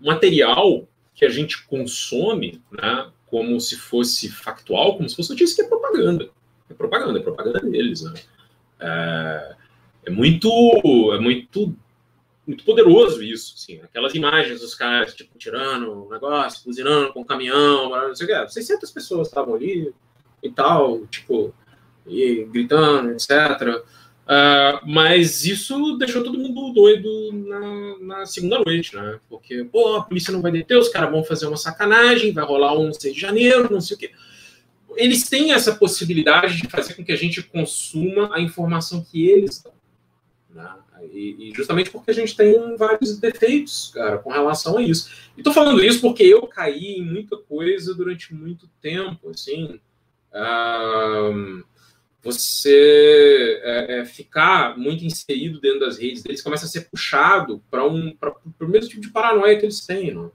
material 0.00 0.86
que 1.16 1.24
a 1.24 1.28
gente 1.28 1.66
consome, 1.66 2.62
né, 2.70 3.10
como 3.26 3.60
se 3.60 3.76
fosse 3.76 4.30
factual, 4.30 4.96
como 4.96 5.08
se 5.08 5.16
fosse 5.16 5.30
notícia 5.30 5.56
que 5.56 5.62
é 5.62 5.68
propaganda. 5.68 6.30
É 6.70 6.74
propaganda, 6.74 7.18
é 7.18 7.22
propaganda 7.22 7.60
deles, 7.60 8.02
né? 8.02 8.14
É, 8.78 9.56
é 10.06 10.10
muito, 10.10 10.48
é 11.12 11.18
muito 11.18 11.74
muito 12.46 12.64
poderoso 12.64 13.22
isso, 13.22 13.54
assim, 13.56 13.80
aquelas 13.82 14.14
imagens 14.14 14.60
dos 14.60 14.74
caras, 14.74 15.14
tipo, 15.14 15.38
tirando 15.38 16.06
um 16.06 16.10
negócio, 16.10 16.64
cozinhando 16.64 17.12
com 17.12 17.20
um 17.20 17.24
caminhão, 17.24 17.90
não 17.90 18.14
sei 18.14 18.26
o 18.26 18.28
que, 18.28 18.52
600 18.52 18.90
pessoas 18.90 19.28
estavam 19.28 19.54
ali 19.54 19.92
e 20.42 20.50
tal, 20.50 21.06
tipo, 21.06 21.54
e 22.06 22.44
gritando, 22.50 23.12
etc. 23.12 23.30
Uh, 23.32 24.02
ah, 24.26 24.80
mas 24.86 25.44
isso 25.44 25.96
deixou 25.98 26.22
todo 26.22 26.38
mundo 26.38 26.72
doido 26.72 27.30
na, 27.32 27.98
na, 28.18 28.26
segunda 28.26 28.60
noite, 28.64 28.94
né? 28.94 29.18
Porque, 29.28 29.64
pô, 29.64 29.96
a 29.96 30.04
polícia 30.04 30.32
não 30.32 30.40
vai 30.40 30.50
deter, 30.50 30.78
os 30.78 30.88
caras 30.88 31.10
vão 31.10 31.24
fazer 31.24 31.46
uma 31.46 31.56
sacanagem, 31.56 32.32
vai 32.32 32.44
rolar 32.44 32.78
um 32.78 32.92
6 32.92 33.14
de 33.14 33.20
janeiro, 33.20 33.72
não 33.72 33.80
sei 33.80 33.96
o 33.96 33.98
quê. 33.98 34.10
Eles 34.96 35.28
têm 35.28 35.52
essa 35.52 35.74
possibilidade 35.74 36.60
de 36.60 36.68
fazer 36.68 36.94
com 36.94 37.04
que 37.04 37.12
a 37.12 37.16
gente 37.16 37.42
consuma 37.42 38.34
a 38.34 38.40
informação 38.40 39.02
que 39.02 39.28
eles 39.28 39.62
dão. 39.62 39.72
Né? 40.50 40.70
E, 41.10 41.48
e, 41.50 41.54
justamente 41.54 41.90
porque 41.90 42.10
a 42.10 42.14
gente 42.14 42.36
tem 42.36 42.76
vários 42.76 43.18
defeitos, 43.18 43.90
cara, 43.94 44.18
com 44.18 44.30
relação 44.30 44.78
a 44.78 44.82
isso. 44.82 45.10
E 45.36 45.42
tô 45.42 45.52
falando 45.52 45.82
isso 45.82 46.00
porque 46.00 46.22
eu 46.22 46.46
caí 46.46 46.96
em 46.98 47.04
muita 47.04 47.36
coisa 47.36 47.94
durante 47.94 48.34
muito 48.34 48.68
tempo, 48.80 49.30
assim. 49.30 49.80
você 52.22 53.60
é, 53.62 53.98
é, 53.98 54.04
ficar 54.04 54.78
muito 54.78 55.04
inserido 55.04 55.60
dentro 55.60 55.80
das 55.80 55.98
redes 55.98 56.22
deles 56.22 56.42
começa 56.42 56.66
a 56.66 56.68
ser 56.68 56.88
puxado 56.88 57.62
para 57.70 57.86
um 57.86 58.16
o 58.60 58.66
mesmo 58.66 58.90
tipo 58.90 59.02
de 59.02 59.10
paranoia 59.10 59.58
que 59.58 59.64
eles 59.64 59.84
têm, 59.84 60.12
não? 60.12 60.30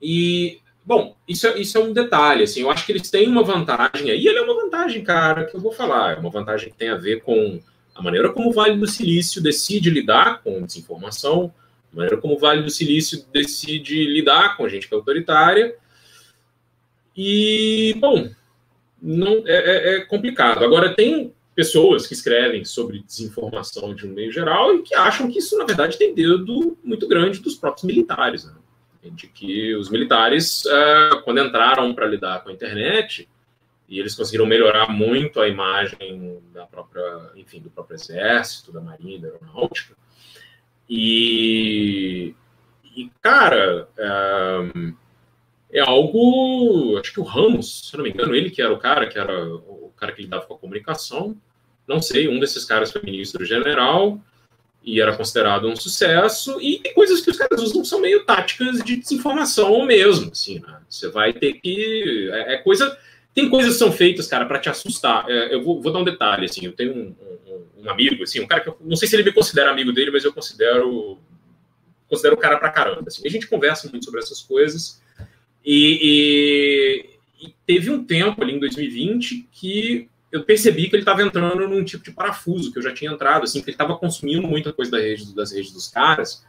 E 0.00 0.60
bom, 0.84 1.14
isso 1.28 1.46
é, 1.46 1.60
isso 1.60 1.76
é 1.76 1.80
um 1.80 1.92
detalhe, 1.92 2.44
assim. 2.44 2.62
Eu 2.62 2.70
acho 2.70 2.86
que 2.86 2.92
eles 2.92 3.10
têm 3.10 3.28
uma 3.28 3.42
vantagem 3.42 4.10
aí. 4.10 4.26
Ele 4.26 4.38
é 4.38 4.42
uma 4.42 4.54
vantagem, 4.54 5.04
cara, 5.04 5.44
que 5.44 5.54
eu 5.54 5.60
vou 5.60 5.72
falar. 5.72 6.16
É 6.16 6.18
uma 6.18 6.30
vantagem 6.30 6.70
que 6.70 6.76
tem 6.76 6.88
a 6.88 6.96
ver 6.96 7.22
com 7.22 7.60
a 8.00 8.02
maneira 8.02 8.32
como 8.32 8.48
o 8.48 8.52
Vale 8.52 8.76
do 8.78 8.86
Silício 8.86 9.42
decide 9.42 9.90
lidar 9.90 10.42
com 10.42 10.64
desinformação, 10.64 11.52
a 11.92 11.96
maneira 11.96 12.16
como 12.16 12.34
o 12.34 12.38
Vale 12.38 12.62
do 12.62 12.70
Silício 12.70 13.26
decide 13.30 14.06
lidar 14.06 14.56
com 14.56 14.64
a 14.64 14.68
gente 14.70 14.88
que 14.88 14.94
é 14.94 14.96
autoritária. 14.96 15.76
E, 17.14 17.94
bom, 17.98 18.30
não 19.02 19.42
é, 19.46 19.52
é, 19.54 19.96
é 19.96 20.00
complicado. 20.06 20.64
Agora, 20.64 20.94
tem 20.94 21.34
pessoas 21.54 22.06
que 22.06 22.14
escrevem 22.14 22.64
sobre 22.64 23.02
desinformação 23.02 23.94
de 23.94 24.06
um 24.06 24.14
meio 24.14 24.32
geral 24.32 24.76
e 24.76 24.82
que 24.82 24.94
acham 24.94 25.30
que 25.30 25.38
isso, 25.38 25.58
na 25.58 25.66
verdade, 25.66 25.98
tem 25.98 26.14
dedo 26.14 26.78
muito 26.82 27.06
grande 27.06 27.40
dos 27.40 27.54
próprios 27.54 27.84
militares. 27.84 28.46
Né? 28.46 28.54
De 29.12 29.26
que 29.26 29.74
os 29.74 29.90
militares, 29.90 30.64
é, 30.64 31.10
quando 31.22 31.42
entraram 31.42 31.94
para 31.94 32.06
lidar 32.06 32.42
com 32.42 32.48
a 32.48 32.52
internet, 32.52 33.28
e 33.90 33.98
eles 33.98 34.14
conseguiram 34.14 34.46
melhorar 34.46 34.88
muito 34.88 35.40
a 35.40 35.48
imagem 35.48 36.40
da 36.54 36.64
própria, 36.64 37.02
enfim, 37.34 37.60
do 37.60 37.68
próprio 37.68 37.96
exército, 37.96 38.70
da 38.70 38.80
marinha, 38.80 39.18
da 39.18 39.28
aeronáutica. 39.28 39.96
E, 40.88 42.32
e 42.96 43.10
cara, 43.20 43.88
é, 43.98 45.78
é, 45.78 45.80
algo, 45.80 46.96
acho 47.00 47.12
que 47.12 47.18
o 47.18 47.24
Ramos, 47.24 47.88
se 47.88 47.96
não 47.96 48.04
me 48.04 48.10
engano, 48.10 48.32
ele 48.32 48.50
que 48.50 48.62
era 48.62 48.72
o 48.72 48.78
cara, 48.78 49.08
que 49.08 49.18
era 49.18 49.44
o 49.44 49.92
cara 49.96 50.12
que 50.12 50.22
lidava 50.22 50.46
com 50.46 50.54
a 50.54 50.58
comunicação, 50.58 51.36
não 51.86 52.00
sei, 52.00 52.28
um 52.28 52.38
desses 52.38 52.64
caras 52.64 52.92
foi 52.92 53.02
ministro-general 53.02 54.20
e 54.84 55.00
era 55.00 55.16
considerado 55.16 55.68
um 55.68 55.74
sucesso, 55.74 56.60
e 56.60 56.78
tem 56.78 56.94
coisas 56.94 57.20
que 57.20 57.30
os 57.30 57.36
caras 57.36 57.60
usam 57.60 57.84
são 57.84 58.00
meio 58.00 58.24
táticas 58.24 58.82
de 58.84 58.96
desinformação 58.96 59.84
mesmo, 59.84 60.30
assim, 60.30 60.60
né? 60.60 60.80
Você 60.88 61.08
vai 61.08 61.32
ter 61.32 61.54
que... 61.54 62.30
é, 62.32 62.54
é 62.54 62.58
coisa 62.58 62.96
tem 63.34 63.48
coisas 63.48 63.74
que 63.74 63.78
são 63.78 63.92
feitas, 63.92 64.26
cara, 64.26 64.44
para 64.44 64.58
te 64.58 64.68
assustar. 64.68 65.28
É, 65.28 65.54
eu 65.54 65.62
vou, 65.62 65.80
vou, 65.80 65.92
dar 65.92 66.00
um 66.00 66.04
detalhe, 66.04 66.46
assim, 66.46 66.64
eu 66.64 66.72
tenho 66.72 66.92
um, 66.92 67.14
um, 67.46 67.84
um, 67.84 67.90
amigo, 67.90 68.22
assim, 68.22 68.40
um 68.40 68.46
cara 68.46 68.60
que 68.60 68.68
eu 68.68 68.76
não 68.80 68.96
sei 68.96 69.08
se 69.08 69.16
ele 69.16 69.22
me 69.22 69.32
considera 69.32 69.70
amigo 69.70 69.92
dele, 69.92 70.10
mas 70.10 70.24
eu 70.24 70.32
considero 70.32 71.18
considero 72.08 72.34
o 72.34 72.38
cara 72.38 72.58
pra 72.58 72.70
caramba. 72.70 73.04
Assim. 73.06 73.22
A 73.24 73.30
gente 73.30 73.46
conversa 73.46 73.88
muito 73.88 74.04
sobre 74.04 74.20
essas 74.20 74.42
coisas. 74.42 75.00
E, 75.64 77.06
e, 77.40 77.46
e 77.46 77.54
teve 77.64 77.88
um 77.88 78.04
tempo 78.04 78.42
ali 78.42 78.54
em 78.54 78.58
2020 78.58 79.48
que 79.52 80.08
eu 80.32 80.44
percebi 80.44 80.88
que 80.88 80.96
ele 80.96 81.02
estava 81.02 81.22
entrando 81.22 81.68
num 81.68 81.84
tipo 81.84 82.04
de 82.04 82.10
parafuso 82.10 82.72
que 82.72 82.78
eu 82.78 82.82
já 82.82 82.92
tinha 82.92 83.10
entrado, 83.10 83.44
assim, 83.44 83.60
que 83.60 83.70
ele 83.70 83.74
estava 83.74 83.96
consumindo 83.96 84.46
muita 84.46 84.72
coisa 84.72 84.90
da 84.90 84.98
rede, 84.98 85.34
das 85.34 85.52
redes 85.52 85.72
dos 85.72 85.88
caras, 85.88 86.44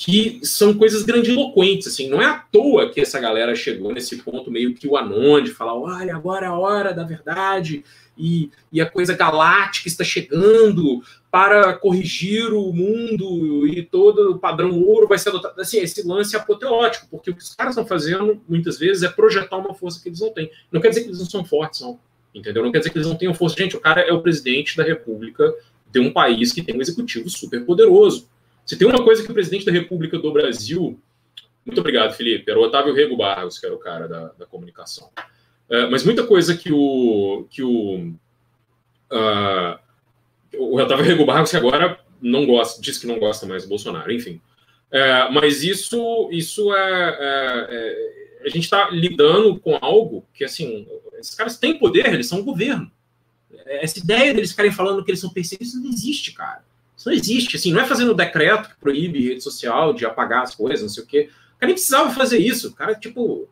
que 0.00 0.38
são 0.44 0.72
coisas 0.74 1.02
grandiloquentes, 1.02 1.88
assim, 1.88 2.08
não 2.08 2.22
é 2.22 2.26
à 2.26 2.38
toa 2.38 2.88
que 2.88 3.00
essa 3.00 3.18
galera 3.18 3.56
chegou 3.56 3.92
nesse 3.92 4.18
ponto 4.18 4.48
meio 4.48 4.72
que 4.72 4.86
o 4.86 4.96
anon 4.96 5.42
de 5.42 5.50
falar, 5.50 5.74
olha, 5.74 6.14
agora 6.14 6.46
é 6.46 6.48
a 6.48 6.56
hora 6.56 6.94
da 6.94 7.02
verdade, 7.02 7.82
e, 8.16 8.48
e 8.72 8.80
a 8.80 8.88
coisa 8.88 9.16
galáctica 9.16 9.88
está 9.88 10.04
chegando 10.04 11.02
para 11.32 11.72
corrigir 11.74 12.54
o 12.54 12.72
mundo 12.72 13.66
e 13.66 13.82
todo 13.82 14.34
o 14.34 14.38
padrão 14.38 14.80
ouro 14.80 15.08
vai 15.08 15.18
ser 15.18 15.30
adotado. 15.30 15.60
Assim, 15.60 15.78
esse 15.78 16.06
lance 16.06 16.36
é 16.36 16.38
apoteótico, 16.38 17.08
porque 17.10 17.32
o 17.32 17.34
que 17.34 17.42
os 17.42 17.56
caras 17.56 17.72
estão 17.72 17.84
fazendo, 17.84 18.40
muitas 18.48 18.78
vezes, 18.78 19.02
é 19.02 19.08
projetar 19.08 19.56
uma 19.56 19.74
força 19.74 20.00
que 20.00 20.08
eles 20.08 20.20
não 20.20 20.30
têm. 20.30 20.48
Não 20.70 20.80
quer 20.80 20.90
dizer 20.90 21.00
que 21.00 21.08
eles 21.08 21.18
não 21.18 21.26
são 21.26 21.44
fortes, 21.44 21.80
não. 21.80 21.98
Entendeu? 22.32 22.62
Não 22.62 22.70
quer 22.70 22.78
dizer 22.78 22.90
que 22.90 22.98
eles 22.98 23.08
não 23.08 23.16
tenham 23.16 23.34
força. 23.34 23.56
Gente, 23.56 23.76
o 23.76 23.80
cara 23.80 24.00
é 24.00 24.12
o 24.12 24.22
presidente 24.22 24.76
da 24.76 24.84
república 24.84 25.52
de 25.90 25.98
um 25.98 26.12
país 26.12 26.52
que 26.52 26.62
tem 26.62 26.76
um 26.76 26.80
executivo 26.80 27.28
super 27.28 27.64
poderoso. 27.64 28.28
Se 28.68 28.76
tem 28.76 28.86
uma 28.86 29.02
coisa 29.02 29.24
que 29.24 29.30
o 29.30 29.34
presidente 29.34 29.64
da 29.64 29.72
república 29.72 30.18
do 30.18 30.30
Brasil... 30.30 31.00
Muito 31.64 31.80
obrigado, 31.80 32.14
Felipe. 32.14 32.50
Era 32.50 32.60
o 32.60 32.62
Otávio 32.62 32.94
Rego 32.94 33.16
Barros, 33.16 33.58
que 33.58 33.64
era 33.64 33.74
o 33.74 33.78
cara 33.78 34.06
da, 34.06 34.26
da 34.38 34.44
comunicação. 34.44 35.08
É, 35.70 35.86
mas 35.86 36.04
muita 36.04 36.26
coisa 36.26 36.54
que 36.54 36.70
o... 36.70 37.46
Que 37.48 37.62
o 37.62 38.12
uh, 39.10 39.78
o 40.58 40.76
Otávio 40.76 41.04
Rego 41.04 41.24
Barros, 41.24 41.50
que 41.50 41.56
agora 41.56 41.98
não 42.20 42.44
gosta, 42.44 42.80
diz 42.82 42.98
que 42.98 43.06
não 43.06 43.18
gosta 43.18 43.46
mais 43.46 43.62
do 43.62 43.70
Bolsonaro, 43.70 44.12
enfim. 44.12 44.38
É, 44.90 45.30
mas 45.30 45.62
isso, 45.62 46.28
isso 46.30 46.74
é, 46.74 47.16
é, 47.20 47.66
é 47.70 48.46
a 48.46 48.48
gente 48.50 48.64
está 48.64 48.90
lidando 48.90 49.58
com 49.58 49.78
algo 49.80 50.26
que, 50.34 50.44
assim, 50.44 50.86
esses 51.18 51.34
caras 51.34 51.56
têm 51.56 51.78
poder, 51.78 52.12
eles 52.12 52.28
são 52.28 52.40
um 52.40 52.44
governo. 52.44 52.90
Essa 53.64 53.98
ideia 53.98 54.34
deles 54.34 54.50
ficarem 54.50 54.72
falando 54.72 55.02
que 55.02 55.10
eles 55.10 55.20
são 55.20 55.30
perseguidos 55.30 55.74
não 55.74 55.90
existe, 55.90 56.32
cara. 56.32 56.64
Isso 56.98 57.08
não 57.08 57.16
existe. 57.16 57.56
Assim, 57.56 57.72
não 57.72 57.80
é 57.80 57.86
fazendo 57.86 58.12
um 58.12 58.16
decreto 58.16 58.70
que 58.70 58.80
proíbe 58.80 59.28
rede 59.28 59.42
social 59.42 59.94
de 59.94 60.04
apagar 60.04 60.42
as 60.42 60.54
coisas, 60.54 60.82
não 60.82 60.88
sei 60.88 61.04
o 61.04 61.06
quê. 61.06 61.30
O 61.56 61.60
cara 61.60 61.68
nem 61.68 61.74
precisava 61.74 62.10
fazer 62.10 62.38
isso. 62.38 62.68
O 62.68 62.72
cara, 62.72 62.94
tipo, 62.96 63.48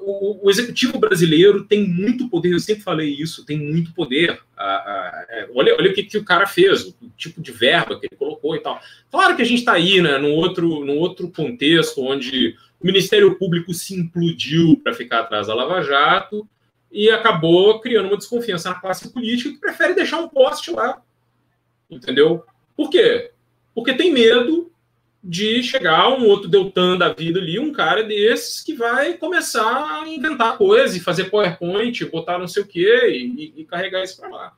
o, 0.00 0.46
o, 0.46 0.50
executivo 0.50 0.98
brasileiro 0.98 1.64
tem 1.64 1.86
muito 1.86 2.28
poder, 2.28 2.52
eu 2.52 2.60
sempre 2.60 2.82
falei 2.82 3.08
isso, 3.08 3.46
tem 3.46 3.56
muito 3.56 3.92
poder. 3.92 4.40
Ah, 4.56 4.64
ah, 4.64 5.46
olha, 5.54 5.74
olha 5.76 5.90
o 5.90 5.94
que, 5.94 6.02
que, 6.02 6.18
o 6.18 6.24
cara 6.24 6.46
fez, 6.46 6.88
o, 6.88 6.94
tipo 7.16 7.40
de 7.40 7.52
verba 7.52 7.98
que 7.98 8.06
ele 8.06 8.16
colocou 8.16 8.56
e 8.56 8.60
tal. 8.60 8.80
Claro 9.10 9.36
que 9.36 9.42
a 9.42 9.44
gente 9.44 9.60
está 9.60 9.72
aí, 9.72 10.02
né, 10.02 10.18
num 10.18 10.32
outro, 10.32 10.84
num 10.84 10.98
outro 10.98 11.28
contexto 11.30 12.02
onde 12.02 12.56
o 12.80 12.86
Ministério 12.86 13.36
Público 13.36 13.72
se 13.72 13.94
implodiu 13.94 14.80
para 14.82 14.92
ficar 14.92 15.20
atrás 15.20 15.46
da 15.46 15.54
Lava 15.54 15.82
Jato 15.82 16.48
e 16.90 17.10
acabou 17.10 17.80
criando 17.80 18.06
uma 18.06 18.16
desconfiança 18.16 18.70
na 18.70 18.80
classe 18.80 19.12
política 19.12 19.50
que 19.50 19.60
prefere 19.60 19.94
deixar 19.94 20.18
um 20.18 20.28
poste 20.28 20.70
lá. 20.70 21.00
Entendeu? 21.90 22.44
Por 22.76 22.90
quê? 22.90 23.32
Porque 23.74 23.94
tem 23.94 24.12
medo 24.12 24.70
de 25.22 25.62
chegar 25.62 26.08
um 26.08 26.26
outro 26.26 26.48
Deltan 26.48 26.98
da 26.98 27.12
vida 27.12 27.38
ali, 27.38 27.58
um 27.58 27.72
cara 27.72 28.02
desses 28.02 28.60
que 28.60 28.74
vai 28.74 29.14
começar 29.14 30.02
a 30.02 30.08
inventar 30.08 30.58
coisas 30.58 30.96
e 30.96 31.00
fazer 31.00 31.30
PowerPoint, 31.30 32.04
botar 32.06 32.38
não 32.38 32.48
sei 32.48 32.62
o 32.62 32.66
quê 32.66 33.08
e, 33.08 33.60
e 33.60 33.64
carregar 33.64 34.02
isso 34.02 34.16
para 34.16 34.28
lá. 34.28 34.52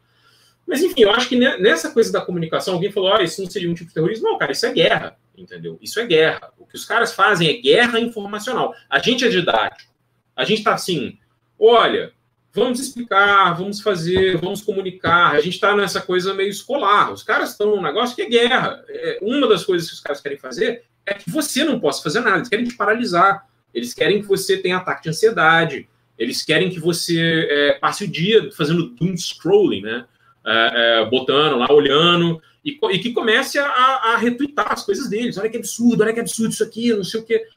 Mas 0.67 0.83
enfim, 0.83 1.03
eu 1.03 1.11
acho 1.11 1.29
que 1.29 1.37
nessa 1.37 1.91
coisa 1.91 2.11
da 2.11 2.23
comunicação, 2.23 2.75
alguém 2.75 2.91
falou: 2.91 3.13
ah, 3.13 3.23
isso 3.23 3.43
não 3.43 3.51
seria 3.51 3.71
um 3.71 3.75
tipo 3.75 3.89
de 3.89 3.95
terrorismo. 3.95 4.31
Não, 4.31 4.39
cara, 4.39 4.53
isso 4.53 4.65
é 4.65 4.73
guerra, 4.73 5.17
entendeu? 5.37 5.79
Isso 5.83 6.01
é 6.01 6.07
guerra. 6.07 6.53
O 6.59 6.67
que 6.67 6.77
os 6.77 6.87
caras 6.87 7.13
fazem 7.13 7.49
é 7.49 7.61
guerra 7.61 8.01
informacional. 8.01 8.75
A 8.89 8.99
gente 8.99 9.25
é 9.25 9.29
didático. 9.29 9.93
A 10.35 10.45
gente 10.45 10.59
está 10.59 10.73
assim: 10.73 11.19
olha, 11.59 12.13
vamos 12.55 12.79
explicar, 12.79 13.53
vamos 13.55 13.81
fazer, 13.81 14.39
vamos 14.39 14.63
comunicar. 14.63 15.33
A 15.33 15.41
gente 15.41 15.55
está 15.55 15.75
nessa 15.75 16.01
coisa 16.01 16.33
meio 16.33 16.49
escolar. 16.49 17.13
Os 17.13 17.25
caras 17.25 17.51
estão 17.51 17.75
num 17.75 17.83
negócio 17.83 18.15
que 18.15 18.23
é 18.23 18.29
guerra. 18.29 18.83
É, 18.89 19.19
uma 19.21 19.49
das 19.49 19.65
coisas 19.65 19.89
que 19.89 19.95
os 19.95 20.01
caras 20.01 20.21
querem 20.21 20.39
fazer 20.39 20.85
é 21.05 21.15
que 21.15 21.29
você 21.29 21.65
não 21.65 21.81
possa 21.81 22.01
fazer 22.01 22.21
nada. 22.21 22.39
Eles 22.39 22.49
querem 22.49 22.65
te 22.65 22.77
paralisar. 22.77 23.47
Eles 23.75 23.93
querem 23.93 24.23
que 24.23 24.29
você 24.29 24.57
tenha 24.57 24.77
ataque 24.77 25.03
de 25.03 25.09
ansiedade. 25.09 25.89
Eles 26.17 26.45
querem 26.45 26.71
que 26.71 26.79
você 26.79 27.49
é, 27.51 27.73
passe 27.73 28.05
o 28.05 28.09
dia 28.09 28.49
fazendo 28.53 28.91
doom 28.91 29.17
scrolling, 29.17 29.83
né? 29.83 30.05
É, 30.47 31.01
é 31.03 31.11
botando 31.11 31.57
lá, 31.57 31.73
olhando, 31.73 32.41
e, 32.65 32.79
e 32.93 32.99
que 33.01 33.13
comece 33.13 33.59
a, 33.59 33.67
a 33.67 34.17
retweetar 34.17 34.73
as 34.73 34.85
coisas 34.85 35.09
deles. 35.09 35.37
Olha 35.37 35.51
que 35.51 35.57
absurdo, 35.57 36.05
olha 36.05 36.13
que 36.13 36.21
absurdo 36.21 36.53
isso 36.53 36.63
aqui, 36.63 36.93
não 36.93 37.03
sei 37.03 37.21
o 37.21 37.25
quê. 37.25 37.49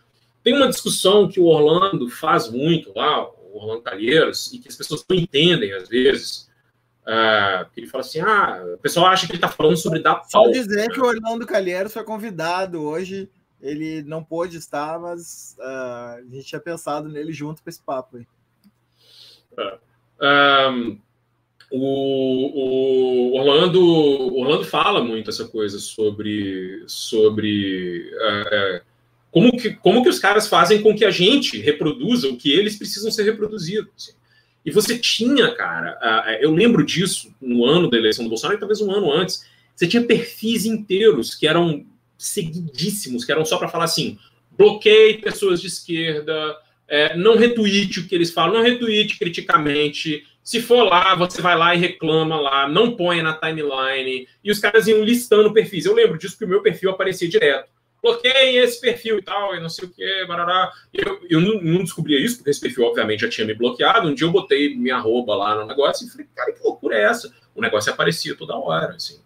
Tem 0.44 0.56
uma 0.56 0.69
discussão 0.69 1.28
que 1.28 1.40
o 1.40 1.45
Orlando 1.45 2.10
faz 2.10 2.49
muito 2.49 2.91
lá, 2.95 3.28
Orlando 3.58 3.82
Calheiros, 3.82 4.52
e 4.54 4.60
que 4.60 4.68
as 4.68 4.76
pessoas 4.76 5.06
não 5.10 5.18
entendem 5.18 5.74
às 5.74 5.90
vezes. 5.90 6.48
Uh, 7.04 7.66
ele 7.76 7.88
fala 7.88 8.04
assim: 8.04 8.20
ah, 8.20 8.64
o 8.76 8.78
pessoal 8.78 9.08
acha 9.08 9.26
que 9.26 9.32
ele 9.32 9.38
está 9.38 9.50
falando 9.50 9.78
sobre 9.78 10.00
dar 10.00 10.24
Só 10.26 10.44
pau. 10.44 10.52
dizer 10.52 10.90
que 10.92 11.00
o 11.00 11.06
Orlando 11.06 11.46
Calheiros 11.46 11.94
foi 11.94 12.04
convidado 12.04 12.82
hoje. 12.82 13.30
Ele 13.62 14.04
não 14.04 14.24
pôde 14.24 14.58
estar, 14.58 15.00
mas 15.00 15.56
uh, 15.60 16.18
a 16.18 16.22
gente 16.30 16.46
tinha 16.46 16.62
pensado 16.62 17.10
nele 17.10 17.34
junto 17.34 17.64
com 17.64 17.70
esse 17.70 17.82
papo 17.82 18.18
aí. 18.18 18.28
Uh, 19.58 19.88
um, 20.22 21.00
o, 21.72 23.32
o, 23.32 23.38
Orlando, 23.38 23.82
Orlando 24.38 24.64
fala 24.64 25.04
muito 25.04 25.30
essa 25.30 25.48
coisa 25.48 25.80
sobre, 25.80 26.84
sobre 26.88 28.12
uh, 28.16 28.87
como 29.38 29.56
que, 29.56 29.70
como 29.76 30.02
que 30.02 30.10
os 30.10 30.18
caras 30.18 30.48
fazem 30.48 30.82
com 30.82 30.96
que 30.96 31.06
a 31.06 31.12
gente 31.12 31.60
reproduza 31.60 32.28
o 32.28 32.36
que 32.36 32.52
eles 32.52 32.76
precisam 32.76 33.12
ser 33.12 33.22
reproduzidos? 33.24 33.92
Assim. 33.96 34.12
E 34.66 34.72
você 34.72 34.98
tinha, 34.98 35.54
cara, 35.54 35.96
eu 36.42 36.52
lembro 36.52 36.84
disso 36.84 37.32
no 37.40 37.64
ano 37.64 37.88
da 37.88 37.98
eleição 37.98 38.26
do 38.26 38.30
Bolsonaro, 38.30 38.58
e 38.58 38.60
talvez 38.60 38.82
um 38.82 38.92
ano 38.92 39.12
antes, 39.12 39.46
você 39.76 39.86
tinha 39.86 40.02
perfis 40.02 40.66
inteiros 40.66 41.36
que 41.36 41.48
eram 41.48 41.86
seguidíssimos, 42.18 43.24
que 43.24 43.32
eram 43.32 43.46
só 43.46 43.60
para 43.60 43.68
falar 43.68 43.84
assim: 43.84 44.18
bloqueie 44.58 45.20
pessoas 45.20 45.62
de 45.62 45.68
esquerda, 45.68 46.58
é, 46.88 47.16
não 47.16 47.38
retweete 47.38 48.00
o 48.00 48.08
que 48.08 48.16
eles 48.16 48.32
falam, 48.32 48.56
não 48.56 48.64
retweete 48.64 49.20
criticamente. 49.20 50.26
Se 50.44 50.62
for 50.62 50.84
lá, 50.84 51.14
você 51.14 51.44
vai 51.44 51.56
lá 51.56 51.76
e 51.76 51.78
reclama 51.78 52.42
lá, 52.42 52.68
não 52.68 52.96
põe 52.96 53.22
na 53.22 53.34
timeline. 53.34 54.28
E 54.44 54.50
os 54.50 54.58
caras 54.58 54.88
iam 54.88 55.04
listando 55.04 55.54
perfis. 55.54 55.86
Eu 55.86 55.94
lembro 55.94 56.18
disso 56.18 56.34
porque 56.34 56.46
o 56.46 56.50
meu 56.50 56.64
perfil 56.64 56.90
aparecia 56.90 57.30
direto 57.30 57.77
bloqueiem 58.08 58.58
esse 58.58 58.80
perfil 58.80 59.20
e 59.20 59.22
tal, 59.22 59.56
e 59.56 59.60
não 59.60 59.70
sei 59.70 59.86
o 59.86 59.92
que, 59.92 60.26
barará. 60.26 60.72
Eu, 60.94 61.20
eu 61.30 61.42
não, 61.42 61.62
não, 61.62 61.84
descobria 61.84 62.20
isso, 62.20 62.38
porque 62.38 62.50
esse 62.50 62.62
perfil, 62.62 62.86
obviamente, 62.86 63.22
já 63.22 63.30
tinha 63.30 63.46
me 63.46 63.54
bloqueado. 63.54 64.08
Um 64.08 64.14
dia 64.14 64.26
eu 64.26 64.32
botei 64.32 64.76
minha 64.76 64.96
arroba 64.96 65.36
lá 65.36 65.56
no 65.56 65.66
negócio 65.66 66.08
e 66.08 66.10
falei, 66.10 66.28
cara, 66.36 66.54
que 66.54 66.64
loucura 66.64 66.98
é 66.98 67.04
essa? 67.04 67.34
O 67.54 67.62
negócio 67.62 67.92
aparecia 67.92 68.36
toda 68.36 68.58
hora, 68.58 68.96
assim. 68.96 69.20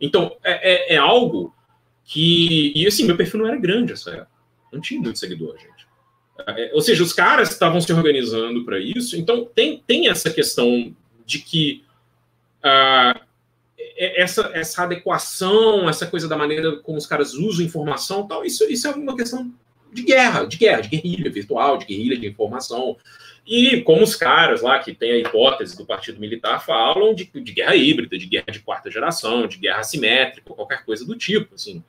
Então, 0.00 0.36
é, 0.44 0.92
é, 0.92 0.94
é 0.94 0.96
algo 0.96 1.54
que. 2.04 2.72
E 2.74 2.86
assim, 2.86 3.04
meu 3.04 3.16
perfil 3.16 3.40
não 3.40 3.48
era 3.48 3.56
grande 3.56 3.92
essa 3.92 4.10
época. 4.10 4.30
Não 4.72 4.80
tinha 4.80 5.00
muito 5.00 5.18
seguidor, 5.18 5.56
gente. 5.58 5.88
É, 6.46 6.70
ou 6.72 6.80
seja, 6.80 7.02
os 7.02 7.12
caras 7.12 7.50
estavam 7.50 7.80
se 7.80 7.92
organizando 7.92 8.64
para 8.64 8.78
isso. 8.78 9.16
Então, 9.16 9.44
tem, 9.44 9.82
tem 9.86 10.08
essa 10.08 10.30
questão 10.30 10.94
de 11.26 11.40
que. 11.40 11.84
Uh, 12.58 13.27
essa, 13.98 14.50
essa 14.54 14.84
adequação, 14.84 15.88
essa 15.88 16.06
coisa 16.06 16.28
da 16.28 16.36
maneira 16.36 16.76
como 16.76 16.98
os 16.98 17.06
caras 17.06 17.34
usam 17.34 17.64
informação 17.64 18.26
tal, 18.26 18.44
isso, 18.44 18.64
isso 18.70 18.86
é 18.86 18.90
uma 18.92 19.16
questão 19.16 19.52
de 19.92 20.02
guerra, 20.02 20.44
de 20.44 20.56
guerra, 20.56 20.82
de 20.82 20.88
guerrilha 20.88 21.30
virtual, 21.30 21.78
de 21.78 21.86
guerrilha 21.86 22.16
de 22.16 22.26
informação. 22.26 22.96
E 23.46 23.80
como 23.80 24.02
os 24.02 24.14
caras 24.14 24.60
lá 24.60 24.78
que 24.78 24.94
têm 24.94 25.12
a 25.12 25.18
hipótese 25.18 25.76
do 25.76 25.86
Partido 25.86 26.20
Militar 26.20 26.64
falam 26.64 27.14
de, 27.14 27.24
de 27.24 27.52
guerra 27.52 27.74
híbrida, 27.74 28.18
de 28.18 28.26
guerra 28.26 28.52
de 28.52 28.60
quarta 28.60 28.90
geração, 28.90 29.46
de 29.46 29.56
guerra 29.56 29.80
assimétrica, 29.80 30.54
qualquer 30.54 30.84
coisa 30.84 31.04
do 31.04 31.16
tipo, 31.16 31.54
assim. 31.54 31.82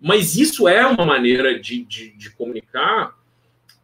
Mas 0.00 0.36
isso 0.36 0.68
é 0.68 0.86
uma 0.86 1.04
maneira 1.04 1.58
de, 1.58 1.84
de, 1.84 2.10
de 2.10 2.30
comunicar 2.30 3.16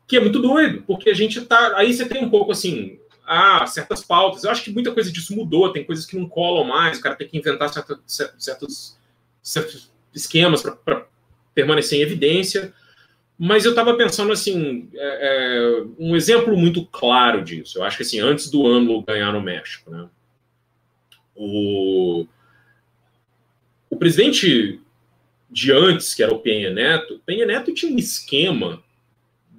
que 0.06 0.16
é 0.16 0.20
muito 0.20 0.40
doido, 0.40 0.82
porque 0.86 1.10
a 1.10 1.14
gente 1.14 1.40
tá. 1.42 1.76
Aí 1.76 1.92
você 1.92 2.06
tem 2.06 2.24
um 2.24 2.30
pouco 2.30 2.50
assim, 2.50 2.98
ah, 3.28 3.66
certas 3.66 4.02
pautas. 4.02 4.44
Eu 4.44 4.50
acho 4.50 4.64
que 4.64 4.72
muita 4.72 4.92
coisa 4.92 5.12
disso 5.12 5.36
mudou, 5.36 5.72
tem 5.72 5.84
coisas 5.84 6.06
que 6.06 6.16
não 6.16 6.28
colam 6.28 6.64
mais, 6.64 6.98
o 6.98 7.02
cara 7.02 7.14
tem 7.14 7.28
que 7.28 7.36
inventar 7.36 7.68
certa, 7.68 8.00
certos, 8.06 8.98
certos 9.42 9.92
esquemas 10.14 10.62
para 10.62 11.06
permanecer 11.54 11.98
em 11.98 12.02
evidência. 12.02 12.72
Mas 13.38 13.64
eu 13.64 13.70
estava 13.70 13.96
pensando 13.96 14.32
assim, 14.32 14.88
é, 14.94 14.98
é, 14.98 15.84
um 15.98 16.16
exemplo 16.16 16.56
muito 16.56 16.84
claro 16.86 17.44
disso. 17.44 17.78
Eu 17.78 17.84
acho 17.84 17.96
que 17.96 18.02
assim, 18.02 18.18
antes 18.18 18.50
do 18.50 18.66
ano 18.66 19.02
ganhar 19.02 19.32
no 19.32 19.40
México, 19.40 19.90
né? 19.90 20.08
O, 21.36 22.26
o 23.88 23.96
presidente 23.96 24.80
de 25.48 25.70
antes, 25.70 26.14
que 26.14 26.22
era 26.22 26.34
o 26.34 26.40
Penha 26.40 26.70
Neto, 26.70 27.22
Penha 27.24 27.46
Neto 27.46 27.72
tinha 27.72 27.92
um 27.92 27.98
esquema 27.98 28.82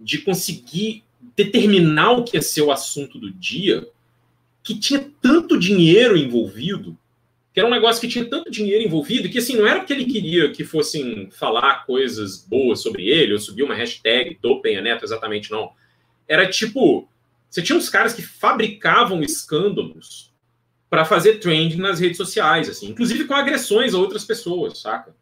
de 0.02 0.20
conseguir 0.20 1.04
determinar 1.44 2.12
o 2.12 2.24
que 2.24 2.38
ia 2.38 2.42
ser 2.42 2.62
o 2.62 2.72
assunto 2.72 3.18
do 3.18 3.32
dia, 3.32 3.88
que 4.64 4.78
tinha 4.78 5.10
tanto 5.22 5.58
dinheiro 5.58 6.18
envolvido 6.18 6.98
que 7.54 7.60
era 7.60 7.68
um 7.68 7.72
negócio 7.72 8.00
que 8.00 8.08
tinha 8.08 8.26
tanto 8.26 8.52
dinheiro 8.52 8.86
envolvido 8.86 9.28
que 9.28 9.40
assim 9.40 9.58
não 9.58 9.68
era 9.68 9.80
porque 9.80 9.94
ele 9.94 10.06
queria 10.06 10.52
que 10.52 10.64
fossem 10.64 11.30
falar 11.32 11.86
coisas 11.86 12.38
boas 12.38 12.82
sobre 12.82 13.08
ele 13.10 13.34
ou 13.34 13.40
subir 13.40 13.64
uma 13.64 13.74
hashtag 13.74 14.38
do 14.42 14.62
Penha 14.62 14.82
Neto 14.82 15.04
exatamente 15.04 15.52
não. 15.52 15.72
Era 16.28 16.48
tipo, 16.48 17.10
você 17.50 17.62
tinha 17.62 17.78
uns 17.78 17.90
caras 17.90 18.14
que 18.14 18.22
fabricavam 18.22 19.22
escândalos 19.24 20.32
para 20.90 21.06
fazer 21.06 21.40
trend 21.40 21.76
nas 21.76 22.00
redes 22.00 22.18
sociais, 22.18 22.70
assim, 22.70 22.90
inclusive 22.90 23.26
com 23.26 23.34
agressões 23.34 23.94
a 23.94 23.98
outras 23.98 24.26
pessoas, 24.26 24.80
saca? 24.80 25.16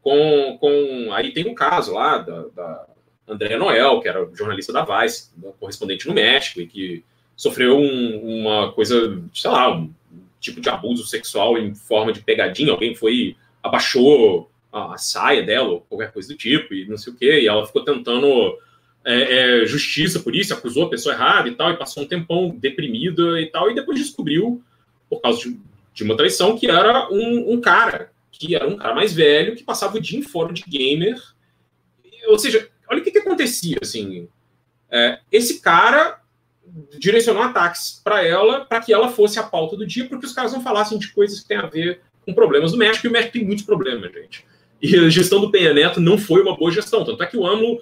Com, 0.00 0.56
com 0.60 1.12
aí 1.12 1.32
tem 1.32 1.48
um 1.48 1.54
caso 1.54 1.92
lá 1.92 2.18
da, 2.18 2.46
da 2.48 2.86
Andréa 3.26 3.58
Noel, 3.58 4.00
que 4.00 4.08
era 4.08 4.28
jornalista 4.34 4.72
da 4.72 4.84
Vice, 4.84 5.30
correspondente 5.58 6.06
no 6.06 6.14
México 6.14 6.60
e 6.60 6.66
que 6.66 7.04
sofreu 7.36 7.78
um, 7.78 8.40
uma 8.40 8.72
coisa, 8.72 9.20
sei 9.32 9.50
lá, 9.50 9.74
um 9.76 9.90
tipo 10.40 10.60
de 10.60 10.68
abuso 10.68 11.06
sexual 11.06 11.58
em 11.58 11.74
forma 11.74 12.12
de 12.12 12.20
pegadinha, 12.20 12.70
alguém 12.70 12.94
foi, 12.94 13.36
abaixou 13.62 14.50
a, 14.72 14.94
a 14.94 14.98
saia 14.98 15.42
dela, 15.42 15.70
ou 15.70 15.80
qualquer 15.80 16.12
coisa 16.12 16.28
do 16.28 16.36
tipo, 16.36 16.74
e 16.74 16.86
não 16.86 16.98
sei 16.98 17.12
o 17.12 17.16
quê, 17.16 17.40
e 17.40 17.46
ela 17.46 17.66
ficou 17.66 17.82
tentando 17.82 18.58
é, 19.04 19.62
é, 19.62 19.66
justiça 19.66 20.20
por 20.20 20.34
isso, 20.34 20.52
acusou 20.52 20.84
a 20.84 20.90
pessoa 20.90 21.14
errada 21.14 21.48
e 21.48 21.54
tal, 21.54 21.70
e 21.70 21.76
passou 21.76 22.02
um 22.02 22.06
tempão 22.06 22.50
deprimida 22.50 23.40
e 23.40 23.46
tal, 23.46 23.70
e 23.70 23.74
depois 23.74 23.98
descobriu, 23.98 24.62
por 25.08 25.20
causa 25.20 25.40
de, 25.40 25.58
de 25.94 26.04
uma 26.04 26.16
traição, 26.16 26.56
que 26.56 26.68
era 26.68 27.08
um, 27.10 27.52
um, 27.52 27.60
cara, 27.60 28.12
que 28.30 28.54
era 28.54 28.68
um 28.68 28.76
cara 28.76 28.94
mais 28.94 29.12
velho, 29.14 29.56
que 29.56 29.64
passava 29.64 29.96
o 29.96 30.00
dia 30.00 30.18
em 30.18 30.22
fórum 30.22 30.52
de 30.52 30.62
gamer, 30.68 31.20
ou 32.26 32.38
seja, 32.38 32.68
olha 32.88 33.00
o 33.00 33.04
que, 33.04 33.10
que 33.10 33.18
acontecia, 33.18 33.78
assim, 33.82 34.28
é, 34.90 35.18
esse 35.30 35.60
cara 35.60 36.20
direcionou 36.98 37.42
ataques 37.42 38.00
para 38.02 38.26
ela, 38.26 38.64
para 38.64 38.80
que 38.80 38.92
ela 38.92 39.10
fosse 39.10 39.38
a 39.38 39.42
pauta 39.42 39.76
do 39.76 39.86
dia, 39.86 40.08
porque 40.08 40.26
os 40.26 40.32
caras 40.32 40.52
não 40.52 40.62
falassem 40.62 40.98
de 40.98 41.12
coisas 41.12 41.40
que 41.40 41.48
têm 41.48 41.58
a 41.58 41.66
ver 41.66 42.00
com 42.24 42.32
problemas 42.32 42.72
do 42.72 42.78
México, 42.78 43.06
e 43.06 43.10
o 43.10 43.12
México 43.12 43.32
tem 43.32 43.44
muitos 43.44 43.64
problemas, 43.64 44.12
gente. 44.12 44.46
E 44.80 44.96
a 44.96 45.08
gestão 45.08 45.40
do 45.40 45.50
Penha 45.50 45.72
Neto 45.72 46.00
não 46.00 46.18
foi 46.18 46.42
uma 46.42 46.56
boa 46.56 46.70
gestão. 46.70 47.04
Tanto 47.04 47.22
é 47.22 47.26
que 47.26 47.36
o 47.36 47.46
AMLO, 47.46 47.80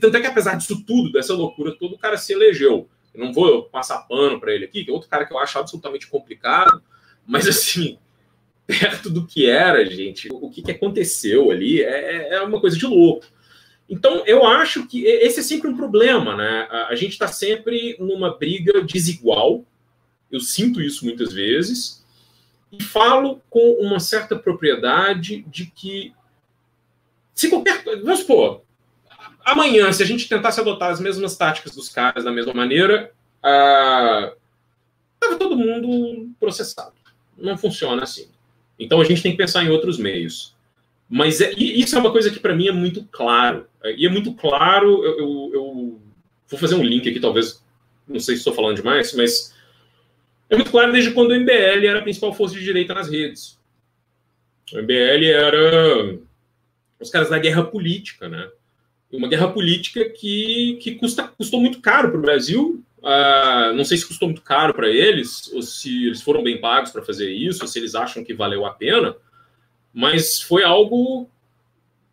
tanto 0.00 0.16
é 0.16 0.20
que 0.20 0.26
apesar 0.26 0.54
disso 0.54 0.84
tudo, 0.86 1.10
dessa 1.10 1.34
loucura 1.34 1.74
toda, 1.78 1.94
o 1.94 1.98
cara 1.98 2.16
se 2.16 2.32
elegeu. 2.32 2.88
Eu 3.14 3.24
não 3.24 3.32
vou 3.32 3.64
passar 3.64 4.00
pano 4.00 4.38
para 4.38 4.52
ele 4.52 4.64
aqui, 4.64 4.84
que 4.84 4.90
é 4.90 4.92
outro 4.92 5.08
cara 5.08 5.24
que 5.24 5.32
eu 5.32 5.38
acho 5.38 5.58
absolutamente 5.58 6.06
complicado, 6.06 6.82
mas 7.26 7.46
assim, 7.46 7.98
perto 8.66 9.10
do 9.10 9.26
que 9.26 9.46
era, 9.46 9.84
gente, 9.86 10.28
o 10.30 10.50
que, 10.50 10.62
que 10.62 10.70
aconteceu 10.70 11.50
ali 11.50 11.82
é, 11.82 12.34
é 12.34 12.42
uma 12.42 12.60
coisa 12.60 12.76
de 12.76 12.86
louco. 12.86 13.26
Então, 13.92 14.24
eu 14.24 14.46
acho 14.46 14.86
que 14.86 15.04
esse 15.04 15.40
é 15.40 15.42
sempre 15.42 15.68
um 15.68 15.76
problema, 15.76 16.34
né? 16.34 16.66
A 16.88 16.94
gente 16.94 17.12
está 17.12 17.28
sempre 17.28 17.94
numa 18.00 18.34
briga 18.38 18.80
desigual, 18.82 19.66
eu 20.30 20.40
sinto 20.40 20.80
isso 20.80 21.04
muitas 21.04 21.30
vezes, 21.30 22.02
e 22.72 22.82
falo 22.82 23.42
com 23.50 23.72
uma 23.82 24.00
certa 24.00 24.34
propriedade 24.34 25.42
de 25.42 25.66
que, 25.66 26.14
se 27.34 27.50
qualquer. 27.50 27.84
Vamos 28.02 28.20
supor, 28.20 28.62
amanhã, 29.44 29.92
se 29.92 30.02
a 30.02 30.06
gente 30.06 30.26
tentasse 30.26 30.58
adotar 30.58 30.90
as 30.90 30.98
mesmas 30.98 31.36
táticas 31.36 31.74
dos 31.74 31.90
caras 31.90 32.24
da 32.24 32.32
mesma 32.32 32.54
maneira, 32.54 33.12
estava 33.44 35.34
uh, 35.34 35.38
todo 35.38 35.54
mundo 35.54 36.30
processado. 36.40 36.94
Não 37.36 37.58
funciona 37.58 38.04
assim. 38.04 38.30
Então, 38.78 39.02
a 39.02 39.04
gente 39.04 39.22
tem 39.22 39.32
que 39.32 39.38
pensar 39.38 39.62
em 39.62 39.68
outros 39.68 39.98
meios. 39.98 40.51
Mas 41.14 41.42
é, 41.42 41.52
isso 41.58 41.94
é 41.94 41.98
uma 41.98 42.10
coisa 42.10 42.30
que 42.30 42.40
para 42.40 42.56
mim 42.56 42.68
é 42.68 42.72
muito 42.72 43.04
claro. 43.12 43.66
E 43.98 44.06
é 44.06 44.08
muito 44.08 44.32
claro, 44.32 45.04
eu, 45.04 45.18
eu, 45.18 45.50
eu, 45.52 46.00
vou 46.48 46.58
fazer 46.58 46.74
um 46.74 46.82
link 46.82 47.06
aqui, 47.06 47.20
talvez, 47.20 47.62
não 48.08 48.18
sei 48.18 48.34
se 48.34 48.40
estou 48.40 48.54
falando 48.54 48.76
demais, 48.76 49.12
mas 49.12 49.54
é 50.48 50.56
muito 50.56 50.70
claro 50.70 50.90
desde 50.90 51.10
quando 51.10 51.32
o 51.32 51.38
MBL 51.38 51.86
era 51.86 51.98
a 51.98 52.02
principal 52.02 52.32
força 52.32 52.54
de 52.54 52.64
direita 52.64 52.94
nas 52.94 53.10
redes. 53.10 53.60
O 54.72 54.78
MBL 54.78 55.26
era 55.26 56.18
os 56.98 57.10
caras 57.10 57.28
da 57.28 57.38
guerra 57.38 57.64
política, 57.64 58.26
né? 58.26 58.48
Uma 59.12 59.28
guerra 59.28 59.48
política 59.48 60.08
que, 60.08 60.78
que 60.80 60.94
custa, 60.94 61.24
custou 61.24 61.60
muito 61.60 61.82
caro 61.82 62.08
para 62.08 62.18
o 62.18 62.22
Brasil. 62.22 62.82
Uh, 63.00 63.74
não 63.74 63.84
sei 63.84 63.98
se 63.98 64.06
custou 64.06 64.28
muito 64.28 64.40
caro 64.40 64.72
para 64.72 64.88
eles, 64.88 65.52
ou 65.52 65.60
se 65.60 66.06
eles 66.06 66.22
foram 66.22 66.42
bem 66.42 66.58
pagos 66.58 66.90
para 66.90 67.02
fazer 67.02 67.30
isso, 67.30 67.60
ou 67.60 67.68
se 67.68 67.78
eles 67.78 67.94
acham 67.94 68.24
que 68.24 68.32
valeu 68.32 68.64
a 68.64 68.70
pena 68.70 69.14
mas 69.92 70.40
foi 70.40 70.64
algo 70.64 71.28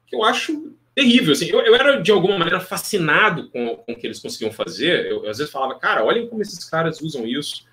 que 0.07 0.15
eu 0.15 0.23
acho 0.23 0.73
terrível. 0.95 1.33
Assim, 1.33 1.47
eu, 1.47 1.61
eu 1.61 1.75
era, 1.75 2.01
de 2.01 2.11
alguma 2.11 2.37
maneira, 2.37 2.59
fascinado 2.59 3.49
com, 3.49 3.77
com 3.77 3.93
o 3.93 3.95
que 3.95 4.05
eles 4.05 4.19
conseguiam 4.19 4.51
fazer. 4.51 5.05
Eu, 5.05 5.23
eu, 5.23 5.29
às 5.29 5.37
vezes 5.37 5.51
falava, 5.51 5.79
cara, 5.79 6.03
olhem 6.03 6.27
como 6.27 6.41
esses 6.41 6.63
caras 6.65 6.99
usam 7.01 7.25
isso. 7.25 7.65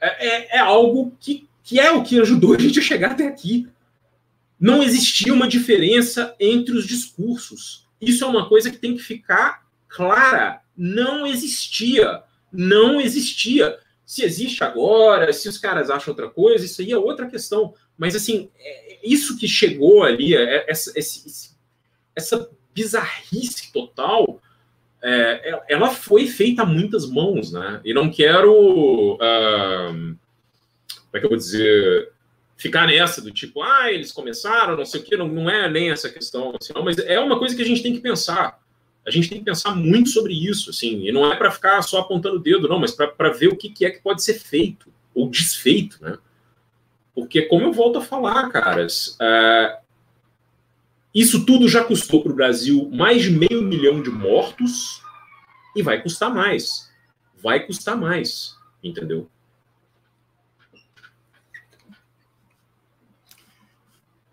é, 0.00 0.26
é, 0.26 0.56
é, 0.56 0.58
algo 0.58 1.16
que, 1.18 1.48
que 1.62 1.80
é 1.80 1.90
o 1.90 2.02
que 2.02 2.20
ajudou 2.20 2.54
a 2.54 2.58
gente 2.58 2.78
a 2.78 2.82
chegar 2.82 3.12
até 3.12 3.26
aqui. 3.26 3.68
Não 4.60 4.82
existia 4.82 5.32
uma 5.32 5.48
diferença 5.48 6.34
entre 6.38 6.76
os 6.76 6.86
discursos. 6.86 7.86
Isso 8.00 8.24
é 8.24 8.26
uma 8.26 8.48
coisa 8.48 8.70
que 8.70 8.78
tem 8.78 8.96
que 8.96 9.02
ficar 9.02 9.66
clara. 9.88 10.60
Não 10.76 11.26
existia. 11.26 12.22
Não 12.52 13.00
existia. 13.00 13.78
Se 14.06 14.22
existe 14.22 14.62
agora, 14.62 15.32
se 15.32 15.48
os 15.48 15.58
caras 15.58 15.90
acham 15.90 16.12
outra 16.12 16.28
coisa, 16.28 16.64
isso 16.64 16.80
aí 16.80 16.92
é 16.92 16.98
outra 16.98 17.26
questão. 17.26 17.74
Mas, 17.96 18.14
assim, 18.14 18.50
é, 18.58 18.98
isso 19.02 19.36
que 19.36 19.48
chegou 19.48 20.04
ali, 20.04 20.36
é, 20.36 20.70
essa, 20.70 20.92
essa 22.14 22.50
bizarrice 22.74 23.72
total, 23.72 24.40
é, 25.02 25.50
é, 25.50 25.62
ela 25.68 25.90
foi 25.90 26.26
feita 26.26 26.62
a 26.62 26.66
muitas 26.66 27.08
mãos, 27.08 27.52
né? 27.52 27.80
E 27.84 27.92
não 27.92 28.10
quero, 28.10 29.18
como 29.18 30.18
é 31.12 31.20
que 31.20 31.26
eu 31.26 31.30
vou 31.30 31.38
dizer, 31.38 32.10
ficar 32.56 32.86
nessa 32.86 33.20
do 33.20 33.30
tipo, 33.30 33.62
ah, 33.62 33.92
eles 33.92 34.10
começaram, 34.10 34.76
não 34.76 34.86
sei 34.86 35.00
o 35.00 35.04
quê, 35.04 35.16
não, 35.16 35.28
não 35.28 35.50
é 35.50 35.68
nem 35.70 35.90
essa 35.90 36.08
questão, 36.08 36.54
assim, 36.58 36.72
mas 36.82 36.98
é 36.98 37.20
uma 37.20 37.38
coisa 37.38 37.54
que 37.54 37.62
a 37.62 37.66
gente 37.66 37.82
tem 37.82 37.92
que 37.92 38.00
pensar. 38.00 38.58
A 39.06 39.10
gente 39.10 39.28
tem 39.28 39.38
que 39.38 39.44
pensar 39.44 39.74
muito 39.76 40.08
sobre 40.08 40.32
isso, 40.32 40.70
assim, 40.70 41.06
e 41.06 41.12
não 41.12 41.30
é 41.30 41.36
para 41.36 41.50
ficar 41.50 41.82
só 41.82 42.00
apontando 42.00 42.36
o 42.36 42.42
dedo, 42.42 42.66
não, 42.66 42.78
mas 42.78 42.92
para 42.92 43.30
ver 43.30 43.48
o 43.48 43.56
que, 43.56 43.68
que 43.68 43.84
é 43.84 43.90
que 43.90 44.00
pode 44.00 44.22
ser 44.22 44.34
feito 44.34 44.90
ou 45.14 45.28
desfeito, 45.28 45.98
né? 46.02 46.16
Porque, 47.14 47.42
como 47.42 47.64
eu 47.64 47.72
volto 47.72 47.98
a 47.98 48.02
falar, 48.02 48.48
caras, 48.48 49.16
é, 49.20 49.78
isso 51.14 51.46
tudo 51.46 51.68
já 51.68 51.84
custou 51.84 52.22
para 52.22 52.32
o 52.32 52.34
Brasil 52.34 52.90
mais 52.92 53.22
de 53.22 53.30
meio 53.30 53.62
milhão 53.62 54.02
de 54.02 54.10
mortos 54.10 55.00
e 55.76 55.82
vai 55.82 56.02
custar 56.02 56.34
mais. 56.34 56.90
Vai 57.40 57.60
custar 57.60 57.96
mais, 57.96 58.56
entendeu? 58.82 59.28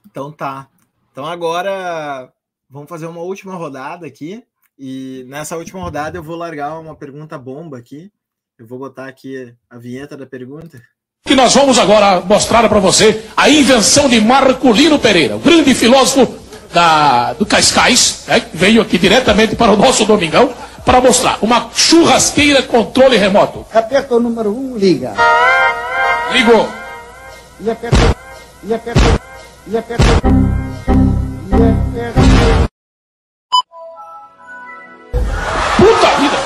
Então 0.06 0.32
tá. 0.32 0.68
Então 1.12 1.26
agora 1.26 2.34
vamos 2.68 2.90
fazer 2.90 3.06
uma 3.06 3.22
última 3.22 3.54
rodada 3.54 4.08
aqui. 4.08 4.44
E 4.78 5.24
nessa 5.28 5.56
última 5.58 5.82
rodada 5.82 6.18
eu 6.18 6.24
vou 6.24 6.36
largar 6.36 6.80
uma 6.80 6.96
pergunta 6.96 7.38
bomba 7.38 7.78
aqui. 7.78 8.12
Eu 8.58 8.66
vou 8.66 8.80
botar 8.80 9.08
aqui 9.08 9.56
a 9.70 9.78
vinheta 9.78 10.18
da 10.18 10.26
pergunta. 10.26 10.82
Que 11.24 11.36
nós 11.36 11.54
vamos 11.54 11.78
agora 11.78 12.22
mostrar 12.22 12.68
para 12.68 12.80
você 12.80 13.24
a 13.38 13.48
invenção 13.50 14.10
de 14.10 14.20
Marculino 14.20 14.98
Pereira, 14.98 15.36
o 15.36 15.40
grande 15.40 15.76
filósofo 15.76 16.41
da, 16.74 17.34
do 17.34 17.46
Cascais, 17.46 18.24
né, 18.28 18.42
veio 18.54 18.82
aqui 18.82 18.98
diretamente 18.98 19.56
para 19.56 19.72
o 19.72 19.78
nosso 19.78 20.06
Domingão, 20.06 20.54
para 20.86 21.00
mostrar 21.02 21.38
uma 21.42 21.70
churrasqueira 21.76 22.64
controle 22.64 23.18
remoto. 23.18 23.66
Aperta 23.74 24.16
o 24.16 24.20
número 24.20 24.52
1, 24.52 24.54
um, 24.74 24.78
liga. 24.78 25.14
Ligou. 26.32 26.68
E 27.60 27.70
aperta. 27.70 28.16
E 28.64 28.74
aperta. 28.74 29.02
E 29.68 29.78
aperta. 29.78 30.04
E 31.50 31.56
aperta. 31.56 32.22
Puta 35.78 36.08
vida! 36.20 36.38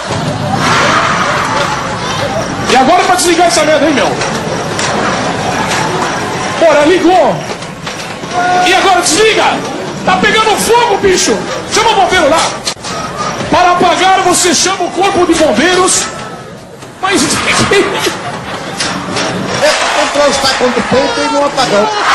E 2.71 2.75
agora 2.75 3.03
pra 3.03 3.15
desligar 3.15 3.47
essa 3.47 3.63
merda, 3.63 3.87
hein, 3.87 3.93
meu? 3.93 4.07
Bora, 6.59 6.85
ligou! 6.85 7.35
E 8.67 8.73
agora 8.73 9.01
desliga! 9.01 9.74
Tá 10.05 10.17
pegando 10.21 10.55
fogo, 10.57 10.97
bicho! 10.99 11.31
Chama 11.73 11.89
o 11.91 11.95
bombeiro 11.95 12.29
lá! 12.29 12.37
Para 13.49 13.71
apagar, 13.71 14.21
você 14.23 14.53
chama 14.53 14.83
o 14.85 14.91
corpo 14.91 15.25
de 15.25 15.33
bombeiros. 15.35 16.03
Mas. 17.01 17.21
Esse 19.65 19.85
controle 19.95 20.31
está 20.31 20.53
contra 20.57 20.79
o 20.79 20.83
peito 20.89 21.19
e 21.21 21.33
não 21.33 21.45
apagou. 21.45 21.85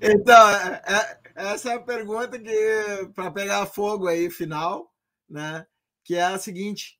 Então, 0.00 0.48
é- 0.50 0.82
é- 0.86 1.18
essa 1.52 1.70
é 1.70 1.74
a 1.74 1.80
pergunta 1.80 2.38
que 2.38 3.08
para 3.14 3.30
pegar 3.30 3.66
fogo 3.66 4.06
aí 4.08 4.30
final, 4.30 4.92
né? 5.28 5.66
Que 6.04 6.16
é 6.16 6.22
a 6.24 6.38
seguinte: 6.38 6.98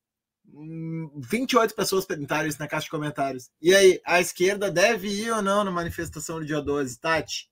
28 0.52 1.74
pessoas 1.74 2.04
perguntaram 2.04 2.46
isso 2.46 2.58
na 2.60 2.68
caixa 2.68 2.84
de 2.84 2.90
comentários. 2.90 3.50
E 3.60 3.74
aí, 3.74 4.00
a 4.04 4.20
esquerda 4.20 4.70
deve 4.70 5.08
ir 5.08 5.32
ou 5.32 5.40
não 5.40 5.64
na 5.64 5.70
manifestação 5.70 6.38
do 6.38 6.44
dia 6.44 6.60
12, 6.60 7.00
Tati? 7.00 7.50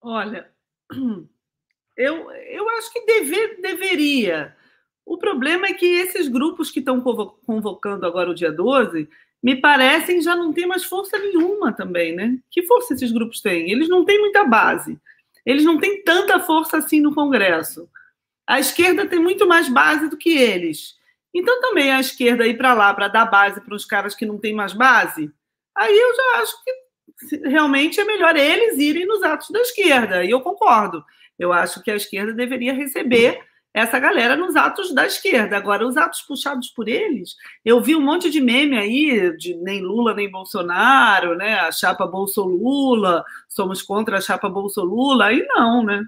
Olha, 0.00 0.50
eu, 1.96 2.30
eu 2.30 2.68
acho 2.70 2.92
que 2.92 3.04
deve, 3.06 3.56
deveria. 3.62 4.56
O 5.06 5.16
problema 5.16 5.68
é 5.68 5.74
que 5.74 5.86
esses 5.86 6.28
grupos 6.28 6.70
que 6.70 6.80
estão 6.80 7.00
convo- 7.00 7.38
convocando 7.46 8.04
agora 8.04 8.30
o 8.30 8.34
dia 8.34 8.52
12, 8.52 9.08
me 9.42 9.60
parecem 9.60 10.20
já 10.20 10.34
não 10.34 10.52
ter 10.52 10.66
mais 10.66 10.84
força 10.84 11.18
nenhuma 11.18 11.72
também, 11.72 12.14
né? 12.14 12.38
Que 12.50 12.64
força 12.64 12.94
esses 12.94 13.12
grupos 13.12 13.40
têm? 13.40 13.70
Eles 13.70 13.88
não 13.88 14.04
têm 14.04 14.18
muita 14.18 14.44
base. 14.44 14.98
Eles 15.46 15.64
não 15.64 15.78
têm 15.78 16.02
tanta 16.02 16.40
força 16.40 16.78
assim 16.78 17.00
no 17.00 17.14
Congresso. 17.14 17.88
A 18.48 18.58
esquerda 18.58 19.06
tem 19.06 19.18
muito 19.18 19.46
mais 19.46 19.68
base 19.68 20.08
do 20.08 20.16
que 20.16 20.30
eles. 20.30 20.96
Então 21.34 21.60
também 21.60 21.92
a 21.92 22.00
esquerda 22.00 22.46
ir 22.46 22.56
para 22.56 22.72
lá 22.72 22.94
para 22.94 23.06
dar 23.06 23.26
base 23.26 23.60
para 23.60 23.74
os 23.74 23.84
caras 23.84 24.14
que 24.14 24.24
não 24.24 24.38
têm 24.38 24.54
mais 24.54 24.72
base, 24.72 25.30
aí 25.76 25.96
eu 25.96 26.16
já 26.16 26.40
acho 26.40 26.64
que 26.64 27.48
realmente 27.48 28.00
é 28.00 28.04
melhor 28.04 28.34
eles 28.36 28.78
irem 28.78 29.06
nos 29.06 29.22
atos 29.22 29.50
da 29.50 29.60
esquerda. 29.60 30.24
E 30.24 30.30
eu 30.30 30.40
concordo. 30.40 31.04
Eu 31.38 31.52
acho 31.52 31.82
que 31.82 31.90
a 31.90 31.96
esquerda 31.96 32.32
deveria 32.32 32.72
receber 32.72 33.40
essa 33.74 33.98
galera 33.98 34.34
nos 34.34 34.56
atos 34.56 34.94
da 34.94 35.06
esquerda. 35.06 35.56
Agora, 35.56 35.86
os 35.86 35.96
atos 35.96 36.22
puxados 36.22 36.68
por 36.68 36.88
eles, 36.88 37.36
eu 37.64 37.80
vi 37.80 37.94
um 37.94 38.00
monte 38.00 38.30
de 38.30 38.40
meme 38.40 38.78
aí, 38.78 39.36
de 39.36 39.54
nem 39.56 39.82
Lula 39.82 40.14
nem 40.14 40.30
Bolsonaro, 40.30 41.36
né? 41.36 41.60
A 41.60 41.70
chapa 41.70 42.06
Bolso-Lula, 42.06 43.24
somos 43.48 43.82
contra 43.82 44.18
a 44.18 44.20
chapa 44.20 44.48
Bolso-Lula. 44.48 45.26
Aí 45.26 45.46
não, 45.46 45.84
né? 45.84 46.02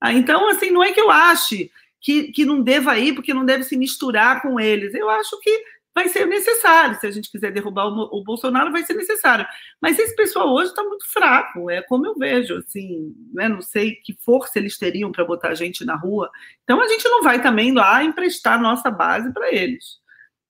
Ah, 0.00 0.12
Então, 0.12 0.48
assim, 0.48 0.70
não 0.70 0.82
é 0.82 0.92
que 0.92 1.00
eu 1.00 1.10
ache 1.10 1.70
que, 2.00 2.30
que 2.32 2.44
não 2.44 2.62
deva 2.62 2.98
ir, 2.98 3.14
porque 3.14 3.34
não 3.34 3.44
deve 3.44 3.64
se 3.64 3.76
misturar 3.76 4.42
com 4.42 4.60
eles. 4.60 4.94
Eu 4.94 5.08
acho 5.10 5.38
que 5.40 5.64
vai 5.96 6.08
ser 6.08 6.26
necessário. 6.26 7.00
Se 7.00 7.06
a 7.06 7.10
gente 7.10 7.30
quiser 7.30 7.50
derrubar 7.50 7.86
o, 7.86 8.18
o 8.18 8.22
Bolsonaro, 8.22 8.70
vai 8.70 8.84
ser 8.84 8.92
necessário. 8.92 9.46
Mas 9.80 9.98
esse 9.98 10.14
pessoal 10.14 10.52
hoje 10.52 10.68
está 10.68 10.82
muito 10.82 11.10
fraco, 11.10 11.70
é 11.70 11.80
como 11.80 12.06
eu 12.06 12.14
vejo, 12.14 12.58
assim, 12.58 13.14
né? 13.32 13.48
não 13.48 13.62
sei 13.62 13.94
que 13.94 14.12
força 14.12 14.58
eles 14.58 14.76
teriam 14.76 15.10
para 15.10 15.24
botar 15.24 15.48
a 15.48 15.54
gente 15.54 15.86
na 15.86 15.96
rua. 15.96 16.30
Então 16.64 16.82
a 16.82 16.86
gente 16.86 17.08
não 17.08 17.22
vai 17.22 17.40
também 17.40 17.72
lá 17.72 18.04
emprestar 18.04 18.60
nossa 18.60 18.90
base 18.90 19.32
para 19.32 19.50
eles. 19.50 19.98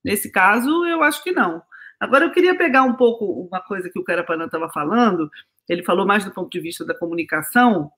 Nesse 0.04 0.32
caso, 0.32 0.84
eu 0.84 1.02
acho 1.04 1.22
que 1.22 1.30
não. 1.30 1.62
Agora 2.00 2.24
eu 2.24 2.32
queria 2.32 2.56
pegar 2.56 2.82
um 2.82 2.94
pouco 2.94 3.24
uma 3.24 3.60
coisa 3.60 3.88
que 3.88 3.98
o 3.98 4.04
Carapanã 4.04 4.46
estava 4.46 4.68
falando. 4.68 5.30
Ele 5.68 5.84
falou 5.84 6.04
mais 6.04 6.24
do 6.24 6.32
ponto 6.32 6.50
de 6.50 6.60
vista 6.60 6.84
da 6.84 6.94
comunicação, 6.94 7.90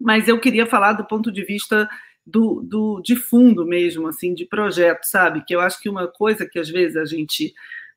mas 0.00 0.28
eu 0.28 0.40
queria 0.40 0.66
falar 0.66 0.92
do 0.92 1.06
ponto 1.06 1.30
de 1.32 1.44
vista 1.44 1.88
do, 2.24 2.60
do 2.62 3.00
de 3.02 3.14
fundo 3.16 3.64
mesmo, 3.64 4.08
assim, 4.08 4.34
de 4.34 4.44
projeto, 4.44 5.04
sabe? 5.04 5.44
Que 5.44 5.54
eu 5.54 5.60
acho 5.60 5.80
que 5.80 5.88
uma 5.88 6.08
coisa 6.08 6.46
que 6.46 6.58
às 6.58 6.68
vezes 6.68 6.96
a 6.96 7.04
gente 7.04 7.54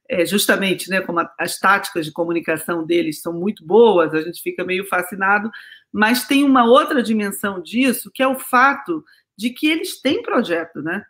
é, 0.09 0.25
justamente, 0.25 0.89
né, 0.89 1.01
como 1.01 1.19
a, 1.19 1.33
as 1.37 1.59
táticas 1.59 2.05
de 2.05 2.11
comunicação 2.11 2.83
deles 2.83 3.21
são 3.21 3.31
muito 3.31 3.63
boas, 3.63 4.13
a 4.13 4.21
gente 4.21 4.41
fica 4.41 4.63
meio 4.63 4.85
fascinado, 4.87 5.51
mas 5.93 6.25
tem 6.25 6.43
uma 6.43 6.65
outra 6.65 7.03
dimensão 7.03 7.61
disso, 7.61 8.09
que 8.13 8.23
é 8.23 8.27
o 8.27 8.39
fato 8.39 9.03
de 9.37 9.51
que 9.51 9.67
eles 9.67 10.01
têm 10.01 10.23
projeto, 10.23 10.81
né? 10.81 11.05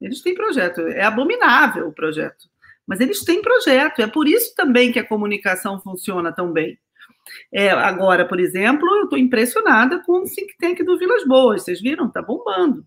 Eles 0.00 0.22
têm 0.22 0.34
projeto, 0.34 0.80
é 0.82 1.02
abominável 1.02 1.88
o 1.88 1.92
projeto, 1.92 2.48
mas 2.86 3.00
eles 3.00 3.24
têm 3.24 3.42
projeto, 3.42 4.00
é 4.00 4.06
por 4.06 4.28
isso 4.28 4.54
também 4.54 4.92
que 4.92 4.98
a 4.98 5.06
comunicação 5.06 5.80
funciona 5.80 6.32
tão 6.32 6.52
bem. 6.52 6.78
É, 7.52 7.70
agora, 7.70 8.26
por 8.26 8.38
exemplo, 8.38 8.88
eu 8.96 9.04
estou 9.04 9.18
impressionada 9.18 10.02
com 10.04 10.22
o 10.22 10.24
think 10.24 10.56
tank 10.58 10.82
do 10.82 10.98
Vilas 10.98 11.26
Boas, 11.26 11.62
vocês 11.62 11.80
viram? 11.80 12.06
Está 12.06 12.20
bombando. 12.20 12.84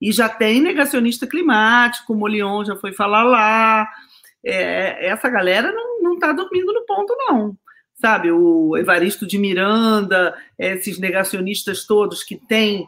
E 0.00 0.10
já 0.12 0.28
tem 0.28 0.60
negacionista 0.60 1.26
climático, 1.26 2.12
o 2.12 2.16
Molion 2.16 2.64
já 2.64 2.76
foi 2.76 2.92
falar 2.92 3.22
lá, 3.22 3.88
é, 4.44 5.06
essa 5.06 5.28
galera 5.30 5.72
não 6.00 6.14
está 6.14 6.32
dormindo 6.32 6.72
no 6.72 6.84
ponto, 6.84 7.14
não. 7.18 7.56
Sabe, 7.94 8.32
o 8.32 8.76
Evaristo 8.76 9.26
de 9.26 9.38
Miranda, 9.38 10.36
esses 10.58 10.98
negacionistas 10.98 11.86
todos 11.86 12.24
que 12.24 12.36
têm 12.36 12.84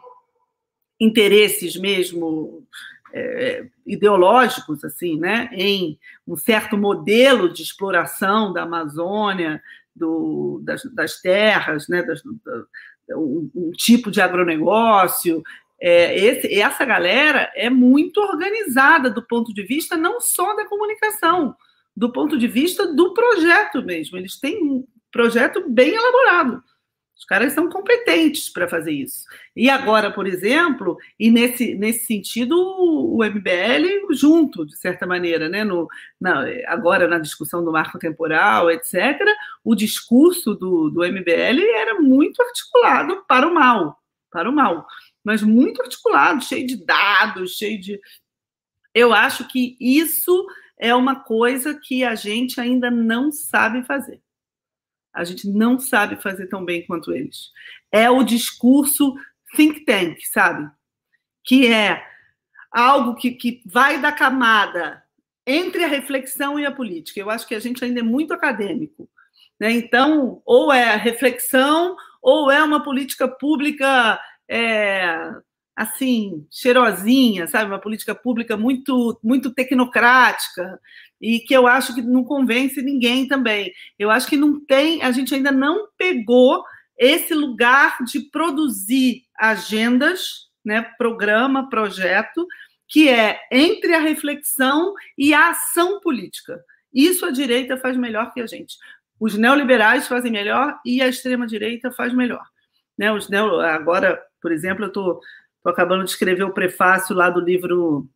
interesses 1.01 1.77
mesmo 1.77 2.67
é, 3.13 3.67
ideológicos, 3.87 4.83
assim, 4.85 5.19
né, 5.19 5.49
em 5.53 5.97
um 6.27 6.37
certo 6.37 6.77
modelo 6.77 7.53
de 7.53 7.63
exploração 7.63 8.53
da 8.53 8.63
Amazônia, 8.63 9.63
do, 9.95 10.61
das, 10.65 10.83
das, 10.95 11.21
terras, 11.21 11.89
né, 11.89 12.03
das, 12.03 12.23
da, 12.23 13.19
um, 13.19 13.51
um, 13.55 13.71
tipo 13.73 14.11
de 14.11 14.21
agronegócio. 14.21 15.43
É, 15.81 16.19
esse, 16.19 16.61
essa 16.61 16.85
galera 16.85 17.51
é 17.55 17.69
muito 17.69 18.21
organizada 18.21 19.11
do 19.11 19.27
ponto 19.27 19.53
de 19.53 19.63
vista 19.63 19.97
não 19.97 20.21
só 20.21 20.55
da 20.55 20.67
comunicação, 20.67 21.55
do 21.97 22.11
ponto 22.13 22.39
de 22.39 22.49
vista 22.49 22.93
do 22.93 23.13
projeto 23.13 23.83
mesmo. 23.83 24.17
Eles 24.17 24.39
têm 24.39 24.63
um 24.63 24.87
projeto 25.13 25.69
bem 25.69 25.95
elaborado. 25.95 26.63
Os 27.17 27.25
caras 27.25 27.53
são 27.53 27.71
competentes 27.71 28.49
para 28.49 28.69
fazer 28.69 28.91
isso. 28.91 29.25
E 29.55 29.71
agora, 29.71 30.11
por 30.11 30.27
exemplo, 30.27 30.99
e 31.19 31.31
nesse, 31.31 31.75
nesse 31.75 32.07
sentido, 32.07 32.55
o 32.57 33.25
MBL 33.25 34.13
junto, 34.13 34.67
de 34.67 34.77
certa 34.77 35.07
maneira, 35.07 35.49
né? 35.49 35.63
No, 35.63 35.89
na, 36.21 36.45
agora 36.67 37.07
na 37.07 37.19
discussão 37.19 37.65
do 37.65 37.73
marco 37.73 37.99
temporal, 37.99 38.71
etc., 38.71 39.21
o 39.63 39.75
discurso 39.75 40.55
do, 40.55 40.91
do 40.91 41.05
MBL 41.05 41.63
era 41.77 42.01
muito 42.01 42.43
articulado 42.43 43.25
para 43.29 43.47
o 43.47 43.55
mal, 43.55 44.03
para 44.31 44.51
o 44.51 44.53
mal, 44.53 44.87
mas 45.23 45.43
muito 45.43 45.81
articulado, 45.81 46.45
cheio 46.45 46.67
de 46.67 46.85
dados, 46.85 47.57
cheio 47.57 47.81
de. 47.81 48.01
Eu 48.93 49.13
acho 49.15 49.47
que 49.49 49.77
isso 49.81 50.47
é 50.79 50.95
uma 50.95 51.21
coisa 51.21 51.79
que 51.81 52.05
a 52.05 52.15
gente 52.17 52.61
ainda 52.61 52.91
não 52.91 53.31
sabe 53.31 53.85
fazer 53.85 54.24
a 55.15 55.25
gente 55.25 55.49
não 55.49 55.79
sabe 55.79 56.21
fazer 56.21 56.49
tão 56.49 56.65
bem 56.65 56.85
quanto 56.85 57.13
eles. 57.13 57.51
É 57.93 58.11
o 58.11 58.25
discurso 58.25 59.15
think 59.57 59.85
tank, 59.85 60.19
sabe? 60.27 60.69
Que 61.45 61.73
é 61.73 62.05
algo 62.71 63.15
que, 63.15 63.31
que 63.31 63.63
vai 63.65 64.01
da 64.01 64.11
camada 64.11 65.03
entre 65.47 65.85
a 65.85 65.89
reflexão 65.89 66.59
e 66.59 66.67
a 66.67 66.73
política. 66.73 67.21
Eu 67.21 67.31
acho 67.31 67.47
que 67.47 67.55
a 67.55 67.61
gente 67.61 67.85
ainda 67.85 68.01
é 68.01 68.03
muito 68.03 68.35
acadêmico. 68.35 69.09
Né? 69.61 69.71
Então, 69.73 70.43
ou 70.45 70.73
é 70.73 70.97
reflexão, 70.97 71.97
ou 72.21 72.51
é 72.51 72.63
uma 72.63 72.83
política 72.83 73.29
pública 73.29 74.19
é, 74.49 75.31
assim, 75.77 76.47
cheirosinha, 76.51 77.47
sabe? 77.47 77.71
Uma 77.71 77.81
política 77.81 78.15
pública 78.15 78.57
muito, 78.57 79.19
muito 79.23 79.53
tecnocrática 79.53 80.79
e 81.21 81.41
que 81.41 81.55
eu 81.55 81.67
acho 81.67 81.95
que 81.95 82.03
não 82.03 82.23
convence 82.23 82.81
ninguém 82.81 83.27
também. 83.27 83.73
Eu 83.99 84.11
acho 84.11 84.27
que 84.27 84.37
não 84.37 84.65
tem, 84.65 85.03
a 85.03 85.11
gente 85.11 85.35
ainda 85.35 85.51
não 85.51 85.89
pegou 85.99 86.65
esse 86.99 87.35
lugar 87.35 87.99
de 88.05 88.21
produzir 88.21 89.23
agendas, 89.37 90.49
né, 90.65 90.83
programa, 90.97 91.69
projeto, 91.69 92.47
que 92.87 93.09
é 93.09 93.41
entre 93.51 93.95
a 93.95 94.01
reflexão 94.01 94.95
e 95.19 95.35
a 95.35 95.51
ação 95.51 96.01
política. 96.01 96.63
Isso 96.93 97.27
a 97.27 97.31
direita 97.31 97.77
faz 97.77 97.97
melhor 97.97 98.33
que 98.33 98.41
a 98.41 98.47
gente. 98.47 98.77
Os 99.19 99.37
neoliberais 99.37 100.07
fazem 100.07 100.31
melhor 100.31 100.79
e 100.85 101.03
a 101.03 101.09
extrema 101.09 101.47
direita 101.47 101.91
faz 101.91 102.15
melhor. 102.15 102.45
Né, 102.97 103.11
os 103.11 103.29
neo, 103.29 103.61
agora, 103.61 104.23
por 104.41 104.53
exemplo, 104.53 104.85
eu 104.85 104.89
estou 104.89 105.21
acabando 105.71 106.05
de 106.05 106.11
escrever 106.11 106.45
o 106.45 106.53
prefácio 106.53 107.15
lá 107.15 107.31
do 107.31 107.41
livro 107.41 108.09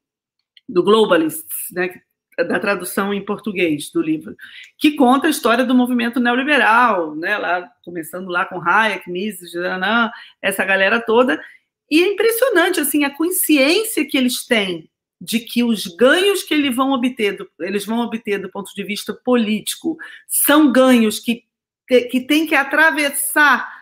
do 0.69 0.83
Globalists, 0.83 1.73
né, 1.73 1.91
da 2.37 2.61
tradução 2.61 3.13
em 3.13 3.25
português 3.25 3.91
do 3.91 4.01
livro, 4.01 4.37
que 4.77 4.93
conta 4.93 5.27
a 5.27 5.31
história 5.31 5.65
do 5.65 5.75
movimento 5.75 6.21
neoliberal, 6.21 7.15
né, 7.17 7.37
lá, 7.37 7.69
começando 7.85 8.29
lá 8.29 8.45
com 8.45 8.61
Hayek, 8.61 9.11
Mises, 9.11 9.53
essa 10.41 10.65
galera 10.65 11.01
toda, 11.01 11.43
e 11.91 12.03
é 12.03 12.07
impressionante 12.07 12.81
assim 12.81 13.05
a 13.05 13.15
consciência 13.15 14.07
que 14.07 14.17
eles 14.17 14.47
têm 14.47 14.89
de 15.21 15.41
que 15.41 15.65
os 15.65 15.87
ganhos 15.87 16.45
que 16.45 16.55
eles 16.55 16.77
vão 16.77 16.93
obter, 16.93 17.37
do, 17.37 17.51
eles 17.61 17.85
vão 17.85 17.99
obter 18.01 18.39
do 18.39 18.51
ponto 18.51 18.73
de 18.73 18.85
vista 18.85 19.13
político, 19.13 19.97
são 20.29 20.71
ganhos 20.71 21.19
que, 21.19 21.43
que 22.11 22.21
têm 22.21 22.47
que 22.47 22.55
atravessar 22.55 23.78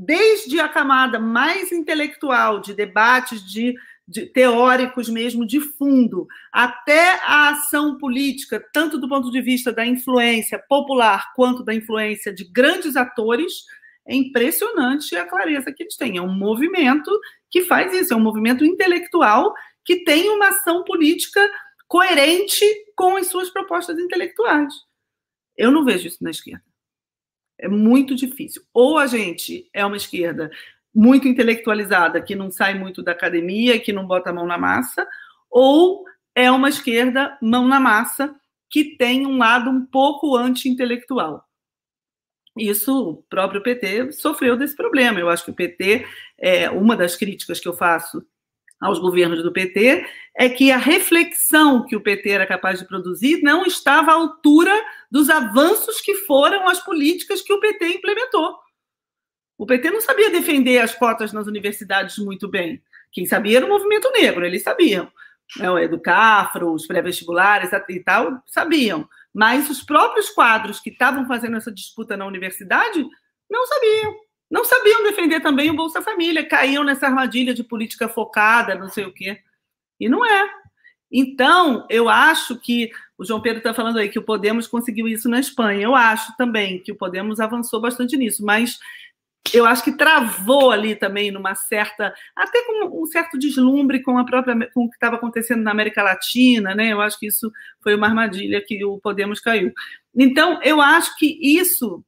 desde 0.00 0.60
a 0.60 0.68
camada 0.68 1.18
mais 1.18 1.72
intelectual, 1.72 2.60
de 2.60 2.72
debates 2.72 3.44
de, 3.44 3.74
de, 4.06 4.26
teóricos 4.26 5.08
mesmo 5.08 5.44
de 5.44 5.60
fundo, 5.60 6.28
até 6.52 7.18
a 7.24 7.48
ação 7.48 7.98
política, 7.98 8.64
tanto 8.72 8.96
do 8.96 9.08
ponto 9.08 9.28
de 9.28 9.40
vista 9.40 9.72
da 9.72 9.84
influência 9.84 10.62
popular 10.68 11.32
quanto 11.34 11.64
da 11.64 11.74
influência 11.74 12.32
de 12.32 12.44
grandes 12.44 12.94
atores, 12.94 13.64
é 14.06 14.14
impressionante 14.14 15.16
a 15.16 15.26
clareza 15.26 15.72
que 15.72 15.82
eles 15.82 15.96
têm. 15.96 16.16
É 16.16 16.22
um 16.22 16.32
movimento 16.32 17.10
que 17.50 17.62
faz 17.62 17.92
isso, 17.92 18.14
é 18.14 18.16
um 18.16 18.20
movimento 18.20 18.64
intelectual 18.64 19.52
que 19.84 20.04
tem 20.04 20.28
uma 20.30 20.50
ação 20.50 20.84
política 20.84 21.40
coerente 21.88 22.64
com 22.94 23.16
as 23.16 23.26
suas 23.26 23.50
propostas 23.50 23.98
intelectuais. 23.98 24.72
Eu 25.56 25.72
não 25.72 25.84
vejo 25.84 26.06
isso 26.06 26.22
na 26.22 26.30
esquerda. 26.30 26.67
É 27.58 27.68
muito 27.68 28.14
difícil. 28.14 28.62
Ou 28.72 28.98
a 28.98 29.06
gente 29.06 29.68
é 29.72 29.84
uma 29.84 29.96
esquerda 29.96 30.50
muito 30.94 31.28
intelectualizada, 31.28 32.20
que 32.22 32.34
não 32.34 32.50
sai 32.50 32.74
muito 32.74 33.02
da 33.02 33.12
academia, 33.12 33.78
que 33.78 33.92
não 33.92 34.06
bota 34.06 34.30
a 34.30 34.32
mão 34.32 34.46
na 34.46 34.58
massa, 34.58 35.06
ou 35.50 36.04
é 36.34 36.50
uma 36.50 36.68
esquerda 36.68 37.36
mão 37.42 37.66
na 37.66 37.80
massa, 37.80 38.34
que 38.70 38.96
tem 38.96 39.26
um 39.26 39.38
lado 39.38 39.70
um 39.70 39.84
pouco 39.84 40.36
anti-intelectual. 40.36 41.44
Isso, 42.56 43.10
o 43.10 43.16
próprio 43.28 43.62
PT 43.62 44.12
sofreu 44.12 44.56
desse 44.56 44.74
problema. 44.74 45.20
Eu 45.20 45.28
acho 45.28 45.44
que 45.44 45.50
o 45.50 45.54
PT, 45.54 46.06
é, 46.36 46.68
uma 46.70 46.96
das 46.96 47.16
críticas 47.16 47.60
que 47.60 47.68
eu 47.68 47.72
faço 47.72 48.24
aos 48.80 48.98
governos 48.98 49.42
do 49.42 49.52
PT 49.52 50.06
é 50.36 50.48
que 50.48 50.70
a 50.70 50.76
reflexão 50.76 51.84
que 51.84 51.96
o 51.96 52.00
PT 52.00 52.30
era 52.30 52.46
capaz 52.46 52.78
de 52.78 52.86
produzir 52.86 53.42
não 53.42 53.64
estava 53.64 54.12
à 54.12 54.14
altura 54.14 54.72
dos 55.10 55.28
avanços 55.28 56.00
que 56.00 56.14
foram 56.14 56.68
as 56.68 56.80
políticas 56.80 57.42
que 57.42 57.52
o 57.52 57.60
PT 57.60 57.96
implementou. 57.96 58.56
O 59.56 59.66
PT 59.66 59.90
não 59.90 60.00
sabia 60.00 60.30
defender 60.30 60.78
as 60.78 60.94
cotas 60.94 61.32
nas 61.32 61.48
universidades 61.48 62.16
muito 62.18 62.48
bem. 62.48 62.80
Quem 63.10 63.26
sabia 63.26 63.56
era 63.56 63.66
o 63.66 63.68
movimento 63.68 64.10
negro, 64.12 64.44
eles 64.44 64.62
sabiam. 64.62 65.10
O 65.60 65.78
Educafro, 65.78 66.72
os 66.72 66.86
pré-vestibulares 66.86 67.70
e 67.88 68.00
tal, 68.00 68.40
sabiam. 68.46 69.08
Mas 69.34 69.68
os 69.68 69.82
próprios 69.82 70.30
quadros 70.30 70.78
que 70.78 70.90
estavam 70.90 71.26
fazendo 71.26 71.56
essa 71.56 71.72
disputa 71.72 72.16
na 72.16 72.26
universidade 72.26 73.04
não 73.50 73.66
sabiam 73.66 74.27
não 74.50 74.64
sabiam 74.64 75.02
defender 75.02 75.40
também 75.40 75.70
o 75.70 75.76
Bolsa 75.76 76.00
Família, 76.00 76.46
caíam 76.46 76.82
nessa 76.82 77.06
armadilha 77.06 77.52
de 77.52 77.62
política 77.62 78.08
focada, 78.08 78.74
não 78.74 78.88
sei 78.88 79.04
o 79.04 79.12
quê. 79.12 79.40
E 80.00 80.08
não 80.08 80.24
é. 80.24 80.48
Então, 81.10 81.86
eu 81.88 82.08
acho 82.08 82.56
que 82.58 82.90
o 83.16 83.24
João 83.24 83.40
Pedro 83.40 83.58
está 83.58 83.74
falando 83.74 83.98
aí 83.98 84.08
que 84.08 84.18
o 84.18 84.24
Podemos 84.24 84.66
conseguiu 84.66 85.08
isso 85.08 85.28
na 85.28 85.40
Espanha. 85.40 85.82
Eu 85.82 85.94
acho 85.94 86.36
também 86.36 86.82
que 86.82 86.92
o 86.92 86.96
Podemos 86.96 87.40
avançou 87.40 87.80
bastante 87.80 88.16
nisso, 88.16 88.44
mas 88.44 88.78
eu 89.52 89.64
acho 89.64 89.82
que 89.82 89.96
travou 89.96 90.70
ali 90.70 90.94
também 90.94 91.30
numa 91.30 91.54
certa, 91.54 92.14
até 92.36 92.62
com 92.64 93.02
um 93.02 93.06
certo 93.06 93.38
deslumbre 93.38 94.02
com 94.02 94.18
a 94.18 94.24
própria 94.24 94.54
com 94.74 94.84
o 94.84 94.90
que 94.90 94.96
estava 94.96 95.16
acontecendo 95.16 95.62
na 95.62 95.70
América 95.70 96.02
Latina, 96.02 96.74
né? 96.74 96.92
Eu 96.92 97.00
acho 97.00 97.18
que 97.18 97.26
isso 97.26 97.50
foi 97.82 97.94
uma 97.94 98.06
armadilha 98.06 98.62
que 98.64 98.84
o 98.84 98.98
Podemos 98.98 99.40
caiu. 99.40 99.72
Então, 100.14 100.60
eu 100.62 100.80
acho 100.80 101.16
que 101.16 101.38
isso 101.42 102.04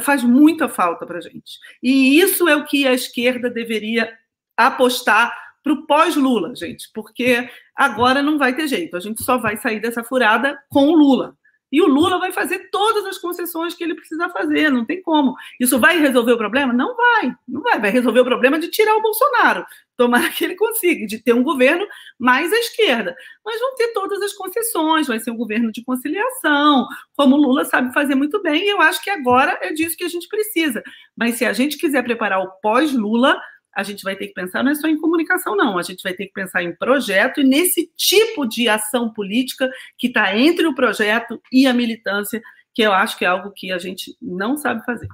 faz 0.00 0.22
muita 0.22 0.68
falta 0.68 1.06
para 1.06 1.18
a 1.18 1.20
gente. 1.20 1.58
E 1.82 2.20
isso 2.20 2.48
é 2.48 2.54
o 2.54 2.64
que 2.64 2.86
a 2.86 2.92
esquerda 2.92 3.50
deveria 3.50 4.12
apostar 4.56 5.36
para 5.62 5.72
o 5.72 5.86
pós-Lula, 5.86 6.54
gente, 6.54 6.90
porque 6.94 7.48
agora 7.74 8.22
não 8.22 8.38
vai 8.38 8.54
ter 8.54 8.66
jeito. 8.68 8.96
A 8.96 9.00
gente 9.00 9.22
só 9.22 9.36
vai 9.36 9.56
sair 9.56 9.80
dessa 9.80 10.04
furada 10.04 10.58
com 10.68 10.86
o 10.88 10.94
Lula. 10.94 11.36
E 11.72 11.80
o 11.80 11.86
Lula 11.86 12.18
vai 12.18 12.32
fazer 12.32 12.68
todas 12.70 13.06
as 13.06 13.18
concessões 13.18 13.74
que 13.74 13.84
ele 13.84 13.94
precisa 13.94 14.28
fazer, 14.30 14.70
não 14.70 14.84
tem 14.84 15.00
como. 15.02 15.36
Isso 15.60 15.78
vai 15.78 15.98
resolver 15.98 16.32
o 16.32 16.38
problema? 16.38 16.72
Não 16.72 16.96
vai, 16.96 17.32
não 17.46 17.62
vai. 17.62 17.78
Vai 17.78 17.90
resolver 17.90 18.20
o 18.20 18.24
problema 18.24 18.58
de 18.58 18.68
tirar 18.68 18.96
o 18.96 19.02
Bolsonaro. 19.02 19.64
Tomara 20.00 20.30
que 20.30 20.42
ele 20.42 20.54
consiga, 20.56 21.06
de 21.06 21.22
ter 21.22 21.34
um 21.34 21.42
governo 21.42 21.86
mais 22.18 22.50
à 22.50 22.56
esquerda. 22.56 23.14
Mas 23.44 23.60
vão 23.60 23.74
ter 23.74 23.88
todas 23.92 24.22
as 24.22 24.32
concessões, 24.32 25.06
vai 25.06 25.20
ser 25.20 25.30
um 25.30 25.36
governo 25.36 25.70
de 25.70 25.84
conciliação, 25.84 26.86
como 27.14 27.36
o 27.36 27.38
Lula 27.38 27.66
sabe 27.66 27.92
fazer 27.92 28.14
muito 28.14 28.42
bem, 28.42 28.64
e 28.64 28.70
eu 28.70 28.80
acho 28.80 29.04
que 29.04 29.10
agora 29.10 29.58
é 29.60 29.74
disso 29.74 29.98
que 29.98 30.04
a 30.04 30.08
gente 30.08 30.26
precisa. 30.26 30.82
Mas 31.14 31.34
se 31.34 31.44
a 31.44 31.52
gente 31.52 31.76
quiser 31.76 32.02
preparar 32.02 32.40
o 32.40 32.50
pós-Lula, 32.62 33.38
a 33.76 33.82
gente 33.82 34.02
vai 34.02 34.16
ter 34.16 34.28
que 34.28 34.32
pensar 34.32 34.64
não 34.64 34.72
é 34.72 34.74
só 34.74 34.88
em 34.88 34.98
comunicação, 34.98 35.54
não. 35.54 35.76
A 35.76 35.82
gente 35.82 36.02
vai 36.02 36.14
ter 36.14 36.28
que 36.28 36.32
pensar 36.32 36.62
em 36.62 36.74
projeto 36.74 37.42
e 37.42 37.44
nesse 37.44 37.92
tipo 37.94 38.46
de 38.46 38.70
ação 38.70 39.12
política 39.12 39.70
que 39.98 40.06
está 40.06 40.34
entre 40.34 40.66
o 40.66 40.74
projeto 40.74 41.38
e 41.52 41.66
a 41.66 41.74
militância, 41.74 42.40
que 42.74 42.80
eu 42.80 42.94
acho 42.94 43.18
que 43.18 43.26
é 43.26 43.28
algo 43.28 43.52
que 43.54 43.70
a 43.70 43.76
gente 43.76 44.16
não 44.18 44.56
sabe 44.56 44.82
fazer. 44.86 45.08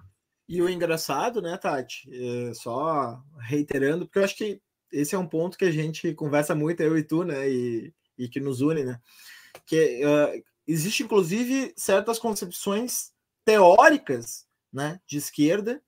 E 0.48 0.62
o 0.62 0.68
engraçado, 0.68 1.42
né, 1.42 1.56
Tati? 1.56 2.08
É 2.08 2.54
só 2.54 3.20
reiterando, 3.40 4.06
porque 4.06 4.20
eu 4.20 4.24
acho 4.24 4.36
que 4.36 4.60
esse 4.92 5.14
é 5.14 5.18
um 5.18 5.26
ponto 5.26 5.58
que 5.58 5.64
a 5.64 5.70
gente 5.70 6.14
conversa 6.14 6.54
muito, 6.54 6.82
eu 6.82 6.96
e 6.96 7.02
tu, 7.02 7.24
né, 7.24 7.48
e, 7.48 7.92
e 8.16 8.28
que 8.28 8.40
nos 8.40 8.60
une, 8.60 8.84
né? 8.84 9.00
Que 9.66 10.02
uh, 10.04 10.44
existe, 10.66 11.02
inclusive, 11.02 11.72
certas 11.76 12.18
concepções 12.18 13.12
teóricas, 13.44 14.46
né, 14.72 15.00
de 15.06 15.18
esquerda, 15.18 15.82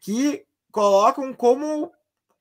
que 0.00 0.44
colocam 0.70 1.32
como 1.32 1.92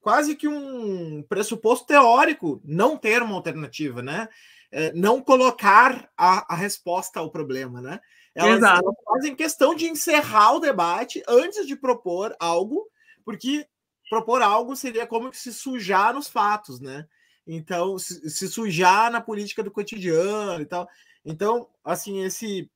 quase 0.01 0.35
que 0.35 0.47
um 0.47 1.23
pressuposto 1.23 1.85
teórico 1.85 2.59
não 2.65 2.97
ter 2.97 3.21
uma 3.21 3.35
alternativa, 3.35 4.01
né? 4.01 4.27
É, 4.71 4.91
não 4.93 5.21
colocar 5.21 6.09
a, 6.17 6.53
a, 6.53 6.55
resposta 6.55 7.19
ao 7.19 7.29
problema, 7.29 7.81
né? 7.81 7.99
Elas, 8.33 8.57
Exato. 8.57 8.81
elas 8.83 8.95
fazem 9.05 9.35
questão 9.35 9.75
de 9.75 9.85
encerrar 9.85 10.53
o 10.53 10.59
debate 10.59 11.21
antes 11.27 11.67
de 11.67 11.75
propor 11.75 12.33
algo, 12.39 12.87
porque 13.25 13.67
propor 14.11 14.41
algo 14.41 14.75
seria 14.75 15.07
como 15.07 15.33
se 15.33 15.53
sujar 15.53 16.13
nos 16.13 16.27
fatos, 16.27 16.81
né? 16.81 17.07
Então, 17.47 17.97
se, 17.97 18.29
se 18.29 18.49
sujar 18.49 19.09
na 19.09 19.21
política 19.21 19.63
do 19.63 19.71
cotidiano 19.71 20.61
e 20.61 20.65
tal. 20.65 20.85
Então, 21.23 21.69
assim, 21.81 22.21
esse 22.21 22.69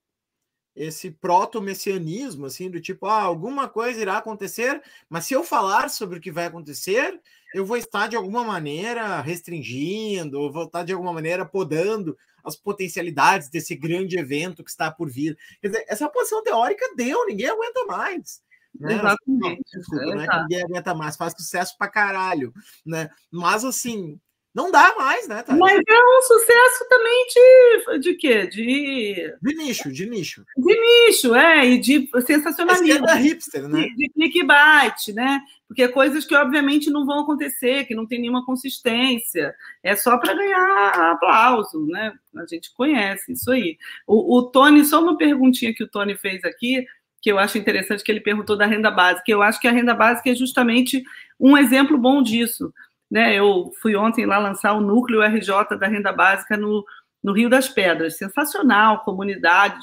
esse 0.74 1.10
proto-messianismo, 1.10 2.44
assim, 2.44 2.70
do 2.70 2.78
tipo, 2.80 3.06
ah, 3.06 3.22
alguma 3.22 3.66
coisa 3.66 3.98
irá 3.98 4.18
acontecer, 4.18 4.82
mas 5.08 5.24
se 5.24 5.32
eu 5.32 5.42
falar 5.42 5.88
sobre 5.88 6.18
o 6.18 6.20
que 6.20 6.30
vai 6.30 6.44
acontecer, 6.44 7.18
eu 7.54 7.64
vou 7.64 7.78
estar 7.78 8.08
de 8.08 8.16
alguma 8.16 8.44
maneira 8.44 9.22
restringindo, 9.22 10.38
ou 10.38 10.52
vou 10.52 10.64
estar 10.64 10.84
de 10.84 10.92
alguma 10.92 11.14
maneira 11.14 11.46
podando 11.46 12.16
as 12.44 12.56
potencialidades 12.56 13.48
desse 13.48 13.74
grande 13.74 14.18
evento 14.18 14.62
que 14.62 14.70
está 14.70 14.90
por 14.90 15.10
vir. 15.10 15.38
Quer 15.62 15.68
dizer, 15.68 15.84
essa 15.88 16.10
posição 16.10 16.42
teórica 16.42 16.94
deu, 16.94 17.26
ninguém 17.26 17.48
aguenta 17.48 17.86
mais. 17.86 18.42
Né? 18.80 18.94
Exatamente. 18.94 19.62
Desculpa, 19.74 20.14
né? 20.14 20.26
Ninguém 20.42 20.64
aguenta 20.64 20.94
mais, 20.94 21.16
faz 21.16 21.32
sucesso 21.36 21.76
pra 21.78 21.88
caralho, 21.88 22.52
né? 22.84 23.10
Mas 23.30 23.64
assim, 23.64 24.18
não 24.56 24.70
dá 24.70 24.94
mais, 24.96 25.28
né? 25.28 25.44
Mas 25.48 25.82
é 25.86 25.98
um 25.98 26.22
sucesso 26.22 26.88
também 26.88 27.26
de, 27.28 27.98
de 27.98 28.14
quê? 28.14 28.46
De... 28.46 29.34
de 29.42 29.54
nicho, 29.54 29.92
de 29.92 30.08
nicho. 30.08 30.46
De 30.56 30.80
nicho, 30.80 31.34
é, 31.34 31.66
e 31.66 31.78
de 31.78 32.08
sensacionalismo. 32.24 33.06
É 33.06 33.16
hipster, 33.16 33.68
né? 33.68 33.82
De, 33.82 33.94
de 33.94 34.08
clickbait, 34.08 35.12
né? 35.12 35.42
Porque 35.68 35.86
coisas 35.88 36.24
que 36.24 36.34
obviamente 36.34 36.88
não 36.88 37.04
vão 37.04 37.20
acontecer, 37.20 37.84
que 37.84 37.94
não 37.94 38.06
tem 38.06 38.18
nenhuma 38.18 38.46
consistência. 38.46 39.54
É 39.82 39.94
só 39.94 40.16
para 40.16 40.32
ganhar 40.32 41.12
aplauso, 41.12 41.84
né? 41.84 42.14
A 42.34 42.46
gente 42.46 42.72
conhece 42.72 43.32
isso 43.32 43.50
aí. 43.50 43.76
O, 44.06 44.38
o 44.38 44.42
Tony, 44.44 44.86
só 44.86 45.02
uma 45.02 45.18
perguntinha 45.18 45.74
que 45.74 45.84
o 45.84 45.88
Tony 45.88 46.16
fez 46.16 46.42
aqui, 46.44 46.86
que 47.20 47.30
eu 47.30 47.38
acho 47.38 47.58
interessante, 47.58 48.04
que 48.04 48.12
ele 48.12 48.20
perguntou 48.20 48.56
da 48.56 48.66
renda 48.66 48.90
básica. 48.90 49.24
Eu 49.28 49.42
acho 49.42 49.60
que 49.60 49.68
a 49.68 49.72
renda 49.72 49.94
básica 49.94 50.30
é 50.30 50.34
justamente 50.34 51.02
um 51.38 51.56
exemplo 51.56 51.98
bom 51.98 52.22
disso 52.22 52.72
né? 53.10 53.34
Eu 53.34 53.72
fui 53.80 53.96
ontem 53.96 54.26
lá 54.26 54.38
lançar 54.38 54.72
o 54.74 54.80
núcleo 54.80 55.22
RJ 55.22 55.78
da 55.78 55.86
renda 55.86 56.12
básica 56.12 56.56
no, 56.56 56.84
no 57.22 57.32
Rio 57.32 57.48
das 57.48 57.68
Pedras. 57.68 58.18
Sensacional, 58.18 59.02
comunidade, 59.04 59.78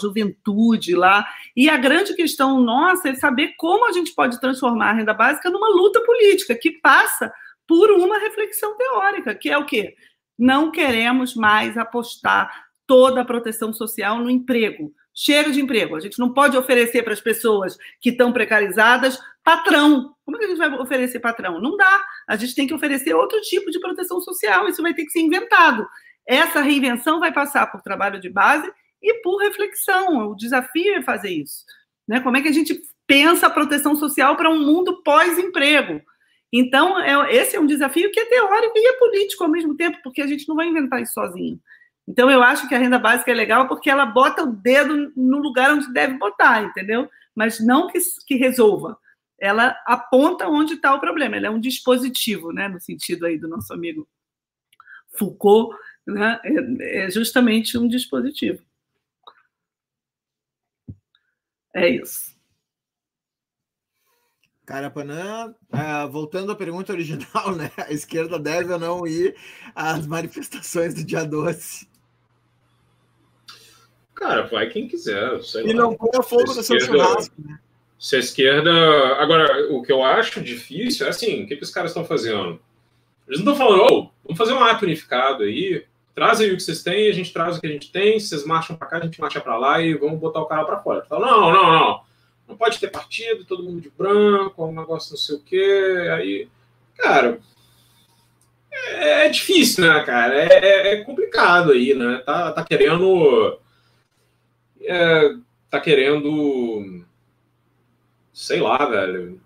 juventude 0.00 0.94
lá. 0.94 1.26
E 1.56 1.68
a 1.68 1.76
grande 1.76 2.14
questão 2.14 2.60
nossa 2.60 3.08
é 3.08 3.14
saber 3.14 3.54
como 3.58 3.86
a 3.88 3.92
gente 3.92 4.14
pode 4.14 4.40
transformar 4.40 4.90
a 4.90 4.94
renda 4.94 5.14
básica 5.14 5.50
numa 5.50 5.68
luta 5.68 6.00
política 6.02 6.54
que 6.54 6.72
passa 6.80 7.32
por 7.66 7.90
uma 7.90 8.18
reflexão 8.18 8.76
teórica, 8.76 9.34
que 9.34 9.50
é 9.50 9.58
o 9.58 9.66
quê? 9.66 9.94
Não 10.38 10.70
queremos 10.70 11.34
mais 11.34 11.76
apostar 11.76 12.50
toda 12.86 13.20
a 13.20 13.24
proteção 13.24 13.72
social 13.72 14.18
no 14.18 14.30
emprego. 14.30 14.92
Chega 15.20 15.50
de 15.50 15.60
emprego. 15.60 15.96
A 15.96 16.00
gente 16.00 16.16
não 16.16 16.32
pode 16.32 16.56
oferecer 16.56 17.02
para 17.02 17.12
as 17.12 17.20
pessoas 17.20 17.76
que 18.00 18.10
estão 18.10 18.32
precarizadas 18.32 19.18
patrão. 19.42 20.14
Como 20.24 20.36
é 20.36 20.38
que 20.38 20.44
a 20.44 20.48
gente 20.48 20.58
vai 20.58 20.72
oferecer 20.74 21.18
patrão? 21.18 21.60
Não 21.60 21.76
dá. 21.76 22.04
A 22.28 22.36
gente 22.36 22.54
tem 22.54 22.68
que 22.68 22.74
oferecer 22.74 23.14
outro 23.14 23.40
tipo 23.40 23.68
de 23.72 23.80
proteção 23.80 24.20
social. 24.20 24.68
Isso 24.68 24.80
vai 24.80 24.94
ter 24.94 25.04
que 25.04 25.10
ser 25.10 25.18
inventado. 25.18 25.84
Essa 26.24 26.60
reinvenção 26.60 27.18
vai 27.18 27.32
passar 27.32 27.66
por 27.66 27.82
trabalho 27.82 28.20
de 28.20 28.30
base 28.30 28.70
e 29.02 29.14
por 29.14 29.38
reflexão. 29.38 30.30
O 30.30 30.36
desafio 30.36 30.94
é 30.94 31.02
fazer 31.02 31.30
isso. 31.30 31.64
Né? 32.06 32.20
Como 32.20 32.36
é 32.36 32.40
que 32.40 32.48
a 32.48 32.52
gente 32.52 32.80
pensa 33.04 33.48
a 33.48 33.50
proteção 33.50 33.96
social 33.96 34.36
para 34.36 34.50
um 34.50 34.64
mundo 34.64 35.02
pós-emprego? 35.02 36.00
Então, 36.52 36.96
é, 37.00 37.34
esse 37.34 37.56
é 37.56 37.60
um 37.60 37.66
desafio 37.66 38.12
que 38.12 38.20
é 38.20 38.24
teórico 38.24 38.72
e 38.76 38.86
é 38.86 38.92
político 38.92 39.42
ao 39.42 39.50
mesmo 39.50 39.74
tempo, 39.76 39.98
porque 40.04 40.22
a 40.22 40.28
gente 40.28 40.48
não 40.48 40.54
vai 40.54 40.68
inventar 40.68 41.02
isso 41.02 41.14
sozinho. 41.14 41.58
Então, 42.08 42.30
eu 42.30 42.42
acho 42.42 42.66
que 42.66 42.74
a 42.74 42.78
renda 42.78 42.98
básica 42.98 43.30
é 43.30 43.34
legal 43.34 43.68
porque 43.68 43.90
ela 43.90 44.06
bota 44.06 44.42
o 44.42 44.50
dedo 44.50 45.12
no 45.14 45.36
lugar 45.36 45.70
onde 45.70 45.92
deve 45.92 46.16
botar, 46.16 46.62
entendeu? 46.62 47.06
Mas 47.34 47.60
não 47.60 47.86
que, 47.86 47.98
que 48.26 48.34
resolva. 48.34 48.98
Ela 49.38 49.78
aponta 49.84 50.48
onde 50.48 50.72
está 50.72 50.94
o 50.94 51.00
problema. 51.00 51.36
Ela 51.36 51.48
é 51.48 51.50
um 51.50 51.60
dispositivo, 51.60 52.50
né? 52.50 52.66
No 52.66 52.80
sentido 52.80 53.26
aí 53.26 53.36
do 53.38 53.46
nosso 53.46 53.74
amigo 53.74 54.08
Foucault, 55.18 55.76
né? 56.06 56.40
é, 56.44 57.04
é 57.04 57.10
justamente 57.10 57.76
um 57.76 57.86
dispositivo. 57.86 58.64
É 61.74 61.90
isso. 61.90 62.34
Carapanã, 64.64 65.54
uh, 65.72 66.10
voltando 66.10 66.52
à 66.52 66.56
pergunta 66.56 66.90
original, 66.90 67.52
né? 67.56 67.70
A 67.76 67.92
esquerda 67.92 68.38
deve 68.38 68.72
ou 68.72 68.78
não 68.78 69.06
ir 69.06 69.36
às 69.74 70.06
manifestações 70.06 70.94
do 70.94 71.04
dia 71.04 71.24
12? 71.24 71.97
Cara, 74.18 74.42
vai 74.42 74.68
quem 74.68 74.88
quiser. 74.88 75.38
e 75.64 75.72
não 75.72 75.94
põe 75.94 76.22
fogo 76.22 76.54
no 76.54 76.62
seu 76.62 76.80
churrasco, 76.80 77.34
né? 77.38 77.58
Se 77.98 78.16
a 78.16 78.18
esquerda. 78.18 78.70
Agora, 79.16 79.72
o 79.72 79.82
que 79.82 79.92
eu 79.92 80.04
acho 80.04 80.40
difícil 80.40 81.06
é 81.06 81.10
assim: 81.10 81.44
o 81.44 81.46
que, 81.46 81.56
que 81.56 81.62
os 81.62 81.70
caras 81.70 81.90
estão 81.90 82.04
fazendo? 82.04 82.60
Eles 83.26 83.44
não 83.44 83.52
estão 83.52 83.66
falando, 83.66 83.82
oh, 83.92 84.10
vamos 84.24 84.38
fazer 84.38 84.54
um 84.54 84.64
ato 84.64 84.84
unificado 84.84 85.42
aí, 85.42 85.84
traz 86.14 86.40
aí 86.40 86.50
o 86.50 86.56
que 86.56 86.62
vocês 86.62 86.82
têm, 86.82 87.10
a 87.10 87.12
gente 87.12 87.32
traz 87.32 87.56
o 87.56 87.60
que 87.60 87.66
a 87.66 87.70
gente 87.70 87.92
tem, 87.92 88.18
vocês 88.18 88.44
marcham 88.46 88.74
para 88.74 88.86
cá, 88.86 88.96
a 88.96 89.02
gente 89.02 89.20
marcha 89.20 89.38
para 89.38 89.58
lá 89.58 89.82
e 89.82 89.92
vamos 89.94 90.18
botar 90.18 90.40
o 90.40 90.46
cara 90.46 90.64
para 90.64 90.78
fora. 90.78 91.04
Falo, 91.04 91.26
não, 91.26 91.52
não, 91.52 91.72
não 91.72 92.08
não 92.48 92.56
pode 92.56 92.80
ter 92.80 92.90
partido, 92.90 93.44
todo 93.44 93.62
mundo 93.62 93.80
de 93.80 93.90
branco, 93.90 94.64
um 94.64 94.74
negócio 94.74 95.10
não 95.10 95.18
sei 95.18 95.36
o 95.36 95.40
quê. 95.40 96.08
Aí, 96.16 96.48
cara, 96.96 97.38
é, 98.72 99.26
é 99.26 99.28
difícil, 99.28 99.84
né, 99.84 100.02
cara? 100.02 100.34
É, 100.34 100.46
é, 100.46 100.92
é, 100.94 101.04
complicado 101.04 101.72
aí, 101.72 101.92
né? 101.94 102.22
Tá, 102.24 102.52
tá 102.52 102.64
querendo. 102.64 103.60
É, 104.88 105.34
tá 105.70 105.78
querendo. 105.78 107.04
Sei 108.32 108.58
lá, 108.58 108.86
velho. 108.86 109.38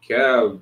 Quer, 0.00 0.52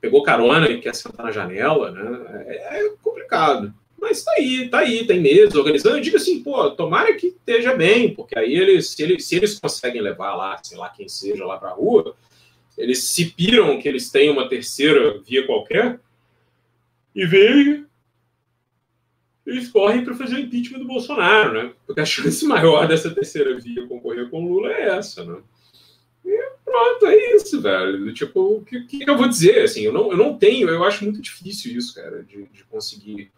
pegou 0.00 0.22
carona 0.22 0.68
e 0.68 0.80
quer 0.80 0.94
sentar 0.94 1.24
na 1.24 1.32
janela, 1.32 1.90
né? 1.90 2.44
É, 2.46 2.80
é 2.80 2.90
complicado. 3.02 3.72
Mas 3.98 4.22
tá 4.22 4.32
aí, 4.32 4.68
tá 4.68 4.78
aí, 4.80 5.06
tem 5.06 5.20
meses 5.20 5.54
organizando. 5.54 5.96
Eu 5.96 6.02
digo 6.02 6.16
assim, 6.16 6.42
pô, 6.42 6.70
tomara 6.70 7.14
que 7.14 7.28
esteja 7.28 7.74
bem, 7.74 8.14
porque 8.14 8.38
aí 8.38 8.54
eles, 8.54 8.90
se 8.90 9.02
eles, 9.02 9.24
se 9.26 9.36
eles 9.36 9.58
conseguem 9.58 10.02
levar 10.02 10.34
lá, 10.34 10.58
sei 10.62 10.76
lá 10.76 10.88
quem 10.88 11.08
seja, 11.08 11.44
lá 11.44 11.58
pra 11.58 11.70
rua, 11.70 12.14
eles 12.76 13.04
se 13.04 13.26
piram 13.26 13.78
que 13.78 13.88
eles 13.88 14.10
têm 14.10 14.30
uma 14.30 14.48
terceira 14.48 15.18
via 15.20 15.46
qualquer 15.46 16.00
e 17.14 17.26
veem 17.26 17.86
eles 19.50 19.68
correm 19.68 20.04
para 20.04 20.14
fazer 20.14 20.36
o 20.36 20.40
impeachment 20.40 20.78
do 20.78 20.86
Bolsonaro, 20.86 21.52
né? 21.52 21.72
Porque 21.86 22.00
a 22.00 22.04
chance 22.04 22.44
maior 22.46 22.86
dessa 22.86 23.10
terceira 23.10 23.58
via 23.58 23.86
concorrer 23.86 24.28
com 24.30 24.44
o 24.44 24.48
Lula 24.48 24.72
é 24.72 24.96
essa, 24.96 25.24
né? 25.24 25.38
E 26.24 26.50
pronto, 26.64 27.06
é 27.06 27.34
isso, 27.34 27.60
velho. 27.60 28.12
Tipo, 28.14 28.58
o 28.58 28.64
que, 28.64 28.82
que, 28.82 29.10
eu 29.10 29.16
vou 29.16 29.28
dizer? 29.28 29.64
Assim, 29.64 29.82
eu 29.82 29.92
não, 29.92 30.10
eu 30.10 30.16
não 30.16 30.36
tenho, 30.36 30.68
eu 30.68 30.84
acho 30.84 31.04
muito 31.04 31.20
difícil 31.20 31.76
isso, 31.76 31.94
cara, 31.94 32.22
de, 32.22 32.44
de 32.44 32.64
conseguir 32.64 33.30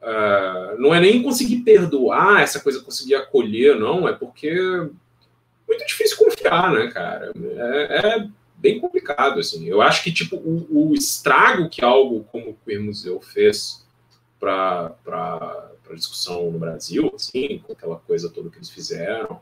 Uh, 0.00 0.80
não 0.80 0.94
é 0.94 1.00
nem 1.00 1.22
conseguir 1.22 1.58
perdoar 1.58 2.40
essa 2.40 2.58
coisa, 2.58 2.80
conseguir 2.80 3.16
acolher, 3.16 3.78
não, 3.78 4.08
é 4.08 4.14
porque 4.14 4.48
é 4.48 4.88
muito 5.68 5.86
difícil 5.86 6.16
confiar, 6.16 6.72
né, 6.72 6.90
cara? 6.90 7.32
É, 7.36 8.06
é 8.06 8.28
bem 8.56 8.80
complicado, 8.80 9.38
assim. 9.38 9.68
Eu 9.68 9.82
acho 9.82 10.02
que, 10.02 10.10
tipo, 10.10 10.36
o, 10.36 10.90
o 10.90 10.94
estrago 10.94 11.68
que 11.68 11.84
algo 11.84 12.24
como 12.24 12.50
o 12.50 12.56
Queer 12.64 12.80
Museu 12.80 13.20
fez 13.20 13.86
para 14.40 14.96
discussão 15.94 16.50
no 16.50 16.58
Brasil, 16.58 17.12
assim, 17.14 17.58
com 17.58 17.72
aquela 17.72 17.96
coisa 17.96 18.30
toda 18.30 18.48
que 18.48 18.56
eles 18.56 18.70
fizeram. 18.70 19.40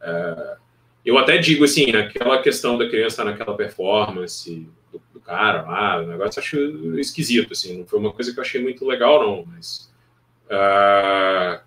É, 0.00 0.56
eu 1.04 1.18
até 1.18 1.38
digo, 1.38 1.64
assim, 1.64 1.90
aquela 1.90 2.40
questão 2.40 2.78
da 2.78 2.88
criança 2.88 3.24
naquela 3.24 3.56
performance, 3.56 4.68
do, 4.92 5.02
do, 5.12 5.20
cara 5.20 5.62
lá, 5.62 6.00
o 6.00 6.06
negócio 6.06 6.38
eu 6.38 6.42
acho 6.42 6.98
esquisito, 6.98 7.52
assim, 7.52 7.78
não 7.78 7.86
foi 7.86 7.98
uma 7.98 8.12
coisa 8.12 8.32
que 8.32 8.38
eu 8.38 8.42
achei 8.42 8.62
muito 8.62 8.86
legal, 8.86 9.20
não, 9.20 9.44
mas 9.46 9.92
uh, 10.44 11.60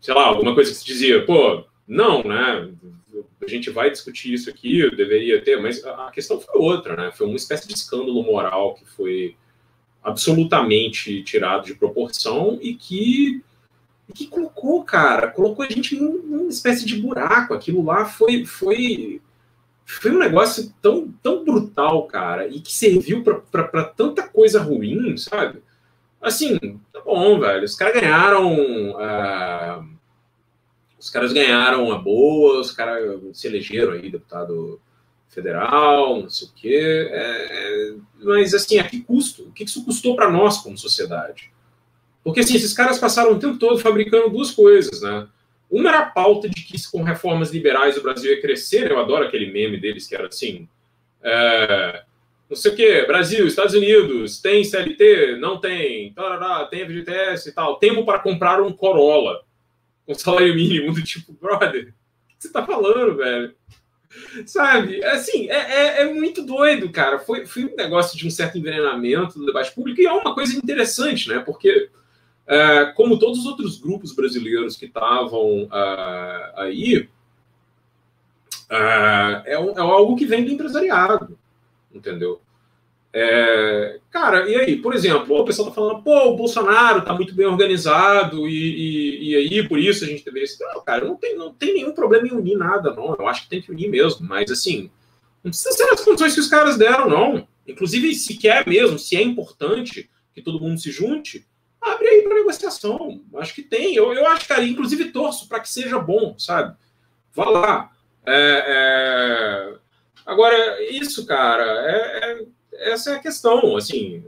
sei 0.00 0.14
lá, 0.14 0.26
alguma 0.26 0.54
coisa 0.54 0.70
que 0.70 0.76
se 0.76 0.84
dizia, 0.84 1.24
pô, 1.24 1.64
não, 1.86 2.22
né? 2.22 2.70
A 3.42 3.48
gente 3.48 3.70
vai 3.70 3.90
discutir 3.90 4.32
isso 4.32 4.50
aqui, 4.50 4.94
deveria 4.96 5.42
ter, 5.42 5.60
mas 5.60 5.84
a 5.84 6.10
questão 6.10 6.40
foi 6.40 6.60
outra, 6.60 6.96
né? 6.96 7.12
Foi 7.12 7.26
uma 7.26 7.36
espécie 7.36 7.68
de 7.68 7.74
escândalo 7.74 8.22
moral 8.22 8.74
que 8.74 8.84
foi 8.84 9.36
absolutamente 10.06 11.20
tirado 11.24 11.66
de 11.66 11.74
proporção 11.74 12.60
e 12.62 12.74
que, 12.74 13.42
que 14.14 14.28
colocou, 14.28 14.84
cara, 14.84 15.32
colocou 15.32 15.64
a 15.64 15.68
gente 15.68 15.96
numa 15.96 16.48
espécie 16.48 16.86
de 16.86 16.94
buraco. 17.02 17.52
Aquilo 17.52 17.84
lá 17.84 18.04
foi, 18.04 18.46
foi, 18.46 19.20
foi 19.84 20.12
um 20.12 20.18
negócio 20.18 20.72
tão, 20.80 21.12
tão 21.20 21.44
brutal, 21.44 22.06
cara, 22.06 22.46
e 22.46 22.60
que 22.60 22.72
serviu 22.72 23.24
para 23.50 23.84
tanta 23.84 24.22
coisa 24.28 24.62
ruim, 24.62 25.16
sabe? 25.16 25.60
Assim, 26.22 26.56
tá 26.92 27.00
bom, 27.04 27.40
velho. 27.40 27.64
Os 27.64 27.74
caras 27.74 28.00
ganharam. 28.00 28.54
Uh, 28.92 29.96
os 30.98 31.10
caras 31.10 31.32
ganharam 31.32 31.92
a 31.92 31.98
boa, 31.98 32.60
os 32.60 32.70
caras 32.70 33.20
se 33.32 33.48
elegeram 33.48 33.92
aí, 33.92 34.08
deputado 34.08 34.80
federal, 35.28 36.22
não 36.22 36.30
sei 36.30 36.48
o 36.48 36.50
quê. 36.54 37.08
É, 37.10 37.46
é, 37.50 37.94
mas, 38.22 38.54
assim, 38.54 38.78
a 38.78 38.84
que 38.84 39.00
custo? 39.00 39.44
O 39.44 39.52
que 39.52 39.64
isso 39.64 39.84
custou 39.84 40.16
para 40.16 40.30
nós 40.30 40.58
como 40.58 40.78
sociedade? 40.78 41.50
Porque, 42.24 42.40
assim, 42.40 42.56
esses 42.56 42.72
caras 42.72 42.98
passaram 42.98 43.32
o 43.32 43.38
tempo 43.38 43.58
todo 43.58 43.78
fabricando 43.78 44.30
duas 44.30 44.50
coisas, 44.50 45.02
né? 45.02 45.28
Uma 45.70 45.90
era 45.90 45.98
a 46.00 46.06
pauta 46.06 46.48
de 46.48 46.62
que 46.62 46.76
com 46.90 47.02
reformas 47.02 47.50
liberais 47.50 47.96
o 47.96 48.02
Brasil 48.02 48.32
ia 48.32 48.40
crescer. 48.40 48.90
Eu 48.90 48.98
adoro 48.98 49.24
aquele 49.24 49.52
meme 49.52 49.78
deles 49.78 50.06
que 50.06 50.14
era 50.14 50.28
assim. 50.28 50.68
É, 51.22 52.02
não 52.48 52.56
sei 52.56 52.72
o 52.72 52.76
que, 52.76 53.06
Brasil, 53.06 53.46
Estados 53.46 53.74
Unidos, 53.74 54.40
tem 54.40 54.62
CLT? 54.62 55.36
Não 55.38 55.60
tem. 55.60 56.12
Tarará, 56.12 56.64
tem 56.66 56.86
FGTS 56.86 57.48
e 57.48 57.52
tal. 57.52 57.78
Tempo 57.78 58.04
para 58.04 58.20
comprar 58.20 58.62
um 58.62 58.72
Corolla 58.72 59.42
com 60.06 60.14
salário 60.14 60.54
mínimo, 60.54 60.94
do 60.94 61.02
tipo, 61.02 61.32
brother, 61.32 61.82
o 61.82 62.28
que 62.28 62.34
você 62.38 62.52
tá 62.52 62.64
falando, 62.64 63.16
velho? 63.16 63.54
Sabe? 64.44 65.04
Assim, 65.04 65.48
é, 65.48 65.56
é, 65.56 66.02
é, 66.02 66.12
muito 66.12 66.42
doido, 66.42 66.90
cara. 66.90 67.18
Foi, 67.18 67.46
foi 67.46 67.64
um 67.64 67.76
negócio 67.76 68.16
de 68.16 68.26
um 68.26 68.30
certo 68.30 68.58
envenenamento 68.58 69.38
do 69.38 69.46
debate 69.46 69.72
público 69.72 70.00
e 70.00 70.06
é 70.06 70.12
uma 70.12 70.34
coisa 70.34 70.56
interessante, 70.56 71.28
né? 71.28 71.38
Porque, 71.38 71.90
é, 72.46 72.86
como 72.96 73.18
todos 73.18 73.40
os 73.40 73.46
outros 73.46 73.78
grupos 73.78 74.14
brasileiros 74.14 74.76
que 74.76 74.86
estavam 74.86 75.68
é, 75.72 76.52
aí, 76.56 77.08
é, 78.70 79.54
é, 79.54 79.58
um, 79.58 79.72
é 79.72 79.80
algo 79.80 80.16
que 80.16 80.26
vem 80.26 80.44
do 80.44 80.50
empresariado 80.50 81.36
entendeu? 81.96 82.40
É, 83.18 83.98
cara, 84.10 84.46
e 84.46 84.54
aí, 84.54 84.76
por 84.76 84.94
exemplo, 84.94 85.40
o 85.40 85.44
pessoal 85.46 85.70
tá 85.70 85.74
falando, 85.74 86.02
pô, 86.02 86.14
o 86.26 86.36
Bolsonaro 86.36 87.00
tá 87.00 87.14
muito 87.14 87.34
bem 87.34 87.46
organizado 87.46 88.46
e, 88.46 88.52
e, 88.52 89.30
e 89.30 89.36
aí 89.36 89.66
por 89.66 89.78
isso 89.78 90.04
a 90.04 90.06
gente 90.06 90.22
deveria. 90.22 90.46
Não, 90.60 90.84
cara, 90.84 91.02
não 91.02 91.16
tem, 91.16 91.34
não 91.34 91.50
tem 91.50 91.72
nenhum 91.72 91.92
problema 91.92 92.28
em 92.28 92.32
unir 92.32 92.58
nada, 92.58 92.92
não. 92.92 93.16
Eu 93.18 93.26
acho 93.26 93.44
que 93.44 93.48
tem 93.48 93.62
que 93.62 93.72
unir 93.72 93.88
mesmo, 93.88 94.26
mas 94.28 94.50
assim, 94.50 94.90
não 95.42 95.50
precisa 95.50 95.72
ser 95.72 95.84
as 95.84 96.04
condições 96.04 96.34
que 96.34 96.40
os 96.40 96.48
caras 96.48 96.76
deram, 96.76 97.08
não. 97.08 97.48
Inclusive, 97.66 98.14
se 98.14 98.36
quer 98.36 98.66
mesmo, 98.68 98.98
se 98.98 99.16
é 99.16 99.22
importante 99.22 100.10
que 100.34 100.42
todo 100.42 100.60
mundo 100.60 100.78
se 100.78 100.90
junte, 100.90 101.46
abre 101.80 102.06
aí 102.06 102.20
para 102.20 102.34
negociação. 102.34 103.22
Acho 103.36 103.54
que 103.54 103.62
tem. 103.62 103.94
Eu, 103.94 104.12
eu 104.12 104.26
acho, 104.26 104.46
cara, 104.46 104.62
inclusive 104.62 105.10
torço 105.10 105.48
para 105.48 105.60
que 105.60 105.70
seja 105.70 105.98
bom, 105.98 106.34
sabe? 106.38 106.76
Vá 107.32 107.48
lá. 107.48 107.92
É, 108.26 108.64
é 108.66 109.76
Agora, 110.26 110.82
isso, 110.90 111.24
cara, 111.24 111.64
é, 111.88 112.32
é, 112.32 112.46
essa 112.78 113.12
é 113.12 113.16
a 113.16 113.20
questão. 113.20 113.76
Assim, 113.76 114.24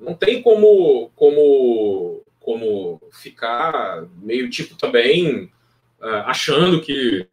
não 0.00 0.14
tem 0.14 0.42
como, 0.42 1.10
como, 1.16 2.22
como 2.40 3.00
ficar 3.12 4.06
meio 4.20 4.50
tipo 4.50 4.76
também 4.76 5.50
achando 6.00 6.80
que 6.80 7.26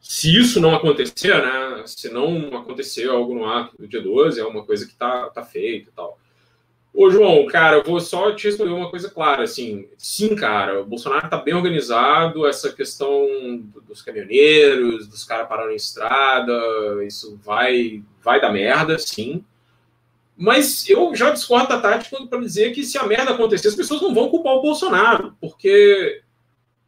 se 0.00 0.34
isso 0.34 0.60
não 0.60 0.74
acontecer, 0.74 1.34
né? 1.42 1.82
Se 1.86 2.08
não 2.08 2.56
acontecer 2.56 3.08
algo 3.08 3.34
no 3.34 3.46
ato 3.46 3.76
do 3.76 3.86
dia 3.86 4.00
12, 4.00 4.40
é 4.40 4.44
uma 4.44 4.64
coisa 4.64 4.86
que 4.86 4.94
tá, 4.94 5.28
tá 5.30 5.44
feita 5.44 5.90
e 5.90 5.92
tal. 5.92 6.18
Ô, 7.00 7.08
João, 7.10 7.46
cara, 7.46 7.76
eu 7.76 7.84
vou 7.84 8.00
só 8.00 8.32
te 8.32 8.48
responder 8.48 8.72
uma 8.72 8.90
coisa 8.90 9.08
clara, 9.08 9.44
assim, 9.44 9.86
sim, 9.96 10.34
cara, 10.34 10.80
o 10.80 10.84
Bolsonaro 10.84 11.30
tá 11.30 11.36
bem 11.36 11.54
organizado, 11.54 12.44
essa 12.44 12.72
questão 12.72 13.62
dos 13.86 14.02
caminhoneiros, 14.02 15.06
dos 15.06 15.22
caras 15.22 15.46
parando 15.46 15.70
em 15.70 15.76
estrada, 15.76 16.52
isso 17.06 17.38
vai, 17.40 18.02
vai 18.20 18.40
dar 18.40 18.50
merda, 18.50 18.98
sim. 18.98 19.44
Mas 20.36 20.90
eu 20.90 21.14
já 21.14 21.30
discordo 21.30 21.68
da 21.68 21.80
tática 21.80 22.26
para 22.26 22.40
dizer 22.40 22.72
que 22.72 22.82
se 22.82 22.98
a 22.98 23.06
merda 23.06 23.30
acontecer, 23.30 23.68
as 23.68 23.76
pessoas 23.76 24.02
não 24.02 24.12
vão 24.12 24.28
culpar 24.28 24.54
o 24.54 24.62
Bolsonaro, 24.62 25.36
porque, 25.40 26.22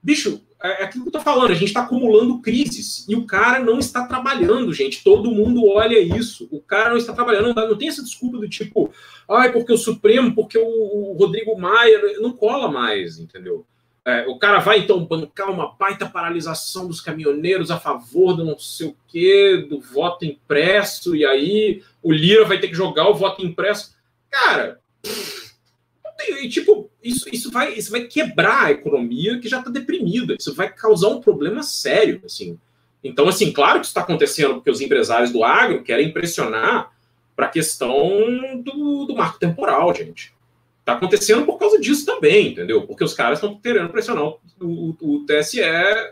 bicho, 0.02 0.42
é, 0.62 0.82
é 0.82 0.84
aquilo 0.84 1.04
que 1.04 1.08
eu 1.08 1.12
tô 1.12 1.20
falando, 1.20 1.50
a 1.50 1.54
gente 1.54 1.68
está 1.68 1.80
acumulando 1.82 2.40
crises 2.40 3.06
e 3.08 3.16
o 3.16 3.24
cara 3.24 3.60
não 3.60 3.78
está 3.78 4.06
trabalhando, 4.06 4.72
gente. 4.72 5.02
Todo 5.02 5.30
mundo 5.30 5.66
olha 5.66 5.98
isso. 5.98 6.48
O 6.50 6.60
cara 6.60 6.90
não 6.90 6.96
está 6.96 7.12
trabalhando, 7.12 7.54
não, 7.54 7.78
tem 7.78 7.88
essa 7.88 8.02
desculpa 8.02 8.38
do 8.38 8.48
tipo, 8.48 8.92
ai, 9.28 9.52
porque 9.52 9.72
o 9.72 9.78
Supremo, 9.78 10.34
porque 10.34 10.58
o, 10.58 10.64
o 10.64 11.16
Rodrigo 11.18 11.58
Maia 11.58 12.20
não 12.20 12.32
cola 12.32 12.70
mais, 12.70 13.18
entendeu? 13.18 13.66
É, 14.04 14.26
o 14.26 14.38
cara 14.38 14.58
vai 14.60 14.78
então 14.78 15.04
bancar 15.04 15.50
uma 15.50 15.72
baita 15.72 16.06
paralisação 16.06 16.88
dos 16.88 17.00
caminhoneiros 17.02 17.70
a 17.70 17.78
favor 17.78 18.34
do 18.34 18.44
não 18.44 18.58
sei 18.58 18.88
o 18.88 18.96
quê, 19.06 19.66
do 19.68 19.78
voto 19.78 20.24
impresso, 20.24 21.14
e 21.14 21.24
aí 21.24 21.82
o 22.02 22.10
Lira 22.10 22.46
vai 22.46 22.58
ter 22.58 22.68
que 22.68 22.74
jogar 22.74 23.08
o 23.08 23.14
voto 23.14 23.44
impresso. 23.44 23.94
Cara, 24.30 24.80
e, 26.28 26.48
tipo, 26.48 26.90
isso, 27.02 27.28
isso, 27.32 27.50
vai, 27.50 27.74
isso 27.74 27.90
vai 27.90 28.02
quebrar 28.02 28.66
a 28.66 28.70
economia 28.70 29.38
que 29.38 29.48
já 29.48 29.58
está 29.58 29.70
deprimida. 29.70 30.36
Isso 30.38 30.54
vai 30.54 30.72
causar 30.72 31.08
um 31.08 31.20
problema 31.20 31.62
sério, 31.62 32.20
assim. 32.24 32.58
Então, 33.02 33.28
assim, 33.28 33.52
claro 33.52 33.80
que 33.80 33.86
isso 33.86 33.90
está 33.90 34.02
acontecendo 34.02 34.54
porque 34.54 34.70
os 34.70 34.80
empresários 34.80 35.30
do 35.30 35.42
agro 35.42 35.82
querem 35.82 36.12
pressionar 36.12 36.90
para 37.34 37.46
a 37.46 37.50
questão 37.50 38.60
do, 38.62 39.06
do 39.06 39.14
marco 39.14 39.38
temporal, 39.38 39.94
gente. 39.94 40.34
Está 40.80 40.92
acontecendo 40.92 41.46
por 41.46 41.58
causa 41.58 41.78
disso 41.80 42.04
também, 42.04 42.48
entendeu? 42.48 42.86
Porque 42.86 43.04
os 43.04 43.14
caras 43.14 43.38
estão 43.38 43.58
querendo 43.58 43.88
pressionar 43.88 44.24
o, 44.24 44.38
o, 44.60 44.96
o, 45.00 45.26
TSE, 45.26 45.60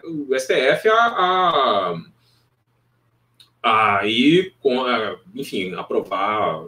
o 0.04 0.38
STF 0.38 0.88
a, 0.88 1.94
a, 3.62 4.00
a 4.00 4.06
ir 4.06 4.54
com, 4.60 4.84
enfim, 5.34 5.74
aprovar 5.74 6.64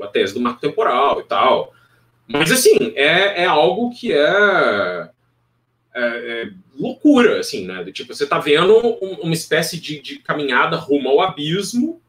a 0.00 0.06
tese 0.08 0.34
do 0.34 0.40
marco 0.40 0.60
temporal 0.60 1.20
e 1.20 1.24
tal. 1.24 1.72
Mas, 2.32 2.52
assim, 2.52 2.92
é, 2.94 3.42
é 3.42 3.44
algo 3.44 3.90
que 3.90 4.12
é, 4.12 5.08
é, 5.94 6.00
é 6.02 6.50
loucura, 6.78 7.40
assim, 7.40 7.66
né? 7.66 7.84
tipo, 7.92 8.14
você 8.14 8.22
está 8.22 8.38
vendo 8.38 8.78
um, 9.02 9.22
uma 9.22 9.34
espécie 9.34 9.80
de, 9.80 10.00
de 10.00 10.20
caminhada 10.20 10.76
rumo 10.76 11.08
ao 11.08 11.20
abismo 11.20 12.00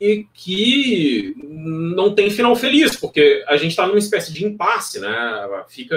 e 0.00 0.24
que 0.32 1.34
não 1.36 2.14
tem 2.14 2.30
final 2.30 2.54
feliz, 2.54 2.94
porque 2.94 3.44
a 3.48 3.56
gente 3.56 3.70
está 3.70 3.86
numa 3.86 3.98
espécie 3.98 4.32
de 4.32 4.44
impasse, 4.44 5.00
né? 5.00 5.10
Fica 5.68 5.96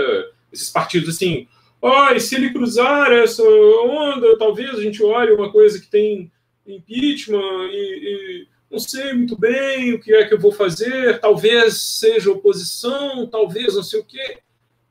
esses 0.51 0.69
partidos 0.69 1.15
assim, 1.15 1.47
oh, 1.81 2.19
se 2.19 2.35
ele 2.35 2.51
cruzar 2.51 3.11
essa 3.11 3.43
onda, 3.43 4.37
talvez 4.37 4.71
a 4.71 4.81
gente 4.81 5.03
olhe 5.03 5.31
uma 5.31 5.51
coisa 5.51 5.79
que 5.79 5.87
tem 5.87 6.31
impeachment 6.65 7.69
e, 7.71 8.43
e 8.43 8.47
não 8.69 8.79
sei 8.79 9.13
muito 9.13 9.37
bem 9.37 9.93
o 9.93 9.99
que 9.99 10.13
é 10.13 10.25
que 10.25 10.33
eu 10.33 10.39
vou 10.39 10.51
fazer, 10.51 11.19
talvez 11.19 11.77
seja 11.77 12.31
oposição, 12.31 13.25
talvez 13.27 13.75
não 13.75 13.83
sei 13.83 13.99
o 13.99 14.03
quê. 14.03 14.39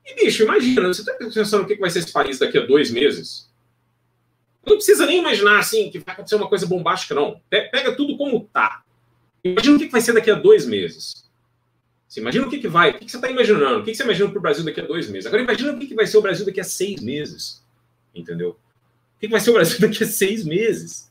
E, 0.05 0.15
bicho, 0.15 0.45
imagina, 0.45 0.89
você 0.89 1.03
está 1.03 1.13
pensando 1.15 1.65
o 1.65 1.67
que 1.67 1.77
vai 1.77 1.91
ser 1.91 1.99
esse 1.99 2.13
país 2.13 2.39
daqui 2.39 2.59
a 2.59 2.65
dois 2.65 2.91
meses? 2.91 3.51
Não 4.65 4.77
precisa 4.77 5.07
nem 5.07 5.19
imaginar 5.19 5.59
assim 5.59 5.91
que 5.91 5.99
vai 5.99 6.15
acontecer 6.15 6.37
uma 6.37 6.49
coisa 6.49 6.67
bombástica, 6.67 7.15
não. 7.15 7.41
Pega 7.49 7.95
tudo 7.95 8.17
como 8.17 8.49
tá. 8.53 8.83
Imagina 9.45 9.77
o 9.77 9.79
que 9.79 9.89
vai 9.89 10.01
ser 10.01 10.13
daqui 10.13 10.31
a 10.31 10.35
dois 10.35 10.67
meses. 10.67 11.27
Você 12.09 12.21
imagina 12.21 12.47
o 12.47 12.51
que, 12.51 12.59
que 12.59 12.69
vai, 12.69 12.91
o 12.91 12.95
que, 12.95 13.11
você 13.11 13.17
está 13.17 13.31
imaginando, 13.31 13.81
o 13.81 13.85
que, 13.85 13.95
você 13.95 14.03
imagina 14.03 14.29
para 14.29 14.39
o 14.39 14.43
Brasil 14.43 14.65
daqui 14.65 14.81
a 14.81 14.87
dois 14.87 15.09
meses. 15.09 15.27
Agora 15.27 15.43
imagina 15.43 15.73
o 15.73 15.79
que, 15.79 15.87
que 15.87 15.95
vai 15.95 16.07
ser 16.07 16.19
o 16.19 16.23
Brasil 16.23 16.47
daqui 16.47 16.61
a 16.61 16.65
seis 16.65 17.01
meses. 17.01 17.65
Entendeu? 18.15 18.51
O 19.17 19.21
que 19.21 19.29
vai 19.29 19.41
ser 19.41 19.51
o 19.51 19.55
Brasil 19.55 19.79
daqui 19.87 20.03
a 20.03 20.07
seis 20.07 20.45
meses? 20.45 21.06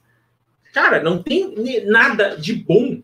Cara, 0.76 1.02
não 1.02 1.24
tem 1.24 1.56
nada 1.86 2.36
de 2.36 2.54
bom. 2.54 3.02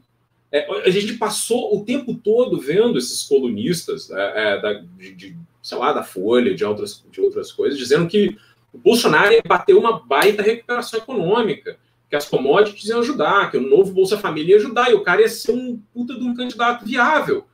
É, 0.52 0.68
a 0.86 0.90
gente 0.90 1.14
passou 1.14 1.74
o 1.74 1.86
tempo 1.86 2.14
todo 2.14 2.60
vendo 2.60 2.98
esses 2.98 3.24
colunistas 3.24 4.12
é, 4.12 4.56
é, 4.56 4.62
da, 4.62 4.74
de, 4.74 5.16
de, 5.16 5.38
sei 5.64 5.78
lá, 5.78 5.94
da 5.94 6.04
Folha, 6.04 6.54
de 6.54 6.66
outras, 6.66 7.02
de 7.10 7.22
outras 7.22 7.50
coisas, 7.50 7.80
dizendo 7.80 8.10
que 8.10 8.38
o 8.74 8.78
Bolsonaro 8.78 9.32
ia 9.32 9.42
bater 9.48 9.74
uma 9.74 10.06
baita 10.06 10.44
recuperação 10.44 11.00
econômica, 11.00 11.78
que 12.10 12.16
as 12.18 12.28
commodities 12.28 12.90
iam 12.90 13.00
ajudar, 13.00 13.50
que 13.50 13.56
o 13.56 13.62
novo 13.62 13.94
Bolsa 13.94 14.18
Família 14.18 14.56
ia 14.56 14.58
ajudar, 14.58 14.92
e 14.92 14.96
o 14.96 15.04
cara 15.04 15.22
ia 15.22 15.30
ser 15.30 15.54
um 15.54 15.82
puta 15.94 16.14
de 16.14 16.26
um 16.26 16.36
candidato 16.36 16.84
viável. 16.84 17.46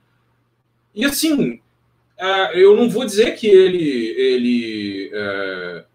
E 0.96 1.06
assim, 1.06 1.62
é, 2.18 2.60
eu 2.60 2.76
não 2.76 2.90
vou 2.90 3.06
dizer 3.06 3.36
que 3.36 3.46
ele, 3.46 4.16
ele 4.18 5.12
é, 5.14 5.86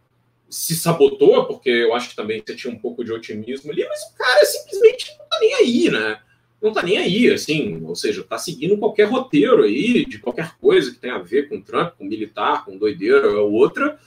se 0.52 0.76
sabotou, 0.76 1.46
porque 1.46 1.70
eu 1.70 1.94
acho 1.94 2.10
que 2.10 2.14
também 2.14 2.42
você 2.44 2.54
tinha 2.54 2.72
um 2.72 2.78
pouco 2.78 3.02
de 3.02 3.10
otimismo 3.10 3.72
ali, 3.72 3.86
mas 3.88 4.02
o 4.02 4.18
cara 4.18 4.44
simplesmente 4.44 5.16
não 5.18 5.26
tá 5.26 5.38
nem 5.40 5.54
aí, 5.54 5.90
né? 5.90 6.20
Não 6.60 6.72
tá 6.74 6.82
nem 6.82 6.98
aí, 6.98 7.32
assim, 7.32 7.82
ou 7.82 7.96
seja, 7.96 8.22
tá 8.22 8.36
seguindo 8.36 8.76
qualquer 8.76 9.04
roteiro 9.04 9.62
aí, 9.62 10.04
de 10.04 10.18
qualquer 10.18 10.54
coisa 10.60 10.90
que 10.90 10.98
tenha 10.98 11.14
a 11.14 11.22
ver 11.22 11.48
com 11.48 11.62
Trump, 11.62 11.94
com 11.96 12.04
militar, 12.04 12.66
com 12.66 12.76
doideira 12.76 13.30
ou 13.40 13.50
outra. 13.50 13.98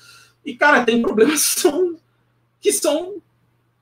E, 0.46 0.56
cara, 0.56 0.86
tem 0.86 1.02
problemas 1.02 1.42
que 1.42 1.62
são, 1.62 1.98
que 2.62 2.72
são 2.72 3.16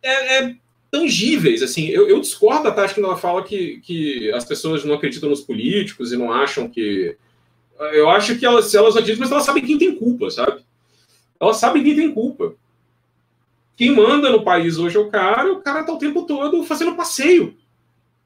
é, 0.02 0.38
é, 0.38 0.56
tangíveis, 0.90 1.62
assim. 1.62 1.90
Eu, 1.90 2.08
eu 2.08 2.22
discordo 2.22 2.64
da 2.64 2.72
Tati 2.72 2.94
quando 2.94 3.08
ela 3.08 3.18
fala 3.18 3.44
que, 3.44 3.82
que 3.82 4.32
as 4.32 4.46
pessoas 4.46 4.86
não 4.86 4.96
acreditam 4.96 5.30
nos 5.30 5.42
políticos 5.42 6.14
e 6.14 6.18
não 6.18 6.32
acham 6.32 6.70
que... 6.70 7.18
Eu 7.92 8.10
acho 8.10 8.40
que 8.40 8.46
elas, 8.46 8.74
elas 8.74 8.96
acreditam, 8.96 9.20
mas 9.20 9.32
elas 9.32 9.44
sabem 9.44 9.66
quem 9.66 9.78
tem 9.78 9.96
culpa, 9.96 10.32
sabe? 10.32 10.64
Elas 11.44 11.58
sabem 11.58 11.84
quem 11.84 11.96
tem 11.96 12.14
culpa. 12.14 12.56
Quem 13.76 13.92
manda 13.92 14.30
no 14.30 14.44
país 14.44 14.78
hoje 14.78 14.98
é 14.98 15.00
o 15.00 15.10
cara, 15.10 15.52
o 15.52 15.62
cara 15.62 15.84
tá 15.84 15.94
o 15.94 15.98
tempo 15.98 16.24
todo 16.24 16.64
fazendo 16.64 16.96
passeio. 16.96 17.56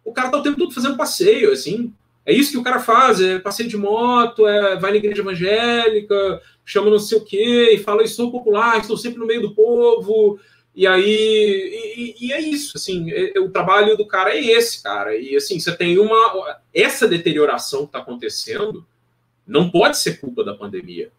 O 0.03 0.11
cara 0.11 0.29
tá 0.29 0.37
o 0.37 0.43
tempo 0.43 0.57
todo 0.57 0.73
fazendo 0.73 0.97
passeio, 0.97 1.51
assim. 1.51 1.93
É 2.25 2.33
isso 2.33 2.51
que 2.51 2.57
o 2.57 2.63
cara 2.63 2.79
faz, 2.79 3.21
é 3.21 3.39
passeio 3.39 3.69
de 3.69 3.77
moto, 3.77 4.45
é, 4.45 4.77
vai 4.77 4.91
na 4.91 4.97
igreja 4.97 5.21
evangélica, 5.21 6.41
chama 6.65 6.89
não 6.89 6.99
sei 6.99 7.17
o 7.17 7.23
quê, 7.23 7.69
e 7.71 7.77
fala, 7.77 8.03
estou 8.03 8.29
popular, 8.29 8.79
estou 8.79 8.97
sempre 8.97 9.19
no 9.19 9.25
meio 9.25 9.41
do 9.41 9.55
povo, 9.55 10.37
e 10.75 10.85
aí, 10.85 12.15
e, 12.19 12.27
e 12.27 12.33
é 12.33 12.41
isso, 12.41 12.73
assim, 12.75 13.09
é, 13.11 13.37
é, 13.37 13.39
o 13.39 13.49
trabalho 13.49 13.95
do 13.95 14.05
cara 14.05 14.35
é 14.35 14.45
esse, 14.45 14.83
cara, 14.83 15.15
e 15.15 15.37
assim, 15.37 15.57
você 15.57 15.75
tem 15.75 15.97
uma, 15.97 16.59
essa 16.73 17.07
deterioração 17.07 17.79
que 17.79 17.87
está 17.87 17.99
acontecendo, 17.99 18.85
não 19.47 19.71
pode 19.71 19.97
ser 19.97 20.19
culpa 20.19 20.43
da 20.43 20.53
pandemia, 20.53 21.09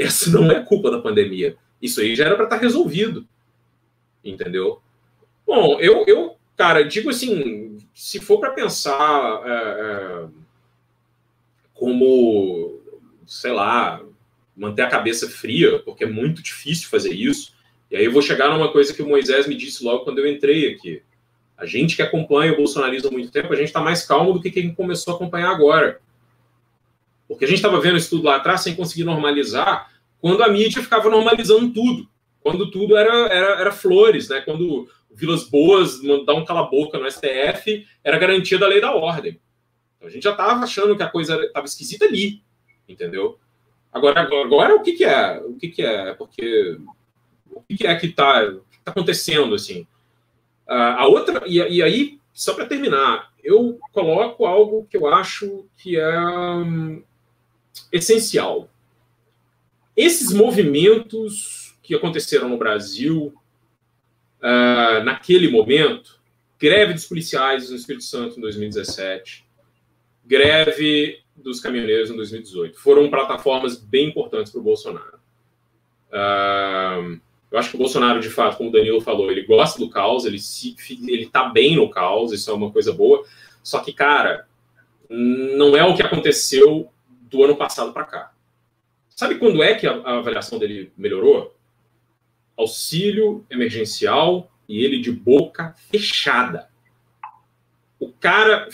essa 0.00 0.30
não 0.30 0.50
é 0.50 0.64
culpa 0.64 0.90
da 0.90 1.00
pandemia. 1.00 1.56
Isso 1.80 2.00
aí 2.00 2.14
já 2.14 2.24
era 2.24 2.34
para 2.34 2.44
estar 2.44 2.56
tá 2.56 2.62
resolvido. 2.62 3.26
Entendeu? 4.24 4.80
Bom, 5.46 5.78
eu, 5.80 6.04
eu, 6.06 6.36
cara, 6.56 6.82
digo 6.82 7.10
assim, 7.10 7.78
se 7.94 8.20
for 8.20 8.38
para 8.38 8.52
pensar 8.52 9.42
é, 9.44 9.50
é, 9.50 10.28
como, 11.74 12.80
sei 13.26 13.52
lá, 13.52 14.00
manter 14.56 14.82
a 14.82 14.90
cabeça 14.90 15.28
fria, 15.28 15.78
porque 15.80 16.04
é 16.04 16.08
muito 16.08 16.42
difícil 16.42 16.88
fazer 16.88 17.12
isso. 17.12 17.54
E 17.90 17.96
aí 17.96 18.04
eu 18.04 18.12
vou 18.12 18.22
chegar 18.22 18.50
numa 18.50 18.70
coisa 18.70 18.94
que 18.94 19.02
o 19.02 19.08
Moisés 19.08 19.46
me 19.46 19.56
disse 19.56 19.82
logo 19.82 20.04
quando 20.04 20.18
eu 20.18 20.30
entrei 20.30 20.72
aqui. 20.72 21.02
A 21.56 21.66
gente 21.66 21.96
que 21.96 22.02
acompanha 22.02 22.52
o 22.52 22.56
bolsonarismo 22.56 23.08
há 23.08 23.12
muito 23.12 23.30
tempo, 23.30 23.52
a 23.52 23.56
gente 23.56 23.66
está 23.66 23.80
mais 23.80 24.04
calmo 24.06 24.32
do 24.32 24.40
que 24.40 24.50
quem 24.50 24.74
começou 24.74 25.12
a 25.12 25.16
acompanhar 25.16 25.50
agora. 25.50 26.00
Porque 27.26 27.44
a 27.44 27.48
gente 27.48 27.58
estava 27.58 27.80
vendo 27.80 27.96
isso 27.96 28.10
tudo 28.10 28.24
lá 28.24 28.36
atrás 28.36 28.60
sem 28.62 28.74
conseguir 28.74 29.04
normalizar, 29.04 29.89
quando 30.20 30.42
a 30.42 30.48
mídia 30.48 30.82
ficava 30.82 31.08
normalizando 31.08 31.72
tudo. 31.72 32.08
Quando 32.40 32.70
tudo 32.70 32.96
era, 32.96 33.12
era, 33.26 33.60
era 33.60 33.72
flores, 33.72 34.28
né? 34.28 34.40
Quando 34.40 34.88
Vilas 35.10 35.44
Boas 35.44 36.02
mandar 36.02 36.34
um 36.34 36.44
cala-boca 36.44 36.98
no 36.98 37.10
STF 37.10 37.86
era 38.02 38.18
garantia 38.18 38.58
da 38.58 38.66
lei 38.66 38.80
da 38.80 38.94
ordem. 38.94 39.40
Então 39.96 40.08
a 40.08 40.10
gente 40.10 40.22
já 40.22 40.30
estava 40.30 40.64
achando 40.64 40.96
que 40.96 41.02
a 41.02 41.10
coisa 41.10 41.38
estava 41.44 41.66
esquisita 41.66 42.06
ali, 42.06 42.42
entendeu? 42.88 43.38
Agora, 43.92 44.20
agora 44.22 44.74
o 44.76 44.82
que, 44.82 44.92
que 44.92 45.04
é? 45.04 45.38
O 45.40 45.54
que, 45.56 45.68
que 45.68 45.82
é? 45.82 46.14
Porque 46.14 46.78
o 47.50 47.60
que, 47.62 47.76
que 47.76 47.86
é 47.86 47.94
que 47.96 48.06
está 48.06 48.50
tá 48.84 48.92
acontecendo 48.92 49.54
assim? 49.54 49.82
Uh, 50.66 50.96
a 50.96 51.06
outra 51.08 51.42
e, 51.46 51.58
e 51.58 51.82
aí 51.82 52.20
só 52.32 52.54
para 52.54 52.64
terminar, 52.64 53.30
eu 53.44 53.78
coloco 53.92 54.46
algo 54.46 54.86
que 54.88 54.96
eu 54.96 55.06
acho 55.06 55.66
que 55.76 55.98
é 55.98 56.20
um, 56.20 57.02
essencial. 57.92 58.69
Esses 60.00 60.32
movimentos 60.32 61.76
que 61.82 61.94
aconteceram 61.94 62.48
no 62.48 62.56
Brasil 62.56 63.34
uh, 64.38 65.04
naquele 65.04 65.50
momento, 65.50 66.18
greve 66.58 66.94
dos 66.94 67.04
policiais 67.04 67.68
no 67.68 67.76
Espírito 67.76 68.04
Santo 68.04 68.38
em 68.38 68.40
2017, 68.40 69.44
greve 70.24 71.20
dos 71.36 71.60
caminhoneiros 71.60 72.08
em 72.08 72.16
2018, 72.16 72.80
foram 72.80 73.10
plataformas 73.10 73.76
bem 73.76 74.08
importantes 74.08 74.50
para 74.50 74.62
o 74.62 74.64
Bolsonaro. 74.64 75.20
Uh, 76.08 77.20
eu 77.50 77.58
acho 77.58 77.68
que 77.68 77.76
o 77.76 77.78
Bolsonaro, 77.78 78.20
de 78.20 78.30
fato, 78.30 78.56
como 78.56 78.70
o 78.70 78.72
Danilo 78.72 79.02
falou, 79.02 79.30
ele 79.30 79.42
gosta 79.42 79.78
do 79.78 79.90
caos, 79.90 80.24
ele, 80.24 80.38
se, 80.38 80.74
ele 81.06 81.26
tá 81.26 81.50
bem 81.50 81.76
no 81.76 81.90
caos, 81.90 82.32
isso 82.32 82.50
é 82.50 82.54
uma 82.54 82.72
coisa 82.72 82.90
boa. 82.90 83.22
Só 83.62 83.80
que, 83.80 83.92
cara, 83.92 84.46
não 85.10 85.76
é 85.76 85.84
o 85.84 85.94
que 85.94 86.02
aconteceu 86.02 86.90
do 87.28 87.44
ano 87.44 87.54
passado 87.54 87.92
para 87.92 88.04
cá. 88.04 88.32
Sabe 89.20 89.34
quando 89.34 89.62
é 89.62 89.74
que 89.74 89.86
a, 89.86 89.92
a, 89.96 90.16
avaliação 90.16 90.58
dele 90.58 90.90
melhorou? 90.96 91.54
Auxílio 92.56 93.44
emergencial 93.50 94.50
e 94.66 94.82
ele 94.82 94.98
de 94.98 95.12
boca 95.12 95.74
fechada. 95.90 96.70
O 97.98 98.10
cara, 98.10 98.66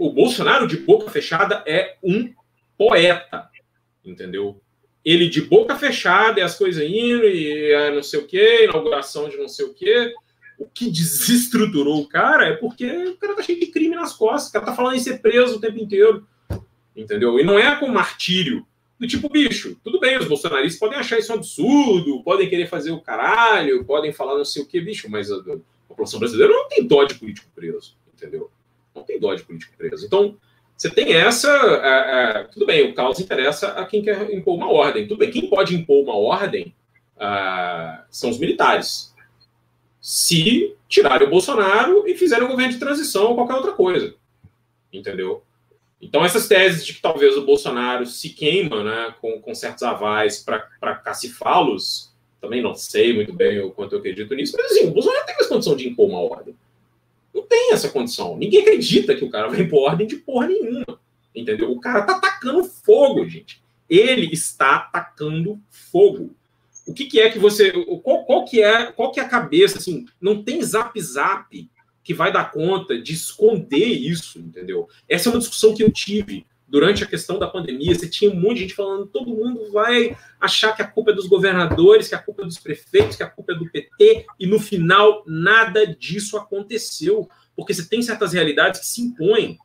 o 0.00 0.10
Bolsonaro 0.10 0.66
de 0.66 0.78
boca 0.78 1.08
fechada 1.12 1.62
é 1.64 1.96
um 2.02 2.34
poeta, 2.76 3.48
entendeu? 4.04 4.60
ele 5.04 5.28
de 5.28 5.42
boca 5.42 5.76
fechada 5.76 6.40
e 6.40 6.42
as 6.42 6.58
coisas 6.58 6.82
indo, 6.82 7.28
e 7.28 7.70
é, 7.70 7.94
não 7.94 8.02
sei 8.02 8.18
o 8.18 8.26
quê, 8.26 8.64
inauguração 8.64 9.28
de 9.28 9.36
não 9.36 9.48
sei 9.48 9.64
o 9.64 9.74
quê. 9.74 10.12
O 10.58 10.66
que 10.66 10.90
desestruturou 10.90 12.00
o 12.00 12.08
cara 12.08 12.48
é 12.48 12.56
porque 12.56 12.90
o 12.90 13.16
cara 13.16 13.36
tá 13.36 13.42
cheio 13.44 13.60
de 13.60 13.68
crime 13.68 13.94
nas 13.94 14.12
costas, 14.12 14.48
o 14.48 14.52
cara 14.54 14.66
tá 14.66 14.74
falando 14.74 14.96
em 14.96 14.98
ser 14.98 15.20
preso 15.20 15.54
o 15.54 15.60
tempo 15.60 15.78
inteiro. 15.78 16.26
Entendeu? 16.96 17.38
E 17.38 17.44
não 17.44 17.56
é 17.56 17.76
com 17.78 17.86
martírio. 17.86 18.66
Do 18.98 19.08
tipo, 19.08 19.28
bicho, 19.28 19.76
tudo 19.82 19.98
bem, 19.98 20.16
os 20.16 20.28
bolsonaristas 20.28 20.78
podem 20.78 20.98
achar 20.98 21.18
isso 21.18 21.32
um 21.32 21.36
absurdo, 21.36 22.22
podem 22.22 22.48
querer 22.48 22.68
fazer 22.68 22.92
o 22.92 23.00
caralho, 23.00 23.84
podem 23.84 24.12
falar 24.12 24.36
não 24.36 24.44
sei 24.44 24.62
o 24.62 24.66
que, 24.66 24.80
bicho, 24.80 25.10
mas 25.10 25.30
a, 25.32 25.36
a 25.36 25.58
população 25.88 26.20
brasileira 26.20 26.52
não 26.52 26.68
tem 26.68 26.86
dó 26.86 27.04
de 27.04 27.14
político 27.14 27.48
preso, 27.54 27.96
entendeu? 28.14 28.50
Não 28.94 29.02
tem 29.02 29.18
dó 29.18 29.34
de 29.34 29.42
político 29.42 29.76
preso. 29.76 30.06
Então, 30.06 30.36
você 30.76 30.90
tem 30.90 31.12
essa. 31.12 31.48
É, 31.48 32.40
é, 32.40 32.44
tudo 32.44 32.66
bem, 32.66 32.90
o 32.90 32.94
caos 32.94 33.20
interessa 33.20 33.68
a 33.68 33.84
quem 33.84 34.02
quer 34.02 34.32
impor 34.32 34.56
uma 34.56 34.70
ordem. 34.70 35.06
Tudo 35.06 35.18
bem, 35.18 35.30
quem 35.30 35.48
pode 35.48 35.74
impor 35.74 36.02
uma 36.02 36.16
ordem 36.16 36.74
uh, 37.16 38.02
são 38.10 38.30
os 38.30 38.38
militares. 38.38 39.14
Se 40.00 40.76
tirarem 40.88 41.26
o 41.26 41.30
Bolsonaro 41.30 42.06
e 42.06 42.14
fizerem 42.14 42.44
um 42.44 42.50
governo 42.50 42.72
de 42.72 42.78
transição 42.78 43.28
ou 43.28 43.34
qualquer 43.34 43.54
outra 43.54 43.72
coisa. 43.72 44.14
Entendeu? 44.92 45.42
Então, 46.04 46.22
essas 46.22 46.46
teses 46.46 46.84
de 46.84 46.92
que 46.92 47.00
talvez 47.00 47.34
o 47.34 47.46
Bolsonaro 47.46 48.04
se 48.04 48.28
queima 48.28 48.84
né, 48.84 49.14
com, 49.22 49.40
com 49.40 49.54
certos 49.54 49.82
avais 49.82 50.38
para 50.38 50.96
cacifá-los, 50.96 52.12
também 52.42 52.60
não 52.60 52.74
sei 52.74 53.14
muito 53.14 53.32
bem 53.32 53.58
o 53.60 53.70
quanto 53.70 53.94
eu 53.94 54.00
acredito 54.00 54.34
nisso, 54.34 54.54
mas 54.54 54.70
assim, 54.70 54.86
o 54.86 54.90
Bolsonaro 54.90 55.24
tem 55.24 55.34
mais 55.34 55.46
condição 55.46 55.74
de 55.74 55.88
impor 55.88 56.10
uma 56.10 56.20
ordem. 56.20 56.54
Não 57.34 57.42
tem 57.42 57.72
essa 57.72 57.88
condição. 57.88 58.36
Ninguém 58.36 58.60
acredita 58.60 59.16
que 59.16 59.24
o 59.24 59.30
cara 59.30 59.48
vai 59.48 59.62
impor 59.62 59.90
ordem 59.90 60.06
de 60.06 60.16
porra 60.16 60.48
nenhuma. 60.48 61.00
Entendeu? 61.34 61.72
O 61.72 61.80
cara 61.80 62.02
tá 62.02 62.16
atacando 62.16 62.62
fogo, 62.64 63.26
gente. 63.26 63.62
Ele 63.88 64.30
está 64.30 64.76
atacando 64.76 65.58
fogo. 65.70 66.36
O 66.86 66.92
que, 66.92 67.06
que 67.06 67.18
é 67.18 67.30
que 67.30 67.38
você. 67.38 67.72
Qual, 68.02 68.24
qual, 68.26 68.44
que 68.44 68.62
é, 68.62 68.92
qual 68.92 69.10
que 69.10 69.18
é 69.18 69.22
a 69.22 69.28
cabeça? 69.28 69.78
Assim, 69.78 70.04
não 70.20 70.44
tem 70.44 70.62
zap 70.62 71.00
zap 71.00 71.68
que 72.04 72.12
vai 72.12 72.30
dar 72.30 72.52
conta 72.52 73.00
de 73.00 73.14
esconder 73.14 73.86
isso, 73.86 74.38
entendeu? 74.38 74.88
Essa 75.08 75.28
é 75.28 75.32
uma 75.32 75.38
discussão 75.38 75.74
que 75.74 75.82
eu 75.82 75.90
tive 75.90 76.46
durante 76.68 77.02
a 77.02 77.06
questão 77.06 77.38
da 77.38 77.48
pandemia. 77.48 77.94
Você 77.94 78.08
tinha 78.08 78.30
um 78.30 78.38
monte 78.38 78.56
de 78.56 78.60
gente 78.62 78.74
falando, 78.74 79.06
todo 79.06 79.34
mundo 79.34 79.72
vai 79.72 80.16
achar 80.38 80.76
que 80.76 80.82
a 80.82 80.86
culpa 80.86 81.12
é 81.12 81.14
dos 81.14 81.26
governadores, 81.26 82.08
que 82.08 82.14
a 82.14 82.18
culpa 82.18 82.42
é 82.42 82.44
dos 82.44 82.58
prefeitos, 82.58 83.16
que 83.16 83.22
a 83.22 83.30
culpa 83.30 83.52
é 83.52 83.56
do 83.56 83.70
PT, 83.70 84.26
e 84.38 84.46
no 84.46 84.60
final 84.60 85.24
nada 85.26 85.86
disso 85.86 86.36
aconteceu, 86.36 87.28
porque 87.56 87.72
você 87.72 87.88
tem 87.88 88.02
certas 88.02 88.32
realidades 88.32 88.80
que 88.80 88.86
se 88.86 89.00
impõem, 89.00 89.58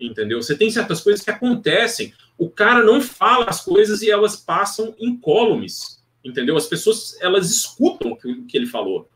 entendeu? 0.00 0.42
Você 0.42 0.56
tem 0.56 0.70
certas 0.70 1.00
coisas 1.00 1.22
que 1.22 1.30
acontecem. 1.30 2.14
O 2.38 2.48
cara 2.48 2.82
não 2.82 3.02
fala 3.02 3.46
as 3.48 3.62
coisas 3.62 4.00
e 4.00 4.10
elas 4.10 4.36
passam 4.36 4.94
incólumes, 4.98 6.02
entendeu? 6.24 6.56
As 6.56 6.66
pessoas 6.66 7.20
elas 7.20 7.50
escutam 7.50 8.12
o 8.12 8.46
que 8.46 8.56
ele 8.56 8.66
falou. 8.66 9.08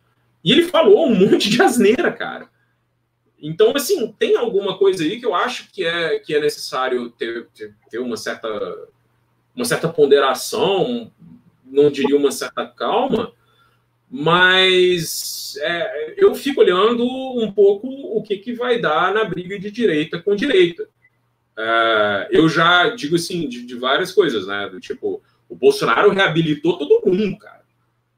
E 0.45 0.53
ele 0.53 0.65
falou 0.65 1.09
um 1.09 1.15
monte 1.15 1.49
de 1.49 1.63
asneira, 1.63 2.13
cara. 2.13 2.49
Então, 3.41 3.73
assim, 3.77 4.13
tem 4.19 4.37
alguma 4.37 4.79
coisa 4.79 5.05
aí 5.05 5.21
que 5.21 5.27
eu 5.27 5.35
acho 5.35 5.71
que 5.71 5.85
é, 5.85 6.19
que 6.19 6.35
é 6.35 6.41
necessário 6.41 7.11
ter, 7.11 7.49
ter 7.91 7.99
uma, 7.99 8.17
certa, 8.17 8.49
uma 9.55 9.65
certa 9.65 9.89
ponderação, 9.89 11.13
não 11.65 11.91
diria 11.91 12.17
uma 12.17 12.33
certa 12.33 12.67
calma, 12.67 13.33
mas 14.11 15.59
é, 15.61 16.15
eu 16.17 16.35
fico 16.35 16.61
olhando 16.61 17.05
um 17.05 17.53
pouco 17.53 17.89
o 17.89 18.23
que, 18.23 18.39
que 18.39 18.55
vai 18.55 18.81
dar 18.81 19.13
na 19.13 19.25
briga 19.25 19.59
de 19.59 19.71
direita 19.71 20.21
com 20.21 20.35
direita. 20.35 20.89
É, 21.59 22.29
eu 22.31 22.49
já 22.49 22.91
digo 22.91 23.17
assim, 23.17 23.49
de, 23.49 23.67
de 23.67 23.75
várias 23.75 24.13
coisas, 24.13 24.47
né? 24.47 24.69
Do 24.71 24.81
tipo, 24.81 25.23
o 25.49 25.55
Bolsonaro 25.55 26.11
reabilitou 26.11 26.79
todo 26.79 27.11
mundo, 27.11 27.39
cara. 27.39 27.56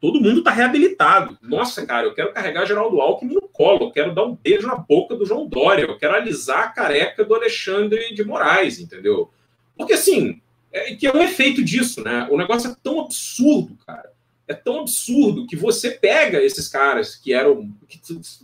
Todo 0.00 0.20
mundo 0.20 0.38
está 0.38 0.52
reabilitado. 0.52 1.36
Nossa, 1.42 1.84
cara, 1.84 2.06
eu 2.06 2.14
quero 2.14 2.32
carregar 2.32 2.66
Geraldo 2.66 3.00
Alckmin 3.00 3.34
no 3.34 3.48
colo, 3.48 3.86
eu 3.86 3.90
quero 3.90 4.14
dar 4.14 4.24
um 4.24 4.36
beijo 4.36 4.66
na 4.66 4.76
boca 4.76 5.16
do 5.16 5.26
João 5.26 5.48
Dória, 5.48 5.82
eu 5.82 5.98
quero 5.98 6.14
alisar 6.14 6.64
a 6.64 6.68
careca 6.68 7.24
do 7.24 7.34
Alexandre 7.34 8.14
de 8.14 8.22
Moraes, 8.22 8.78
entendeu? 8.78 9.30
Porque 9.76 9.94
assim, 9.94 10.40
é, 10.72 10.94
que 10.94 11.06
é 11.06 11.12
um 11.12 11.22
efeito 11.22 11.64
disso, 11.64 12.02
né? 12.02 12.28
O 12.30 12.36
negócio 12.36 12.70
é 12.70 12.76
tão 12.82 13.00
absurdo, 13.00 13.76
cara. 13.86 14.12
É 14.46 14.54
tão 14.54 14.80
absurdo 14.80 15.46
que 15.46 15.56
você 15.56 15.90
pega 15.90 16.42
esses 16.42 16.68
caras 16.68 17.16
que 17.16 17.32
eram 17.32 17.70
que 17.88 18.00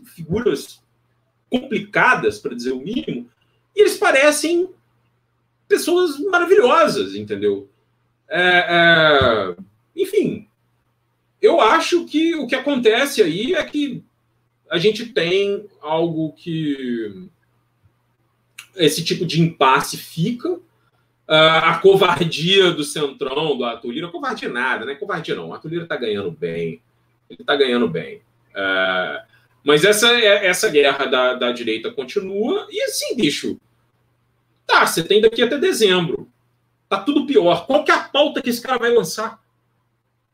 figuras 0.06 0.82
complicadas, 1.48 2.40
para 2.40 2.54
dizer 2.54 2.72
o 2.72 2.80
mínimo, 2.80 3.30
e 3.76 3.80
eles 3.80 3.96
parecem 3.96 4.68
pessoas 5.68 6.18
maravilhosas, 6.18 7.14
entendeu? 7.14 7.68
É, 8.28 8.66
é, 8.68 9.56
enfim, 9.94 10.33
eu 11.44 11.60
acho 11.60 12.06
que 12.06 12.34
o 12.34 12.46
que 12.46 12.54
acontece 12.54 13.22
aí 13.22 13.54
é 13.54 13.62
que 13.62 14.02
a 14.70 14.78
gente 14.78 15.04
tem 15.04 15.68
algo 15.82 16.32
que 16.32 17.28
esse 18.74 19.04
tipo 19.04 19.26
de 19.26 19.42
impasse 19.42 19.98
fica. 19.98 20.52
Uh, 20.52 21.60
a 21.62 21.78
covardia 21.78 22.70
do 22.70 22.82
Centrão, 22.82 23.56
do 23.56 23.64
Arthur 23.64 23.90
Lira, 23.90 24.08
covardia 24.08 24.48
nada, 24.48 24.86
né? 24.86 24.94
Covardia 24.94 25.34
não. 25.34 25.50
O 25.50 25.52
Arthur 25.52 25.68
Lira 25.68 25.82
está 25.82 25.96
ganhando 25.96 26.30
bem. 26.30 26.80
Ele 27.28 27.40
está 27.42 27.54
ganhando 27.54 27.88
bem. 27.88 28.22
Uh, 28.50 29.22
mas 29.62 29.84
essa, 29.84 30.10
essa 30.18 30.70
guerra 30.70 31.04
da, 31.04 31.34
da 31.34 31.52
direita 31.52 31.90
continua. 31.90 32.66
E 32.70 32.82
assim, 32.84 33.16
bicho, 33.16 33.60
tá, 34.66 34.86
você 34.86 35.02
tem 35.02 35.20
daqui 35.20 35.42
até 35.42 35.58
dezembro. 35.58 36.26
Tá 36.88 37.00
tudo 37.00 37.26
pior. 37.26 37.66
Qual 37.66 37.84
que 37.84 37.90
é 37.90 37.94
a 37.94 38.04
pauta 38.04 38.40
que 38.40 38.48
esse 38.48 38.62
cara 38.62 38.78
vai 38.78 38.94
lançar? 38.94 39.43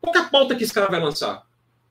Qual 0.00 0.14
é 0.14 0.18
a 0.18 0.24
pauta 0.24 0.54
que 0.54 0.64
esse 0.64 0.72
cara 0.72 0.88
vai 0.88 1.00
lançar? 1.00 1.44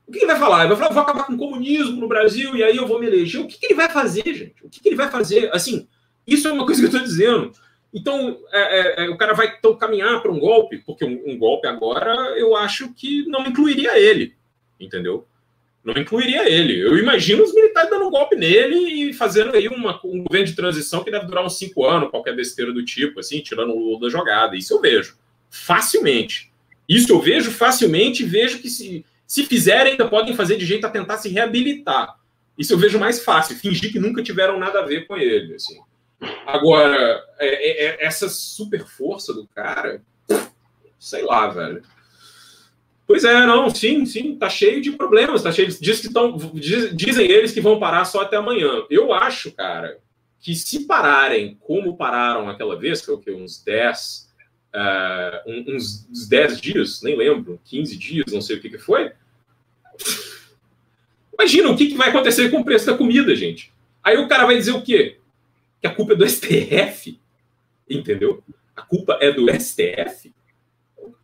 O 0.08 0.12
que 0.12 0.20
ele 0.20 0.26
vai 0.26 0.40
falar? 0.40 0.62
Ele 0.62 0.70
vai 0.70 0.78
falar, 0.78 0.94
vou 0.94 1.04
acabar 1.04 1.26
com 1.26 1.34
o 1.34 1.38
comunismo 1.38 2.00
no 2.00 2.08
Brasil 2.08 2.56
e 2.56 2.64
aí 2.64 2.76
eu 2.76 2.88
vou 2.88 3.00
me 3.00 3.06
eleger. 3.06 3.42
O 3.42 3.48
que, 3.48 3.60
que 3.60 3.68
ele 3.68 3.76
vai 3.76 3.90
fazer, 3.90 4.24
gente? 4.34 4.66
O 4.66 4.70
que, 4.70 4.80
que 4.80 4.90
ele 4.90 4.96
vai 4.96 5.10
fazer? 5.12 5.54
Assim, 5.54 5.88
isso 6.26 6.48
é 6.48 6.52
uma 6.52 6.66
coisa 6.66 6.82
que 6.82 6.88
eu 6.88 6.92
estou 6.92 7.08
dizendo. 7.08 7.52
Então, 7.94 8.40
é, 8.52 8.80
é, 8.80 9.06
é, 9.06 9.10
o 9.10 9.18
cara 9.18 9.34
vai 9.34 9.56
então, 9.58 9.76
caminhar 9.76 10.22
para 10.22 10.32
um 10.32 10.40
golpe, 10.40 10.80
porque 10.80 11.04
um, 11.04 11.24
um, 11.26 11.38
golpe 11.38 11.68
agora 11.68 12.14
eu 12.38 12.56
acho 12.56 12.94
que 12.94 13.26
não 13.28 13.46
incluiria 13.48 14.00
ele, 14.00 14.36
entendeu? 14.80 15.28
Não 15.84 15.94
incluiria 15.94 16.48
ele. 16.50 16.80
Eu 16.80 16.98
imagino 16.98 17.44
os 17.44 17.54
militares 17.54 17.90
dando 17.90 18.08
um 18.08 18.12
golpe 18.12 18.36
nele 18.36 19.10
e 19.10 19.14
fazendo 19.14 19.56
aí 19.56 19.68
uma, 19.68 20.00
um 20.04 20.24
governo 20.24 20.46
de 20.46 20.56
transição 20.56 21.04
que 21.04 21.10
deve 21.10 21.26
durar 21.26 21.44
uns 21.44 21.58
cinco 21.58 21.86
anos, 21.86 22.12
qualquer 22.12 22.36
besteira 22.36 22.72
do 22.72 22.86
tipo, 22.86 23.20
assim, 23.20 23.42
tirando 23.42 23.72
o 23.72 23.80
Lula 23.80 24.02
da 24.02 24.10
jogada. 24.10 24.56
Isso 24.56 24.74
eu 24.74 24.82
vejo. 24.82 25.18
Facilmente. 25.50 26.49
Isso 26.90 27.14
eu 27.14 27.22
vejo 27.22 27.52
facilmente, 27.52 28.26
vejo 28.26 28.58
que 28.58 28.70
se, 28.70 29.06
se 29.28 29.46
fizerem, 29.46 29.92
ainda 29.92 30.08
podem 30.08 30.36
fazer 30.36 30.58
de 30.58 30.66
jeito 30.66 30.88
a 30.88 30.90
tentar 30.90 31.18
se 31.18 31.30
reabilitar. 31.30 32.18
Isso 32.58 32.74
eu 32.74 32.78
vejo 32.80 32.98
mais 32.98 33.24
fácil, 33.24 33.56
fingir 33.56 33.92
que 33.92 34.00
nunca 34.00 34.24
tiveram 34.24 34.58
nada 34.58 34.80
a 34.80 34.86
ver 34.86 35.06
com 35.06 35.16
ele. 35.16 35.54
Assim. 35.54 35.80
Agora, 36.48 37.24
é, 37.38 37.48
é, 37.48 37.86
é 37.86 38.06
essa 38.06 38.28
super 38.28 38.86
força 38.88 39.32
do 39.32 39.48
cara, 39.48 40.02
sei 40.98 41.24
lá, 41.24 41.48
velho. 41.48 41.84
Pois 43.06 43.24
é, 43.24 43.46
não, 43.46 43.70
sim, 43.70 44.06
sim, 44.06 44.36
tá 44.36 44.50
cheio 44.50 44.82
de 44.82 44.92
problemas, 44.92 45.42
tá 45.42 45.52
cheio 45.52 45.68
de, 45.68 45.80
diz 45.80 46.00
que 46.00 46.08
estão, 46.08 46.38
diz, 46.54 46.96
dizem 46.96 47.30
eles 47.30 47.52
que 47.52 47.62
vão 47.62 47.80
parar 47.80 48.06
só 48.06 48.22
até 48.22 48.38
amanhã. 48.38 48.84
Eu 48.90 49.14
acho, 49.14 49.52
cara, 49.52 49.98
que 50.40 50.54
se 50.56 50.86
pararem 50.86 51.58
como 51.62 51.98
pararam 51.98 52.50
aquela 52.50 52.78
vez, 52.78 53.02
que 53.02 53.10
é 53.10 53.14
o 53.14 53.18
que 53.18 53.32
uns 53.32 53.64
10, 53.64 54.29
uh, 54.76 55.52
uns, 55.68 56.08
uns 56.10 56.28
10 56.28 56.62
dias, 56.62 57.02
nem 57.02 57.18
lembro, 57.18 57.60
15 57.66 57.98
dias, 57.98 58.32
não 58.32 58.42
sei 58.42 58.58
o 58.58 58.62
que, 58.62 58.70
que 58.70 58.78
foi. 58.78 59.12
Imagina 61.34 61.70
o 61.70 61.78
que, 61.78 61.88
que 61.88 61.96
vai 61.96 62.10
acontecer 62.10 62.50
com 62.50 62.60
o 62.60 62.66
preço 62.66 62.86
da 62.86 62.98
comida, 62.98 63.36
gente. 63.36 63.72
Aí 64.04 64.18
o 64.18 64.28
cara 64.28 64.46
vai 64.46 64.58
dizer 64.58 64.72
o 64.72 64.82
quê? 64.82 65.18
Que 65.82 65.88
a 65.88 65.94
culpa 65.94 66.14
é 66.14 66.16
do 66.16 66.28
STF? 66.28 67.20
Entendeu? 67.90 68.44
A 68.76 68.82
culpa 68.82 69.18
é 69.22 69.32
do 69.32 69.48
STF? 69.50 70.34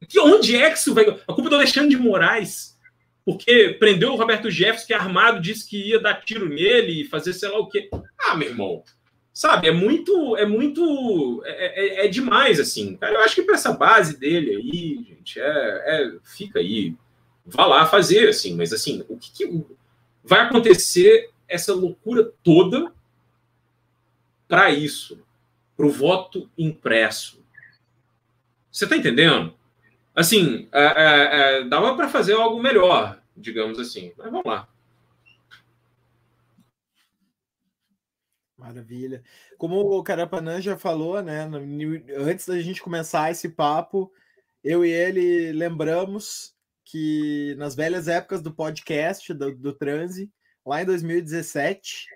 Que 0.08 0.20
onde 0.20 0.56
é 0.56 0.70
que 0.70 0.78
isso 0.78 0.94
vai. 0.94 1.06
A 1.08 1.34
culpa 1.34 1.48
é 1.48 1.50
do 1.50 1.56
Alexandre 1.56 1.90
de 1.90 1.98
Moraes. 1.98 2.76
Porque 3.26 3.76
prendeu 3.80 4.14
o 4.14 4.16
Roberto 4.16 4.52
Jefferson, 4.52 4.86
que 4.86 4.94
é 4.94 4.98
armado, 4.98 5.42
disse 5.42 5.68
que 5.68 5.90
ia 5.90 6.00
dar 6.00 6.22
tiro 6.24 6.48
nele 6.48 7.02
e 7.02 7.06
fazer 7.06 7.34
sei 7.34 7.50
lá 7.50 7.58
o 7.58 7.68
quê. 7.68 7.90
Ah, 8.20 8.36
meu 8.36 8.50
irmão, 8.50 8.84
sabe, 9.36 9.68
é 9.68 9.72
muito, 9.72 10.38
é 10.38 10.46
muito, 10.46 11.44
é, 11.46 12.04
é, 12.04 12.06
é 12.06 12.08
demais, 12.08 12.58
assim. 12.58 12.96
Cara, 12.96 13.16
eu 13.16 13.20
acho 13.20 13.36
que 13.36 13.42
para 13.42 13.56
essa 13.56 13.74
base 13.74 14.18
dele 14.18 14.56
aí, 14.56 15.06
gente, 15.10 15.42
é, 15.42 15.44
é, 15.44 16.18
fica 16.24 16.60
aí, 16.60 16.96
vá 17.46 17.66
lá 17.66 17.86
fazer, 17.86 18.30
assim. 18.30 18.56
Mas, 18.56 18.72
assim, 18.72 19.04
o 19.10 19.18
que, 19.18 19.34
que 19.34 19.66
vai 20.24 20.40
acontecer 20.40 21.32
essa 21.50 21.74
loucura 21.74 22.32
toda 22.42 22.94
para 24.48 24.72
isso, 24.72 25.20
para 25.76 25.86
o 25.86 25.92
voto 25.92 26.50
impresso? 26.58 27.44
Você 28.72 28.86
está 28.86 28.96
entendendo? 28.96 29.54
Assim, 30.16 30.70
é, 30.72 30.86
é, 30.86 31.60
é 31.60 31.64
dava 31.66 31.94
para 31.98 32.08
fazer 32.08 32.36
algo 32.36 32.64
melhor, 32.64 33.20
digamos 33.36 33.80
assim. 33.80 34.14
Mas 34.18 34.32
vamos 34.32 34.46
lá. 34.46 34.66
Maravilha. 38.58 39.22
Como 39.58 39.80
o 39.80 40.04
Carapanã 40.04 40.62
já 40.62 40.78
falou, 40.78 41.22
né? 41.22 41.50
Antes 42.18 42.48
da 42.48 42.60
gente 42.60 42.82
começar 42.82 43.30
esse 43.30 43.50
papo, 43.50 44.12
eu 44.64 44.86
e 44.86 44.90
ele 44.90 45.52
lembramos 45.52 46.56
que 46.86 47.56
nas 47.58 47.76
velhas 47.76 48.08
épocas 48.08 48.42
do 48.42 48.54
podcast, 48.54 49.34
do, 49.34 49.56
do 49.56 49.74
Transe, 49.74 50.32
lá 50.66 50.82
em 50.82 50.86
2017, 50.86 52.08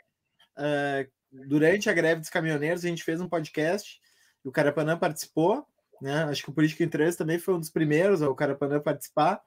uh, 0.58 1.12
durante 1.48 1.90
a 1.90 1.94
greve 1.94 2.22
dos 2.22 2.30
caminhoneiros, 2.30 2.86
a 2.86 2.88
gente 2.88 3.04
fez 3.04 3.20
um 3.20 3.28
podcast 3.28 4.00
e 4.44 4.48
o 4.48 4.52
Carapanã 4.52 4.98
participou. 4.98 5.66
Né? 6.02 6.24
Acho 6.24 6.44
que 6.44 6.50
o 6.50 6.54
Político 6.54 6.84
em 6.84 6.90
Trânsito 6.90 7.24
também 7.24 7.38
foi 7.38 7.54
um 7.54 7.60
dos 7.60 7.70
primeiros, 7.70 8.22
o 8.22 8.34
Carapanã 8.34 8.80
participar. 8.80 9.42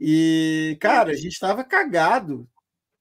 E, 0.00 0.78
cara, 0.80 1.10
a 1.10 1.14
gente 1.14 1.32
estava 1.32 1.64
cagado 1.64 2.48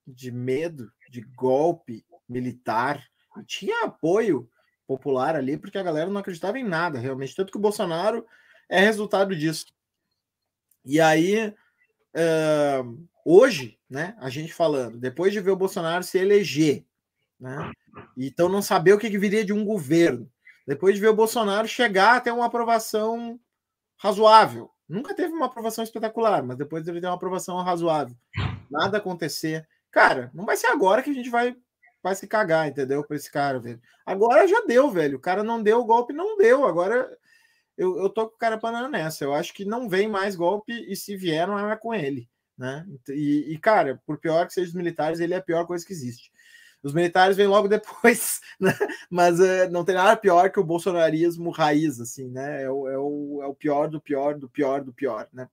de 0.05 0.31
medo, 0.31 0.91
de 1.09 1.21
golpe 1.21 2.05
militar. 2.27 3.03
Tinha 3.45 3.85
apoio 3.85 4.49
popular 4.87 5.35
ali, 5.35 5.57
porque 5.57 5.77
a 5.77 5.83
galera 5.83 6.09
não 6.09 6.19
acreditava 6.19 6.57
em 6.57 6.63
nada, 6.63 6.97
realmente. 6.97 7.35
Tanto 7.35 7.51
que 7.51 7.57
o 7.57 7.61
Bolsonaro 7.61 8.25
é 8.69 8.79
resultado 8.79 9.35
disso. 9.35 9.65
E 10.85 11.01
aí, 11.01 11.47
uh, 11.49 13.07
hoje, 13.25 13.77
né, 13.89 14.15
a 14.19 14.29
gente 14.29 14.53
falando, 14.53 14.97
depois 14.97 15.33
de 15.33 15.41
ver 15.41 15.51
o 15.51 15.57
Bolsonaro 15.57 16.03
se 16.03 16.17
eleger, 16.17 16.85
né, 17.39 17.71
então 18.15 18.47
não 18.47 18.61
saber 18.61 18.93
o 18.93 18.97
que, 18.97 19.09
que 19.09 19.19
viria 19.19 19.43
de 19.43 19.51
um 19.51 19.65
governo, 19.65 20.31
depois 20.65 20.95
de 20.95 21.01
ver 21.01 21.09
o 21.09 21.15
Bolsonaro 21.15 21.67
chegar 21.67 22.15
até 22.15 22.31
uma 22.31 22.45
aprovação 22.45 23.39
razoável, 23.97 24.71
nunca 24.87 25.13
teve 25.13 25.33
uma 25.33 25.47
aprovação 25.47 25.83
espetacular, 25.83 26.43
mas 26.43 26.57
depois 26.57 26.87
ele 26.87 27.01
ter 27.01 27.07
uma 27.07 27.15
aprovação 27.15 27.61
razoável, 27.61 28.15
nada 28.71 28.97
acontecer, 28.97 29.67
cara, 29.91 30.31
não 30.33 30.45
vai 30.45 30.55
ser 30.55 30.67
agora 30.67 31.03
que 31.03 31.09
a 31.09 31.13
gente 31.13 31.29
vai 31.29 31.55
vai 32.07 32.15
se 32.15 32.27
cagar, 32.27 32.67
entendeu? 32.67 33.03
Para 33.03 33.17
esse 33.17 33.31
cara, 33.31 33.59
velho. 33.59 33.81
Agora 34.05 34.47
já 34.47 34.61
deu, 34.61 34.89
velho. 34.89 35.17
O 35.17 35.21
cara 35.21 35.43
não 35.43 35.61
deu 35.61 35.79
o 35.79 35.85
golpe, 35.85 36.13
não 36.13 36.37
deu. 36.37 36.65
Agora 36.65 37.09
eu, 37.77 37.97
eu 37.99 38.09
tô 38.09 38.27
com 38.27 38.35
o 38.35 38.37
cara 38.39 38.57
panando 38.57 38.89
nessa. 38.89 39.23
Eu 39.23 39.33
acho 39.33 39.53
que 39.53 39.63
não 39.63 39.87
vem 39.87 40.07
mais 40.07 40.35
golpe 40.35 40.73
e 40.73 40.95
se 40.95 41.15
vier, 41.15 41.47
não 41.47 41.71
é 41.71 41.75
com 41.75 41.93
ele. 41.93 42.27
Né? 42.57 42.85
E, 43.09 43.53
e, 43.53 43.57
cara, 43.59 44.01
por 44.05 44.17
pior 44.17 44.47
que 44.47 44.53
seja 44.53 44.69
os 44.69 44.73
militares, 44.73 45.19
ele 45.19 45.33
é 45.33 45.37
a 45.37 45.41
pior 45.41 45.65
coisa 45.67 45.85
que 45.85 45.93
existe. 45.93 46.31
Os 46.81 46.93
militares 46.93 47.37
vêm 47.37 47.47
logo 47.47 47.67
depois, 47.69 48.41
né? 48.59 48.73
mas 49.09 49.39
uh, 49.39 49.69
não 49.69 49.85
tem 49.85 49.95
nada 49.95 50.17
pior 50.17 50.49
que 50.49 50.59
o 50.59 50.63
bolsonarismo 50.63 51.51
raiz, 51.51 51.99
assim, 51.99 52.29
né? 52.29 52.63
É 52.63 52.69
o, 52.69 52.89
é, 52.89 52.97
o, 52.97 53.39
é 53.43 53.47
o 53.47 53.53
pior 53.53 53.87
do 53.87 54.01
pior 54.01 54.37
do 54.37 54.49
pior 54.49 54.83
do 54.83 54.91
pior, 54.91 55.27
né? 55.31 55.47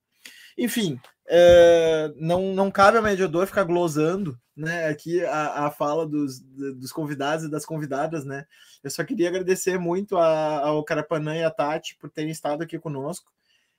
Enfim, 0.56 1.00
uh, 1.26 2.14
não, 2.16 2.54
não 2.54 2.70
cabe 2.70 2.96
ao 2.96 3.02
mediador 3.02 3.46
ficar 3.46 3.64
glosando 3.64 4.38
né, 4.56 4.86
aqui 4.86 5.24
a, 5.24 5.66
a 5.66 5.70
fala 5.70 6.06
dos, 6.06 6.38
dos 6.40 6.92
convidados 6.92 7.44
e 7.44 7.50
das 7.50 7.66
convidadas, 7.66 8.24
né? 8.24 8.46
Eu 8.82 8.90
só 8.90 9.02
queria 9.02 9.28
agradecer 9.28 9.78
muito 9.78 10.16
a, 10.16 10.58
ao 10.60 10.84
Carapanã 10.84 11.36
e 11.36 11.42
a 11.42 11.50
Tati 11.50 11.96
por 11.96 12.08
terem 12.08 12.30
estado 12.30 12.62
aqui 12.62 12.78
conosco. 12.78 13.32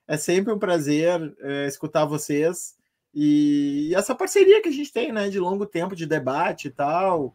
É 0.08 0.18
sempre 0.18 0.52
um 0.52 0.60
prazer 0.60 1.36
é, 1.40 1.68
escutar 1.68 2.06
vocês 2.06 2.76
e, 3.14 3.88
e, 3.90 3.96
essa 3.96 4.14
parceria 4.14 4.62
que 4.62 4.68
a 4.68 4.72
gente 4.72 4.92
tem, 4.92 5.14
né, 5.14 5.30
de 5.30 5.40
longo 5.40 5.66
tempo 5.66 5.96
de 5.96 6.06
debate 6.06 6.68
e 6.68 6.72
tal. 6.72 7.34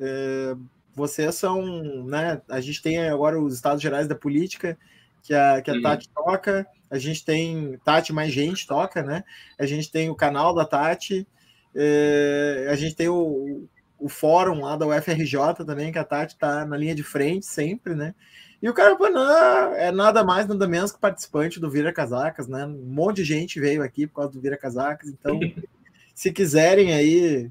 É, 0.00 0.56
vocês 0.94 1.34
são, 1.34 2.04
né? 2.06 2.40
A 2.48 2.60
gente 2.60 2.82
tem 2.82 2.98
agora 3.08 3.38
os 3.38 3.54
Estados 3.54 3.82
Gerais 3.82 4.08
da 4.08 4.14
Política, 4.14 4.78
que 5.22 5.34
a, 5.34 5.60
que 5.60 5.70
a 5.70 5.80
Tati 5.82 6.08
toca, 6.08 6.66
a 6.90 6.98
gente 6.98 7.24
tem 7.24 7.78
Tati 7.84 8.12
mais 8.12 8.32
gente 8.32 8.66
toca, 8.66 9.02
né? 9.02 9.24
A 9.58 9.66
gente 9.66 9.90
tem 9.90 10.08
o 10.10 10.14
canal 10.14 10.54
da 10.54 10.64
Tati, 10.64 11.26
é, 11.74 12.68
a 12.70 12.76
gente 12.76 12.94
tem 12.94 13.08
o, 13.08 13.68
o 13.98 14.08
fórum 14.08 14.62
lá 14.62 14.76
da 14.76 14.86
UFRJ 14.86 15.64
também, 15.66 15.92
que 15.92 15.98
a 15.98 16.04
Tati 16.04 16.34
está 16.34 16.64
na 16.64 16.76
linha 16.76 16.94
de 16.94 17.02
frente 17.02 17.46
sempre, 17.46 17.94
né? 17.94 18.14
E 18.60 18.68
o 18.68 18.74
Carapanã 18.74 19.70
é 19.74 19.92
nada 19.92 20.24
mais, 20.24 20.48
nada 20.48 20.66
menos 20.66 20.90
que 20.90 20.98
participante 20.98 21.60
do 21.60 21.70
Vira 21.70 21.92
Casacas, 21.92 22.48
né? 22.48 22.66
Um 22.66 22.86
monte 22.86 23.16
de 23.16 23.24
gente 23.24 23.60
veio 23.60 23.82
aqui 23.82 24.06
por 24.06 24.16
causa 24.16 24.32
do 24.32 24.40
Vira 24.40 24.56
Casacas, 24.56 25.08
então 25.08 25.38
se 26.14 26.32
quiserem 26.32 26.92
aí 26.92 27.50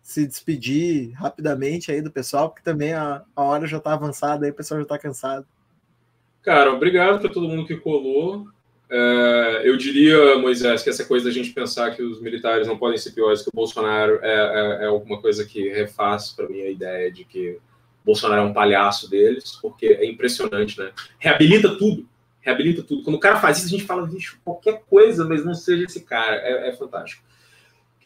se 0.00 0.24
despedir 0.24 1.10
rapidamente 1.14 1.90
aí 1.90 2.00
do 2.00 2.12
pessoal, 2.12 2.48
porque 2.48 2.62
também 2.62 2.92
a, 2.92 3.24
a 3.34 3.42
hora 3.42 3.66
já 3.66 3.78
está 3.78 3.92
avançada 3.92 4.46
aí, 4.46 4.52
o 4.52 4.54
pessoal 4.54 4.78
já 4.78 4.84
está 4.84 4.96
cansado. 4.96 5.44
Cara, 6.42 6.72
obrigado 6.72 7.18
para 7.18 7.28
todo 7.28 7.48
mundo 7.48 7.66
que 7.66 7.76
colou. 7.76 8.46
É, 8.88 9.62
eu 9.64 9.76
diria, 9.76 10.38
Moisés, 10.38 10.82
que 10.82 10.90
essa 10.90 11.04
coisa 11.04 11.26
da 11.26 11.32
gente 11.32 11.52
pensar 11.52 11.94
que 11.94 12.02
os 12.02 12.20
militares 12.20 12.68
não 12.68 12.78
podem 12.78 12.96
ser 12.96 13.12
piores 13.12 13.42
que 13.42 13.48
o 13.48 13.52
Bolsonaro 13.54 14.20
é, 14.22 14.80
é, 14.80 14.84
é 14.84 14.86
alguma 14.86 15.20
coisa 15.20 15.44
que 15.44 15.68
refaz 15.70 16.30
para 16.30 16.48
mim 16.48 16.60
a 16.60 16.70
ideia 16.70 17.10
de 17.10 17.24
que 17.24 17.58
Bolsonaro 18.04 18.42
é 18.42 18.44
um 18.44 18.52
palhaço 18.52 19.10
deles, 19.10 19.58
porque 19.60 19.86
é 19.86 20.06
impressionante, 20.06 20.78
né? 20.78 20.92
Reabilita 21.18 21.76
tudo, 21.76 22.08
reabilita 22.40 22.84
tudo. 22.84 23.02
Quando 23.02 23.16
o 23.16 23.20
cara 23.20 23.40
faz 23.40 23.58
isso, 23.58 23.66
a 23.66 23.70
gente 23.70 23.84
fala, 23.84 24.06
bicho, 24.06 24.38
qualquer 24.44 24.82
coisa, 24.88 25.24
mas 25.24 25.44
não 25.44 25.54
seja 25.54 25.84
esse 25.84 26.00
cara. 26.04 26.36
É, 26.36 26.68
é 26.68 26.72
fantástico. 26.72 27.24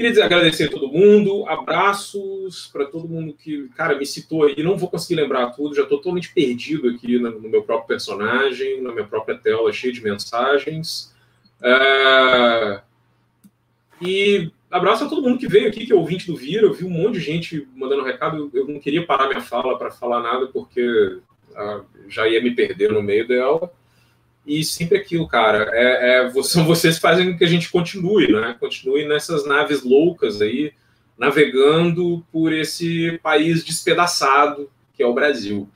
Queria 0.01 0.25
agradecer 0.25 0.65
a 0.65 0.71
todo 0.71 0.89
mundo, 0.89 1.47
abraços 1.47 2.71
para 2.73 2.87
todo 2.87 3.07
mundo 3.07 3.35
que, 3.35 3.69
cara, 3.77 3.99
me 3.99 4.07
citou 4.07 4.45
aí. 4.45 4.63
Não 4.63 4.79
vou 4.79 4.89
conseguir 4.89 5.21
lembrar 5.21 5.51
tudo, 5.51 5.75
já 5.75 5.83
estou 5.83 5.99
totalmente 5.99 6.33
perdido 6.33 6.89
aqui 6.89 7.19
no, 7.19 7.39
no, 7.39 7.51
meu 7.51 7.63
próprio 7.63 7.89
personagem, 7.89 8.81
na 8.81 8.93
minha 8.93 9.07
própria 9.07 9.37
tela, 9.37 9.71
cheio 9.75 9.93
de 9.93 10.03
mensagens. 10.03 11.15
É... 11.63 12.81
E 14.01 14.51
abraço 14.71 15.05
a 15.05 15.07
todo 15.07 15.21
mundo 15.21 15.39
que 15.39 15.47
veio 15.47 15.69
aqui, 15.69 15.85
que 15.85 15.93
é 15.93 15.97
ouvinte 15.97 16.27
do 16.27 16.35
Vira. 16.35 16.63
Eu 16.63 16.73
vi 16.73 16.87
um 16.87 16.91
monte 16.91 17.17
de 17.17 17.21
gente 17.21 17.69
mandando 17.77 18.03
recado. 18.03 18.51
Eu 18.55 18.67
não 18.67 18.81
queria 18.81 19.05
parar 19.05 19.29
minha 19.29 19.43
fala 19.43 19.77
para 19.77 19.91
falar 19.91 20.23
nada, 20.23 20.47
porque 20.47 21.19
ah, 21.55 21.83
já 22.09 22.27
ia 22.27 22.43
me 22.43 22.53
perder 22.53 22.91
no 22.91 23.03
meio 23.03 23.29
dela. 23.29 23.71
E 24.51 24.65
sempre 24.65 24.99
aquilo, 24.99 25.29
cara, 25.29 25.71
é, 25.73 26.27
é, 26.27 26.31
são 26.43 26.65
vocês 26.65 26.97
que 26.97 27.01
fazem 27.01 27.31
com 27.31 27.39
que 27.39 27.45
a 27.45 27.49
gente 27.49 27.71
continue, 27.71 28.33
né? 28.33 28.57
Continue 28.59 29.07
nessas 29.07 29.47
naves 29.47 29.85
loucas 29.85 30.43
aí, 30.43 30.73
navegando 31.17 32.27
por 32.33 32.53
esse 32.53 33.17
país 33.23 33.63
despedaçado 33.63 34.69
que 34.93 35.05
é 35.05 35.07
o 35.07 35.15
Brasil. 35.15 35.69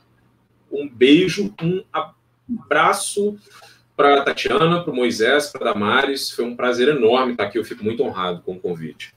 Um 0.73 0.89
beijo, 0.89 1.55
um 1.63 1.85
abraço 1.93 3.39
para 3.97 4.25
Tatiana, 4.25 4.83
para 4.83 4.93
Moisés, 4.93 5.47
para 5.51 5.73
Damares. 5.73 6.33
Foi 6.33 6.45
um 6.45 6.57
prazer 6.57 6.89
enorme 6.89 7.31
estar 7.31 7.45
aqui. 7.45 7.59
Eu 7.59 7.65
fico 7.65 7.85
muito 7.85 8.03
honrado 8.03 8.43
com 8.43 8.55
o 8.55 8.61
convite. 8.61 9.15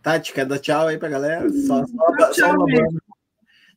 Tati, 0.00 0.32
quer 0.32 0.46
dar 0.46 0.60
tchau 0.60 0.86
aí 0.86 0.96
para 0.96 1.08
galera? 1.08 1.50
Só, 1.50 1.84
só, 1.84 2.30
tchau, 2.30 2.54
só 2.54 3.05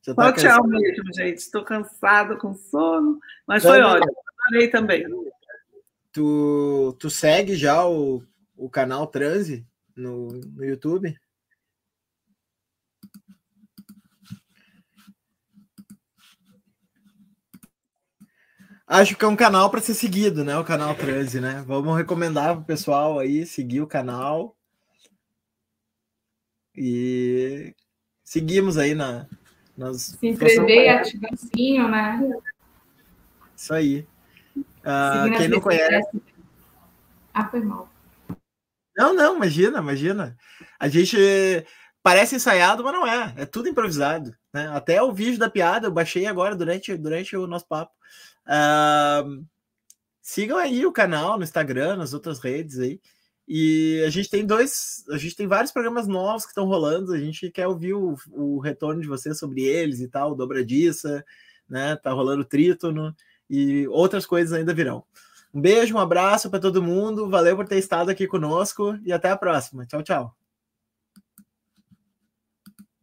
só 0.02 0.14
tá 0.14 0.34
tchau 0.34 0.68
mesmo, 0.68 1.14
gente. 1.14 1.38
Estou 1.38 1.64
cansada 1.64 2.36
com 2.38 2.54
sono, 2.54 3.20
mas 3.46 3.64
foi 3.64 3.82
ótimo. 3.82 4.16
Adorei 4.48 4.70
também. 4.70 5.06
Tu, 6.12 6.96
tu 7.00 7.10
segue 7.10 7.56
já 7.56 7.86
o, 7.86 8.24
o 8.58 8.70
canal 8.70 9.06
Transe 9.08 9.66
no, 9.96 10.28
no 10.28 10.66
YouTube? 10.66 11.16
Acho 18.88 19.16
que 19.16 19.24
é 19.24 19.28
um 19.28 19.36
canal 19.36 19.70
para 19.70 19.82
ser 19.82 19.94
seguido, 19.94 20.44
né? 20.44 20.58
O 20.58 20.64
canal 20.64 20.96
Transe, 20.96 21.40
né? 21.40 21.64
Vamos 21.68 21.96
recomendar 21.96 22.56
para 22.56 22.64
o 22.64 22.66
pessoal 22.66 23.20
aí 23.20 23.46
seguir 23.46 23.82
o 23.82 23.88
canal. 23.88 24.58
E 26.76 27.76
seguimos 28.24 28.80
aí 28.80 28.96
na, 28.96 29.28
nós 29.80 30.18
Se 30.20 30.28
inscrever 30.28 30.86
e 30.86 30.90
ativar 30.90 31.34
o 31.34 31.38
sininho, 31.38 31.88
né? 31.88 32.20
Isso 33.56 33.74
aí. 33.74 34.08
Uh, 34.58 35.38
quem 35.38 35.48
não 35.48 35.62
conhece. 35.62 36.22
Ah, 37.34 37.48
foi 37.48 37.62
mal. 37.62 37.90
Não, 38.96 39.14
não, 39.14 39.38
imagina, 39.38 39.80
imagina. 39.80 40.38
A 40.78 40.90
gente 40.90 41.18
parece 42.04 42.36
ensaiado, 42.36 42.84
mas 42.84 42.94
não 42.94 43.08
é. 43.08 43.34
É 43.38 43.46
tudo 43.46 43.70
improvisado. 43.70 44.36
Né? 44.54 44.68
Até 44.74 45.02
o 45.02 45.14
vídeo 45.14 45.40
da 45.40 45.50
piada 45.50 45.88
eu 45.88 45.92
baixei 45.92 46.26
agora 46.26 46.56
durante, 46.56 46.96
durante 46.98 47.38
o 47.38 47.48
nosso 47.48 47.68
papo. 47.68 47.94
Uh, 48.46 49.46
sigam 50.22 50.58
aí 50.58 50.86
o 50.86 50.92
canal 50.92 51.38
no 51.38 51.44
Instagram, 51.44 51.96
nas 51.96 52.14
outras 52.14 52.40
redes 52.40 52.80
aí. 52.80 53.00
E 53.52 54.04
a 54.06 54.12
gente 54.12 54.30
tem 54.30 54.46
dois, 54.46 55.04
a 55.10 55.18
gente 55.18 55.36
tem 55.36 55.48
vários 55.48 55.72
programas 55.72 56.08
novos 56.08 56.44
que 56.44 56.52
estão 56.52 56.68
rolando. 56.68 57.14
A 57.14 57.18
gente 57.18 57.50
quer 57.50 57.66
ouvir 57.66 57.96
o, 57.96 58.16
o 58.32 58.60
retorno 58.60 59.02
de 59.02 59.08
vocês 59.08 59.40
sobre 59.40 59.64
eles 59.64 60.00
e 60.00 60.08
tal, 60.08 60.36
dobradiça, 60.36 61.26
né? 61.68 61.96
Tá 61.96 62.12
rolando 62.12 62.46
trítono 62.46 63.16
e 63.50 63.88
outras 63.88 64.28
coisas 64.28 64.54
ainda 64.54 64.72
virão. 64.72 65.04
Um 65.52 65.60
beijo, 65.60 65.96
um 65.96 66.00
abraço 66.00 66.48
para 66.48 66.60
todo 66.60 66.84
mundo. 66.84 67.28
Valeu 67.28 67.56
por 67.56 67.68
ter 67.68 67.80
estado 67.80 68.12
aqui 68.12 68.28
conosco 68.28 68.96
e 69.04 69.12
até 69.12 69.32
a 69.32 69.38
próxima. 69.38 69.84
Tchau, 69.88 70.04
tchau. 70.04 70.39